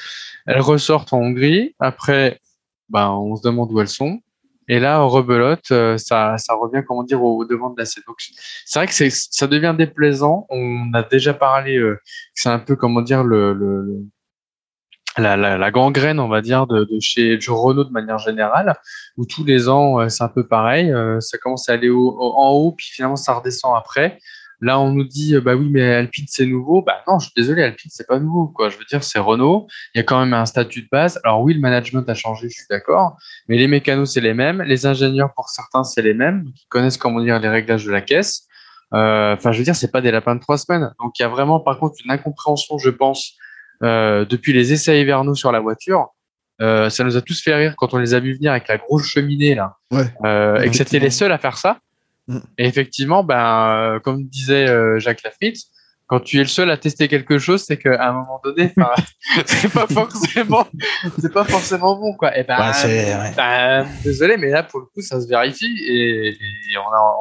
Elles 0.45 0.61
ressortent 0.61 1.13
en 1.13 1.19
Hongrie. 1.19 1.75
Après, 1.79 2.39
ben, 2.89 3.09
on 3.09 3.35
se 3.35 3.43
demande 3.43 3.71
où 3.71 3.79
elles 3.79 3.87
sont. 3.87 4.19
Et 4.69 4.79
là, 4.79 5.01
rebelote, 5.01 5.71
euh, 5.71 5.97
ça, 5.97 6.37
ça 6.37 6.53
revient, 6.53 6.83
comment 6.87 7.03
dire, 7.03 7.21
au, 7.21 7.39
au 7.39 7.45
devant 7.45 7.69
de 7.69 7.75
la 7.77 7.85
scène. 7.85 8.03
Donc, 8.07 8.17
c'est 8.65 8.79
vrai 8.79 8.87
que 8.87 8.93
ça 8.93 9.47
devient 9.47 9.75
déplaisant. 9.77 10.45
On 10.49 10.93
a 10.93 11.03
déjà 11.03 11.33
parlé 11.33 11.77
euh, 11.77 11.99
c'est 12.33 12.49
un 12.49 12.59
peu, 12.59 12.75
comment 12.75 13.01
dire, 13.01 13.23
le- 13.23 13.53
la, 15.17 15.37
la, 15.37 15.57
la 15.57 15.71
gangrène, 15.71 16.19
on 16.19 16.27
va 16.27 16.41
dire, 16.41 16.65
de, 16.67 16.83
de 16.85 16.99
chez 16.99 17.39
Joe 17.39 17.57
Renault 17.59 17.83
de 17.83 17.91
manière 17.91 18.17
générale, 18.17 18.75
où 19.17 19.25
tous 19.25 19.43
les 19.45 19.69
ans, 19.69 19.99
euh, 19.99 20.09
c'est 20.09 20.23
un 20.23 20.27
peu 20.29 20.47
pareil. 20.47 20.91
euh, 20.91 21.19
ça 21.19 21.37
commence 21.37 21.69
à 21.69 21.73
aller 21.73 21.89
au- 21.89 22.11
au- 22.11 22.33
en 22.35 22.49
haut, 22.51 22.71
puis 22.71 22.87
finalement, 22.91 23.15
ça 23.15 23.33
redescend 23.33 23.75
après. 23.77 24.17
Là, 24.61 24.79
on 24.79 24.91
nous 24.91 25.03
dit, 25.03 25.35
euh, 25.35 25.41
bah 25.41 25.55
oui, 25.55 25.67
mais 25.69 25.93
Alpine, 25.93 26.25
c'est 26.29 26.45
nouveau. 26.45 26.81
Bah 26.81 27.03
non, 27.07 27.19
je 27.19 27.25
suis 27.25 27.33
désolé, 27.35 27.63
Alpine, 27.63 27.91
c'est 27.93 28.07
pas 28.07 28.17
nouveau, 28.17 28.47
quoi. 28.47 28.69
Je 28.69 28.77
veux 28.77 28.85
dire, 28.85 29.03
c'est 29.03 29.19
Renault. 29.19 29.67
Il 29.93 29.97
y 29.97 30.01
a 30.01 30.03
quand 30.03 30.19
même 30.19 30.33
un 30.33 30.45
statut 30.45 30.83
de 30.83 30.87
base. 30.89 31.19
Alors 31.25 31.41
oui, 31.41 31.53
le 31.53 31.59
management 31.59 32.07
a 32.09 32.13
changé, 32.13 32.47
je 32.49 32.53
suis 32.55 32.65
d'accord. 32.69 33.17
Mais 33.49 33.57
les 33.57 33.67
mécanos, 33.67 34.13
c'est 34.13 34.21
les 34.21 34.33
mêmes. 34.33 34.61
Les 34.61 34.85
ingénieurs, 34.85 35.33
pour 35.35 35.49
certains, 35.49 35.83
c'est 35.83 36.01
les 36.01 36.13
mêmes, 36.13 36.45
qui 36.55 36.65
connaissent, 36.69 36.97
comment 36.97 37.19
dire, 37.21 37.39
les 37.39 37.49
réglages 37.49 37.85
de 37.85 37.91
la 37.91 38.01
caisse. 38.01 38.47
Enfin, 38.93 39.51
je 39.51 39.57
veux 39.57 39.63
dire, 39.65 39.75
c'est 39.75 39.91
pas 39.91 40.01
des 40.01 40.11
lapins 40.11 40.35
de 40.35 40.39
trois 40.39 40.57
semaines. 40.57 40.91
Donc, 41.01 41.19
il 41.19 41.23
y 41.23 41.25
a 41.25 41.29
vraiment, 41.29 41.59
par 41.59 41.77
contre, 41.79 41.95
une 42.05 42.11
incompréhension, 42.11 42.77
je 42.77 42.89
pense, 42.91 43.33
euh, 43.81 44.25
depuis 44.25 44.53
les 44.53 44.73
essais 44.73 45.01
hivernaux 45.01 45.35
sur 45.35 45.51
la 45.51 45.59
voiture. 45.59 46.09
Euh, 46.61 46.89
ça 46.89 47.03
nous 47.03 47.17
a 47.17 47.21
tous 47.21 47.41
fait 47.41 47.55
rire 47.55 47.73
quand 47.77 47.93
on 47.93 47.97
les 47.97 48.13
a 48.13 48.19
vus 48.19 48.35
venir 48.35 48.51
avec 48.51 48.67
la 48.67 48.77
grosse 48.77 49.05
cheminée 49.07 49.55
là, 49.55 49.75
Ouais. 49.91 50.05
euh, 50.23 50.61
et 50.61 50.69
que 50.69 50.75
c'était 50.75 50.99
les 50.99 51.09
seuls 51.09 51.31
à 51.31 51.37
faire 51.39 51.57
ça. 51.57 51.79
Mm. 52.27 52.37
Et 52.57 52.65
effectivement, 52.67 53.23
ben, 53.23 53.95
euh, 53.95 53.99
comme 53.99 54.23
disait 54.25 54.67
euh, 54.69 54.99
Jacques 54.99 55.23
Lafitte, 55.23 55.57
quand 56.05 56.19
tu 56.19 56.37
es 56.37 56.41
le 56.41 56.47
seul 56.47 56.69
à 56.69 56.77
tester 56.77 57.07
quelque 57.07 57.39
chose, 57.39 57.63
c'est 57.63 57.77
qu'à 57.77 58.09
un 58.09 58.13
moment 58.13 58.39
donné, 58.43 58.71
c'est 59.45 59.71
pas 59.73 59.87
forcément, 59.87 60.67
c'est 61.17 61.33
pas 61.33 61.43
forcément 61.43 61.95
bon, 61.97 62.13
quoi. 62.13 62.37
Et 62.37 62.43
ben, 62.43 62.71
Ouais, 62.85 63.33
ben, 63.35 63.87
désolé, 64.03 64.37
mais 64.37 64.49
là, 64.51 64.61
pour 64.63 64.79
le 64.79 64.85
coup, 64.85 65.01
ça 65.01 65.19
se 65.19 65.27
vérifie 65.27 65.75
et, 65.87 66.29
et 66.29 66.77
on 66.77 66.93
a, 66.93 67.15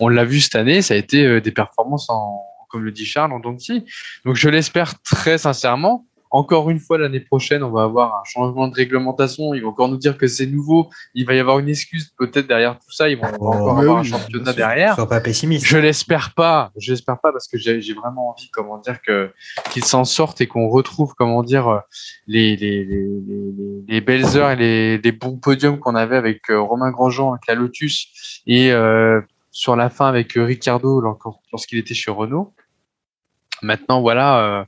on, 0.00 0.04
on 0.06 0.08
l'a 0.08 0.24
vu 0.24 0.40
cette 0.40 0.56
année, 0.56 0.82
ça 0.82 0.94
a 0.94 0.96
été 0.98 1.24
euh, 1.24 1.40
des 1.40 1.52
performances 1.52 2.10
en, 2.10 2.44
comme 2.68 2.82
le 2.84 2.92
dit 2.92 3.06
Charles, 3.06 3.32
en 3.32 3.40
Donkey. 3.40 3.84
Donc, 4.24 4.36
je 4.36 4.48
l'espère 4.48 5.00
très 5.02 5.38
sincèrement. 5.38 6.06
Encore 6.32 6.68
une 6.70 6.80
fois, 6.80 6.98
l'année 6.98 7.20
prochaine, 7.20 7.62
on 7.62 7.70
va 7.70 7.84
avoir 7.84 8.14
un 8.16 8.24
changement 8.24 8.66
de 8.66 8.74
réglementation. 8.74 9.54
Ils 9.54 9.62
vont 9.62 9.68
encore 9.68 9.88
nous 9.88 9.96
dire 9.96 10.18
que 10.18 10.26
c'est 10.26 10.46
nouveau. 10.46 10.90
Il 11.14 11.24
va 11.24 11.34
y 11.34 11.38
avoir 11.38 11.60
une 11.60 11.68
excuse 11.68 12.12
peut-être 12.18 12.48
derrière 12.48 12.74
tout 12.74 12.90
ça. 12.90 13.08
Ils 13.08 13.16
vont 13.16 13.28
Oh, 13.38 13.46
encore 13.46 13.78
avoir 13.78 13.94
oui, 13.94 14.00
un 14.00 14.02
championnat 14.02 14.46
sûr. 14.46 14.54
derrière. 14.56 14.94
Sois 14.96 15.08
pas 15.08 15.20
pessimiste. 15.20 15.64
Je 15.64 15.78
l'espère 15.78 16.34
pas. 16.34 16.72
Je 16.76 16.90
l'espère 16.90 17.20
pas 17.20 17.30
parce 17.30 17.46
que 17.46 17.56
j'ai 17.58 17.80
vraiment 17.94 18.30
envie, 18.30 18.50
comment 18.50 18.78
dire, 18.78 19.00
que 19.02 19.30
qu'ils 19.70 19.84
s'en 19.84 20.04
sortent 20.04 20.40
et 20.40 20.48
qu'on 20.48 20.68
retrouve, 20.68 21.14
comment 21.16 21.44
dire, 21.44 21.80
les 22.26 22.56
les, 22.56 22.84
les, 22.84 22.96
les, 22.96 23.52
les- 23.56 23.84
les 23.88 24.00
belles 24.00 24.36
heures 24.36 24.50
et 24.50 24.56
les, 24.56 24.98
les 24.98 25.12
bons 25.12 25.36
podiums 25.38 25.78
qu'on 25.78 25.94
avait 25.94 26.16
avec 26.16 26.50
euh, 26.50 26.60
Romain 26.60 26.90
Grandjean, 26.90 27.30
avec 27.34 27.46
la 27.46 27.54
Lotus 27.54 28.42
et 28.48 28.72
euh, 28.72 29.20
sur 29.52 29.76
la 29.76 29.88
fin 29.90 30.08
avec 30.08 30.36
euh, 30.36 30.44
Ricardo 30.44 31.00
lors- 31.00 31.40
lorsqu'il 31.52 31.78
était 31.78 31.94
chez 31.94 32.10
Renault. 32.10 32.52
Maintenant, 33.62 34.00
voilà, 34.00 34.38
euh, 34.38 34.64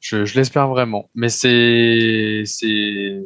je, 0.00 0.24
je 0.24 0.34
l'espère 0.38 0.68
vraiment. 0.68 1.08
Mais 1.14 1.28
c'est 1.28 2.42
c'est 2.44 3.22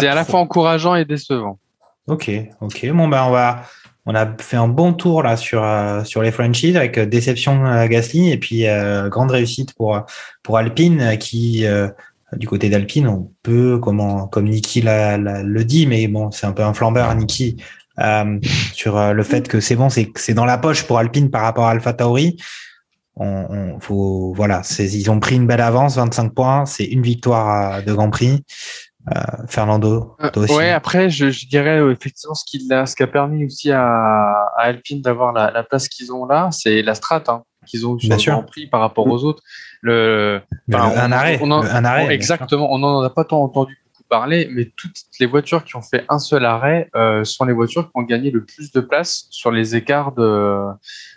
c'est 0.00 0.06
à 0.08 0.14
la 0.14 0.24
fois 0.24 0.40
encourageant 0.40 0.94
et 0.94 1.04
décevant. 1.04 1.58
Ok, 2.06 2.30
ok. 2.60 2.90
Bon, 2.92 3.08
ben, 3.08 3.24
on 3.24 3.30
va. 3.30 3.64
On 4.04 4.16
a 4.16 4.26
fait 4.38 4.56
un 4.56 4.66
bon 4.66 4.94
tour 4.94 5.22
là 5.22 5.36
sur, 5.36 5.62
euh, 5.62 6.02
sur 6.02 6.22
les 6.22 6.32
franchises 6.32 6.76
avec 6.76 6.98
euh, 6.98 7.06
déception 7.06 7.64
à 7.64 7.86
Gasly 7.86 8.32
et 8.32 8.36
puis 8.36 8.66
euh, 8.66 9.08
grande 9.08 9.30
réussite 9.30 9.74
pour, 9.74 9.96
pour 10.42 10.58
Alpine 10.58 11.16
qui, 11.18 11.64
euh, 11.66 11.86
du 12.32 12.48
côté 12.48 12.68
d'Alpine, 12.68 13.06
on 13.06 13.30
peut, 13.44 13.78
comment, 13.78 14.26
comme 14.26 14.48
Niki 14.48 14.80
l'a- 14.82 15.18
l'a- 15.18 15.44
le 15.44 15.64
dit, 15.64 15.86
mais 15.86 16.08
bon, 16.08 16.32
c'est 16.32 16.46
un 16.46 16.52
peu 16.52 16.64
un 16.64 16.74
flambeur, 16.74 17.14
Niki, 17.14 17.58
euh, 18.00 18.40
sur 18.72 18.96
euh, 18.98 19.12
le 19.12 19.22
fait 19.22 19.46
que 19.46 19.60
c'est 19.60 19.76
bon, 19.76 19.88
c'est 19.88 20.34
dans 20.34 20.46
la 20.46 20.58
poche 20.58 20.82
pour 20.82 20.98
Alpine 20.98 21.30
par 21.30 21.42
rapport 21.42 21.66
à 21.66 21.70
Alpha 21.70 21.92
Tauri. 21.92 22.36
On, 23.16 23.26
on- 23.26 23.80
faut, 23.80 24.32
voilà, 24.34 24.62
c'est- 24.62 24.86
ils 24.86 25.10
ont 25.10 25.20
pris 25.20 25.36
une 25.36 25.46
belle 25.46 25.60
avance, 25.60 25.96
25 25.96 26.34
points, 26.34 26.64
c'est 26.66 26.84
une 26.84 27.02
victoire 27.02 27.74
euh, 27.74 27.80
de 27.82 27.92
Grand 27.92 28.10
Prix. 28.10 28.42
Euh, 29.12 29.20
Fernando, 29.48 30.16
toi 30.32 30.44
aussi. 30.44 30.54
Ouais, 30.54 30.70
après, 30.70 31.10
je, 31.10 31.30
je 31.30 31.46
dirais 31.48 31.80
euh, 31.80 31.90
effectivement 31.92 32.34
ce 32.34 32.44
qui, 32.46 32.64
l'a- 32.68 32.86
ce 32.86 32.94
qui 32.94 33.02
a 33.02 33.08
permis 33.08 33.44
aussi 33.44 33.72
à, 33.72 33.82
à 33.84 34.60
Alpine 34.62 35.02
d'avoir 35.02 35.32
la, 35.32 35.50
la 35.50 35.64
place 35.64 35.88
qu'ils 35.88 36.12
ont 36.12 36.24
là, 36.24 36.50
c'est 36.52 36.82
la 36.82 36.94
strat 36.94 37.20
hein, 37.26 37.42
qu'ils 37.66 37.84
ont 37.84 37.94
Bien 37.94 38.14
le 38.14 38.20
sûr. 38.20 38.32
Grand 38.34 38.44
Prix 38.44 38.68
par 38.68 38.80
rapport 38.80 39.08
aux 39.08 39.24
autres. 39.24 39.42
Le, 39.80 40.40
un 40.72 41.10
arrêt, 41.10 41.40
on 41.42 41.50
en- 41.50 41.62
le- 41.62 41.68
un 41.74 41.84
arrêt, 41.84 42.06
on- 42.06 42.10
exactement. 42.10 42.72
On 42.72 42.78
n'en 42.78 43.00
a 43.02 43.10
pas 43.10 43.24
tant 43.24 43.42
entendu 43.42 43.76
parler, 44.16 44.46
mais 44.52 44.70
toutes 44.76 44.98
les 45.20 45.26
voitures 45.26 45.64
qui 45.64 45.74
ont 45.76 45.80
fait 45.82 46.04
un 46.10 46.18
seul 46.18 46.44
arrêt 46.44 46.90
euh, 46.94 47.24
sont 47.24 47.46
les 47.46 47.54
voitures 47.54 47.84
qui 47.86 47.90
ont 47.94 48.02
gagné 48.02 48.30
le 48.30 48.44
plus 48.44 48.70
de 48.70 48.80
place 48.80 49.26
sur 49.30 49.50
les 49.50 49.74
écarts 49.74 50.12
de, 50.12 50.66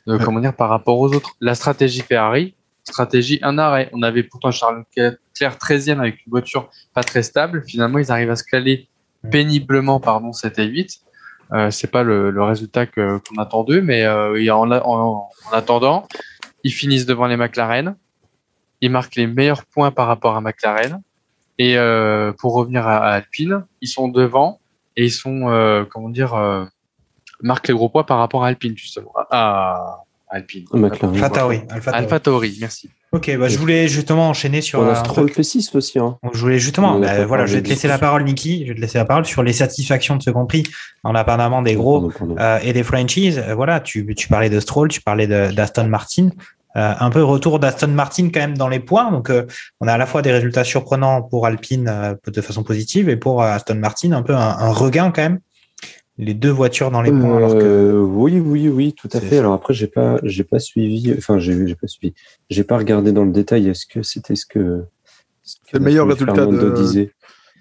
de 0.07 0.17
comment 0.23 0.39
dire 0.39 0.55
par 0.55 0.69
rapport 0.69 0.97
aux 0.97 1.13
autres. 1.13 1.31
La 1.41 1.55
stratégie 1.55 1.99
Ferrari, 2.01 2.55
stratégie 2.85 3.39
un 3.41 3.57
arrêt. 3.57 3.89
On 3.91 4.01
avait 4.01 4.23
pourtant 4.23 4.51
Charles 4.51 4.85
Leclerc 4.95 5.57
13e 5.57 5.99
avec 5.99 6.25
une 6.25 6.29
voiture 6.31 6.69
pas 6.93 7.03
très 7.03 7.21
stable. 7.23 7.63
Finalement, 7.67 7.99
ils 7.99 8.11
arrivent 8.13 8.31
à 8.31 8.37
se 8.37 8.45
caler 8.45 8.87
péniblement, 9.29 9.99
pardon, 9.99 10.31
7 10.31 10.57
et 10.59 10.65
8. 10.67 10.99
Euh, 11.53 11.69
c'est 11.71 11.91
pas 11.91 12.03
le, 12.03 12.31
le 12.31 12.43
résultat 12.43 12.85
que- 12.85 13.17
qu'on 13.27 13.41
attend 13.41 13.63
d'eux, 13.63 13.81
mais 13.81 14.03
euh, 14.05 14.51
en, 14.53 14.71
en- 14.71 15.29
en 15.47 15.51
attendant, 15.51 16.07
ils 16.63 16.71
finissent 16.71 17.05
devant 17.05 17.27
les 17.27 17.35
McLaren. 17.37 17.95
Ils 18.81 18.89
marquent 18.89 19.15
les 19.15 19.27
meilleurs 19.27 19.65
points 19.65 19.91
par 19.91 20.07
rapport 20.07 20.35
à 20.37 20.41
McLaren. 20.41 21.01
Et 21.57 21.77
euh, 21.77 22.33
pour 22.37 22.53
revenir 22.53 22.87
à, 22.87 22.97
à 22.97 23.11
Alpine, 23.13 23.63
ils 23.81 23.87
sont 23.87 24.07
devant 24.07 24.59
et 24.97 25.05
ils 25.05 25.11
sont, 25.11 25.49
euh, 25.49 25.83
comment 25.89 26.09
dire, 26.09 26.33
euh, 26.33 26.65
marquent 27.41 27.67
les 27.69 27.73
gros 27.73 27.89
points 27.89 28.03
par 28.03 28.17
rapport 28.17 28.43
à 28.43 28.47
Alpine, 28.49 28.77
justement. 28.77 29.11
À, 29.15 29.25
à 29.31 30.01
Alpine. 30.29 30.65
McLaren. 30.73 31.15
Alpha 31.15 31.29
Tauri. 31.29 31.61
Alpha 31.69 31.91
Tauri. 31.91 32.03
Alpha 32.03 32.19
Tauri, 32.19 32.57
merci. 32.59 32.89
Ok, 33.11 33.33
bah, 33.37 33.47
je 33.47 33.57
voulais 33.57 33.87
justement 33.87 34.27
enchaîner 34.29 34.59
sur. 34.59 34.79
On 34.79 34.89
a 34.89 34.95
Stroll 34.95 35.31
truc. 35.31 35.45
P6 35.45 35.77
aussi. 35.77 35.99
Hein. 35.99 36.17
Donc, 36.21 36.35
je 36.35 36.39
voulais 36.41 36.59
justement, 36.59 36.95
On 36.95 37.03
a 37.03 37.19
bah, 37.19 37.25
voilà, 37.25 37.45
je 37.45 37.55
vais 37.55 37.61
te 37.61 37.69
laisser 37.69 37.87
la 37.87 37.97
parole, 37.97 38.25
Niki. 38.25 38.63
Je 38.63 38.69
vais 38.69 38.75
te 38.75 38.81
laisser 38.81 38.97
la 38.97 39.05
parole 39.05 39.25
sur 39.25 39.41
les 39.41 39.53
satisfactions 39.53 40.17
de 40.17 40.23
ce 40.23 40.31
Grand 40.31 40.45
Prix, 40.45 40.63
en 41.03 41.15
indépendamment 41.15 41.61
des 41.61 41.75
gros 41.75 42.09
Pardon, 42.09 42.35
pardon. 42.35 42.35
euh, 42.37 42.59
et 42.61 42.73
des 42.73 42.83
franchises. 42.83 43.41
Voilà, 43.55 43.79
tu, 43.79 44.13
tu 44.15 44.27
parlais 44.27 44.49
de 44.49 44.59
Stroll, 44.59 44.89
tu 44.89 44.99
parlais 44.99 45.27
d'Aston 45.27 45.87
Martin. 45.87 46.29
Euh, 46.77 46.93
un 46.99 47.09
peu 47.09 47.23
retour 47.23 47.59
d'Aston 47.59 47.87
Martin 47.87 48.29
quand 48.33 48.41
même 48.41 48.57
dans 48.57 48.67
les 48.67 48.81
points. 48.81 49.09
Donc, 49.09 49.29
euh, 49.29 49.45
on 49.79 49.87
a 49.87 49.93
à 49.93 49.97
la 49.97 50.05
fois 50.05 50.21
des 50.21 50.31
résultats 50.33 50.65
surprenants 50.65 51.21
pour 51.21 51.45
Alpine 51.45 51.87
euh, 51.87 52.15
de 52.27 52.41
façon 52.41 52.63
positive 52.63 53.07
et 53.07 53.15
pour 53.15 53.41
euh, 53.41 53.47
Aston 53.47 53.75
Martin 53.75 54.11
un 54.11 54.21
peu 54.23 54.35
un, 54.35 54.39
un 54.59 54.71
regain 54.71 55.11
quand 55.11 55.21
même. 55.21 55.39
Les 56.17 56.33
deux 56.33 56.49
voitures 56.49 56.91
dans 56.91 57.01
les 57.01 57.11
points. 57.11 57.37
Alors 57.37 57.57
que 57.57 57.93
oui, 57.97 58.39
oui, 58.39 58.69
oui, 58.69 58.93
tout 58.93 59.09
à 59.11 59.19
fait. 59.19 59.37
Alors 59.39 59.53
après, 59.53 59.73
j'ai 59.73 59.87
pas, 59.87 60.17
j'ai 60.23 60.43
pas 60.45 60.59
suivi. 60.59 61.13
Enfin, 61.17 61.39
j'ai, 61.39 61.67
j'ai 61.67 61.75
pas 61.75 61.87
suivi. 61.87 62.13
J'ai 62.49 62.63
pas 62.63 62.77
regardé 62.77 63.11
dans 63.11 63.25
le 63.25 63.31
détail. 63.31 63.67
Est-ce 63.67 63.85
que 63.85 64.01
c'était 64.01 64.35
ce 64.35 64.45
que, 64.45 64.83
ce 65.43 65.55
que 65.55 65.61
C'est 65.71 65.77
le 65.77 65.83
meilleur 65.83 66.07
résultat 66.07 66.33
Fernando 66.35 66.69
de- 66.71 66.75
disait 66.75 67.11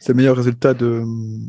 C'est 0.05 0.13
le 0.13 0.19
meilleur 0.19 0.37
résultat 0.37 0.75
de. 0.75 1.03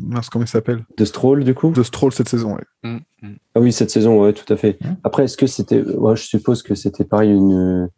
Mince, 0.08 0.30
comment 0.30 0.46
il 0.46 0.48
s'appelle? 0.48 0.86
De 0.98 1.04
Stroll 1.04 1.44
du 1.44 1.54
coup? 1.54 1.72
De 1.72 1.84
Stroll 1.84 2.14
cette 2.14 2.30
saison. 2.30 2.56
ouais. 2.56 2.64
Mm, 2.90 3.00
mm. 3.22 3.36
Ah 3.54 3.60
oui, 3.60 3.74
cette 3.74 3.90
saison, 3.90 4.22
ouais, 4.24 4.32
tout 4.32 4.52
à 4.54 4.56
fait. 4.56 4.78
Mhm. 4.82 4.96
Après, 5.04 5.26
est-ce 5.26 5.36
que 5.36 5.46
c'était, 5.46 5.82
ouais, 5.84 6.16
je 6.16 6.24
suppose 6.24 6.64
que 6.64 6.74
c'était 6.74 7.04
pareil 7.04 7.32
une, 7.32 7.90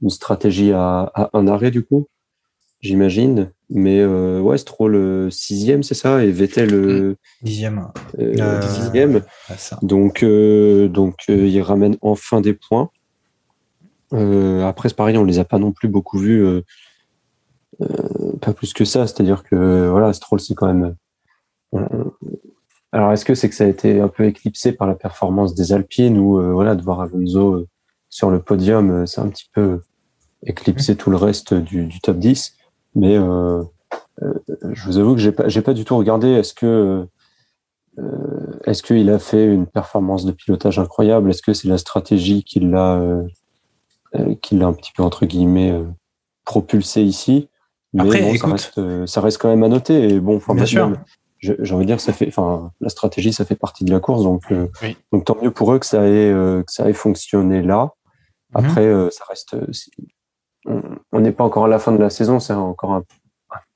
une 0.00 0.08
stratégie 0.08 0.72
à, 0.72 1.12
à 1.14 1.28
un 1.34 1.46
arrêt 1.46 1.70
du 1.70 1.84
coup, 1.84 2.06
j'imagine. 2.80 3.50
Mais 3.68 4.00
euh, 4.00 4.40
ouais, 4.40 4.56
Stroll 4.56 4.94
euh, 4.94 5.28
sixième, 5.28 5.82
c'est 5.82 5.92
ça, 5.94 6.24
et 6.24 6.30
Vettel 6.30 6.72
euh, 6.72 7.16
dixième. 7.42 7.88
euh, 8.18 8.60
dixième. 8.60 9.20
Donc, 9.82 10.22
euh, 10.22 10.88
donc 10.88 11.16
euh, 11.28 11.46
il 11.46 11.60
ramène 11.60 11.98
enfin 12.00 12.40
des 12.40 12.54
points. 12.54 12.88
Euh, 14.14 14.64
après, 14.64 14.88
c'est 14.88 14.94
pareil, 14.96 15.18
on 15.18 15.24
les 15.24 15.38
a 15.38 15.44
pas 15.44 15.58
non 15.58 15.72
plus 15.72 15.88
beaucoup 15.88 16.16
vus, 16.18 16.62
pas 18.40 18.52
plus 18.52 18.72
que 18.72 18.84
ça. 18.84 19.06
C'est-à-dire 19.06 19.42
que 19.44 19.88
voilà, 19.88 20.12
Stroll, 20.12 20.40
c'est 20.40 20.54
quand 20.54 20.66
même. 20.72 20.94
euh, 21.74 22.04
alors, 22.92 23.12
est-ce 23.12 23.24
que 23.24 23.34
c'est 23.34 23.48
que 23.50 23.54
ça 23.54 23.64
a 23.64 23.66
été 23.66 24.00
un 24.00 24.08
peu 24.08 24.24
éclipsé 24.24 24.72
par 24.72 24.86
la 24.88 24.94
performance 24.94 25.54
des 25.54 25.72
Alpines 25.72 26.18
ou 26.18 26.38
euh, 26.40 26.52
voilà, 26.52 26.74
de 26.74 26.82
voir 26.82 27.00
Alonso 27.00 27.54
euh, 27.54 27.68
sur 28.08 28.30
le 28.30 28.40
podium, 28.40 28.90
euh, 28.90 29.06
c'est 29.06 29.20
un 29.20 29.28
petit 29.28 29.50
peu 29.52 29.80
éclipsé 30.46 30.96
tout 30.96 31.10
le 31.10 31.16
reste 31.16 31.52
du, 31.52 31.86
du 31.86 32.00
top 32.00 32.18
10. 32.18 32.56
Mais 32.94 33.18
euh, 33.18 33.62
euh, 34.22 34.34
je 34.72 34.84
vous 34.86 34.98
avoue 34.98 35.14
que 35.14 35.20
j'ai 35.20 35.32
pas, 35.32 35.48
j'ai 35.48 35.60
pas 35.62 35.74
du 35.74 35.84
tout 35.84 35.96
regardé. 35.96 36.28
Est-ce 36.28 36.54
que 36.54 37.06
euh, 37.98 38.60
est-ce 38.64 38.82
qu'il 38.82 39.10
a 39.10 39.18
fait 39.18 39.44
une 39.44 39.66
performance 39.66 40.24
de 40.24 40.32
pilotage 40.32 40.78
incroyable? 40.78 41.30
Est-ce 41.30 41.42
que 41.42 41.52
c'est 41.52 41.68
la 41.68 41.78
stratégie 41.78 42.42
qui 42.42 42.60
l'a 42.60 42.96
euh, 42.96 43.22
euh, 44.14 44.34
qui 44.40 44.56
l'a 44.56 44.66
un 44.66 44.72
petit 44.72 44.92
peu 44.92 45.02
entre 45.02 45.26
guillemets 45.26 45.72
euh, 45.72 45.84
propulsé 46.44 47.02
ici? 47.02 47.47
Mais 47.94 48.02
Après, 48.02 48.20
bon, 48.22 48.34
ça 48.36 48.46
reste 48.48 48.78
euh, 48.78 49.06
ça 49.06 49.20
reste 49.20 49.38
quand 49.38 49.48
même 49.48 49.62
à 49.62 49.68
noter. 49.68 50.08
Et 50.14 50.20
bon, 50.20 50.36
enfin, 50.36 50.54
Bien 50.54 50.66
sûr. 50.66 50.92
j'ai 51.40 51.54
envie 51.74 51.84
de 51.84 51.90
dire, 51.90 52.00
ça 52.00 52.12
fait, 52.12 52.28
enfin, 52.28 52.70
la 52.80 52.88
stratégie, 52.90 53.32
ça 53.32 53.44
fait 53.44 53.54
partie 53.56 53.84
de 53.84 53.90
la 53.90 54.00
course, 54.00 54.22
donc 54.24 54.42
euh, 54.52 54.66
Oui. 54.82 54.96
donc 55.12 55.24
tant 55.24 55.36
mieux 55.40 55.50
pour 55.50 55.72
eux 55.72 55.78
que 55.78 55.86
ça 55.86 56.02
ait 56.06 56.30
euh, 56.32 56.62
que 56.62 56.70
ça 56.72 56.88
ait 56.88 56.92
fonctionné 56.92 57.62
là. 57.62 57.92
Après, 58.54 58.84
euh, 58.84 59.08
ça 59.10 59.24
reste. 59.28 59.56
on- 60.66 61.20
n'est 61.20 61.32
pas 61.32 61.44
encore 61.44 61.64
à 61.64 61.68
la 61.68 61.78
fin 61.78 61.92
de 61.92 61.98
la 61.98 62.10
saison, 62.10 62.40
c'est 62.40 62.52
encore 62.52 62.92
un, 62.92 63.04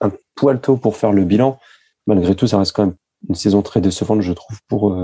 un 0.00 0.10
poil 0.34 0.60
tôt 0.60 0.76
pour 0.76 0.96
faire 0.96 1.12
le 1.12 1.24
bilan. 1.24 1.58
Malgré 2.06 2.34
tout, 2.34 2.46
ça 2.46 2.58
reste 2.58 2.72
quand 2.72 2.86
même 2.86 2.94
une 3.28 3.34
saison 3.34 3.62
très 3.62 3.80
décevante, 3.80 4.20
je 4.22 4.32
trouve, 4.32 4.58
pour, 4.68 4.96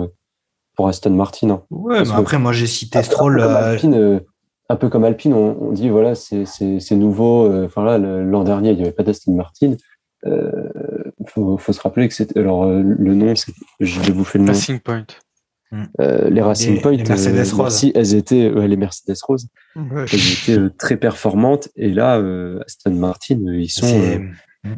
pour 0.76 0.88
Aston 0.88 1.11
Martin. 1.11 1.50
hein. 1.50 1.62
Ouais, 1.70 2.02
mais 2.02 2.12
après, 2.12 2.38
moi, 2.38 2.52
j'ai 2.52 2.66
cité 2.66 3.02
Stroll. 3.02 3.40
Euh, 3.40 4.20
un 4.69 4.77
peu 4.77 4.89
comme 4.89 5.05
Alpine, 5.05 5.33
on, 5.35 5.57
on 5.61 5.73
dit 5.73 5.89
voilà, 5.89 6.14
c'est 6.14 6.45
c'est- 6.45 6.81
c'est 6.81 6.97
nouveau. 6.97 7.45
euh, 7.51 7.66
Enfin 7.66 7.99
l'an 7.99 8.45
dernier, 8.45 8.71
il 8.71 8.77
n'y 8.77 8.83
avait 8.83 8.93
pas 8.93 9.03
d'Aston 9.03 9.35
Martin. 9.35 9.75
Il 10.27 11.27
faut, 11.29 11.57
faut 11.59 11.73
se 11.73 11.81
rappeler 11.81 12.09
que 12.09 12.14
c'était. 12.14 12.39
Alors, 12.39 12.64
euh, 12.64 12.83
le 12.83 13.14
nom, 13.14 13.35
c'est- 13.35 13.53
je 13.81 14.01
vais 14.01 14.12
vous 14.12 14.25
faire 14.25 14.41
le 14.41 14.47
nom. 14.49 14.53
Racing 14.53 14.81
Point. 14.81 15.07
Euh, 16.01 16.31
les 16.31 16.41
Racing 16.41 16.77
Les- 16.77 16.81
Point, 16.81 16.93
les 16.93 17.05
Mercedes 17.05 17.37
euh, 17.53 17.57
merci, 17.59 17.93
elles 17.95 18.14
étaient 18.14 18.51
ouais, 18.51 18.69
les 18.69 18.77
Mercedes 18.77 19.14
roses. 19.27 19.49
Ouais. 19.77 20.05
Elles 20.11 20.33
étaient 20.33 20.59
euh, 20.59 20.71
très 20.79 20.97
performantes. 20.97 21.69
Et 21.77 21.91
là, 21.91 22.19
euh, 22.19 22.59
Aston 22.66 22.93
Martin, 22.93 23.39
euh, 23.47 23.61
ils 23.61 23.69
sont, 23.69 23.87
c'est- 23.87 24.19
euh, 24.66 24.75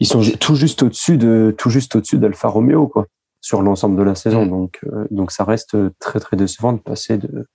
ils 0.00 0.06
sont 0.06 0.20
tout 0.40 0.56
juste 0.56 0.82
au-dessus 0.82 1.16
de 1.16 1.54
tout 1.56 1.70
juste 1.70 1.94
au-dessus 1.94 2.18
d'Alfa 2.18 2.48
Romeo, 2.48 2.88
quoi, 2.88 3.06
sur 3.40 3.62
l'ensemble 3.62 3.96
de 3.96 4.02
la 4.02 4.16
saison. 4.16 4.46
Donc, 4.46 4.80
euh, 4.86 5.04
donc 5.12 5.30
ça 5.30 5.44
reste 5.44 5.76
très 6.00 6.18
très 6.18 6.36
décevant 6.36 6.72
de 6.72 6.80
passer 6.80 7.18
de 7.18 7.46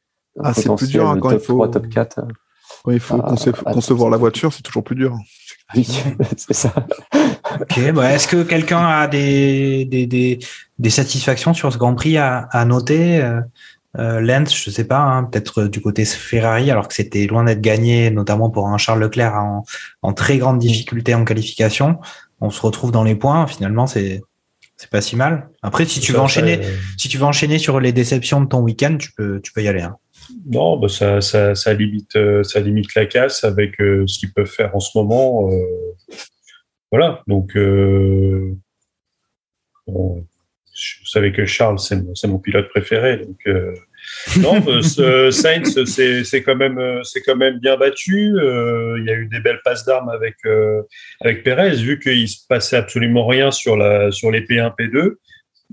Ah, 0.44 0.54
c'est 0.54 0.74
plus 0.76 0.90
dur, 0.90 1.10
hein, 1.10 1.18
quand 1.20 1.32
il 1.32 1.40
faut- 1.40 1.54
3, 1.54 1.72
top 1.72 1.90
4. 1.90 2.20
à- 2.20 2.28
Quand 2.84 2.92
il 2.92 3.00
faut 3.00 3.20
Ah, 3.24 3.30
conce- 3.34 3.52
concevoir 3.74 4.10
la 4.10 4.18
voiture, 4.18 4.54
c'est 4.54 4.62
toujours 4.62 4.84
plus 4.84 4.96
dur. 4.96 5.16
Oui, 5.76 5.86
c'est 6.38 6.54
ça. 6.54 6.74
Ok, 7.60 7.92
bah, 7.94 8.14
est-ce 8.14 8.28
que 8.28 8.44
quelqu'un 8.44 8.86
a 8.86 9.08
des, 9.08 9.86
des, 9.86 10.06
des, 10.06 10.40
des 10.80 10.90
satisfactions 10.90 11.54
sur 11.54 11.72
ce 11.74 11.78
Grand 11.78 11.96
Prix 11.96 12.18
à, 12.18 12.48
à 12.52 12.66
noter 12.66 13.22
euh, 13.22 13.42
euh, 13.98 14.20
Lens, 14.22 14.56
je 14.56 14.70
sais 14.70 14.84
pas, 14.84 15.00
hein, 15.00 15.24
peut-être 15.24 15.64
euh, 15.64 15.70
du 15.70 15.82
côté 15.82 16.06
Ferrari, 16.06 16.70
alors 16.72 16.88
que 16.88 16.94
c'était 16.94 17.26
loin 17.26 17.44
d'être 17.46 17.62
gagné, 17.62 18.12
notamment 18.12 18.50
pour 18.50 18.68
un 18.68 18.78
Charles 18.78 19.00
Leclerc 19.02 19.34
en, 19.34 19.66
en 20.04 20.14
très 20.14 20.38
grande 20.38 20.60
difficulté 20.60 21.16
en 21.16 21.26
qualification. 21.26 21.98
On 22.42 22.50
se 22.52 22.62
retrouve 22.62 22.92
dans 22.92 23.04
les 23.04 23.16
points, 23.16 23.48
finalement, 23.48 23.88
c'est 23.88 24.22
c'est 24.80 24.92
pas 24.92 25.02
si 25.02 25.16
mal. 25.16 25.50
Après, 25.64 25.86
si 25.86 26.00
tu 26.00 26.12
veux 26.12 26.20
enchaîner, 26.20 26.62
ça- 26.62 26.70
si 26.98 27.10
tu 27.10 27.18
veux 27.18 27.26
enchaîner 27.26 27.58
sur 27.58 27.80
les 27.80 27.92
déceptions 27.92 28.40
de 28.42 28.46
ton 28.46 28.60
week-end, 28.60 28.96
tu 29.00 29.12
peux, 29.14 29.42
tu 29.42 29.52
peux 29.52 29.64
y 29.64 29.68
aller. 29.68 29.82
Hein. 29.82 29.96
Non, 30.45 30.78
bah 30.78 30.88
ça, 30.88 31.21
ça, 31.21 31.55
ça 31.55 31.73
limite, 31.73 32.15
euh, 32.15 32.43
ça 32.43 32.59
limite 32.59 32.95
la 32.95 33.05
casse 33.05 33.43
avec 33.43 33.80
euh, 33.82 34.05
ce 34.07 34.19
qu'ils 34.19 34.34
peuvent 34.34 34.45
faire 34.45 34.75
en 34.75 34.80
ce 34.80 34.97
moment. 34.97 35.49
euh, 35.51 36.15
voilà. 36.91 37.21
Donc, 37.28 37.55
euh, 37.55 38.53
bon, 39.88 40.15
vous 40.19 41.05
savez 41.05 41.32
que 41.32 41.45
Charles, 41.45 41.80
c'est 41.80 42.28
mon, 42.28 42.39
pilote 42.39 42.69
préféré. 42.69 43.17
Donc, 43.17 43.39
non, 44.38 44.82
ce- 44.82 45.32
Sainz, 45.32 45.84
c'est, 45.86 46.43
quand 46.43 46.55
même, 46.55 47.01
c'est 47.03 47.21
quand 47.21 47.36
même 47.36 47.59
bien 47.59 47.78
battu. 47.78 48.32
Il 48.38 49.03
y 49.05 49.09
a 49.09 49.13
eu 49.15 49.28
des 49.28 49.39
belles 49.39 49.61
passes 49.65 49.86
d'armes 49.86 50.09
avec 50.09 50.36
avec 51.19 51.43
Perez, 51.43 51.75
vu 51.78 51.99
qu'il 51.99 52.30
se 52.30 52.45
passait 52.47 52.78
absolument 52.78 53.25
rien 53.25 53.51
sur 53.51 53.75
la 53.75 54.11
sur 54.11 54.32
les 54.32 54.41
P1, 54.41 54.73
P2. 54.78 55.15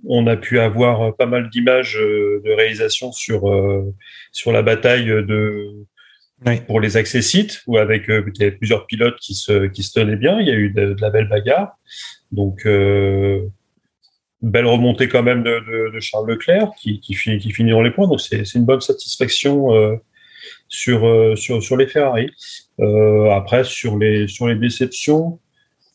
On 0.07 0.26
a 0.26 0.36
pu 0.36 0.59
avoir 0.59 1.16
pas 1.16 1.26
mal 1.26 1.49
d'images 1.51 1.97
euh, 1.97 2.42
de 2.45 2.53
réalisation 2.53 3.12
sur 3.12 3.49
euh, 3.49 3.95
sur 4.32 4.53
la 4.53 4.62
bataille 4.62 5.07
de 5.07 5.68
Oui. 6.47 6.61
pour 6.66 6.80
les 6.80 6.97
accès 6.97 7.22
sites 7.22 7.62
où 7.66 7.78
avec 7.78 8.11
euh, 8.11 8.24
il 8.34 8.40
y 8.40 8.45
avait 8.45 8.57
plusieurs 8.57 8.86
pilotes 8.86 9.18
qui 9.20 9.34
se 9.34 9.66
qui 9.68 9.82
se 9.82 9.92
tenaient 9.92 10.16
bien. 10.16 10.40
Il 10.40 10.47
y 10.49 10.51
a 10.51 10.55
eu 10.55 10.70
de, 10.70 10.95
de 10.95 11.01
la 11.01 11.11
belle 11.11 11.28
bagarre. 11.28 11.78
Donc 12.32 12.66
euh, 12.66 13.40
belle 14.42 14.66
remontée 14.66 15.09
quand 15.09 15.22
même 15.22 15.42
de, 15.42 15.61
de, 15.61 15.95
de 15.95 16.01
Charles 16.01 16.28
Leclerc 16.28 16.70
qui, 16.78 17.01
qui, 17.01 17.14
finit, 17.14 17.38
qui 17.38 17.51
finit 17.53 17.70
dans 17.70 17.80
les 17.82 17.92
points. 17.92 18.09
Donc 18.09 18.20
c'est 18.20 18.45
c'est 18.45 18.59
une 18.59 18.66
bonne 18.66 18.80
satisfaction 18.82 19.74
euh, 19.74 19.97
sur, 20.68 21.07
euh, 21.07 21.36
sur 21.36 21.62
sur 21.62 21.76
les 21.76 21.86
Ferrari. 21.86 22.30
Euh, 22.80 23.30
après 23.30 23.64
sur 23.64 23.97
les 23.97 24.26
sur 24.28 24.49
les 24.49 24.57
déceptions. 24.57 25.38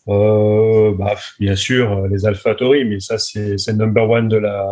Euh, 0.10 0.94
bah, 0.98 1.16
bien 1.40 1.56
sûr, 1.56 2.08
les 2.08 2.26
AlphaTauri, 2.26 2.84
mais 2.86 3.00
ça, 3.00 3.18
c'est 3.18 3.56
le 3.68 3.74
number 3.74 4.10
one 4.10 4.28
de 4.28 4.38
la, 4.38 4.66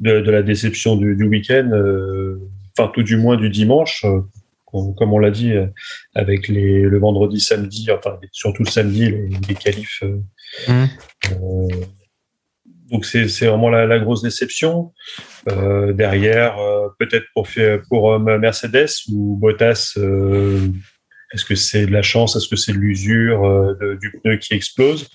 de, 0.00 0.20
de 0.20 0.30
la 0.30 0.42
déception 0.42 0.96
du, 0.96 1.16
du 1.16 1.24
week-end, 1.24 1.70
euh, 1.72 2.38
enfin, 2.76 2.90
tout 2.94 3.02
du 3.02 3.16
moins 3.16 3.36
du 3.36 3.48
dimanche, 3.48 4.04
euh, 4.04 4.20
comme 4.66 5.12
on 5.12 5.18
l'a 5.18 5.30
dit, 5.30 5.52
euh, 5.52 5.66
avec 6.14 6.48
les, 6.48 6.82
le 6.82 6.98
vendredi, 6.98 7.40
samedi, 7.40 7.88
enfin, 7.90 8.18
surtout 8.32 8.64
le 8.64 8.70
samedi, 8.70 9.10
les, 9.10 9.28
les 9.48 9.54
qualifs. 9.54 10.02
euh, 10.02 10.18
euh, 11.32 11.68
donc, 12.90 13.06
c'est 13.06 13.28
c'est 13.28 13.46
vraiment 13.46 13.70
la, 13.70 13.86
la 13.86 13.98
grosse 13.98 14.22
déception. 14.22 14.92
Euh, 15.48 15.92
derrière, 15.94 16.58
euh, 16.58 16.88
peut-être 16.98 17.24
pour, 17.34 17.48
pour 17.88 18.12
euh, 18.12 18.38
Mercedes 18.38 18.90
ou 19.10 19.36
Bottas, 19.36 19.94
euh, 19.96 20.68
est-ce 21.34 21.44
que 21.44 21.54
c'est 21.54 21.86
de 21.86 21.92
la 21.92 22.02
chance? 22.02 22.36
Est-ce 22.36 22.48
que 22.48 22.56
c'est 22.56 22.72
de 22.72 22.78
l'usure 22.78 23.44
euh, 23.44 23.74
de- 23.80 23.94
du 23.96 24.10
pneu 24.12 24.36
qui 24.36 24.54
explose? 24.54 25.08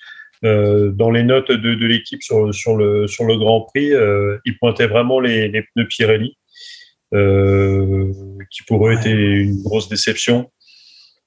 Euh, 0.45 0.91
Dans 0.91 1.11
les 1.11 1.24
notes 1.24 1.51
de, 1.51 1.74
de 1.76 1.86
l'équipe 1.88 2.22
sur, 2.24 2.53
sur, 2.53 2.76
le, 2.78 3.07
sur 3.07 3.26
le 3.26 3.38
Grand 3.38 3.61
Prix, 3.61 3.93
euh, 3.93 4.38
ils 4.45 4.57
pointaient 4.57 4.88
vraiment 4.88 5.20
les, 5.20 5.47
les 5.49 5.63
pneus 5.74 5.88
Pirelli, 5.89 6.38
qui 8.51 8.63
pour 8.67 8.88
eux 8.88 8.91
Ouais. 8.93 8.99
étaient 8.99 9.11
une 9.11 9.61
grosse 9.63 9.89
déception. 9.89 10.51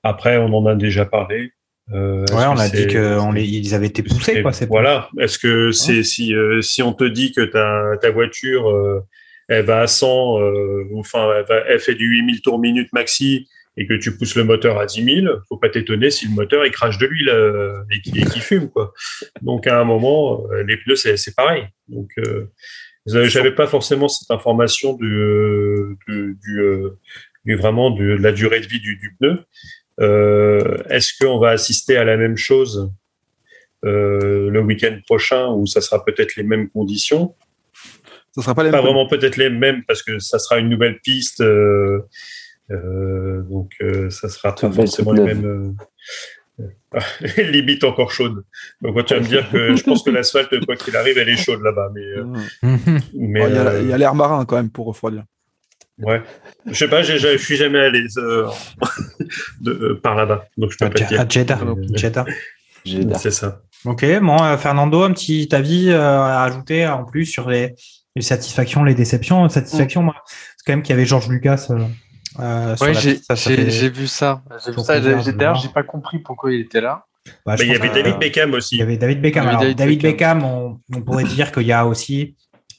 Après, 0.03 0.36
on 0.38 0.53
en 0.55 0.66
a 0.66 0.74
déjà 0.74 1.05
parlé. 1.05 1.51
Euh, 1.93 2.24
Ouais, 2.32 2.45
on 2.49 2.57
a 2.59 2.68
dit 2.68 2.86
qu'ils 2.86 3.74
avaient 3.74 3.86
été 3.88 4.03
poussés, 4.03 4.43
quoi. 4.43 4.53
Voilà. 4.68 5.09
Est-ce 5.18 5.38
que 5.38 5.72
c'est 5.72 6.03
si 6.05 6.34
euh, 6.34 6.62
si 6.62 6.82
on 6.82 6.93
te 6.93 7.05
dit 7.05 7.32
que 7.32 7.43
ta 7.43 7.97
ta 8.01 8.11
voiture 8.11 8.70
euh, 8.70 9.01
elle 9.49 9.64
va 9.64 9.80
à 9.80 9.86
100 9.86 10.40
euh, 10.40 10.84
ou 10.90 11.01
enfin 11.01 11.28
elle, 11.49 11.64
elle 11.68 11.80
fait 11.80 11.95
du 11.97 12.07
8000 12.07 12.40
tours 12.40 12.59
minute 12.61 12.88
maxi 12.93 13.49
et 13.77 13.87
que 13.87 13.95
tu 13.95 14.16
pousses 14.16 14.37
le 14.37 14.45
moteur 14.45 14.79
à 14.79 14.87
10 14.87 15.23
000, 15.23 15.35
faut 15.49 15.57
pas 15.57 15.70
t'étonner 15.70 16.11
si 16.11 16.27
le 16.29 16.33
moteur 16.35 16.64
il 16.66 16.70
crache 16.73 16.99
de 16.99 17.07
l'huile 17.07 17.31
euh, 17.31 17.75
et 17.91 18.01
qui 18.03 18.11
et 18.18 18.25
qui 18.25 18.41
fume 18.41 18.68
quoi. 18.70 18.93
Donc 19.41 19.66
à 19.66 19.81
un 19.81 19.85
moment 19.85 20.45
euh, 20.53 20.62
les 20.64 20.77
pneus 20.77 20.97
c'est 20.97 21.35
pareil. 21.35 21.64
Donc 21.89 22.11
euh, 22.18 22.51
j'avais 23.07 23.55
pas 23.55 23.66
forcément 23.66 24.09
cette 24.09 24.31
information 24.31 24.93
du 24.95 25.97
du, 26.07 26.39
du, 26.43 26.61
euh, 26.61 26.99
du 27.45 27.57
vraiment 27.57 27.91
de 27.91 28.05
la 28.05 28.33
durée 28.33 28.61
de 28.61 28.66
vie 28.66 28.81
du, 28.81 28.97
du 28.97 29.16
pneu. 29.18 29.41
Euh, 30.01 30.77
Est-ce 30.91 31.12
qu'on 31.18 31.39
va 31.39 31.51
assister 31.51 31.97
à 31.97 32.05
la 32.05 32.16
même 32.16 32.37
chose 32.37 32.93
euh, 33.85 34.49
le 34.51 34.61
week-end 34.61 34.99
prochain 35.07 35.49
où 35.49 35.66
ça 35.66 35.81
sera 35.81 36.05
peut-être 36.05 36.37
les 36.37 36.43
mêmes 36.45 36.68
conditions? 36.70 37.35
Ça 38.35 38.43
sera 38.43 38.55
pas 38.55 38.64
les 38.64 38.70
Pas 38.70 38.77
mêmes. 38.79 38.87
vraiment 38.87 39.07
peut-être 39.09 39.37
les 39.37 39.51
mêmes 39.51 39.83
parce 39.85 40.03
que 40.03 40.18
ça 40.18 40.39
sera 40.39 40.59
une 40.59 40.68
nouvelle 40.70 41.01
piste, 41.01 41.43
donc 42.71 43.73
euh, 43.83 44.09
ça 44.11 44.29
sera 44.29 44.55
pas 44.55 44.71
forcément 44.71 45.13
les 45.13 45.23
mêmes. 45.35 45.77
euh, 46.59 46.63
limite 47.51 47.83
encore 47.85 48.11
chaude. 48.13 48.45
Donc 48.83 48.95
quand 48.97 49.05
tu 49.05 49.15
vas 49.15 49.21
me 49.21 49.27
dire 49.27 49.51
que 49.51 49.75
je 49.77 49.83
pense 49.83 50.03
que 50.03 50.11
l'asphalte, 50.11 50.65
quoi 50.67 50.77
qu'il 50.77 50.97
arrive, 50.97 51.19
elle 51.19 51.29
est 51.29 51.37
chaude 51.37 51.63
là-bas, 51.63 51.91
mais 51.95 52.01
euh, 52.03 52.25
Mhm. 52.63 53.01
mais 53.15 53.41
Bon, 53.41 53.49
Il 53.49 53.55
y 53.55 53.59
a- 53.59 53.67
euh, 53.69 53.83
il 53.83 53.89
y 53.89 53.93
a 53.93 53.99
l'air 53.99 54.15
marin 54.15 54.45
quand 54.45 54.57
même 54.57 54.71
pour 54.71 54.87
refroidir. 54.87 55.25
ouais. 55.99 56.23
Je 56.67 56.75
sais 56.75 56.89
pas, 56.89 57.03
je 57.03 57.37
suis 57.39 57.57
jamais 57.57 57.81
allé 57.81 58.05
euh, 58.19 58.47
de, 59.61 59.73
euh, 59.73 60.01
par 60.03 60.15
là-bas, 60.15 60.45
donc 60.57 60.71
je 60.73 60.79
peux 60.79 60.85
À 60.87 60.91
pas 60.91 61.01
dire. 61.05 61.21
à 61.21 61.29
Jeddah. 61.29 61.59
Euh, 61.63 61.75
Jeddah. 61.97 62.25
Jeddah. 62.85 63.19
C'est 63.19 63.31
ça. 63.31 63.63
Ok, 63.85 64.05
bon, 64.21 64.41
euh, 64.43 64.57
Fernando, 64.59 65.03
un 65.03 65.13
petit 65.13 65.49
avis 65.53 65.89
euh, 65.91 66.01
à 66.01 66.45
ajouter 66.45 66.87
en 66.87 67.05
plus 67.05 67.25
sur 67.27 67.49
les, 67.49 67.75
les 68.15 68.23
satisfactions, 68.23 68.85
les 68.85 68.95
déceptions. 68.95 69.49
Satisfaction, 69.49 70.03
moi, 70.03 70.15
c'est 70.27 70.65
quand 70.67 70.73
même 70.75 70.83
qu'il 70.83 70.95
y 70.95 70.99
avait 70.99 71.07
Georges 71.07 71.29
Lucas. 71.29 71.69
Euh, 72.41 72.43
euh, 72.43 72.76
Ouais, 72.80 72.95
j'ai 72.95 73.16
fait- 73.16 73.89
vu 73.89 74.07
ça. 74.07 74.43
D'ailleurs, 75.33 75.55
j'ai 75.57 75.68
pas 75.68 75.83
compris 75.83 76.18
pourquoi 76.18 76.53
il 76.53 76.61
était 76.61 76.80
là. 76.80 77.05
Bah, 77.47 77.55
il 77.61 77.68
y 77.68 77.74
avait 77.74 77.89
que- 77.89 77.95
David 77.95 78.18
Beckham 78.18 78.55
aussi. 78.55 78.76
Il 78.76 78.78
y 78.78 78.83
avait 78.83 78.97
David 78.97 79.20
Beckham. 79.20 79.47
Alors, 79.47 79.61
David 79.61 79.76
David, 79.78 80.03
Beckham, 80.03 80.43
on, 80.45 80.78
on 80.95 81.01
pourrait 81.03 81.24
dire 81.24 81.53
qu'il 81.53 81.66
y 81.66 81.72
a 81.72 81.87
aussi, 81.87 82.35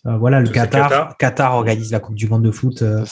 euh, 0.05 0.17
voilà, 0.17 0.41
le 0.41 0.49
Qatar. 0.49 0.89
Qatar. 0.89 1.17
Qatar. 1.17 1.53
organise 1.55 1.91
la 1.91 1.99
Coupe 1.99 2.15
du 2.15 2.27
Monde 2.27 2.43
de 2.43 2.51
foot 2.51 2.81
euh, 2.81 3.05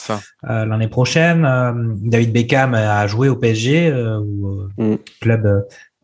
euh, 0.50 0.66
l'année 0.66 0.88
prochaine. 0.88 1.44
Euh, 1.46 1.72
David 1.96 2.32
Beckham 2.32 2.74
a 2.74 3.06
joué 3.06 3.28
au 3.30 3.36
PSG, 3.36 3.88
euh, 3.90 4.18
ou, 4.18 4.48
euh, 4.78 4.94
Mm. 4.94 4.96
club 5.22 5.46
euh, 5.46 5.60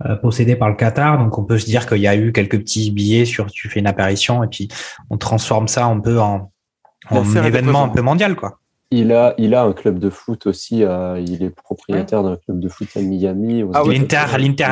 euh, 0.06 0.16
possédé 0.16 0.56
par 0.56 0.68
le 0.70 0.76
Qatar. 0.76 1.18
Donc, 1.18 1.36
on 1.36 1.44
peut 1.44 1.58
se 1.58 1.66
dire 1.66 1.86
qu'il 1.86 1.98
y 1.98 2.06
a 2.08 2.16
eu 2.16 2.32
quelques 2.32 2.58
petits 2.60 2.90
billets 2.90 3.24
sur 3.26 3.46
tu 3.50 3.68
fais 3.68 3.80
une 3.80 3.86
apparition 3.88 4.42
et 4.44 4.46
puis 4.46 4.68
on 5.10 5.18
transforme 5.18 5.68
ça 5.68 5.84
un 5.86 5.98
peu 6.00 6.20
en, 6.20 6.52
en 7.10 7.24
événement 7.44 7.82
un 7.84 7.88
peu 7.88 8.00
mondial, 8.02 8.34
quoi. 8.36 8.60
Il 8.90 9.12
a, 9.12 9.34
il 9.36 9.54
a 9.54 9.64
un 9.64 9.74
club 9.74 9.98
de 9.98 10.08
foot 10.08 10.46
aussi. 10.46 10.82
euh, 10.82 11.20
il 11.20 11.42
est 11.42 11.50
propriétaire 11.50 12.22
d'un 12.22 12.36
club 12.36 12.58
de 12.58 12.68
foot 12.70 12.88
à 12.96 13.00
Miami. 13.02 13.62
Ah 13.74 13.84
oui. 13.84 13.98
L'Inter, 13.98 14.24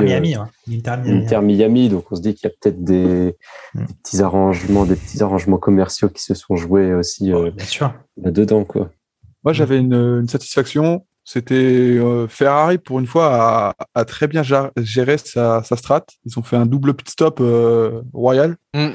Miami, 0.03 0.37
ouais. 0.39 0.45
L'Inter 0.67 0.97
Miami. 1.05 1.25
Inter 1.25 1.41
Miami, 1.43 1.89
donc 1.91 2.11
on 2.11 2.17
se 2.17 2.23
dit 2.23 2.35
qu'il 2.35 2.49
y 2.49 2.53
a 2.53 2.55
peut-être 2.59 2.83
des, 2.83 3.37
Mm. 3.75 3.85
des 3.85 3.95
petits 4.03 4.23
arrangements, 4.23 4.87
des 4.87 4.97
petits 4.97 5.23
arrangements 5.23 5.59
commerciaux 5.59 6.09
qui 6.09 6.23
se 6.23 6.33
sont 6.35 6.57
joués 6.57 6.95
aussi 6.95 7.31
euh, 7.33 7.51
Bien 7.51 7.67
sûr. 7.67 7.93
là-dedans, 8.17 8.65
quoi. 8.65 8.89
Moi, 9.45 9.53
j'avais 9.53 9.79
une, 9.79 9.93
une 9.95 10.29
satisfaction. 10.29 11.05
C'était 11.23 11.55
euh, 11.55 12.27
Ferrari, 12.29 12.79
pour 12.79 12.99
une 13.01 13.07
fois, 13.07 13.29
a, 13.35 13.75
a 13.95 14.05
très 14.07 14.29
bien 14.29 14.43
géré 14.77 15.19
sa, 15.19 15.63
sa 15.63 15.77
strat. 15.77 16.05
Ils 16.25 16.39
ont 16.39 16.43
fait 16.43 16.57
un 16.57 16.67
double 16.67 16.95
pit 16.95 17.09
stop 17.11 17.41
euh, 17.41 18.01
royal. 18.15 18.57
Mm. 18.75 18.89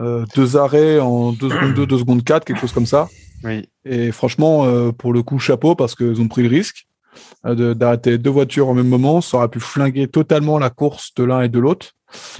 Euh, 0.00 0.24
deux 0.34 0.56
arrêts 0.56 0.98
en 0.98 1.32
2 1.32 1.50
secondes 1.50 1.74
2, 1.74 1.86
2 1.86 1.98
secondes 1.98 2.24
4, 2.24 2.44
quelque 2.46 2.60
chose 2.60 2.72
comme 2.72 2.86
ça. 2.86 3.08
Oui. 3.44 3.68
Et 3.84 4.12
franchement, 4.12 4.64
euh, 4.66 4.92
pour 4.92 5.12
le 5.12 5.22
coup, 5.22 5.38
chapeau, 5.38 5.74
parce 5.74 5.94
qu'ils 5.94 6.20
ont 6.20 6.28
pris 6.28 6.42
le 6.42 6.48
risque. 6.48 6.86
euh, 7.44 7.54
de- 7.54 7.74
d'arrêter 7.74 8.16
deux 8.16 8.30
voitures 8.30 8.68
au 8.68 8.74
même 8.74 8.88
moment. 8.88 9.20
Ça 9.20 9.36
aurait 9.36 9.48
pu 9.48 9.60
flinguer 9.60 10.08
totalement 10.08 10.58
la 10.58 10.70
course 10.70 11.12
de 11.14 11.24
l'un 11.24 11.42
et 11.42 11.50
de 11.50 11.58
l'autre. 11.58 11.90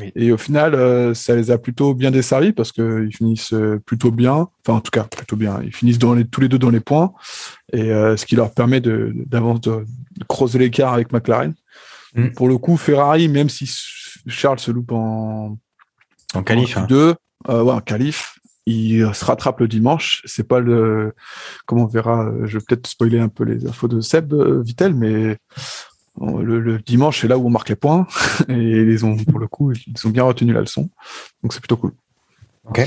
Oui. 0.00 0.12
Et 0.16 0.32
au 0.32 0.38
final, 0.38 0.74
euh, 0.74 1.12
ça 1.12 1.34
les 1.36 1.50
a 1.50 1.58
plutôt 1.58 1.92
bien 1.92 2.10
desservis 2.10 2.52
parce 2.52 2.72
qu'ils 2.72 3.10
finissent 3.14 3.54
plutôt 3.84 4.10
bien. 4.10 4.48
Enfin, 4.64 4.78
en 4.78 4.80
tout 4.80 4.90
cas, 4.90 5.04
plutôt 5.04 5.36
bien. 5.36 5.60
Ils 5.62 5.74
finissent 5.74 5.98
dans 5.98 6.14
les, 6.14 6.24
tous 6.24 6.40
les 6.40 6.48
deux 6.48 6.58
dans 6.58 6.70
les 6.70 6.80
points. 6.80 7.12
Et 7.74 7.88
ce 7.88 8.24
qui 8.24 8.34
leur 8.34 8.52
permet 8.54 8.80
d'avance 8.80 9.60
de, 9.60 9.84
de 10.18 10.24
creuser 10.24 10.58
l'écart 10.58 10.94
avec 10.94 11.12
McLaren. 11.12 11.52
Mm. 12.14 12.28
Pour 12.30 12.48
le 12.48 12.56
coup, 12.56 12.76
Ferrari, 12.78 13.28
même 13.28 13.50
si 13.50 13.70
Charles 14.26 14.58
se 14.58 14.70
loupe 14.70 14.92
en, 14.92 15.58
En 16.34 16.42
qualif. 16.42 16.76
hein. 16.78 16.86
2, 16.88 17.14
euh, 17.50 17.62
ouais, 17.62 17.72
en 17.72 17.80
qualif, 17.80 18.38
il 18.66 19.14
se 19.14 19.24
rattrape 19.24 19.60
le 19.60 19.68
dimanche. 19.68 20.22
C'est 20.24 20.46
pas 20.46 20.60
le. 20.60 21.14
Comment 21.66 21.84
on 21.84 21.86
verra 21.86 22.26
euh, 22.26 22.46
Je 22.46 22.58
vais 22.58 22.64
peut-être 22.66 22.86
spoiler 22.86 23.18
un 23.18 23.28
peu 23.28 23.44
les 23.44 23.66
infos 23.66 23.88
de 23.88 24.00
Seb 24.00 24.32
euh, 24.32 24.62
Vittel, 24.62 24.94
mais 24.94 25.38
euh, 26.20 26.42
le, 26.42 26.60
le 26.60 26.78
dimanche, 26.78 27.20
c'est 27.20 27.28
là 27.28 27.38
où 27.38 27.46
on 27.46 27.50
marque 27.50 27.68
les 27.68 27.76
points. 27.76 28.06
Et 28.48 28.54
ils 28.54 29.04
ont, 29.04 29.16
pour 29.16 29.38
le 29.38 29.48
coup, 29.48 29.72
ils 29.72 30.06
ont 30.06 30.10
bien 30.10 30.24
retenu 30.24 30.52
la 30.52 30.60
leçon. 30.60 30.90
Donc 31.42 31.52
c'est 31.52 31.60
plutôt 31.60 31.76
cool. 31.76 31.92
Ok. 32.64 32.86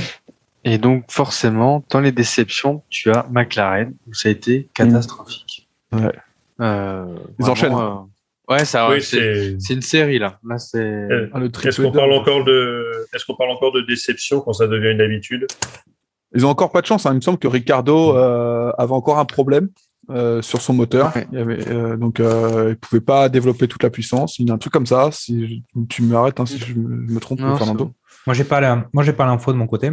Et 0.64 0.80
donc, 0.80 1.12
forcément, 1.12 1.84
dans 1.92 2.00
les 2.00 2.12
déceptions, 2.12 2.84
tu 2.90 3.12
as 3.12 3.28
McLaren, 3.30 3.94
où 4.08 4.14
ça 4.16 4.30
a 4.30 4.32
été 4.32 4.68
catastrophique. 4.74 5.70
Ouais. 5.92 6.12
Euh, 6.60 7.06
Ils 7.40 7.46
vraiment, 7.46 7.52
enchaînent. 7.52 8.10
Ouais, 8.48 8.64
ça, 8.66 8.90
Oui, 8.90 9.02
c'est 9.02 9.58
une 9.74 9.82
série, 9.82 10.20
là. 10.20 10.40
Là, 10.48 10.58
c'est. 10.58 10.78
Euh, 10.80 11.30
Est-ce 11.64 11.82
qu'on 11.82 11.92
parle 11.92 12.14
encore 12.14 12.44
de, 12.44 12.86
est-ce 13.14 13.26
qu'on 13.26 13.36
parle 13.36 13.50
encore 13.52 13.72
de 13.72 13.82
déception 13.82 14.40
quand 14.42 14.54
ça 14.54 14.68
devient 14.68 14.92
une 14.92 15.02
habitude? 15.02 15.48
Ils 16.36 16.46
ont 16.46 16.50
encore 16.50 16.72
pas 16.72 16.82
de 16.82 16.86
chance. 16.86 17.06
hein. 17.06 17.12
Il 17.14 17.18
me 17.18 17.22
semble 17.22 17.38
que 17.40 17.48
Ricardo 17.48 18.16
euh, 18.16 18.72
avait 18.78 18.92
encore 18.94 19.18
un 19.20 19.26
problème 19.26 19.70
euh, 20.12 20.42
sur 20.42 20.62
son 20.62 20.74
moteur. 20.74 21.12
Ouais. 21.16 21.26
Il 21.32 21.38
avait, 21.40 21.68
euh, 21.70 21.96
donc, 21.98 22.20
euh, 22.20 22.68
il 22.72 22.76
pouvait 22.76 23.02
pas 23.02 23.30
développer 23.30 23.68
toute 23.68 23.82
la 23.84 23.90
puissance. 23.90 24.38
Il 24.38 24.48
y 24.48 24.52
a 24.52 24.54
un 24.54 24.58
truc 24.58 24.74
comme 24.74 24.86
ça. 24.86 25.10
Si 25.12 25.64
je- 25.76 25.80
tu 25.90 26.04
m'arrêtes 26.04 26.40
hein, 26.40 26.46
si 26.46 26.60
je 26.60 26.76
me, 26.76 27.08
je 27.08 27.14
me 27.14 27.20
trompe, 27.20 27.40
Non, 27.40 27.56
Fernando. 27.58 27.94
Moi, 28.28 28.34
j'ai 28.36 28.44
pas 28.44 28.60
la, 28.60 28.86
moi, 28.94 29.04
j'ai 29.04 29.14
pas 29.14 29.26
l'info 29.26 29.54
de 29.54 29.58
mon 29.58 29.68
côté. 29.68 29.92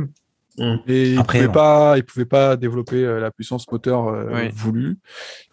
Et 0.58 1.16
Après, 1.18 1.38
il 1.38 1.44
on- 1.44 1.46
pouvait 1.46 1.48
pas, 1.52 1.94
il 1.96 2.04
pouvait 2.04 2.24
pas 2.24 2.56
développer 2.56 3.04
euh, 3.04 3.20
la 3.20 3.30
puissance 3.30 3.70
moteur 3.70 4.08
euh, 4.08 4.26
Oui. 4.32 4.50
voulue, 4.54 4.98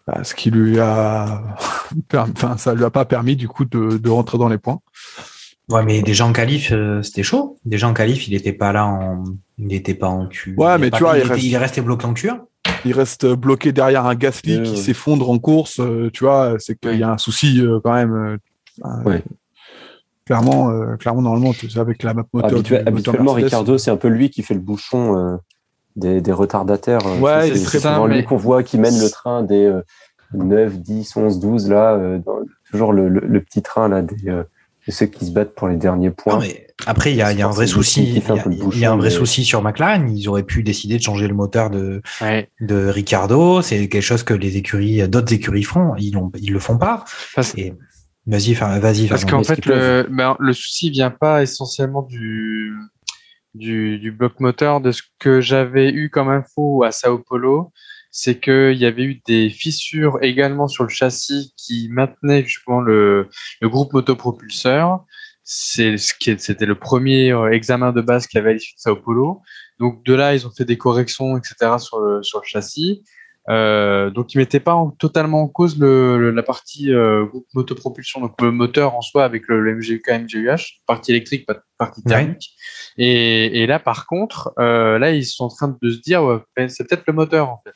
bah, 0.06 0.22
ce 0.24 0.34
qui 0.34 0.50
lui 0.50 0.78
a, 0.78 1.42
enfin, 2.14 2.56
ça 2.58 2.74
lui 2.74 2.84
a 2.84 2.90
pas 2.90 3.04
permis 3.04 3.36
du 3.36 3.48
coup 3.48 3.64
de, 3.64 3.96
de 3.98 4.10
rentrer 4.10 4.36
dans 4.38 4.48
les 4.48 4.58
points. 4.58 4.80
Ouais, 5.70 5.84
mais 5.84 6.02
déjà 6.02 6.26
en 6.26 6.32
qualif, 6.32 6.72
euh, 6.72 7.00
c'était 7.02 7.22
chaud. 7.22 7.58
Déjà 7.64 7.86
en 7.88 7.94
qualif, 7.94 8.26
il 8.28 8.34
était 8.34 8.52
pas 8.52 8.72
là 8.72 8.86
en, 8.86 9.22
il 9.58 9.72
était 9.72 9.94
pas 9.94 10.08
en 10.08 10.26
Q. 10.26 10.54
Ouais, 10.58 10.66
il 10.66 10.70
a 10.70 10.78
mais 10.78 10.90
pas- 10.90 10.96
tu 10.98 11.02
vois, 11.04 11.16
il, 11.16 11.20
il 11.20 11.24
était- 11.24 11.32
reste- 11.34 11.44
il 11.46 11.54
est 11.54 11.58
resté 11.58 11.80
bloqué 11.80 12.06
en 12.06 12.12
Q1. 12.14 12.40
Il 12.84 12.92
reste 12.92 13.26
bloqué 13.26 13.72
derrière 13.72 14.04
un 14.06 14.14
Gasly 14.14 14.62
qui 14.62 14.76
s'effondre 14.76 15.30
en 15.30 15.38
course. 15.38 15.78
euh, 15.80 16.10
tu 16.12 16.24
vois, 16.24 16.56
c'est 16.58 16.78
qu'il 16.78 16.98
y 16.98 17.02
a 17.02 17.10
un 17.12 17.18
souci 17.18 17.60
euh, 17.60 17.78
quand 17.82 17.92
même. 17.94 18.12
euh, 18.12 18.36
euh, 18.84 19.02
Ouais. 19.04 19.22
Clairement, 20.26 20.70
euh, 20.70 20.96
clairement, 20.96 21.22
normalement, 21.22 21.52
tu 21.52 21.68
sais, 21.68 21.78
avec 21.80 22.02
la 22.02 22.14
map 22.14 22.24
moteur. 22.32 22.60
Habituellement, 22.86 23.34
Mercedes, 23.34 23.44
Ricardo, 23.44 23.78
c'est 23.78 23.90
un 23.90 23.96
peu 23.96 24.08
lui 24.08 24.30
qui 24.30 24.42
fait 24.42 24.54
le 24.54 24.60
bouchon 24.60 25.16
euh, 25.18 25.36
des, 25.96 26.20
des 26.20 26.32
retardataires. 26.32 27.04
euh, 27.06 27.18
Ouais, 27.18 27.48
c'est 27.54 27.78
souvent 27.78 27.98
bien, 28.06 28.06
lui 28.08 28.16
mais- 28.18 28.24
qu'on 28.24 28.36
voit 28.36 28.62
qui 28.62 28.78
mène 28.78 28.98
le 29.00 29.10
train 29.10 29.42
des 29.42 29.64
euh, 29.64 29.82
9, 30.34 30.78
10, 30.78 31.16
11, 31.16 31.40
12, 31.40 31.68
là, 31.68 31.94
euh, 31.94 32.18
dans- 32.18 32.38
toujours 32.70 32.92
le, 32.92 33.08
le- 33.08 33.26
le 33.26 33.40
petit 33.40 33.62
train 33.62 33.88
là, 33.88 34.02
des, 34.02 34.28
euh, 34.28 34.44
de 34.86 34.92
ceux 34.92 35.06
qui 35.06 35.26
se 35.26 35.32
battent 35.32 35.54
pour 35.54 35.66
les 35.68 35.76
derniers 35.76 36.10
points. 36.10 36.34
Non, 36.34 36.40
mais 36.40 36.68
après, 36.86 37.10
il 37.10 37.16
y 37.16 37.22
a, 37.22 37.32
il 37.32 37.38
y 37.38 37.42
a 37.42 37.48
un 37.48 37.50
vrai 37.50 37.66
souci. 37.66 38.04
Il 38.04 38.14
y 38.18 38.30
a, 38.30 38.36
y 38.36 38.84
un 38.86 38.96
vrai 38.96 39.04
mais- 39.08 39.10
souci 39.10 39.44
sur 39.44 39.62
McLaren. 39.62 40.08
Ils 40.16 40.28
auraient 40.28 40.44
pu 40.44 40.62
décider 40.62 40.96
de 40.96 41.02
changer 41.02 41.26
le 41.28 41.34
moteur 41.34 41.70
de, 41.70 42.00
Ouais. 42.20 42.48
de 42.60 42.86
Ricardo. 42.86 43.60
C'est 43.62 43.88
quelque 43.88 44.00
chose 44.02 44.22
que 44.22 44.32
les 44.34 44.56
écuries, 44.56 45.06
d'autres 45.08 45.32
écuries 45.34 45.64
feront. 45.64 45.94
Ils 45.98 46.12
l'ont, 46.14 46.30
ils 46.40 46.52
le 46.52 46.58
font 46.60 46.78
pas. 46.78 47.04
Parce- 47.34 47.54
Et 47.58 47.74
vas-y, 48.26 48.54
vas-y. 48.80 49.06
Parce 49.08 49.24
qu'en 49.24 49.38
fait, 49.44 49.66
le, 49.66 50.06
ben, 50.10 50.36
le 50.38 50.52
souci 50.52 50.90
vient 50.90 51.10
pas 51.10 51.42
essentiellement 51.42 52.02
du, 52.02 52.72
du, 53.54 53.98
du 53.98 54.12
bloc 54.12 54.38
moteur. 54.40 54.80
De 54.80 54.92
ce 54.92 55.02
que 55.18 55.40
j'avais 55.40 55.90
eu 55.90 56.10
comme 56.10 56.28
info 56.28 56.82
à 56.84 56.92
Sao 56.92 57.18
Paulo, 57.18 57.72
c'est 58.10 58.38
qu'il 58.40 58.76
y 58.76 58.86
avait 58.86 59.04
eu 59.04 59.20
des 59.26 59.50
fissures 59.50 60.18
également 60.22 60.68
sur 60.68 60.84
le 60.84 60.90
châssis 60.90 61.54
qui 61.56 61.88
maintenaient 61.90 62.44
justement 62.44 62.80
le, 62.80 63.28
le 63.60 63.68
groupe 63.68 63.92
motopropulseur. 63.92 65.04
C'est 65.42 65.96
ce 65.96 66.12
qui 66.14 66.30
est- 66.30 66.40
c'était 66.40 66.66
le 66.66 66.78
premier 66.78 67.32
euh, 67.32 67.50
examen 67.50 67.92
de 67.92 68.00
base 68.00 68.26
qu'il 68.26 68.38
y 68.38 68.40
avait 68.40 68.50
à 68.50 68.52
l'issue 68.54 68.74
de 68.74 68.80
Sao 68.80 68.96
Paulo. 68.96 69.40
Donc 69.78 70.04
de 70.04 70.14
là, 70.14 70.34
ils 70.34 70.46
ont 70.46 70.50
fait 70.56 70.64
des 70.66 70.76
corrections, 70.78 71.36
etc. 71.38 71.78
sur 71.78 71.98
le, 72.00 72.22
sur 72.22 72.40
le 72.40 72.44
châssis. 72.46 73.02
Euh, 73.48 74.10
donc, 74.10 74.34
ils 74.34 74.38
mettaient 74.38 74.60
pas 74.60 74.74
en- 74.74 74.90
totalement 74.90 75.42
en 75.42 75.48
cause 75.48 75.78
le, 75.78 76.18
le- 76.18 76.30
la 76.30 76.42
partie 76.42 76.92
euh, 76.92 77.24
groupe 77.24 77.46
motopropulsion, 77.54 78.20
donc 78.20 78.40
le 78.40 78.52
moteur 78.52 78.94
en 78.94 79.00
soi 79.00 79.24
avec 79.24 79.48
le, 79.48 79.60
le 79.60 79.74
MGUK, 79.76 80.06
MGUH, 80.08 80.82
partie 80.86 81.10
électrique, 81.12 81.46
partie 81.78 82.02
Ouais. 82.04 82.08
thermique. 82.10 82.50
Et, 82.98 83.62
et 83.62 83.66
là, 83.66 83.78
par 83.78 84.06
contre, 84.06 84.52
euh, 84.58 84.98
là, 84.98 85.10
ils 85.12 85.24
sont 85.24 85.44
en 85.44 85.48
train 85.48 85.76
de 85.80 85.90
se 85.90 85.98
dire, 86.00 86.22
ouais, 86.22 86.68
c'est 86.68 86.86
peut-être 86.86 87.04
le 87.06 87.12
moteur 87.14 87.48
en 87.48 87.62
fait. 87.64 87.74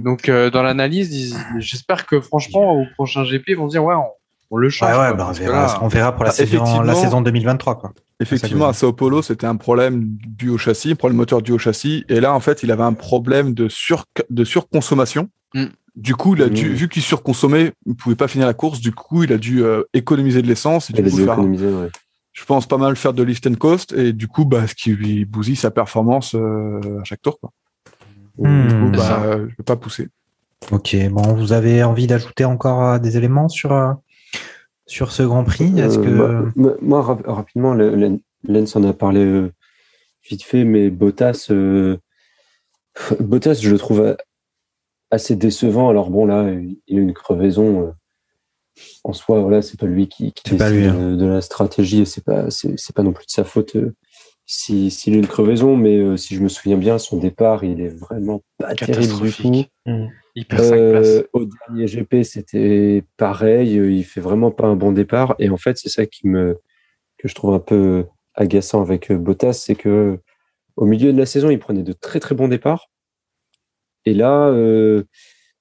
Donc, 0.00 0.28
euh, 0.28 0.50
dans 0.50 0.62
l'analyse, 0.62 1.38
j'espère 1.58 2.06
que 2.06 2.20
franchement, 2.20 2.72
au 2.72 2.86
prochain 2.94 3.24
GP, 3.24 3.44
ils 3.50 3.56
vont 3.56 3.68
dire, 3.68 3.84
ouais, 3.84 3.94
on, 3.94 4.08
on 4.50 4.56
le 4.56 4.68
change. 4.70 4.90
Ouais, 4.90 4.96
quoi, 4.96 5.12
bah, 5.14 5.26
on 5.28 5.32
verra, 5.32 5.52
là- 5.66 5.78
on 5.82 5.88
verra 5.88 6.12
pour 6.12 6.24
la 6.24 6.30
Bah, 6.30 6.34
saison, 6.34 6.80
la 6.80 6.94
saison 6.94 7.20
2023, 7.20 7.78
quoi. 7.78 7.92
Effectivement, 8.20 8.66
à 8.66 8.72
Sao 8.72 8.92
Paulo, 8.92 9.22
c'était 9.22 9.46
un 9.46 9.56
problème 9.56 10.02
dû 10.04 10.48
au 10.48 10.58
châssis, 10.58 10.94
problème 10.94 11.18
moteur 11.18 11.40
dû 11.40 11.52
au 11.52 11.58
châssis. 11.58 12.04
Et 12.08 12.20
là, 12.20 12.34
en 12.34 12.40
fait, 12.40 12.62
il 12.62 12.70
avait 12.72 12.82
un 12.82 12.92
problème 12.92 13.54
de, 13.54 13.68
sur, 13.68 14.06
de 14.28 14.44
surconsommation. 14.44 15.28
Mm. 15.54 15.66
Du 15.94 16.14
coup, 16.14 16.34
il 16.34 16.42
a 16.42 16.48
dû, 16.48 16.70
Mm. 16.70 16.74
vu 16.74 16.88
qu'il 16.88 17.02
surconsommait, 17.02 17.72
il 17.86 17.94
pouvait 17.94 18.16
pas 18.16 18.28
finir 18.28 18.46
la 18.46 18.54
course. 18.54 18.80
Du 18.80 18.92
coup, 18.92 19.22
il 19.22 19.32
a 19.32 19.38
dû 19.38 19.62
euh, 19.62 19.82
économiser 19.94 20.42
de 20.42 20.48
l'essence. 20.48 20.90
Il 20.90 20.98
a 20.98 21.02
dû 21.02 21.22
économiser, 21.22 21.66
ouais. 21.68 21.90
je 22.32 22.44
pense 22.44 22.66
pas 22.66 22.76
mal 22.76 22.96
faire 22.96 23.12
de 23.12 23.22
lift 23.22 23.46
and 23.46 23.54
coast. 23.54 23.92
Et 23.92 24.12
du 24.12 24.26
coup, 24.26 24.44
bah, 24.44 24.66
ce 24.66 24.74
qui 24.74 24.90
lui 24.92 25.24
bousille 25.24 25.56
sa 25.56 25.70
performance 25.70 26.34
euh, 26.34 26.80
à 27.00 27.04
chaque 27.04 27.22
tour. 27.22 27.38
Quoi. 27.40 27.52
Hmm. 28.38 28.68
Du 28.68 28.74
coup, 28.74 28.90
bah, 28.96 29.38
je 29.38 29.56
vais 29.56 29.64
pas 29.64 29.76
pousser. 29.76 30.08
Ok, 30.72 30.96
bon, 31.10 31.34
vous 31.34 31.52
avez 31.52 31.84
envie 31.84 32.08
d'ajouter 32.08 32.44
encore 32.44 32.82
euh, 32.82 32.98
des 32.98 33.16
éléments 33.16 33.48
sur, 33.48 33.72
euh, 33.72 33.92
sur 34.88 35.12
ce 35.12 35.22
Grand 35.22 35.44
Prix 35.44 35.78
Est-ce 35.78 35.98
Euh, 36.00 36.04
que 36.04 36.08
moi, 36.08 36.52
moi- 36.56 36.76
moi, 36.82 37.02
rap- 37.02 37.26
rapidement, 37.26 37.74
le- 37.74 37.94
Len- 37.94 38.18
Lens 38.48 38.74
en 38.74 38.82
a 38.84 38.92
parlé 38.92 39.20
euh, 39.24 39.52
vite 40.28 40.42
fait, 40.42 40.64
mais 40.64 40.90
Bottas, 40.90 41.46
euh, 41.50 41.96
Bottas, 43.20 43.54
je 43.62 43.70
le 43.70 43.78
trouve 43.78 44.16
assez 45.10 45.36
décevant. 45.36 45.88
Alors 45.88 46.10
bon, 46.10 46.26
là, 46.26 46.50
il 46.88 46.98
a 46.98 47.00
une 47.00 47.14
crevaison. 47.14 47.94
en 49.04 49.12
soi, 49.12 49.40
voilà, 49.40 49.60
c'est 49.62 49.78
pas 49.78 49.86
lui 49.86 50.06
qui, 50.08 50.32
qui 50.32 50.54
pas 50.56 50.70
lui, 50.70 50.84
hein. 50.84 51.16
de, 51.16 51.26
la 51.26 51.40
stratégie 51.40 52.02
et 52.02 52.04
c'est 52.04 52.22
pas, 52.24 52.48
c'est 52.50 52.94
pas 52.94 53.02
non 53.02 53.12
plus 53.12 53.26
de 53.26 53.30
sa 53.30 53.42
faute 53.42 53.74
euh, 53.74 53.92
si- 54.46 54.90
s'il 54.92 55.14
a 55.14 55.16
une 55.16 55.26
crevaison, 55.26 55.76
mais 55.76 55.96
euh, 55.96 56.16
si 56.16 56.34
je 56.36 56.40
me 56.40 56.48
souviens 56.48 56.76
bien, 56.76 56.96
son 56.98 57.16
départ, 57.16 57.64
il 57.64 57.80
est 57.80 57.88
vraiment 57.88 58.40
pas 58.58 58.74
terrible 58.76 59.00
du 59.00 59.08
tout. 59.08 59.16
catastrophique. 59.26 59.72
Il 60.38 60.46
perd 60.46 60.62
5 60.62 60.74
Euh, 60.76 60.90
places. 60.92 61.24
au 61.32 61.44
dernier 61.46 61.86
GP, 61.86 62.22
c'était 62.22 63.02
pareil. 63.16 63.76
euh, 63.78 63.90
Il 63.90 64.04
fait 64.04 64.20
vraiment 64.20 64.50
pas 64.52 64.66
un 64.66 64.76
bon 64.76 64.92
départ. 64.92 65.34
Et 65.40 65.48
en 65.50 65.56
fait, 65.56 65.76
c'est 65.78 65.88
ça 65.88 66.06
qui 66.06 66.28
me 66.28 66.58
que 67.18 67.26
je 67.28 67.34
trouve 67.34 67.52
un 67.54 67.58
peu 67.58 68.06
agaçant 68.34 68.80
avec 68.80 69.10
euh, 69.10 69.18
Bottas, 69.18 69.54
c'est 69.54 69.74
que 69.74 70.18
au 70.76 70.86
milieu 70.86 71.12
de 71.12 71.18
la 71.18 71.26
saison, 71.26 71.50
il 71.50 71.58
prenait 71.58 71.82
de 71.82 71.92
très 71.92 72.20
très 72.20 72.36
bons 72.36 72.46
départs. 72.48 72.88
Et 74.04 74.14
là, 74.14 74.48
euh, 74.50 75.02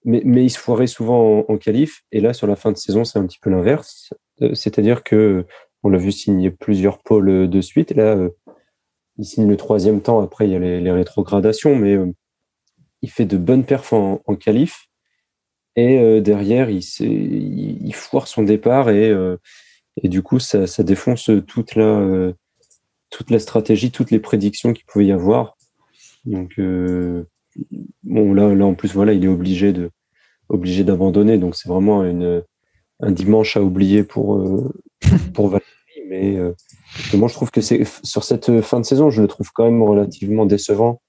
mais, 0.06 0.22
mais 0.24 0.44
il 0.46 0.50
se 0.52 0.60
foirait 0.60 0.86
souvent 0.88 1.40
en, 1.50 1.54
en 1.54 1.58
qualif. 1.58 2.04
Et 2.12 2.22
là, 2.22 2.34
sur 2.34 2.46
la 2.48 2.56
fin 2.56 2.72
de 2.72 2.78
saison, 2.78 3.04
c'est 3.04 3.18
un 3.20 3.26
petit 3.26 3.40
peu 3.40 3.50
l'inverse. 3.50 4.14
Euh, 4.44 4.54
C'est-à-dire 4.54 5.04
que 5.04 5.46
on 5.84 5.90
l'a 5.90 5.98
vu 5.98 6.12
signer 6.12 6.52
plusieurs 6.52 7.00
pôles 7.00 7.50
de 7.50 7.62
suite. 7.62 7.92
Et 7.92 7.96
là, 7.96 8.16
il 9.18 9.26
signe 9.26 9.48
le 9.50 9.58
troisième 9.58 10.02
temps. 10.02 10.22
Après, 10.22 10.46
il 10.48 10.52
y 10.52 10.56
a 10.56 10.60
les, 10.60 10.80
les 10.82 10.92
rétrogradations, 10.92 11.76
mais 11.76 11.98
il 13.02 13.10
fait 13.10 13.26
de 13.26 13.38
bonnes 13.38 13.66
perfs 13.66 13.94
en, 13.94 14.22
en 14.26 14.36
qualif. 14.36 14.88
Et 15.76 16.00
euh, 16.00 16.22
derrière, 16.22 16.70
il, 16.70 16.82
il, 17.00 17.88
il 17.88 17.94
foire 17.94 18.28
son 18.28 18.44
départ 18.44 18.90
et, 18.90 19.10
euh, 19.10 19.38
et 20.02 20.10
du 20.10 20.24
coup, 20.24 20.40
ça, 20.40 20.66
ça 20.68 20.84
défonce 20.84 21.30
toute 21.48 21.76
la, 21.76 21.84
euh, 21.84 22.34
toute 23.10 23.30
la 23.30 23.40
stratégie, 23.40 23.92
toutes 23.92 24.12
les 24.12 24.20
prédictions 24.20 24.74
qu'il 24.74 24.86
pouvait 24.86 25.06
y 25.06 25.12
avoir. 25.12 25.56
Donc, 26.26 26.60
bon, 28.04 28.34
là, 28.34 28.54
là, 28.54 28.66
en 28.66 28.74
plus, 28.74 28.94
voilà, 28.94 29.14
il 29.14 29.24
est 29.24 29.30
obligé 29.30 29.72
de 29.72 29.92
obligé 30.50 30.84
d'abandonner. 30.84 31.38
Donc, 31.38 31.56
c'est 31.56 31.70
vraiment 31.70 32.04
une, 32.04 32.44
un 33.00 33.12
dimanche 33.12 33.56
à 33.56 33.62
oublier 33.62 34.04
pour, 34.04 34.44
pour 35.34 35.48
Valérie. 35.48 35.66
Mais 36.10 36.38
mais 37.12 37.20
moi, 37.20 37.28
je 37.30 37.34
trouve 37.34 37.52
que 37.52 37.62
c'est 37.62 37.84
sur 38.04 38.24
cette 38.24 38.62
fin 38.62 38.80
de 38.80 38.86
saison, 38.86 39.10
je 39.10 39.22
le 39.22 39.28
trouve 39.28 39.52
quand 39.54 39.66
même 39.66 39.84
relativement 39.84 40.46
décevant. 40.46 41.02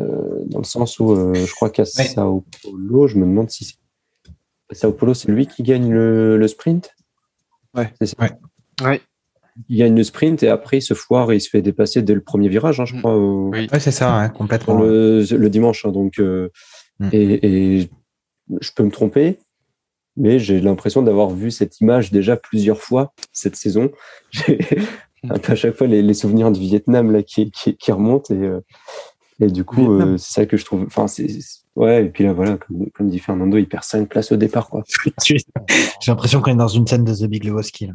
Euh, 0.00 0.42
dans 0.46 0.58
le 0.58 0.64
sens 0.64 0.98
où 1.00 1.12
euh, 1.12 1.34
je 1.34 1.52
crois 1.54 1.70
qu'à 1.70 1.84
Sao 1.84 2.44
Paulo, 2.62 3.06
je 3.06 3.16
me 3.16 3.26
demande 3.26 3.50
si 3.50 3.64
c'est- 3.64 3.76
Sao 4.72 4.92
Paulo, 4.92 5.14
c'est 5.14 5.30
lui 5.30 5.46
qui 5.46 5.62
gagne 5.62 5.90
le, 5.92 6.36
le 6.36 6.48
sprint? 6.48 6.94
Ouais. 7.74 7.92
C'est 8.00 8.06
ça? 8.06 8.16
Ouais. 8.20 8.30
Ouais. 8.82 9.00
Il 9.68 9.78
gagne 9.78 9.94
le 9.96 10.02
sprint 10.02 10.42
et 10.42 10.48
après 10.48 10.78
il 10.78 10.82
se 10.82 10.94
foire 10.94 11.30
et 11.30 11.36
il 11.36 11.40
se 11.40 11.48
fait 11.48 11.62
dépasser 11.62 12.02
dès 12.02 12.14
le 12.14 12.20
premier 12.22 12.48
virage, 12.48 12.80
hein, 12.80 12.84
je 12.86 12.94
Mm. 12.96 12.98
crois, 12.98 13.16
au- 13.16 13.50
Oui. 13.50 13.68
Ouais, 13.72 13.78
c'est 13.80 13.92
ça, 13.92 14.12
hein, 14.14 14.28
complètement. 14.30 14.80
le, 14.80 15.22
le 15.30 15.50
dimanche. 15.50 15.84
hein, 15.86 15.92
donc, 15.92 16.18
euh, 16.18 16.50
Mm. 17.00 17.08
et, 17.12 17.78
et 17.80 17.90
je 18.60 18.70
peux 18.74 18.82
me 18.84 18.90
tromper, 18.90 19.38
mais 20.16 20.38
j'ai 20.38 20.60
l'impression 20.60 21.02
d'avoir 21.02 21.30
vu 21.30 21.50
cette 21.50 21.80
image 21.80 22.10
déjà 22.12 22.36
plusieurs 22.36 22.80
fois 22.80 23.12
cette 23.32 23.56
saison. 23.56 23.90
J'ai 24.30 24.58
peu 25.42 25.52
à 25.52 25.54
chaque 25.54 25.74
fois 25.74 25.86
les, 25.86 26.02
les 26.02 26.14
souvenirs 26.14 26.52
du 26.52 26.60
Vietnam 26.60 27.10
là 27.10 27.22
qui, 27.22 27.50
qui, 27.50 27.76
qui 27.76 27.90
remontent 27.92 28.34
et, 28.34 28.38
euh, 28.38 28.60
et 29.40 29.46
du 29.48 29.64
coup 29.64 29.92
euh, 30.00 30.16
c'est 30.16 30.32
ça 30.40 30.46
que 30.46 30.56
je 30.56 30.64
trouve. 30.64 30.84
Enfin 30.86 31.08
c'est 31.08 31.26
ouais 31.76 32.06
et 32.06 32.08
puis 32.08 32.24
là 32.24 32.32
voilà 32.32 32.56
comme, 32.56 32.86
comme 32.94 33.08
dit 33.08 33.18
Fernando 33.18 33.56
il 33.56 33.66
perd 33.66 33.82
5 33.82 34.08
places 34.08 34.30
au 34.32 34.36
départ 34.36 34.68
quoi. 34.68 34.82
J'ai 35.26 35.36
l'impression 36.06 36.40
qu'on 36.40 36.52
est 36.52 36.56
dans 36.56 36.68
une 36.68 36.86
scène 36.86 37.04
de 37.04 37.14
The 37.14 37.24
Big 37.24 37.44
Lebowski. 37.44 37.90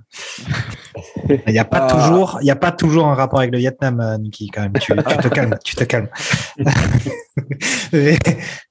Il 1.29 1.51
n'y 1.53 1.59
a 1.59 1.65
pas 1.65 1.87
Ah. 1.89 1.93
toujours, 1.93 2.39
il 2.41 2.47
y 2.47 2.51
a 2.51 2.55
pas 2.55 2.71
toujours 2.71 3.07
un 3.07 3.13
rapport 3.15 3.39
avec 3.39 3.51
le 3.51 3.59
Vietnam, 3.59 3.99
euh, 3.99 4.17
Niki, 4.17 4.49
quand 4.49 4.61
même. 4.63 4.73
Tu, 4.73 4.93
tu 4.95 5.17
te 5.17 5.27
calmes, 5.27 5.55
tu 5.63 5.75
te 5.75 5.83
calmes. 5.83 6.09
mais, 7.93 8.17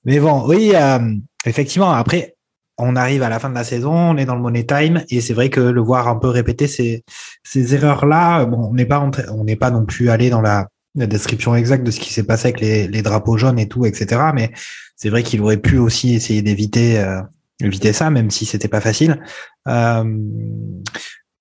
mais 0.05 0.19
bon, 0.20 0.45
oui, 0.47 0.73
euh, 0.74 1.15
effectivement. 1.45 1.93
Après, 1.93 2.36
on 2.78 2.97
arrive 2.97 3.23
à 3.23 3.28
la 3.28 3.39
fin 3.39 3.51
de 3.51 3.55
la 3.55 3.65
saison, 3.65 3.93
on 3.93 4.16
est 4.16 4.24
dans 4.24 4.35
le 4.35 4.40
money 4.40 4.65
time, 4.65 5.03
et 5.09 5.20
c'est 5.20 5.35
vrai 5.35 5.51
que 5.51 5.61
le 5.61 5.81
voir 5.81 6.09
un 6.09 6.16
peu 6.16 6.28
répéter 6.28 6.66
ces, 6.69 7.05
ces 7.43 7.74
erreurs-là, 7.74 8.45
bon, 8.45 8.69
on 8.70 8.74
n'est 8.74 8.86
pas, 8.86 9.09
on 9.31 9.45
n'est 9.45 9.57
pas 9.57 9.70
non 9.70 9.85
plus 9.85 10.11
allé 10.11 10.31
dans 10.31 10.40
la, 10.40 10.69
la 10.94 11.06
description 11.06 11.55
exacte 11.55 11.85
de 11.85 11.90
ce 11.90 12.01
qui 12.01 12.12
s'est 12.12 12.24
passé 12.24 12.48
avec 12.48 12.60
les, 12.60 12.89
les 12.89 13.02
drapeaux 13.02 13.36
jaunes 13.36 13.59
et 13.59 13.69
tout, 13.69 13.86
etc. 13.86 14.31
Mais 14.35 14.52
c'est 14.97 15.10
vrai 15.10 15.23
qu'il 15.23 15.40
aurait 15.40 15.59
pu 15.59 15.78
aussi 15.78 16.15
essayer 16.15 16.43
d'éviter, 16.43 16.98
euh, 16.98 17.20
éviter 17.60 17.93
ça, 17.93 18.10
même 18.10 18.31
si 18.31 18.47
c'était 18.47 18.69
pas 18.69 18.81
facile. 18.81 19.23
Euh, 19.69 20.05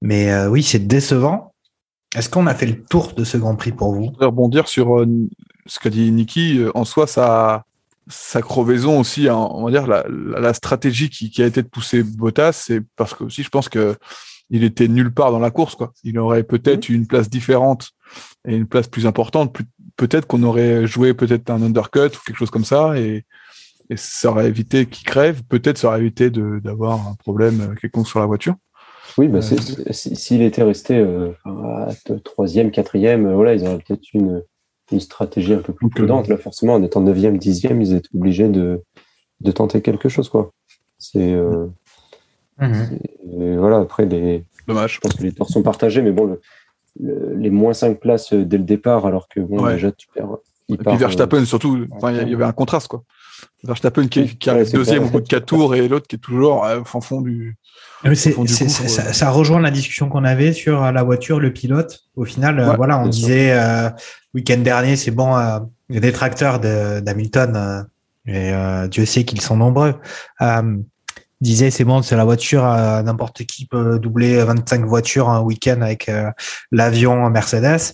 mais 0.01 0.31
euh, 0.31 0.49
oui, 0.49 0.63
c'est 0.63 0.85
décevant. 0.85 1.53
Est-ce 2.15 2.29
qu'on 2.29 2.47
a 2.47 2.55
fait 2.55 2.67
le 2.67 2.83
tour 2.83 3.13
de 3.13 3.23
ce 3.23 3.37
Grand 3.37 3.55
Prix 3.55 3.71
pour 3.71 3.93
vous? 3.93 4.05
Je 4.05 4.09
voudrais 4.09 4.25
rebondir 4.27 4.67
sur 4.67 4.99
euh, 4.99 5.07
ce 5.65 5.79
qu'a 5.79 5.89
dit 5.89 6.11
Niki. 6.11 6.61
En 6.73 6.85
soi, 6.85 7.07
sa, 7.07 7.65
sa 8.07 8.41
crevaison 8.41 8.99
aussi, 8.99 9.27
hein, 9.27 9.35
on 9.35 9.65
va 9.65 9.71
dire, 9.71 9.87
la, 9.87 10.05
la, 10.07 10.39
la 10.39 10.53
stratégie 10.53 11.09
qui, 11.09 11.29
qui 11.29 11.41
a 11.41 11.45
été 11.45 11.61
de 11.61 11.67
pousser 11.67 12.03
Bottas, 12.03 12.53
c'est 12.53 12.81
parce 12.95 13.13
que 13.13 13.23
aussi, 13.23 13.43
je 13.43 13.49
pense 13.49 13.69
que 13.69 13.95
il 14.49 14.63
était 14.63 14.87
nulle 14.87 15.13
part 15.13 15.31
dans 15.31 15.39
la 15.39 15.51
course. 15.51 15.75
Quoi. 15.75 15.91
Il 16.03 16.17
aurait 16.19 16.43
peut-être 16.43 16.89
eu 16.89 16.93
une 16.93 17.07
place 17.07 17.29
différente 17.29 17.91
et 18.47 18.55
une 18.55 18.67
place 18.67 18.87
plus 18.87 19.05
importante. 19.05 19.55
Peut-être 19.95 20.27
qu'on 20.27 20.43
aurait 20.43 20.85
joué 20.87 21.13
peut-être 21.13 21.49
un 21.49 21.61
undercut 21.61 22.07
ou 22.07 22.19
quelque 22.25 22.37
chose 22.37 22.51
comme 22.51 22.65
ça 22.65 22.97
et, 22.99 23.25
et 23.89 23.97
ça 23.97 24.31
aurait 24.31 24.47
évité 24.47 24.85
qu'il 24.85 25.05
crève. 25.07 25.43
Peut-être 25.43 25.77
ça 25.77 25.89
aurait 25.89 25.99
évité 25.99 26.29
d'avoir 26.29 27.07
un 27.07 27.15
problème 27.15 27.61
euh, 27.61 27.75
quelconque 27.75 28.07
sur 28.07 28.19
la 28.19 28.25
voiture. 28.25 28.55
Oui 29.17 29.27
bah 29.27 29.39
Euh, 29.39 29.91
s'il 29.91 30.41
était 30.41 30.63
resté 30.63 30.97
euh, 30.97 31.31
à 31.45 31.87
troisième 32.23 32.71
quatrième 32.71 33.25
euh, 33.25 33.35
voilà 33.35 33.55
ils 33.55 33.65
auraient 33.65 33.79
peut-être 33.79 34.13
une 34.13 34.43
une 34.91 34.99
stratégie 34.99 35.53
un 35.53 35.59
peu 35.59 35.73
plus 35.73 35.87
euh, 35.87 35.89
prudente 35.89 36.27
là 36.27 36.37
forcément 36.37 36.75
en 36.75 36.83
étant 36.83 37.01
neuvième 37.01 37.37
dixième 37.37 37.81
ils 37.81 37.95
étaient 37.95 38.15
obligés 38.15 38.47
de 38.49 38.83
de 39.41 39.51
tenter 39.51 39.81
quelque 39.81 40.09
chose 40.09 40.29
quoi. 40.29 40.51
C'est 40.99 41.33
euh, 41.33 41.67
Et 42.59 43.55
voilà, 43.55 43.77
après, 43.77 44.05
les, 44.05 44.43
Dommage. 44.67 44.95
je 44.95 44.99
pense 44.99 45.13
que 45.13 45.23
les 45.23 45.31
torts 45.31 45.49
sont 45.49 45.61
partagés, 45.63 46.01
mais 46.01 46.11
bon, 46.11 46.25
le, 46.25 46.41
le- 46.99 47.35
les 47.35 47.49
moins 47.49 47.73
5 47.73 47.99
places 47.99 48.33
euh, 48.33 48.43
dès 48.45 48.57
le 48.57 48.63
départ, 48.63 49.05
alors 49.05 49.27
que 49.27 49.39
bon, 49.39 49.63
Ouais. 49.63 49.73
déjà, 49.73 49.91
tu 49.91 50.07
perds. 50.13 50.27
il 50.69 50.75
Et 50.75 50.77
puis 50.77 50.97
Verstappen, 50.97 51.37
euh, 51.41 51.45
surtout, 51.45 51.85
enfin, 51.91 52.11
il 52.11 52.29
y 52.29 52.33
avait 52.33 52.43
un 52.43 52.51
contraste, 52.51 52.87
quoi. 52.87 53.03
Verstappen 53.63 54.07
qui, 54.07 54.37
arrive 54.49 54.71
deuxième 54.73 54.97
clair. 54.99 55.09
au 55.09 55.11
bout 55.11 55.21
de 55.21 55.27
quatre 55.27 55.45
tours 55.45 55.75
et 55.75 55.87
l'autre 55.87 56.07
qui 56.07 56.15
est 56.15 56.19
toujours 56.19 56.65
euh, 56.65 56.79
au 56.81 57.01
fond 57.01 57.21
du. 57.21 57.55
Oui, 58.03 58.11
Au 58.11 58.15
fond 58.31 58.43
du 58.43 58.51
c'est- 58.51 58.67
ça, 58.69 59.29
rejoint 59.29 59.59
la 59.59 59.69
discussion 59.71 60.09
qu'on 60.09 60.23
avait 60.23 60.53
sur 60.53 60.83
euh, 60.83 60.91
la 60.91 61.03
voiture, 61.03 61.39
le 61.39 61.53
pilote. 61.53 62.01
Au 62.15 62.25
final, 62.25 62.59
euh, 62.59 62.69
Ouais, 62.71 62.75
voilà, 62.77 62.99
on 62.99 63.07
disait 63.07 63.51
euh, 63.53 63.89
week-end 64.33 64.57
dernier, 64.57 64.95
c'est 64.95 65.11
bon, 65.11 65.35
euh, 65.37 65.59
les 65.89 65.99
détracteurs 65.99 66.59
d'Hamilton, 66.59 67.55
euh, 67.55 67.83
et 68.25 68.51
euh, 68.53 68.87
Dieu 68.87 69.05
sait 69.05 69.23
qu'ils 69.23 69.41
sont 69.41 69.55
nombreux, 69.57 69.93
disaient 71.41 71.71
c'est 71.71 71.83
bon, 71.83 72.01
c'est 72.01 72.15
la 72.15 72.25
voiture, 72.25 72.65
euh, 72.65 73.01
n'importe 73.01 73.43
qui 73.45 73.65
peut 73.65 73.99
doubler 73.99 74.43
25 74.43 74.85
voitures 74.85 75.29
un 75.29 75.41
week-end 75.41 75.81
avec 75.81 76.09
euh, 76.09 76.31
l'avion 76.71 77.29
Mercedes. 77.29 77.93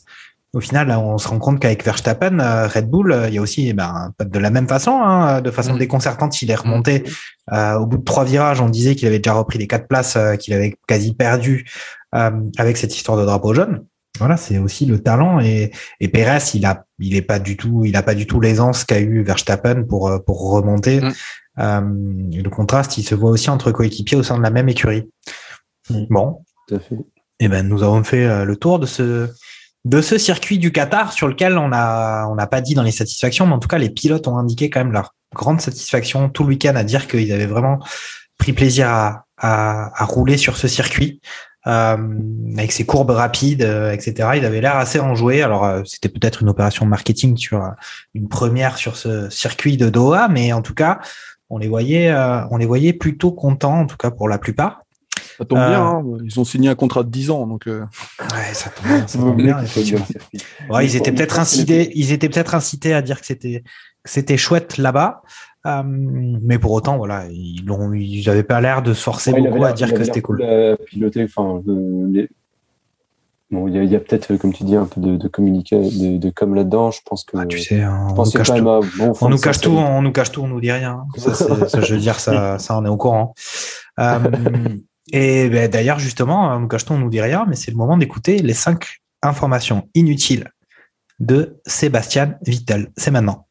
Au 0.54 0.60
final, 0.60 0.92
on 0.92 1.18
se 1.18 1.28
rend 1.28 1.40
compte 1.40 1.60
qu'avec 1.60 1.84
Verstappen, 1.84 2.40
euh, 2.40 2.68
Red 2.68 2.88
Bull, 2.88 3.12
euh, 3.12 3.28
il 3.28 3.34
y 3.34 3.38
a 3.40 3.42
aussi, 3.42 3.70
eh 3.70 3.74
ben, 3.74 4.14
de 4.24 4.38
la 4.38 4.52
même 4.52 4.68
façon, 4.68 5.02
hein, 5.02 5.42
de 5.42 5.50
façon 5.50 5.74
Mm. 5.74 5.80
déconcertante, 5.80 6.42
il 6.44 6.52
est 6.52 6.56
remonté 6.56 7.04
euh, 7.52 7.74
au 7.80 7.88
bout 7.88 7.98
de 7.98 8.04
trois 8.04 8.24
virages. 8.24 8.62
On 8.62 8.70
disait 8.70 8.94
qu'il 8.94 9.08
avait 9.08 9.18
déjà 9.18 9.34
repris 9.34 9.58
les 9.58 9.66
quatre 9.66 9.88
places 9.88 10.16
euh, 10.16 10.36
qu'il 10.36 10.54
avait 10.54 10.76
quasi 10.88 11.16
perdu 11.16 11.66
euh, 12.14 12.30
avec 12.60 12.78
cette 12.78 12.96
histoire 12.96 13.18
de 13.18 13.26
drapeau 13.26 13.56
jaune. 13.56 13.84
Voilà, 14.20 14.38
c'est 14.38 14.60
aussi 14.60 14.86
le 14.86 15.00
talent 15.00 15.40
et, 15.40 15.72
et 16.00 16.08
Pérez, 16.08 16.38
il 16.54 16.68
a, 16.68 16.86
il 17.06 17.16
est 17.16 17.22
pas 17.22 17.40
du 17.40 17.58
tout, 17.58 17.84
il 17.86 17.96
a 17.96 18.04
pas 18.04 18.16
du 18.16 18.26
tout 18.26 18.40
l'aisance 18.40 18.86
qu'a 18.86 19.00
eu 19.00 19.24
Verstappen 19.24 19.84
pour 19.84 20.08
euh, 20.08 20.20
pour 20.20 20.52
remonter. 20.52 21.02
Mm. 21.02 21.14
Euh, 21.60 21.82
et 22.32 22.42
le 22.42 22.50
contraste, 22.50 22.98
il 22.98 23.04
se 23.04 23.16
voit 23.16 23.30
aussi 23.32 23.50
entre 23.50 23.72
coéquipiers 23.72 24.18
au 24.18 24.24
sein 24.24 24.38
de 24.38 24.44
la 24.44 24.50
même 24.50 24.70
écurie. 24.70 25.04
Bon, 26.10 26.44
tout 26.68 26.76
à 26.76 26.80
fait. 26.80 26.98
eh 27.40 27.48
ben, 27.48 27.68
nous 27.68 27.84
avons 27.84 28.04
fait 28.04 28.26
euh, 28.26 28.46
le 28.46 28.56
tour 28.56 28.80
de 28.80 28.86
ce, 28.86 29.30
de 29.86 30.02
ce 30.02 30.18
circuit 30.18 30.58
du 30.58 30.72
Qatar 30.72 31.12
sur 31.14 31.28
lequel 31.28 31.58
on 31.58 31.72
a, 31.74 32.26
on 32.28 32.36
n'a 32.36 32.48
pas 32.48 32.62
dit 32.62 32.74
dans 32.74 32.84
les 32.84 32.92
satisfactions, 32.92 33.46
mais 33.46 33.54
en 33.54 33.60
tout 33.60 33.68
cas, 33.68 33.78
les 33.78 33.90
pilotes 33.90 34.28
ont 34.28 34.38
indiqué 34.38 34.70
quand 34.70 34.80
même 34.80 34.94
leur 34.94 35.14
grande 35.36 35.62
satisfaction 35.62 36.30
tout 36.30 36.44
le 36.44 36.50
week-end 36.50 36.76
à 36.76 36.84
dire 36.84 37.08
qu'ils 37.08 37.32
avaient 37.34 37.46
vraiment 37.46 37.80
pris 38.38 38.54
plaisir 38.54 38.88
à, 38.90 39.26
à, 39.38 40.02
à 40.02 40.06
rouler 40.06 40.38
sur 40.38 40.58
ce 40.58 40.68
circuit. 40.68 41.20
Euh, 41.66 41.98
avec 42.58 42.74
ses 42.74 42.86
courbes 42.86 43.12
rapides, 43.12 43.64
euh, 43.64 43.94
etc. 43.94 44.32
Il 44.36 44.44
avait 44.44 44.60
l'air 44.60 44.76
assez 44.76 45.00
enjoué. 45.00 45.42
Alors, 45.42 45.64
euh, 45.64 45.82
c'était 45.86 46.10
peut-être 46.10 46.42
une 46.42 46.50
opération 46.50 46.86
marketing 46.86 47.38
sur 47.38 47.64
euh, 47.64 47.70
une 48.14 48.28
première 48.28 48.78
sur 48.78 48.98
ce 48.98 49.30
circuit 49.30 49.78
de 49.78 49.90
Doha, 49.90 50.28
mais 50.28 50.52
en 50.52 50.62
tout 50.62 50.74
cas, 50.74 51.00
on 51.50 51.58
les 51.58 51.70
voyait, 51.70 52.10
euh, 52.12 52.42
on 52.52 52.58
les 52.58 52.66
voyait 52.66 52.92
plutôt 52.92 53.32
contents, 53.32 53.80
en 53.80 53.86
tout 53.86 53.96
cas 53.96 54.12
pour 54.12 54.28
la 54.28 54.40
plupart. 54.40 54.82
Ça 55.38 55.46
tombe 55.46 55.58
Euh, 55.60 55.70
bien, 55.70 55.82
hein. 55.82 56.04
ils 56.26 56.38
ont 56.40 56.44
signé 56.44 56.68
un 56.68 56.76
contrat 56.76 57.02
de 57.04 57.10
10 57.10 57.30
ans, 57.32 57.48
donc. 57.48 57.66
euh, 57.68 57.86
Ouais, 58.20 58.54
ça 58.54 58.70
tombe 58.70 58.88
bien, 58.88 59.08
ça 59.08 59.18
tombe 59.18 59.38
bien, 59.38 59.60
effectivement. 59.64 60.06
Ouais, 60.70 60.86
ils 60.86 60.96
étaient 60.98 61.14
peut-être 61.14 61.40
incités, 61.40 61.92
ils 61.96 62.12
étaient 62.12 62.28
peut-être 62.30 62.56
incités 62.56 62.94
à 62.94 63.02
dire 63.02 63.20
que 63.22 63.26
c'était 63.26 63.64
que 64.04 64.10
c'était 64.12 64.36
chouette 64.36 64.78
là-bas, 64.78 65.22
Euh, 65.66 65.82
mais 65.86 66.60
pour 66.60 66.72
autant, 66.72 66.98
voilà, 66.98 67.26
ils 67.32 67.64
ont, 67.72 67.94
ils 67.94 68.30
avaient 68.30 68.44
pas 68.44 68.60
l'air 68.60 68.82
de 68.82 68.94
se 68.94 69.02
forcer 69.02 69.32
Ouais, 69.32 69.42
beaucoup 69.42 69.64
à 69.64 69.72
dire 69.74 69.94
que 69.94 70.04
c'était 70.04 70.22
cool. 70.22 70.44
piloter, 70.88 71.24
enfin, 71.24 71.62
euh, 71.68 72.08
les- 72.12 72.30
Bon, 73.52 73.68
il 73.68 73.86
y 73.86 73.96
a, 73.96 74.00
peut-être, 74.00 74.36
comme 74.38 74.52
tu 74.52 74.64
dis, 74.64 74.76
un 74.76 74.86
peu 74.86 75.00
de, 75.00 75.16
de 75.16 75.28
communiqué, 75.28 75.76
de, 75.78 76.18
de 76.18 76.30
com 76.32 76.56
là-dedans. 76.56 76.90
Je 76.90 77.02
pense 77.06 77.24
que. 77.24 77.38
Ah, 77.38 77.46
tu 77.46 77.60
sais, 77.60 77.82
hein, 77.84 78.08
on 78.18 78.24
nous 78.24 78.32
cache 78.32 78.48
tout. 78.48 78.64
bon 78.64 78.82
On 79.22 79.30
nous 79.30 79.38
cache 79.38 79.62
tout, 79.62 79.70
on 79.70 80.02
nous 80.02 80.12
cache 80.12 80.32
tout, 80.32 80.42
on 80.42 80.48
nous 80.48 80.60
dit 80.60 80.72
rien. 80.72 81.06
Ça, 81.18 81.82
je 81.82 81.94
veux 81.94 82.00
dire, 82.00 82.20
ça, 82.20 82.58
ça, 82.58 82.76
on 82.80 82.84
est 82.84 82.90
au 82.90 82.98
courant. 82.98 83.36
Euh, 84.00 84.18
et 85.12 85.50
ben, 85.50 85.70
d'ailleurs, 85.70 86.00
justement, 86.00 86.48
on 86.56 86.62
nous 86.62 86.68
cache 86.68 86.86
tout, 86.86 86.94
on 86.94 86.98
nous 86.98 87.12
dit 87.12 87.22
rien, 87.22 87.46
mais 87.48 87.56
c'est 87.56 87.70
le 87.70 87.78
moment 87.78 87.96
d'écouter 87.96 88.40
les 88.40 88.56
cinq 88.56 89.02
informations 89.22 89.88
inutiles 89.94 90.50
de 91.20 91.60
Sébastien 91.68 92.40
Vittel. 92.48 92.90
C'est 92.98 93.12
maintenant. 93.12 93.46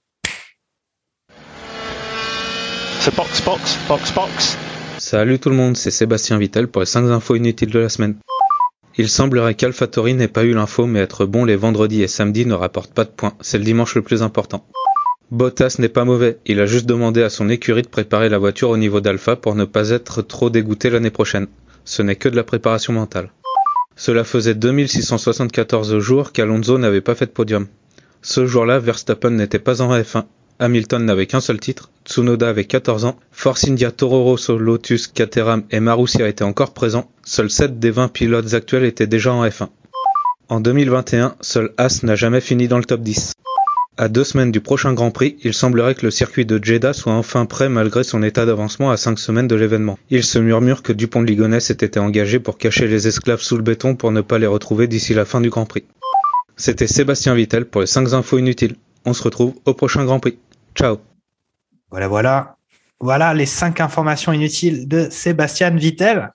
Box, 3.10 3.42
box, 3.44 4.14
box. 4.14 4.56
Salut 4.98 5.40
tout 5.40 5.48
le 5.48 5.56
monde, 5.56 5.76
c'est 5.76 5.90
Sébastien 5.90 6.38
Vittel 6.38 6.68
pour 6.68 6.82
les 6.82 6.86
5 6.86 7.10
infos 7.10 7.34
inutiles 7.34 7.72
de 7.72 7.80
la 7.80 7.88
semaine. 7.88 8.14
Il 8.96 9.08
semblerait 9.08 9.56
qu'AlphaTauri 9.56 10.14
n'ait 10.14 10.28
pas 10.28 10.44
eu 10.44 10.54
l'info, 10.54 10.86
mais 10.86 11.00
être 11.00 11.26
bon 11.26 11.44
les 11.44 11.56
vendredis 11.56 12.02
et 12.02 12.06
samedis 12.06 12.46
ne 12.46 12.54
rapporte 12.54 12.94
pas 12.94 13.04
de 13.04 13.10
points. 13.10 13.32
C'est 13.40 13.58
le 13.58 13.64
dimanche 13.64 13.96
le 13.96 14.02
plus 14.02 14.22
important. 14.22 14.64
Bottas 15.32 15.76
n'est 15.80 15.88
pas 15.88 16.04
mauvais, 16.04 16.38
il 16.46 16.60
a 16.60 16.66
juste 16.66 16.86
demandé 16.86 17.24
à 17.24 17.28
son 17.28 17.48
écurie 17.48 17.82
de 17.82 17.88
préparer 17.88 18.28
la 18.28 18.38
voiture 18.38 18.70
au 18.70 18.76
niveau 18.76 19.00
d'Alpha 19.00 19.34
pour 19.34 19.56
ne 19.56 19.64
pas 19.64 19.90
être 19.90 20.22
trop 20.22 20.48
dégoûté 20.48 20.88
l'année 20.88 21.10
prochaine. 21.10 21.48
Ce 21.84 22.02
n'est 22.02 22.14
que 22.14 22.28
de 22.28 22.36
la 22.36 22.44
préparation 22.44 22.92
mentale. 22.92 23.32
Cela 23.96 24.22
faisait 24.22 24.54
2674 24.54 25.98
jours 25.98 26.30
qu'Alonso 26.30 26.78
n'avait 26.78 27.00
pas 27.00 27.16
fait 27.16 27.26
de 27.26 27.32
podium. 27.32 27.66
Ce 28.20 28.46
jour-là, 28.46 28.78
Verstappen 28.78 29.30
n'était 29.30 29.58
pas 29.58 29.82
en 29.82 29.92
F1, 29.92 30.22
Hamilton 30.62 31.04
n'avait 31.04 31.26
qu'un 31.26 31.40
seul 31.40 31.58
titre, 31.58 31.90
Tsunoda 32.04 32.48
avait 32.48 32.66
14 32.66 33.04
ans, 33.04 33.18
Force 33.32 33.66
India, 33.66 33.90
Toro 33.90 34.22
Rosso, 34.22 34.56
Lotus, 34.56 35.08
Caterham 35.08 35.64
et 35.72 35.80
Marussia 35.80 36.28
étaient 36.28 36.44
encore 36.44 36.72
présents, 36.72 37.10
seuls 37.24 37.50
7 37.50 37.80
des 37.80 37.90
20 37.90 38.06
pilotes 38.06 38.54
actuels 38.54 38.84
étaient 38.84 39.08
déjà 39.08 39.32
en 39.32 39.44
F1. 39.44 39.70
En 40.48 40.60
2021, 40.60 41.34
seul 41.40 41.72
As 41.78 42.04
n'a 42.04 42.14
jamais 42.14 42.40
fini 42.40 42.68
dans 42.68 42.78
le 42.78 42.84
top 42.84 43.02
10. 43.02 43.32
À 43.96 44.08
deux 44.08 44.22
semaines 44.22 44.52
du 44.52 44.60
prochain 44.60 44.92
Grand 44.94 45.10
Prix, 45.10 45.36
il 45.42 45.52
semblerait 45.52 45.96
que 45.96 46.06
le 46.06 46.12
circuit 46.12 46.46
de 46.46 46.62
Jeddah 46.62 46.92
soit 46.92 47.12
enfin 47.12 47.44
prêt 47.44 47.68
malgré 47.68 48.04
son 48.04 48.22
état 48.22 48.46
d'avancement 48.46 48.92
à 48.92 48.96
5 48.96 49.18
semaines 49.18 49.48
de 49.48 49.56
l'événement. 49.56 49.98
Il 50.10 50.22
se 50.22 50.38
murmure 50.38 50.82
que 50.82 50.92
Dupont 50.92 51.22
de 51.22 51.26
Ligonnès 51.26 51.70
ait 51.70 51.72
été 51.74 51.98
engagé 51.98 52.38
pour 52.38 52.56
cacher 52.56 52.86
les 52.86 53.08
esclaves 53.08 53.42
sous 53.42 53.56
le 53.56 53.64
béton 53.64 53.96
pour 53.96 54.12
ne 54.12 54.20
pas 54.20 54.38
les 54.38 54.46
retrouver 54.46 54.86
d'ici 54.86 55.12
la 55.12 55.24
fin 55.24 55.40
du 55.40 55.50
Grand 55.50 55.66
Prix. 55.66 55.82
C'était 56.56 56.86
Sébastien 56.86 57.34
Vittel 57.34 57.64
pour 57.64 57.80
les 57.80 57.88
5 57.88 58.12
infos 58.12 58.38
inutiles. 58.38 58.76
On 59.04 59.12
se 59.12 59.24
retrouve 59.24 59.54
au 59.64 59.74
prochain 59.74 60.04
Grand 60.04 60.20
Prix. 60.20 60.38
Ciao 60.74 60.98
Voilà, 61.90 62.08
voilà. 62.08 62.56
Voilà 63.00 63.34
les 63.34 63.46
cinq 63.46 63.80
informations 63.80 64.32
inutiles 64.32 64.86
de 64.88 65.08
Sébastien 65.10 65.70
Vittel. 65.70 66.30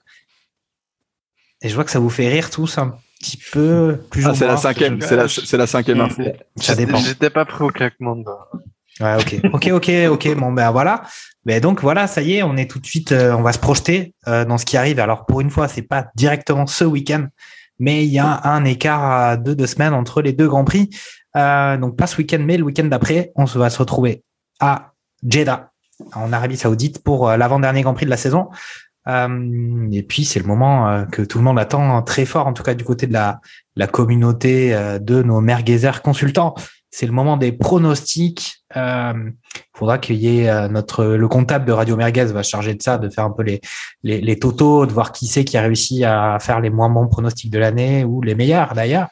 Et 1.62 1.68
je 1.68 1.74
vois 1.74 1.84
que 1.84 1.90
ça 1.90 1.98
vous 1.98 2.10
fait 2.10 2.28
rire 2.28 2.50
tous 2.50 2.78
un 2.78 2.94
petit 3.20 3.38
peu 3.52 3.98
plus 4.10 4.26
Ah, 4.26 4.30
ou 4.30 4.34
c'est 4.34 4.46
la 4.46 4.52
moins. 4.52 4.60
cinquième, 4.60 5.00
c'est 5.00 5.16
la, 5.16 5.28
c'est 5.28 5.56
la 5.56 5.66
cinquième 5.66 6.00
info. 6.00 6.22
Ça 6.56 6.74
dépend. 6.74 6.98
J'étais 6.98 7.30
pas 7.30 7.44
prêt 7.44 7.64
au 7.64 7.68
claquement 7.70 8.16
de. 8.16 8.24
Ouais, 9.00 9.14
ok, 9.16 9.40
ok, 9.52 9.68
ok, 9.72 9.90
ok. 10.10 10.36
Bon, 10.36 10.52
ben 10.52 10.70
voilà. 10.70 11.02
Ben 11.44 11.60
donc 11.60 11.80
voilà, 11.80 12.06
ça 12.06 12.20
y 12.20 12.34
est, 12.34 12.42
on 12.42 12.56
est 12.56 12.70
tout 12.70 12.78
de 12.78 12.86
suite, 12.86 13.12
euh, 13.12 13.32
on 13.32 13.42
va 13.42 13.52
se 13.52 13.58
projeter 13.58 14.14
euh, 14.26 14.44
dans 14.44 14.58
ce 14.58 14.66
qui 14.66 14.76
arrive. 14.76 15.00
Alors 15.00 15.24
pour 15.24 15.40
une 15.40 15.50
fois, 15.50 15.68
c'est 15.68 15.82
pas 15.82 16.08
directement 16.14 16.66
ce 16.66 16.84
week-end, 16.84 17.26
mais 17.78 18.04
il 18.04 18.10
y 18.12 18.18
a 18.18 18.40
un 18.44 18.64
écart 18.64 19.38
de 19.38 19.54
deux 19.54 19.66
semaines 19.66 19.94
entre 19.94 20.20
les 20.20 20.32
deux 20.32 20.48
grands 20.48 20.64
prix. 20.64 20.90
Euh, 21.36 21.76
donc 21.76 21.96
pas 21.96 22.06
ce 22.06 22.16
week-end, 22.18 22.40
mais 22.44 22.56
le 22.56 22.64
week-end 22.64 22.84
d'après, 22.84 23.32
on 23.36 23.46
se 23.46 23.56
va 23.58 23.70
se 23.70 23.78
retrouver 23.78 24.22
à 24.60 24.92
Jeddah, 25.26 25.70
en 26.14 26.32
Arabie 26.32 26.56
Saoudite, 26.56 27.02
pour 27.02 27.28
l'avant-dernier 27.30 27.82
Grand 27.82 27.94
Prix 27.94 28.06
de 28.06 28.10
la 28.10 28.16
saison. 28.16 28.48
et 29.06 30.02
puis 30.02 30.24
c'est 30.24 30.40
le 30.40 30.46
moment 30.46 31.06
que 31.10 31.22
tout 31.22 31.38
le 31.38 31.44
monde 31.44 31.58
attend 31.58 32.02
très 32.02 32.24
fort, 32.24 32.46
en 32.46 32.52
tout 32.52 32.62
cas 32.62 32.74
du 32.74 32.84
côté 32.84 33.06
de 33.06 33.12
la, 33.12 33.40
la 33.76 33.86
communauté 33.86 34.72
de 35.00 35.22
nos 35.22 35.40
merguezers 35.40 36.02
consultants 36.02 36.54
c'est 36.90 37.06
le 37.06 37.12
moment 37.12 37.36
des 37.36 37.52
pronostics. 37.52 38.64
Il 38.74 38.78
euh, 38.80 39.30
faudra 39.74 39.98
qu'il 39.98 40.16
y 40.16 40.40
ait 40.40 40.48
euh, 40.48 40.68
notre 40.68 41.04
le 41.04 41.28
comptable 41.28 41.64
de 41.64 41.72
Radio 41.72 41.96
Merguez 41.96 42.26
va 42.26 42.42
charger 42.42 42.74
de 42.74 42.82
ça, 42.82 42.98
de 42.98 43.08
faire 43.10 43.24
un 43.24 43.30
peu 43.30 43.42
les 43.42 43.60
les, 44.02 44.20
les 44.20 44.38
totaux, 44.38 44.86
de 44.86 44.92
voir 44.92 45.12
qui 45.12 45.26
c'est 45.26 45.44
qui 45.44 45.56
a 45.56 45.62
réussi 45.62 46.04
à 46.04 46.38
faire 46.40 46.60
les 46.60 46.70
moins 46.70 46.88
bons 46.88 47.08
pronostics 47.08 47.50
de 47.50 47.58
l'année 47.58 48.04
ou 48.04 48.22
les 48.22 48.34
meilleurs 48.34 48.74
d'ailleurs. 48.74 49.08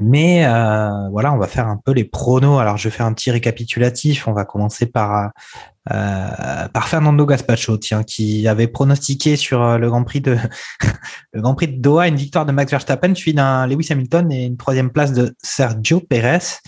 Mais 0.00 0.46
euh, 0.46 1.08
voilà, 1.10 1.32
on 1.32 1.36
va 1.36 1.46
faire 1.46 1.68
un 1.68 1.76
peu 1.76 1.92
les 1.92 2.04
pronos. 2.04 2.58
Alors, 2.58 2.78
je 2.78 2.88
vais 2.88 2.94
faire 2.94 3.06
un 3.06 3.12
petit 3.12 3.30
récapitulatif. 3.30 4.26
On 4.26 4.32
va 4.32 4.44
commencer 4.44 4.86
par 4.86 5.30
euh, 5.90 6.68
par 6.68 6.88
Fernando 6.88 7.24
Gaspacho, 7.26 7.76
tiens, 7.78 8.02
qui 8.02 8.46
avait 8.46 8.66
pronostiqué 8.66 9.36
sur 9.36 9.62
euh, 9.62 9.78
le 9.78 9.88
Grand 9.88 10.04
Prix 10.04 10.20
de 10.20 10.36
le 11.32 11.40
Grand 11.40 11.54
Prix 11.54 11.68
de 11.68 11.80
Doha 11.80 12.08
une 12.08 12.16
victoire 12.16 12.46
de 12.46 12.52
Max 12.52 12.70
Verstappen 12.70 13.14
suivi 13.14 13.34
d'un 13.34 13.66
Lewis 13.66 13.88
Hamilton 13.90 14.30
et 14.32 14.46
une 14.46 14.56
troisième 14.56 14.90
place 14.90 15.12
de 15.12 15.34
Sergio 15.42 16.00
Pérez. 16.00 16.60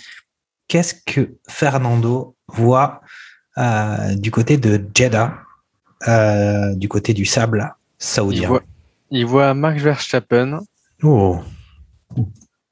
Qu'est-ce 0.69 0.95
que 1.07 1.37
Fernando 1.49 2.37
voit 2.49 3.01
euh, 3.59 4.15
du 4.15 4.31
côté 4.31 4.57
de 4.57 4.83
Jeddah, 4.95 5.35
du 6.75 6.89
côté 6.89 7.13
du 7.15 7.25
sable 7.25 7.75
saoudien? 7.99 8.43
Il 8.43 8.49
voit, 8.49 8.63
il 9.11 9.27
voit 9.27 9.55
Max 9.55 9.83
Verstappen. 9.83 10.61
Oh. 11.03 11.41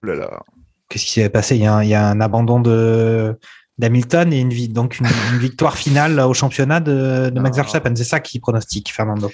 Qu'est-ce 0.03 1.05
qui 1.05 1.13
s'est 1.13 1.29
passé? 1.29 1.57
Il 1.57 1.63
y, 1.63 1.67
a 1.67 1.85
il 1.85 1.89
y, 1.89 1.95
a 1.95 2.07
un, 2.07 2.21
abandon 2.21 2.61
de 2.61 3.39
d'Hamilton 3.79 4.33
et 4.33 4.41
une, 4.41 4.73
donc 4.73 4.99
une, 5.01 5.07
victoire 5.39 5.77
finale 5.77 6.21
au 6.21 6.35
championnat 6.35 6.81
de, 6.81 7.31
Max 7.39 7.57
Verstappen. 7.57 7.95
C'est 7.97 8.05
ça 8.05 8.21
qui 8.21 8.41
pronostique, 8.41 8.93
Fernando. 8.93 9.31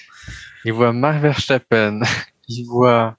Il 0.65 0.73
voit 0.73 0.93
Max 0.93 1.21
Verstappen, 1.21 2.01
il 2.49 2.65
voit, 2.65 3.17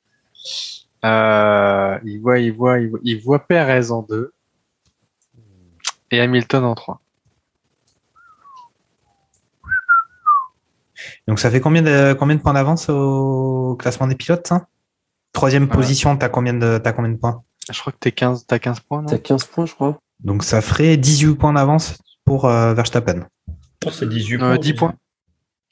euh, 1.03 1.99
il 2.05 2.21
voit, 2.21 2.39
il 2.39 2.53
voit, 2.53 2.79
il 2.79 2.89
voit, 2.89 2.99
il 3.03 3.21
voit 3.21 3.39
Perez 3.39 3.91
en 3.91 4.03
deux 4.03 4.31
et 6.11 6.21
Hamilton 6.21 6.63
en 6.63 6.75
trois. 6.75 7.01
Donc 11.27 11.39
ça 11.39 11.51
fait 11.51 11.59
combien 11.59 11.81
de, 11.81 12.13
combien 12.13 12.35
de 12.35 12.41
points 12.41 12.53
d'avance 12.53 12.89
au 12.89 13.75
classement 13.77 14.07
des 14.07 14.15
pilotes 14.15 14.51
hein 14.51 14.65
Troisième 15.37 15.67
position, 15.67 16.17
t'as 16.17 16.29
combien 16.29 16.55
de, 16.55 16.81
as 16.83 16.93
combien 16.93 17.11
de 17.11 17.17
points 17.17 17.43
Je 17.71 17.79
crois 17.79 17.93
que 17.93 17.99
t'es 17.99 18.11
15, 18.11 18.47
as 18.49 18.57
15 18.57 18.79
points. 18.79 19.05
T'as 19.05 19.19
15 19.19 19.43
points, 19.43 19.67
je 19.67 19.75
crois. 19.75 19.99
Donc 20.23 20.43
ça 20.43 20.61
ferait 20.61 20.97
18 20.97 21.35
points 21.35 21.53
d'avance 21.53 21.99
pour 22.25 22.45
euh, 22.45 22.73
Verstappen. 22.73 23.27
Oh, 23.85 23.91
c'est 23.91 24.09
18 24.09 24.33
euh, 24.33 24.39
points. 24.39 24.57
10 24.57 24.73
points. 24.73 24.95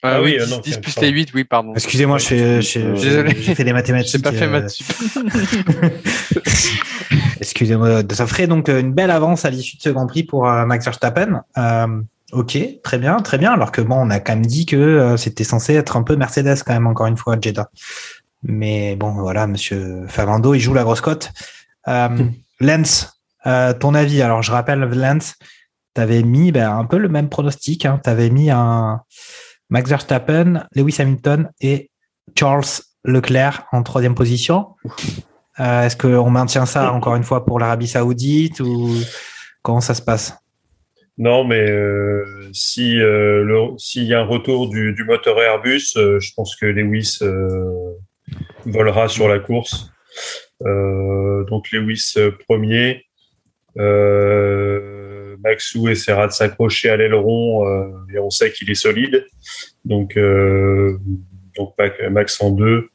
Ah, 0.04 0.22
oui, 0.22 0.36
10, 0.38 0.50
non, 0.52 0.60
10 0.60 0.78
plus 0.78 1.00
les 1.00 1.08
8, 1.08 1.34
oui, 1.34 1.42
pardon. 1.42 1.74
Excusez-moi, 1.74 2.18
j'ai 2.18 2.62
fait 2.62 3.64
des 3.64 3.72
mathématiques. 3.72 4.12
J'ai 4.12 4.22
pas 4.22 4.30
fait 4.30 4.46
maths 4.46 4.70
Excusez-moi. 7.40 8.02
Ça 8.12 8.28
ferait 8.28 8.46
donc 8.46 8.68
une 8.68 8.92
belle 8.92 9.10
avance 9.10 9.44
à 9.44 9.50
l'issue 9.50 9.78
de 9.78 9.82
ce 9.82 9.88
Grand 9.88 10.06
Prix 10.06 10.22
pour 10.22 10.48
euh, 10.48 10.64
Max 10.64 10.84
Verstappen. 10.84 11.42
Euh, 11.58 12.02
ok, 12.30 12.56
très 12.84 12.98
bien, 12.98 13.16
très 13.16 13.38
bien. 13.38 13.52
Alors 13.52 13.72
que 13.72 13.80
bon, 13.80 13.96
on 13.96 14.10
a 14.10 14.20
quand 14.20 14.36
même 14.36 14.46
dit 14.46 14.64
que 14.64 15.16
c'était 15.18 15.42
censé 15.42 15.74
être 15.74 15.96
un 15.96 16.04
peu 16.04 16.14
Mercedes 16.14 16.62
quand 16.64 16.72
même, 16.72 16.86
encore 16.86 17.08
une 17.08 17.16
fois, 17.16 17.36
Jeddah. 17.40 17.68
Mais 18.48 18.94
bon, 18.94 19.12
voilà, 19.12 19.46
monsieur 19.46 20.04
Fernando, 20.06 20.54
il 20.54 20.60
joue 20.60 20.72
la 20.72 20.84
grosse 20.84 21.00
cote. 21.00 21.32
Euh, 21.88 22.08
Lens, 22.60 23.20
euh, 23.46 23.72
ton 23.72 23.94
avis, 23.94 24.22
alors 24.22 24.42
je 24.42 24.52
rappelle, 24.52 24.80
Lance, 24.80 25.34
tu 25.94 26.00
avais 26.00 26.22
mis 26.22 26.52
ben, 26.52 26.70
un 26.70 26.84
peu 26.84 26.98
le 26.98 27.08
même 27.08 27.28
pronostic. 27.28 27.84
Hein. 27.86 28.00
Tu 28.02 28.08
avais 28.08 28.30
mis 28.30 28.50
un 28.50 29.00
Max 29.68 29.90
Verstappen, 29.90 30.64
Lewis 30.74 30.96
Hamilton 31.00 31.50
et 31.60 31.90
Charles 32.38 32.82
Leclerc 33.04 33.66
en 33.72 33.82
troisième 33.82 34.14
position. 34.14 34.76
Euh, 35.58 35.82
est-ce 35.82 35.96
qu'on 35.96 36.30
maintient 36.30 36.66
ça 36.66 36.92
encore 36.92 37.16
une 37.16 37.24
fois 37.24 37.44
pour 37.44 37.58
l'Arabie 37.58 37.88
Saoudite 37.88 38.60
ou 38.60 38.94
comment 39.62 39.80
ça 39.80 39.94
se 39.94 40.02
passe? 40.02 40.36
Non, 41.18 41.44
mais 41.44 41.68
euh, 41.70 42.50
si 42.52 42.98
s'il 43.78 44.04
y 44.04 44.14
a 44.14 44.20
un 44.20 44.26
retour 44.26 44.68
du, 44.68 44.92
du 44.92 45.04
moteur 45.04 45.40
Airbus, 45.40 45.94
je 45.94 46.32
pense 46.36 46.54
que 46.56 46.66
Lewis 46.66 47.18
volera 48.64 49.08
sur 49.08 49.28
la 49.28 49.38
course. 49.38 49.92
donc 50.60 51.70
Lewis 51.72 52.14
premier, 52.48 53.06
euh, 53.78 55.36
Maxou 55.42 55.88
essaiera 55.88 56.26
de 56.26 56.32
s'accrocher 56.32 56.88
à 56.88 56.96
l'aileron 56.96 57.68
euh, 57.68 57.88
et 58.14 58.18
on 58.18 58.30
sait 58.30 58.50
qu'il 58.52 58.70
est 58.70 58.74
solide. 58.74 59.26
Donc, 59.84 60.16
euh, 60.16 60.98
donc 61.56 61.74
Max 62.10 62.40
en 62.40 62.50
deux. 62.50 62.88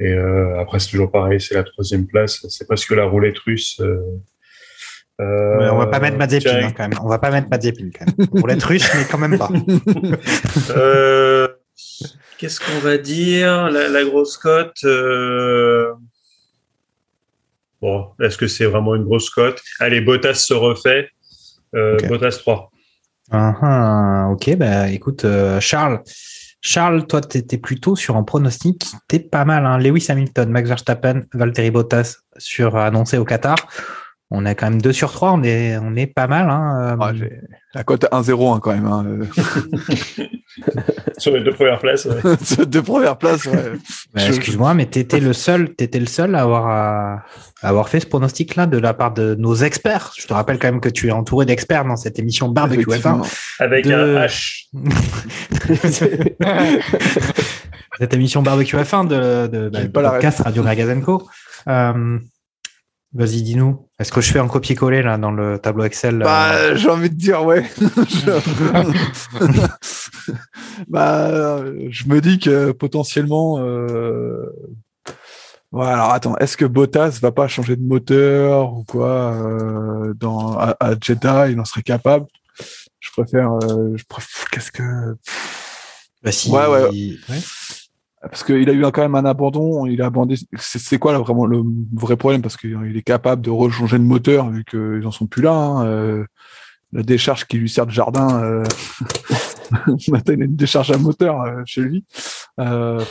Et 0.00 0.12
après, 0.12 0.78
c'est 0.78 0.90
toujours 0.90 1.10
pareil, 1.10 1.40
c'est 1.40 1.56
la 1.56 1.64
troisième 1.64 2.06
place. 2.06 2.46
C'est 2.48 2.68
presque 2.68 2.92
la 2.92 3.04
roulette 3.04 3.38
russe. 3.38 3.82
on 5.18 5.76
va 5.76 5.88
pas 5.88 5.98
mettre 5.98 6.16
Mazepin 6.16 6.60
hein, 6.62 6.72
quand 6.76 6.88
même. 6.88 6.96
On 7.02 7.08
va 7.08 7.18
pas 7.18 7.32
mettre 7.32 7.48
Mazepin 7.48 7.90
quand 7.92 8.06
même. 8.06 8.28
Roulette 8.30 8.62
russe, 8.62 8.88
mais 8.94 9.02
quand 9.10 9.18
même 9.18 9.36
pas. 9.36 9.48
Qu'est-ce 12.38 12.60
qu'on 12.60 12.78
va 12.78 12.98
dire? 12.98 13.68
La, 13.70 13.88
la, 13.88 14.04
grosse 14.04 14.36
cote 14.36 14.84
Bon, 17.80 18.08
est-ce 18.20 18.36
que 18.36 18.48
c'est 18.48 18.64
vraiment 18.64 18.94
une 18.96 19.04
grosse 19.04 19.30
cote? 19.30 19.60
Allez, 19.78 20.00
Bottas 20.00 20.34
se 20.34 20.54
refait. 20.54 21.10
Euh, 21.74 21.96
Bottas 22.08 22.38
3. 22.40 22.70
Uh 23.30 23.36
-huh. 23.36 24.32
Ok, 24.32 24.56
bah 24.56 24.88
écoute, 24.88 25.24
euh, 25.24 25.60
Charles. 25.60 26.00
Charles, 26.60 27.06
toi, 27.06 27.20
tu 27.20 27.38
étais 27.38 27.58
plutôt 27.58 27.94
sur 27.94 28.16
un 28.16 28.24
pronostic 28.24 28.80
qui 28.80 28.96
était 28.96 29.28
pas 29.28 29.44
mal. 29.44 29.64
Hein. 29.64 29.78
Lewis 29.78 30.06
Hamilton, 30.08 30.50
Max 30.50 30.68
Verstappen, 30.68 31.22
Valtteri 31.32 31.70
Bottas 31.70 32.16
sur 32.36 32.76
annoncé 32.76 33.16
au 33.16 33.24
Qatar. 33.24 33.56
On 34.30 34.44
a 34.44 34.54
quand 34.54 34.68
même 34.68 34.82
2 34.82 34.92
sur 34.92 35.10
3, 35.10 35.32
on 35.32 35.42
est, 35.42 35.78
on 35.78 35.96
est 35.96 36.06
pas 36.06 36.26
mal. 36.26 36.50
Hein. 36.50 36.98
Ah, 37.00 37.12
la 37.74 37.82
cote 37.82 38.04
1-0 38.12 38.56
hein, 38.56 38.60
quand 38.62 38.74
même. 38.74 38.86
Hein. 38.86 39.20
Sur 41.18 41.32
les 41.32 41.42
deux 41.42 41.52
premières 41.52 41.78
places. 41.78 42.04
Ouais. 42.04 42.20
Sur 42.42 42.60
les 42.60 42.66
deux 42.66 42.82
premières 42.82 43.16
places, 43.16 43.46
ouais. 43.46 43.72
Bah, 44.14 44.26
Excuse-moi, 44.26 44.74
mais 44.74 44.86
tu 44.86 44.98
étais 44.98 45.20
le 45.20 45.32
seul, 45.32 45.70
étais 45.78 45.98
le 45.98 46.06
seul 46.06 46.34
à 46.34 46.42
avoir, 46.42 46.68
à 46.68 47.24
avoir 47.62 47.88
fait 47.88 48.00
ce 48.00 48.06
pronostic-là 48.06 48.66
de 48.66 48.76
la 48.76 48.92
part 48.92 49.14
de 49.14 49.34
nos 49.34 49.54
experts. 49.54 50.12
Je 50.18 50.26
te 50.26 50.34
rappelle 50.34 50.58
quand 50.58 50.70
même 50.70 50.80
que 50.80 50.90
tu 50.90 51.08
es 51.08 51.10
entouré 51.10 51.46
d'experts 51.46 51.86
dans 51.86 51.96
cette 51.96 52.18
émission 52.18 52.48
Barbecue 52.48 52.84
F1. 52.84 53.26
Avec 53.60 53.86
de... 53.86 53.94
un 53.94 54.26
H. 54.26 54.66
cette 57.98 58.14
émission 58.14 58.42
Barbecue 58.42 58.76
F1 58.76 59.08
de, 59.08 59.46
de, 59.46 59.68
de, 59.68 59.70
de 59.82 59.86
podcast 59.88 60.40
Radio 60.40 60.62
Magazenco. 60.62 61.28
Euh, 61.66 62.18
Vas-y, 63.14 63.42
dis-nous. 63.42 63.88
Est-ce 63.98 64.12
que 64.12 64.20
je 64.20 64.30
fais 64.30 64.38
un 64.38 64.48
copier-coller 64.48 65.02
là 65.02 65.16
dans 65.16 65.30
le 65.30 65.58
tableau 65.58 65.84
Excel 65.84 66.18
Bah, 66.18 66.52
euh... 66.52 66.76
j'ai 66.76 66.90
envie 66.90 67.08
de 67.08 67.14
dire 67.14 67.42
ouais. 67.42 67.64
bah, 70.88 71.64
je 71.88 72.04
me 72.06 72.20
dis 72.20 72.38
que 72.38 72.72
potentiellement. 72.72 73.58
Euh... 73.60 74.52
Alors 75.72 76.12
attends, 76.12 76.36
est-ce 76.36 76.56
que 76.56 76.66
Bottas 76.66 77.18
va 77.22 77.32
pas 77.32 77.48
changer 77.48 77.76
de 77.76 77.82
moteur 77.82 78.74
ou 78.74 78.84
quoi 78.84 79.34
euh, 79.34 80.12
dans 80.14 80.58
à, 80.58 80.76
à, 80.78 80.94
Jeddah 81.00 81.48
Il 81.48 81.58
en 81.60 81.64
serait 81.64 81.82
capable? 81.82 82.26
Je 83.00 83.10
préfère. 83.10 83.52
Euh, 83.52 83.96
je 83.96 84.04
préfère 84.04 84.50
Qu'est-ce 84.50 84.72
que 84.72 85.16
bah, 86.22 86.32
si... 86.32 86.50
ouais, 86.50 86.66
ouais. 86.66 87.16
ouais 87.28 87.40
parce 88.20 88.42
qu'il 88.42 88.68
a 88.68 88.72
eu 88.72 88.82
quand 88.82 89.02
même 89.02 89.14
un 89.14 89.24
abandon, 89.24 89.86
il 89.86 90.02
a 90.02 90.06
abandonné. 90.06 90.38
C'est 90.56 90.98
quoi 90.98 91.12
là, 91.12 91.18
vraiment 91.18 91.46
le 91.46 91.62
vrai 91.94 92.16
problème? 92.16 92.42
Parce 92.42 92.56
qu'il 92.56 92.96
est 92.96 93.02
capable 93.02 93.42
de 93.42 93.50
rechanger 93.50 93.98
de 93.98 94.04
moteur 94.04 94.50
vu 94.50 94.64
qu'ils 94.64 95.06
en 95.06 95.10
sont 95.10 95.26
plus 95.26 95.42
là. 95.42 95.52
Hein. 95.52 95.86
Euh, 95.86 96.24
la 96.92 97.02
décharge 97.02 97.46
qui 97.46 97.58
lui 97.58 97.68
sert 97.68 97.86
de 97.86 97.90
jardin, 97.90 98.42
euh... 98.42 98.64
maintenant 100.08 100.34
il 100.34 100.42
a 100.42 100.44
une 100.46 100.56
décharge 100.56 100.90
à 100.90 100.96
moteur 100.96 101.42
euh, 101.42 101.62
chez 101.66 101.82
lui. 101.82 102.04
Euh... 102.58 103.04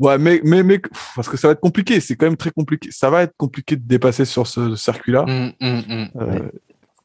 Ouais, 0.00 0.18
mais, 0.18 0.40
mais, 0.42 0.64
mais, 0.64 0.80
parce 1.14 1.28
que 1.28 1.36
ça 1.36 1.46
va 1.46 1.52
être 1.52 1.60
compliqué, 1.60 2.00
c'est 2.00 2.16
quand 2.16 2.26
même 2.26 2.36
très 2.36 2.50
compliqué. 2.50 2.90
Ça 2.90 3.08
va 3.08 3.22
être 3.22 3.36
compliqué 3.36 3.76
de 3.76 3.86
dépasser 3.86 4.24
sur 4.24 4.48
ce 4.48 4.74
circuit-là. 4.74 5.24
Mmh, 5.26 5.52
mmh, 5.60 6.08
mmh, 6.14 6.50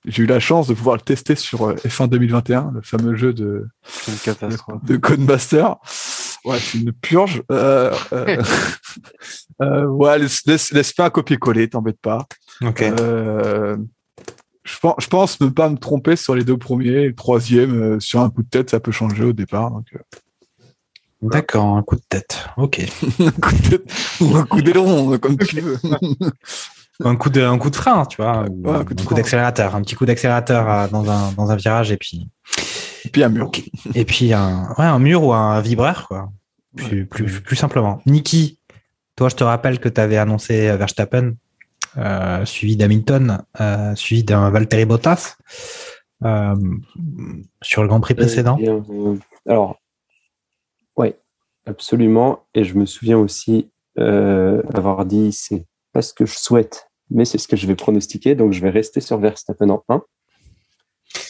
j'ai 0.05 0.23
eu 0.23 0.25
la 0.25 0.39
chance 0.39 0.67
de 0.67 0.73
pouvoir 0.73 0.95
le 0.95 1.01
tester 1.01 1.35
sur 1.35 1.75
F1 1.75 2.07
2021, 2.09 2.71
le 2.73 2.81
fameux 2.81 3.15
jeu 3.15 3.33
de, 3.33 3.67
de, 4.07 4.87
de 4.87 4.97
Codemaster. 4.97 5.75
Ouais, 6.47 6.59
c'est 6.59 6.77
une 6.77 6.93
purge. 6.93 7.43
Euh, 7.51 7.93
euh, 8.13 8.41
euh, 9.61 9.85
ouais, 9.85 10.17
laisse, 10.17 10.45
laisse, 10.45 10.71
laisse 10.71 10.93
pas 10.93 11.07
un 11.07 11.09
copier-coller, 11.09 11.69
t'embête 11.69 11.99
pas. 12.01 12.25
Ok. 12.61 12.83
Je 14.63 14.79
pense, 14.81 14.95
je 14.99 15.07
pense 15.07 15.39
ne 15.39 15.47
pas 15.47 15.69
me 15.69 15.77
tromper 15.77 16.15
sur 16.15 16.35
les 16.35 16.45
deux 16.45 16.57
premiers. 16.57 17.07
Le 17.07 17.15
troisième, 17.15 17.99
sur 17.99 18.21
un 18.21 18.29
coup 18.29 18.43
de 18.43 18.49
tête, 18.49 18.69
ça 18.69 18.79
peut 18.79 18.91
changer 18.91 19.25
au 19.25 19.33
départ. 19.33 19.71
donc, 19.71 19.85
D'accord, 21.21 21.75
un 21.75 21.83
coup 21.83 21.95
de 21.95 22.03
tête. 22.07 22.45
Ok. 22.55 22.79
un 23.19 23.31
coup 23.31 23.55
de 23.55 23.69
tête 23.69 23.93
ou 24.21 24.35
un 24.37 24.45
coup 24.45 24.61
d'aileron, 24.61 25.17
comme 25.17 25.37
tu 25.37 25.59
veux. 25.59 25.77
un 27.03 27.15
coup 27.17 27.29
de, 27.29 27.41
un 27.41 27.57
coup 27.57 27.69
de 27.69 27.75
frein, 27.75 28.05
tu 28.05 28.21
vois. 28.21 28.43
Ouais, 28.43 28.69
un 28.69 28.79
un 28.79 28.85
coup 28.85 29.13
d'accélérateur, 29.13 29.75
un 29.75 29.81
petit 29.81 29.95
coup 29.95 30.05
d'accélérateur 30.05 30.89
dans 30.89 31.09
un, 31.09 31.31
dans 31.33 31.51
un 31.51 31.55
virage 31.57 31.91
et 31.91 31.97
puis, 31.97 32.29
Et 33.07 33.09
puis 33.09 33.23
un 33.23 33.29
mur. 33.29 33.51
Et 33.95 34.05
puis 34.05 34.33
un, 34.33 34.73
ouais, 34.77 34.85
un 34.85 34.99
mur 34.99 35.23
ou 35.23 35.33
un 35.33 35.61
vibreur, 35.61 36.07
quoi. 36.07 36.29
Plus, 36.75 37.05
plus, 37.05 37.41
plus 37.41 37.55
simplement. 37.55 38.01
Niki, 38.05 38.59
toi, 39.15 39.29
je 39.29 39.35
te 39.35 39.43
rappelle 39.43 39.79
que 39.79 39.89
tu 39.89 39.99
avais 39.99 40.17
annoncé 40.17 40.75
Verstappen, 40.77 41.33
euh, 41.97 42.45
suivi 42.45 42.75
d'Hamilton, 42.75 43.43
euh, 43.61 43.95
suivi 43.95 44.23
d'un 44.23 44.49
Valtteri 44.49 44.85
Bottas 44.85 45.37
euh, 46.23 46.55
sur 47.61 47.81
le 47.81 47.87
Grand 47.87 47.99
Prix 47.99 48.13
précédent. 48.13 48.57
Euh, 48.59 48.61
bien, 48.61 48.85
euh, 48.89 49.15
alors, 49.47 49.79
ouais, 50.97 51.17
absolument. 51.65 52.45
Et 52.53 52.63
je 52.63 52.75
me 52.75 52.85
souviens 52.85 53.17
aussi 53.17 53.71
euh, 53.97 54.61
avoir 54.73 55.05
dit 55.05 55.31
c'est 55.31 55.65
pas 55.93 56.01
ce 56.01 56.13
que 56.13 56.25
je 56.25 56.35
souhaite, 56.35 56.89
mais 57.09 57.25
c'est 57.25 57.37
ce 57.37 57.47
que 57.47 57.55
je 57.55 57.65
vais 57.65 57.75
pronostiquer. 57.75 58.35
Donc, 58.35 58.53
je 58.53 58.61
vais 58.61 58.69
rester 58.69 59.01
sur 59.01 59.17
Verstappen 59.17 59.69
en 59.69 59.83
1. 59.89 60.03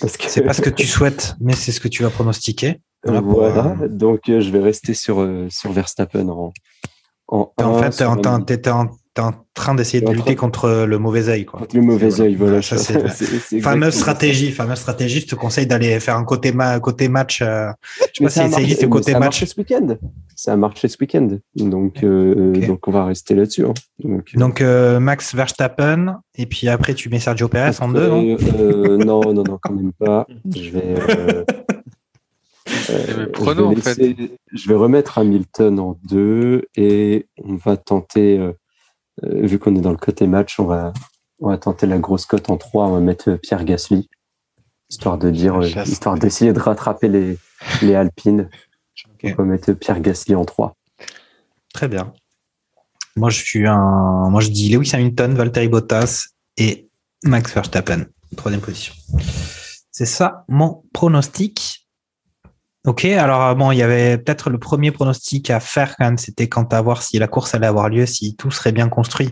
Parce 0.02 0.18
que 0.18 0.30
C'est 0.30 0.42
pas 0.42 0.54
ce 0.54 0.62
que 0.62 0.70
tu 0.70 0.88
souhaites, 0.88 1.36
mais 1.40 1.54
c'est 1.54 1.72
ce 1.72 1.80
que 1.80 1.88
tu 1.88 2.04
vas 2.04 2.10
pronostiquer. 2.10 2.82
Voilà, 3.04 3.22
pour, 3.22 3.44
euh, 3.44 3.88
Donc, 3.88 4.30
euh, 4.30 4.42
je 4.42 4.50
vais 4.50 4.60
rester 4.60 4.94
sur, 4.94 5.22
euh, 5.22 5.48
sur 5.50 5.72
Verstappen 5.72 6.28
en, 6.30 6.52
en 7.28 7.54
En 7.58 7.78
1, 7.78 7.84
fait, 7.84 7.94
sur 7.94 8.10
en, 8.10 8.18
t'es- 9.18 9.22
en, 9.22 9.30
en 9.30 9.34
train 9.54 9.76
d'essayer 9.76 10.02
de 10.02 10.08
en 10.08 10.12
lutter 10.14 10.36
contre 10.36 10.86
le 10.88 10.98
mauvais 11.00 11.30
œil, 11.30 11.46
quoi. 11.46 11.60
contre 11.62 11.76
le 11.76 11.82
mauvais 11.82 12.22
œil. 12.22 12.36
Voilà, 12.36 12.62
Ça, 12.62 12.78
c'est 12.78 12.94
la 13.04 13.10
c'est- 13.10 13.26
c'est 13.40 13.60
fameuse 13.60 13.94
ça. 13.96 14.00
stratégie, 14.02 14.52
fameuse 14.52 14.78
stratégie. 14.80 15.22
Je 15.22 15.28
te 15.28 15.36
conseille 15.36 15.66
d'aller 15.68 16.00
faire 16.00 16.16
un 16.16 16.24
côté, 16.24 16.52
ma- 16.52 16.80
côté 16.80 17.10
match. 17.10 17.42
euh, 17.42 17.70
je 18.00 18.04
sais 18.04 18.10
Mais 18.20 18.26
pas 18.28 18.30
ça 18.30 18.42
a 18.42 18.46
si 18.46 18.50
ça 18.52 18.58
marché- 18.58 18.64
existe 18.64 18.82
le 18.84 18.88
côté 18.90 19.12
ça 19.12 19.18
a 19.18 19.20
match. 19.20 19.26
marché 19.28 19.46
ce 19.48 19.56
week-end. 19.60 19.98
Ça 20.36 20.54
a 20.54 20.56
marché 20.56 20.88
ce 20.88 20.98
week-end. 21.02 21.28
Donc, 21.56 22.04
euh, 22.04 22.66
donc 22.68 22.88
on 22.88 22.92
va 22.92 23.06
rester 23.06 23.34
là-dessus. 23.36 23.66
hein. 23.66 23.74
Donc, 24.04 24.30
euh, 24.36 24.40
Donc 24.40 24.62
euh, 24.62 25.00
Max 25.00 25.34
Verstappen 25.34 26.22
et 26.38 26.46
puis 26.46 26.68
après 26.70 26.94
tu 26.94 27.10
mets 27.10 27.20
Sergio 27.20 27.48
Perez 27.48 27.72
en 27.82 27.88
deux, 27.90 28.08
non? 28.08 28.22
non, 29.00 29.34
non, 29.34 29.44
non, 29.44 29.58
quand 29.62 29.74
même 29.74 29.92
pas. 29.94 30.28
Je 30.56 30.70
vais. 30.70 30.96
euh, 31.10 31.44
euh, 32.90 33.28
mais 33.40 33.46
je 33.46 33.52
vais 33.52 33.62
en 33.64 33.76
fait. 33.76 33.96
laisser- 33.98 34.16
Je 34.54 34.68
vais 34.70 34.76
remettre 34.76 35.18
Hamilton 35.18 35.80
en 35.80 35.98
deux 36.10 36.64
et 36.76 37.26
on 37.44 37.56
va 37.56 37.78
tenter, 37.78 38.38
euh, 38.38 38.52
vu 39.24 39.60
qu'on 39.60 39.76
est 39.76 39.82
dans 39.82 39.92
le 39.92 39.98
côté 39.98 40.28
match, 40.28 40.60
on 40.60 40.66
va, 40.66 40.94
on 41.40 41.50
va 41.50 41.58
tenter 41.58 41.88
la 41.88 41.98
grosse 41.98 42.26
cote 42.26 42.50
en 42.50 42.58
trois. 42.58 42.88
On 42.88 42.94
va 42.94 43.00
mettre 43.00 43.30
euh, 43.32 43.38
Pierre 43.38 43.64
Gasly, 43.64 44.10
histoire 44.90 45.18
de 45.18 45.30
dire, 45.30 45.62
euh, 45.62 45.68
Chasse. 45.68 45.90
histoire 45.90 46.18
d'essayer 46.18 46.54
de 46.54 46.60
rattraper 46.60 47.08
les, 47.08 47.38
les 47.82 47.96
Alpines. 47.96 48.50
On 49.24 49.34
va 49.34 49.44
mettre 49.44 49.74
Pierre 49.74 50.00
Gasly 50.00 50.36
en 50.36 50.46
trois. 50.46 50.76
Très 51.74 51.88
bien. 51.88 52.14
Moi 53.16 53.30
je 53.30 53.44
suis 53.44 53.68
un, 53.68 54.30
moi 54.30 54.42
je 54.42 54.50
dis 54.50 54.70
Lewis 54.70 54.92
Hamilton, 54.94 55.34
Valtteri 55.34 55.68
Bottas 55.68 56.28
et 56.58 56.88
Max 57.24 57.54
Verstappen, 57.54 58.06
troisième 58.36 58.62
position. 58.62 58.94
C'est 59.92 60.06
ça 60.06 60.46
mon 60.48 60.84
pronostic. 60.94 61.87
Ok, 62.88 63.04
alors 63.06 63.44
euh, 63.44 63.54
bon, 63.54 63.72
il 63.74 63.78
y 63.78 63.82
avait 63.84 64.18
peut-être 64.18 64.50
le 64.50 64.58
premier 64.60 64.92
pronostic 64.92 65.50
à 65.50 65.60
faire 65.60 65.96
quand 65.98 66.06
même, 66.06 66.18
c'était 66.18 66.48
quant 66.48 66.64
à 66.64 66.82
voir 66.82 67.04
si 67.04 67.20
la 67.20 67.28
course 67.28 67.54
allait 67.54 67.68
avoir 67.68 67.90
lieu, 67.90 68.06
si 68.06 68.36
tout 68.38 68.50
serait 68.50 68.72
bien 68.72 68.88
construit 68.88 69.30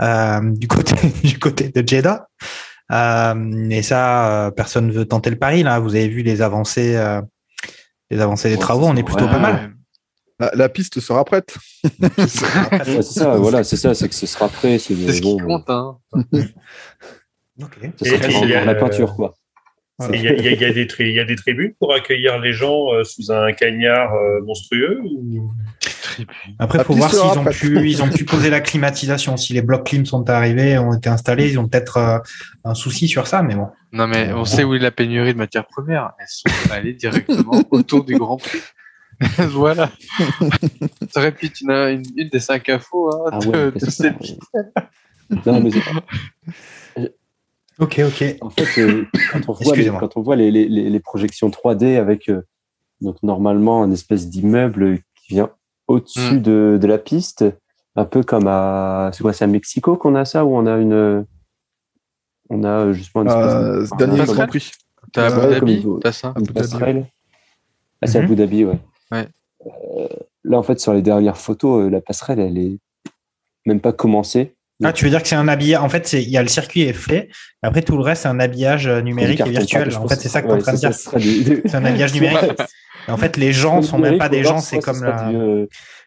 euh, 0.00 0.40
du 0.52 0.68
côté 0.68 0.94
du 1.24 1.38
côté 1.38 1.68
de 1.70 1.86
Jeddah. 1.86 2.28
Euh, 2.92 3.68
et 3.70 3.82
ça, 3.82 4.46
euh, 4.46 4.50
personne 4.52 4.86
ne 4.86 4.92
veut 4.92 5.04
tenter 5.04 5.30
le 5.30 5.36
pari 5.36 5.62
là. 5.64 5.80
Vous 5.80 5.94
avez 5.96 6.06
vu 6.08 6.22
les 6.22 6.42
avancées, 6.42 6.94
euh, 6.96 7.20
les 8.10 8.20
avancées 8.20 8.48
des 8.50 8.54
Ouais, 8.54 8.60
travaux, 8.60 8.86
on 8.86 8.94
est 8.96 9.02
plutôt 9.02 9.24
ouais. 9.24 9.30
pas 9.32 9.38
mal. 9.40 9.72
La, 10.38 10.50
la 10.54 10.68
piste 10.68 11.00
sera 11.00 11.24
prête. 11.26 11.56
Ouais, 12.00 12.08
c'est 12.16 13.02
ça, 13.02 13.34
voilà, 13.36 13.64
c'est 13.64 13.76
ça, 13.76 13.94
c'est 13.94 14.08
que 14.08 14.14
ce 14.14 14.26
sera 14.26 14.48
prêt. 14.48 14.78
C'est 14.78 14.94
C'est 14.94 15.12
ce 15.14 15.20
qui 15.22 15.36
bon, 15.36 15.44
compte, 15.44 15.68
hein. 15.70 15.96
Ok. 17.60 17.78
ce 17.98 18.04
sera 18.04 18.28
Et- 18.46 18.50
et 18.50 18.64
la 18.64 18.72
euh, 18.72 18.74
peinture, 18.78 19.14
quoi. 19.16 19.34
Il 20.12 20.22
y, 20.22 20.28
a- 20.28 20.32
y 20.34 20.70
y 20.70 20.72
des 20.72 20.86
tri- 20.86 21.08
il 21.08 21.14
y 21.14 21.20
a 21.20 21.24
des 21.24 21.36
tribunes 21.36 21.72
pour 21.78 21.92
accueillir 21.94 22.38
les 22.38 22.52
gens 22.52 22.92
euh, 22.92 23.04
sous 23.04 23.30
un 23.32 23.52
cagnard 23.52 24.14
euh, 24.14 24.40
monstrueux 24.44 25.00
ou... 25.04 25.50
Après, 26.58 26.78
il 26.78 26.84
faut 26.84 26.92
voir 26.94 27.10
s'ils 27.10 27.38
ont 27.38 27.44
pu, 27.44 27.88
ils 27.88 28.02
ont 28.02 28.08
pu 28.10 28.24
poser 28.24 28.50
la 28.50 28.60
climatisation. 28.60 29.36
Si 29.38 29.54
les 29.54 29.62
blocs 29.62 29.86
clim 29.86 30.04
sont 30.04 30.28
arrivés, 30.28 30.76
ont 30.78 30.92
été 30.92 31.08
installés, 31.08 31.50
ils 31.50 31.58
ont 31.58 31.66
peut-être 31.68 31.96
euh, 31.96 32.18
un 32.64 32.74
souci 32.74 33.08
sur 33.08 33.26
ça, 33.26 33.42
mais 33.42 33.54
bon. 33.54 33.68
Non, 33.92 34.06
mais 34.06 34.32
on 34.32 34.44
sait 34.44 34.62
où 34.64 34.74
est 34.74 34.78
la 34.78 34.90
pénurie 34.90 35.32
de 35.32 35.38
matières 35.38 35.66
premières. 35.66 36.10
Elles 36.18 36.26
sont 36.28 36.70
allées 36.72 36.92
directement 36.92 37.62
autour 37.70 38.04
du 38.04 38.16
Grand 38.18 38.36
Prix. 38.36 38.60
voilà. 39.38 39.90
Ça 41.10 41.20
être 41.42 41.60
une, 41.60 41.70
une, 41.70 42.02
une 42.16 42.28
des 42.28 42.40
cinq 42.40 42.68
infos 42.68 43.10
hein, 43.14 43.30
Ah 43.32 43.38
de, 43.38 43.46
ouais, 43.48 43.70
de 43.72 43.78
ça, 43.78 43.90
cette. 43.90 44.36
Non, 45.46 45.60
mais 45.60 45.70
Ok, 47.78 48.00
ok. 48.06 48.36
En 48.40 48.50
fait, 48.50 48.80
euh, 48.80 49.04
quand, 49.32 49.40
on 49.48 49.52
voit 49.64 49.76
les, 49.76 49.88
quand 49.88 50.16
on 50.16 50.22
voit 50.22 50.36
les, 50.36 50.50
les- 50.50 50.68
les- 50.68 50.90
les 50.90 51.00
projections 51.00 51.48
3D 51.50 51.96
avec 51.96 52.28
euh, 52.28 52.42
donc 53.00 53.16
normalement 53.22 53.82
un 53.82 53.90
espèce 53.90 54.28
d'immeuble 54.28 54.98
qui 55.16 55.34
vient 55.34 55.50
au-dessus 55.88 56.34
Mm. 56.34 56.42
de, 56.42 56.78
de 56.80 56.86
la 56.86 56.98
piste, 56.98 57.44
un 57.96 58.04
peu 58.04 58.22
comme 58.22 58.46
à 58.46 59.10
c'est 59.12 59.22
quoi, 59.22 59.32
c'est 59.32 59.44
à 59.44 59.48
Mexico 59.48 59.96
qu'on 59.96 60.14
a 60.14 60.24
ça 60.24 60.44
où 60.44 60.54
on 60.56 60.66
a 60.66 60.76
une 60.78 61.26
on 62.50 62.64
a 62.64 62.68
euh, 62.86 62.92
justement 62.92 63.22
une 63.24 63.28
espèce 63.30 63.54
Euh, 63.54 63.82
de- 63.82 63.96
dernier 63.96 64.20
un- 64.20 64.24
Grand 64.24 64.46
Prix. 64.46 64.70
T'as 65.12 65.26
Abu 65.26 65.54
Dhabi, 65.54 65.86
t'as 66.00 66.12
ça. 66.12 66.28
une 66.36 66.42
Abu 66.42 66.52
Dhabi, 66.52 66.58
passerelle. 66.70 67.06
Ah, 68.00 68.06
c'est 68.06 68.18
Mhm. 68.18 68.24
Abu 68.24 68.36
Dhabi, 68.36 68.64
ouais. 68.64 68.78
Ouais. 69.10 69.28
Euh, 69.66 70.08
là, 70.44 70.58
en 70.58 70.62
fait, 70.62 70.80
sur 70.80 70.92
les 70.92 71.02
dernières 71.02 71.36
photos, 71.36 71.84
euh, 71.86 71.90
la 71.90 72.00
passerelle, 72.00 72.38
elle 72.40 72.58
est 72.58 72.78
même 73.66 73.80
pas 73.80 73.92
commencée. 73.92 74.54
Ah, 74.84 74.92
tu 74.92 75.04
veux 75.04 75.10
dire 75.10 75.22
que 75.22 75.28
c'est 75.28 75.36
un 75.36 75.48
habillage. 75.48 75.82
En 75.82 75.88
fait, 75.88 76.12
il 76.12 76.28
y 76.28 76.36
a 76.36 76.42
le 76.42 76.48
circuit 76.48 76.82
est 76.82 76.92
fait. 76.92 77.28
Après, 77.62 77.82
tout 77.82 77.96
le 77.96 78.02
reste, 78.02 78.22
c'est 78.22 78.28
un 78.28 78.40
habillage 78.40 78.86
euh, 78.86 79.00
numérique 79.00 79.40
et 79.40 79.50
virtuel. 79.50 79.96
En 79.96 80.08
fait, 80.08 80.20
c'est 80.20 80.28
ça 80.28 80.42
que 80.42 80.46
tu 80.48 80.52
es 80.52 80.56
en 80.56 80.58
train 80.62 80.72
de 80.72 80.78
dire. 80.78 80.92
C'est 81.66 81.74
un 81.74 81.84
habillage 81.84 82.14
numérique. 82.14 82.50
En 83.08 83.16
fait, 83.16 83.36
les 83.36 83.52
gens 83.52 83.82
sont 83.82 83.98
même 83.98 84.18
pas 84.18 84.28
des 84.28 84.44
gens. 84.44 84.58
C'est 84.58 84.78
comme 84.78 85.02
la. 85.04 85.30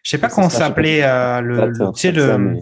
Je 0.02 0.10
sais 0.10 0.18
pas 0.18 0.28
comment 0.28 0.48
s'appelait 0.50 1.00
euh, 1.02 1.40
le, 1.40 1.72
tu 1.94 2.00
sais 2.00 2.12
le 2.12 2.56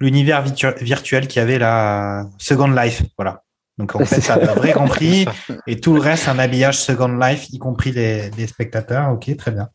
l'univers 0.00 0.42
virtu- 0.42 0.66
virtuel 0.82 1.28
qu'il 1.28 1.40
y 1.40 1.42
avait 1.42 1.62
euh, 1.62 2.22
Second 2.38 2.68
Life. 2.68 3.02
Voilà. 3.16 3.42
Donc 3.78 3.94
en 3.96 4.04
fait, 4.04 4.20
c'est 4.20 4.32
un 4.32 4.36
vrai 4.54 4.72
Grand 4.74 4.86
Prix 4.86 5.24
et 5.66 5.80
tout 5.80 5.94
le 5.94 6.00
reste, 6.00 6.28
un 6.28 6.38
habillage 6.38 6.78
Second 6.78 7.16
Life, 7.16 7.46
y 7.50 7.58
compris 7.58 7.92
les, 7.92 8.30
les 8.30 8.46
spectateurs. 8.46 9.10
Ok, 9.12 9.34
très 9.36 9.50
bien. 9.50 9.68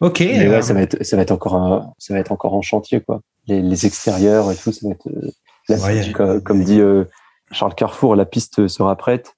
Ok. 0.00 0.20
Mais 0.20 0.46
euh, 0.46 0.50
ouais, 0.50 0.62
ça 0.62 0.74
va 0.74 0.82
être, 0.82 1.02
ça 1.04 1.16
va 1.16 1.22
être 1.22 1.30
encore 1.32 1.54
un, 1.54 1.92
ça 1.98 2.14
va 2.14 2.20
être 2.20 2.32
encore 2.32 2.54
en 2.54 2.62
chantier, 2.62 3.00
quoi. 3.00 3.20
Les, 3.46 3.60
les 3.62 3.86
extérieurs 3.86 4.50
et 4.50 4.56
tout, 4.56 4.72
ça 4.72 4.86
va 4.88 4.94
être, 4.94 5.06
euh, 5.08 5.30
là, 5.68 5.76
Ouais, 5.78 6.02
c'est- 6.02 6.12
comme, 6.12 6.40
comme 6.42 6.64
dit 6.64 6.80
euh, 6.80 7.04
Charles 7.52 7.74
Carrefour, 7.74 8.16
la 8.16 8.24
piste 8.24 8.66
sera 8.68 8.96
prête, 8.96 9.34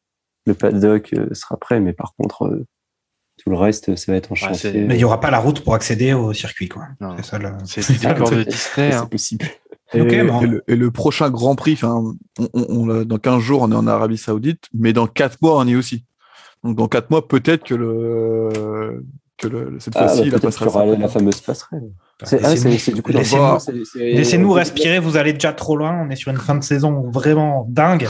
le 0.46 0.54
paddock 0.54 1.12
euh, 1.14 1.28
sera 1.34 1.56
prêt, 1.56 1.80
mais 1.80 1.92
par 1.92 2.14
contre, 2.16 2.44
euh, 2.46 2.64
tout 3.42 3.50
le 3.50 3.56
reste, 3.56 3.94
ça 3.96 4.12
va 4.12 4.18
être 4.18 4.30
en 4.32 4.34
Ouais, 4.34 4.40
chantier. 4.40 4.72
Mais 4.72 4.94
il 4.94 4.98
n'y 4.98 5.04
aura 5.04 5.20
pas 5.20 5.30
la 5.30 5.38
route 5.40 5.60
pour 5.62 5.74
accéder 5.74 6.12
au 6.14 6.32
circuit, 6.32 6.68
quoi. 6.68 6.84
C'est 7.18 7.24
ça 7.24 7.38
le. 7.38 7.50
C'est 7.64 7.80
de 8.02 8.06
hein. 8.08 9.00
C'est 9.02 9.10
possible. 9.10 9.44
Et, 9.92 10.00
Ok, 10.00 10.26
bon. 10.26 10.40
et 10.40 10.46
le, 10.46 10.64
et 10.68 10.74
le 10.76 10.90
prochain 10.90 11.30
Grand 11.30 11.54
Prix, 11.54 11.74
enfin, 11.74 12.02
on, 12.38 12.48
on- 12.54 12.66
on 12.70 12.86
l'a- 12.86 13.04
dans 13.04 13.18
15 13.18 13.40
jours, 13.40 13.62
on 13.62 13.70
est 13.70 13.74
en 13.76 13.86
Arabie 13.86 14.16
Saoudite, 14.18 14.64
mais 14.74 14.92
dans 14.92 15.06
4 15.06 15.38
mois, 15.42 15.58
on 15.58 15.66
y 15.66 15.72
est 15.72 15.76
aussi. 15.76 16.04
Donc, 16.64 16.76
dans 16.76 16.88
4 16.88 17.10
mois, 17.10 17.28
peut-être 17.28 17.62
que 17.62 17.74
le, 17.74 19.04
que 19.38 19.48
le, 19.48 19.76
cette 19.78 19.94
Ah, 19.96 20.06
bah, 20.06 20.24
la 20.24 20.38
passerelle 20.38 20.68
aura 20.68 20.86
la, 20.86 21.08
fameuse 21.08 21.40
passerelle. 21.40 21.90
C'est, 22.22 22.42
ah, 22.42 22.50
Laissez-nous- 22.50 22.92
du 22.94 23.02
coup 24.46 24.52
respirer, 24.52 24.98
vous 24.98 25.16
allez 25.16 25.34
déjà 25.34 25.52
trop 25.52 25.76
loin. 25.76 26.04
On 26.06 26.10
est 26.10 26.16
sur 26.16 26.30
une 26.30 26.38
fin 26.38 26.54
de 26.54 26.64
saison 26.64 27.02
vraiment 27.10 27.66
dingue, 27.68 28.08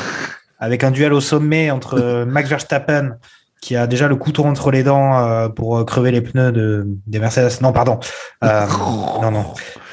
avec 0.59 0.85
un 0.85 0.91
duel 0.91 1.13
au 1.13 1.21
sommet 1.21 1.71
entre 1.71 2.01
euh, 2.01 2.25
Max 2.25 2.49
Verstappen, 2.49 3.17
qui 3.67 3.75
a 3.75 3.89
déjà 3.89 4.07
le 4.07 4.15
couteau 4.15 4.45
entre 4.45 4.71
les 4.71 4.85
dents 4.85 5.19
euh, 5.19 5.49
pour 5.49 5.77
euh, 5.77 5.85
crever 5.85 6.13
les 6.13 6.21
pneus 6.21 6.53
de, 6.53 6.87
des 7.09 7.19
Mercedes. 7.19 7.61
Non, 7.63 7.73
pardon. 7.73 7.99
Euh, 8.45 8.65
non, 9.23 9.33
non. 9.33 9.45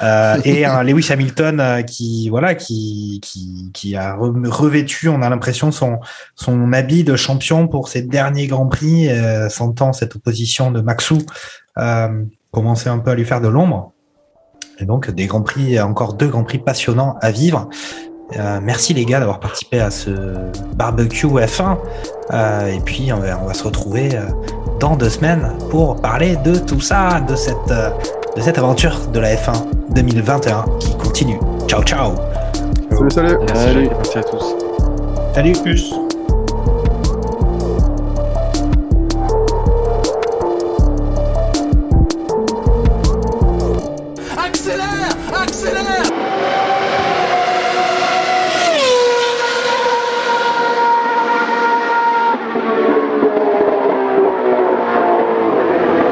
Euh, 0.04 0.38
et 0.46 0.64
un 0.64 0.84
Lewis 0.84 1.08
Hamilton 1.12 1.84
qui, 1.84 2.30
voilà, 2.30 2.54
qui, 2.54 3.20
qui, 3.24 3.72
qui 3.74 3.96
a 3.96 4.16
re- 4.16 4.48
revêtu, 4.48 5.10
on 5.10 5.24
a 5.24 5.30
l'impression, 5.30 5.72
son, 5.72 5.98
son 6.36 6.72
habit 6.72 7.04
de 7.04 7.16
champion 7.16 7.68
pour 7.68 7.88
ses 7.88 8.04
derniers 8.04 8.46
Grands 8.46 8.68
Prix, 8.68 9.10
sentant 9.50 9.92
cette 9.92 10.16
opposition 10.16 10.70
de 10.70 10.82
Maxou 10.82 11.18
commencer 12.52 12.90
un 12.90 13.00
peu 13.00 13.10
à 13.10 13.16
lui 13.16 13.26
faire 13.26 13.42
de 13.42 13.48
l'ombre. 13.48 13.94
Et 14.78 14.86
donc 14.86 15.10
des 15.10 15.26
grands 15.26 15.42
prix, 15.42 15.80
encore 15.80 16.14
deux 16.14 16.28
grands 16.28 16.44
prix 16.44 16.60
passionnants 16.60 17.16
à 17.22 17.32
vivre. 17.32 17.70
Euh, 18.38 18.60
merci 18.62 18.94
les 18.94 19.06
gars 19.06 19.20
d'avoir 19.20 19.40
participé 19.40 19.80
à 19.80 19.92
ce 19.92 20.10
barbecue 20.76 21.28
F1. 21.28 21.78
Euh, 22.32 22.68
et 22.68 22.80
puis 22.80 23.12
on 23.14 23.18
va, 23.18 23.40
on 23.42 23.48
va 23.48 23.54
se 23.54 23.64
retrouver 23.64 24.10
euh, 24.16 24.22
dans 24.80 24.96
deux 24.96 25.10
semaines 25.10 25.52
pour 25.70 25.98
parler 25.98 26.36
de 26.38 26.56
tout 26.56 26.82
ça, 26.82 27.20
de 27.22 27.36
cette, 27.36 27.56
de 27.68 28.42
cette 28.42 28.58
aventure 28.58 28.98
de 29.14 29.20
la 29.20 29.36
F1 29.36 29.54
2021 29.92 30.66
qui 30.80 30.96
continue. 30.98 31.40
Ciao 31.68 31.84
ciao. 31.84 32.16
Salut, 32.90 33.12
salut. 33.12 33.38
Merci, 33.48 33.64
Salut. 33.64 33.90
merci 33.90 34.18
à 34.18 34.24
tous. 34.24 34.56
Salut. 35.34 35.54
Plus. 35.64 35.94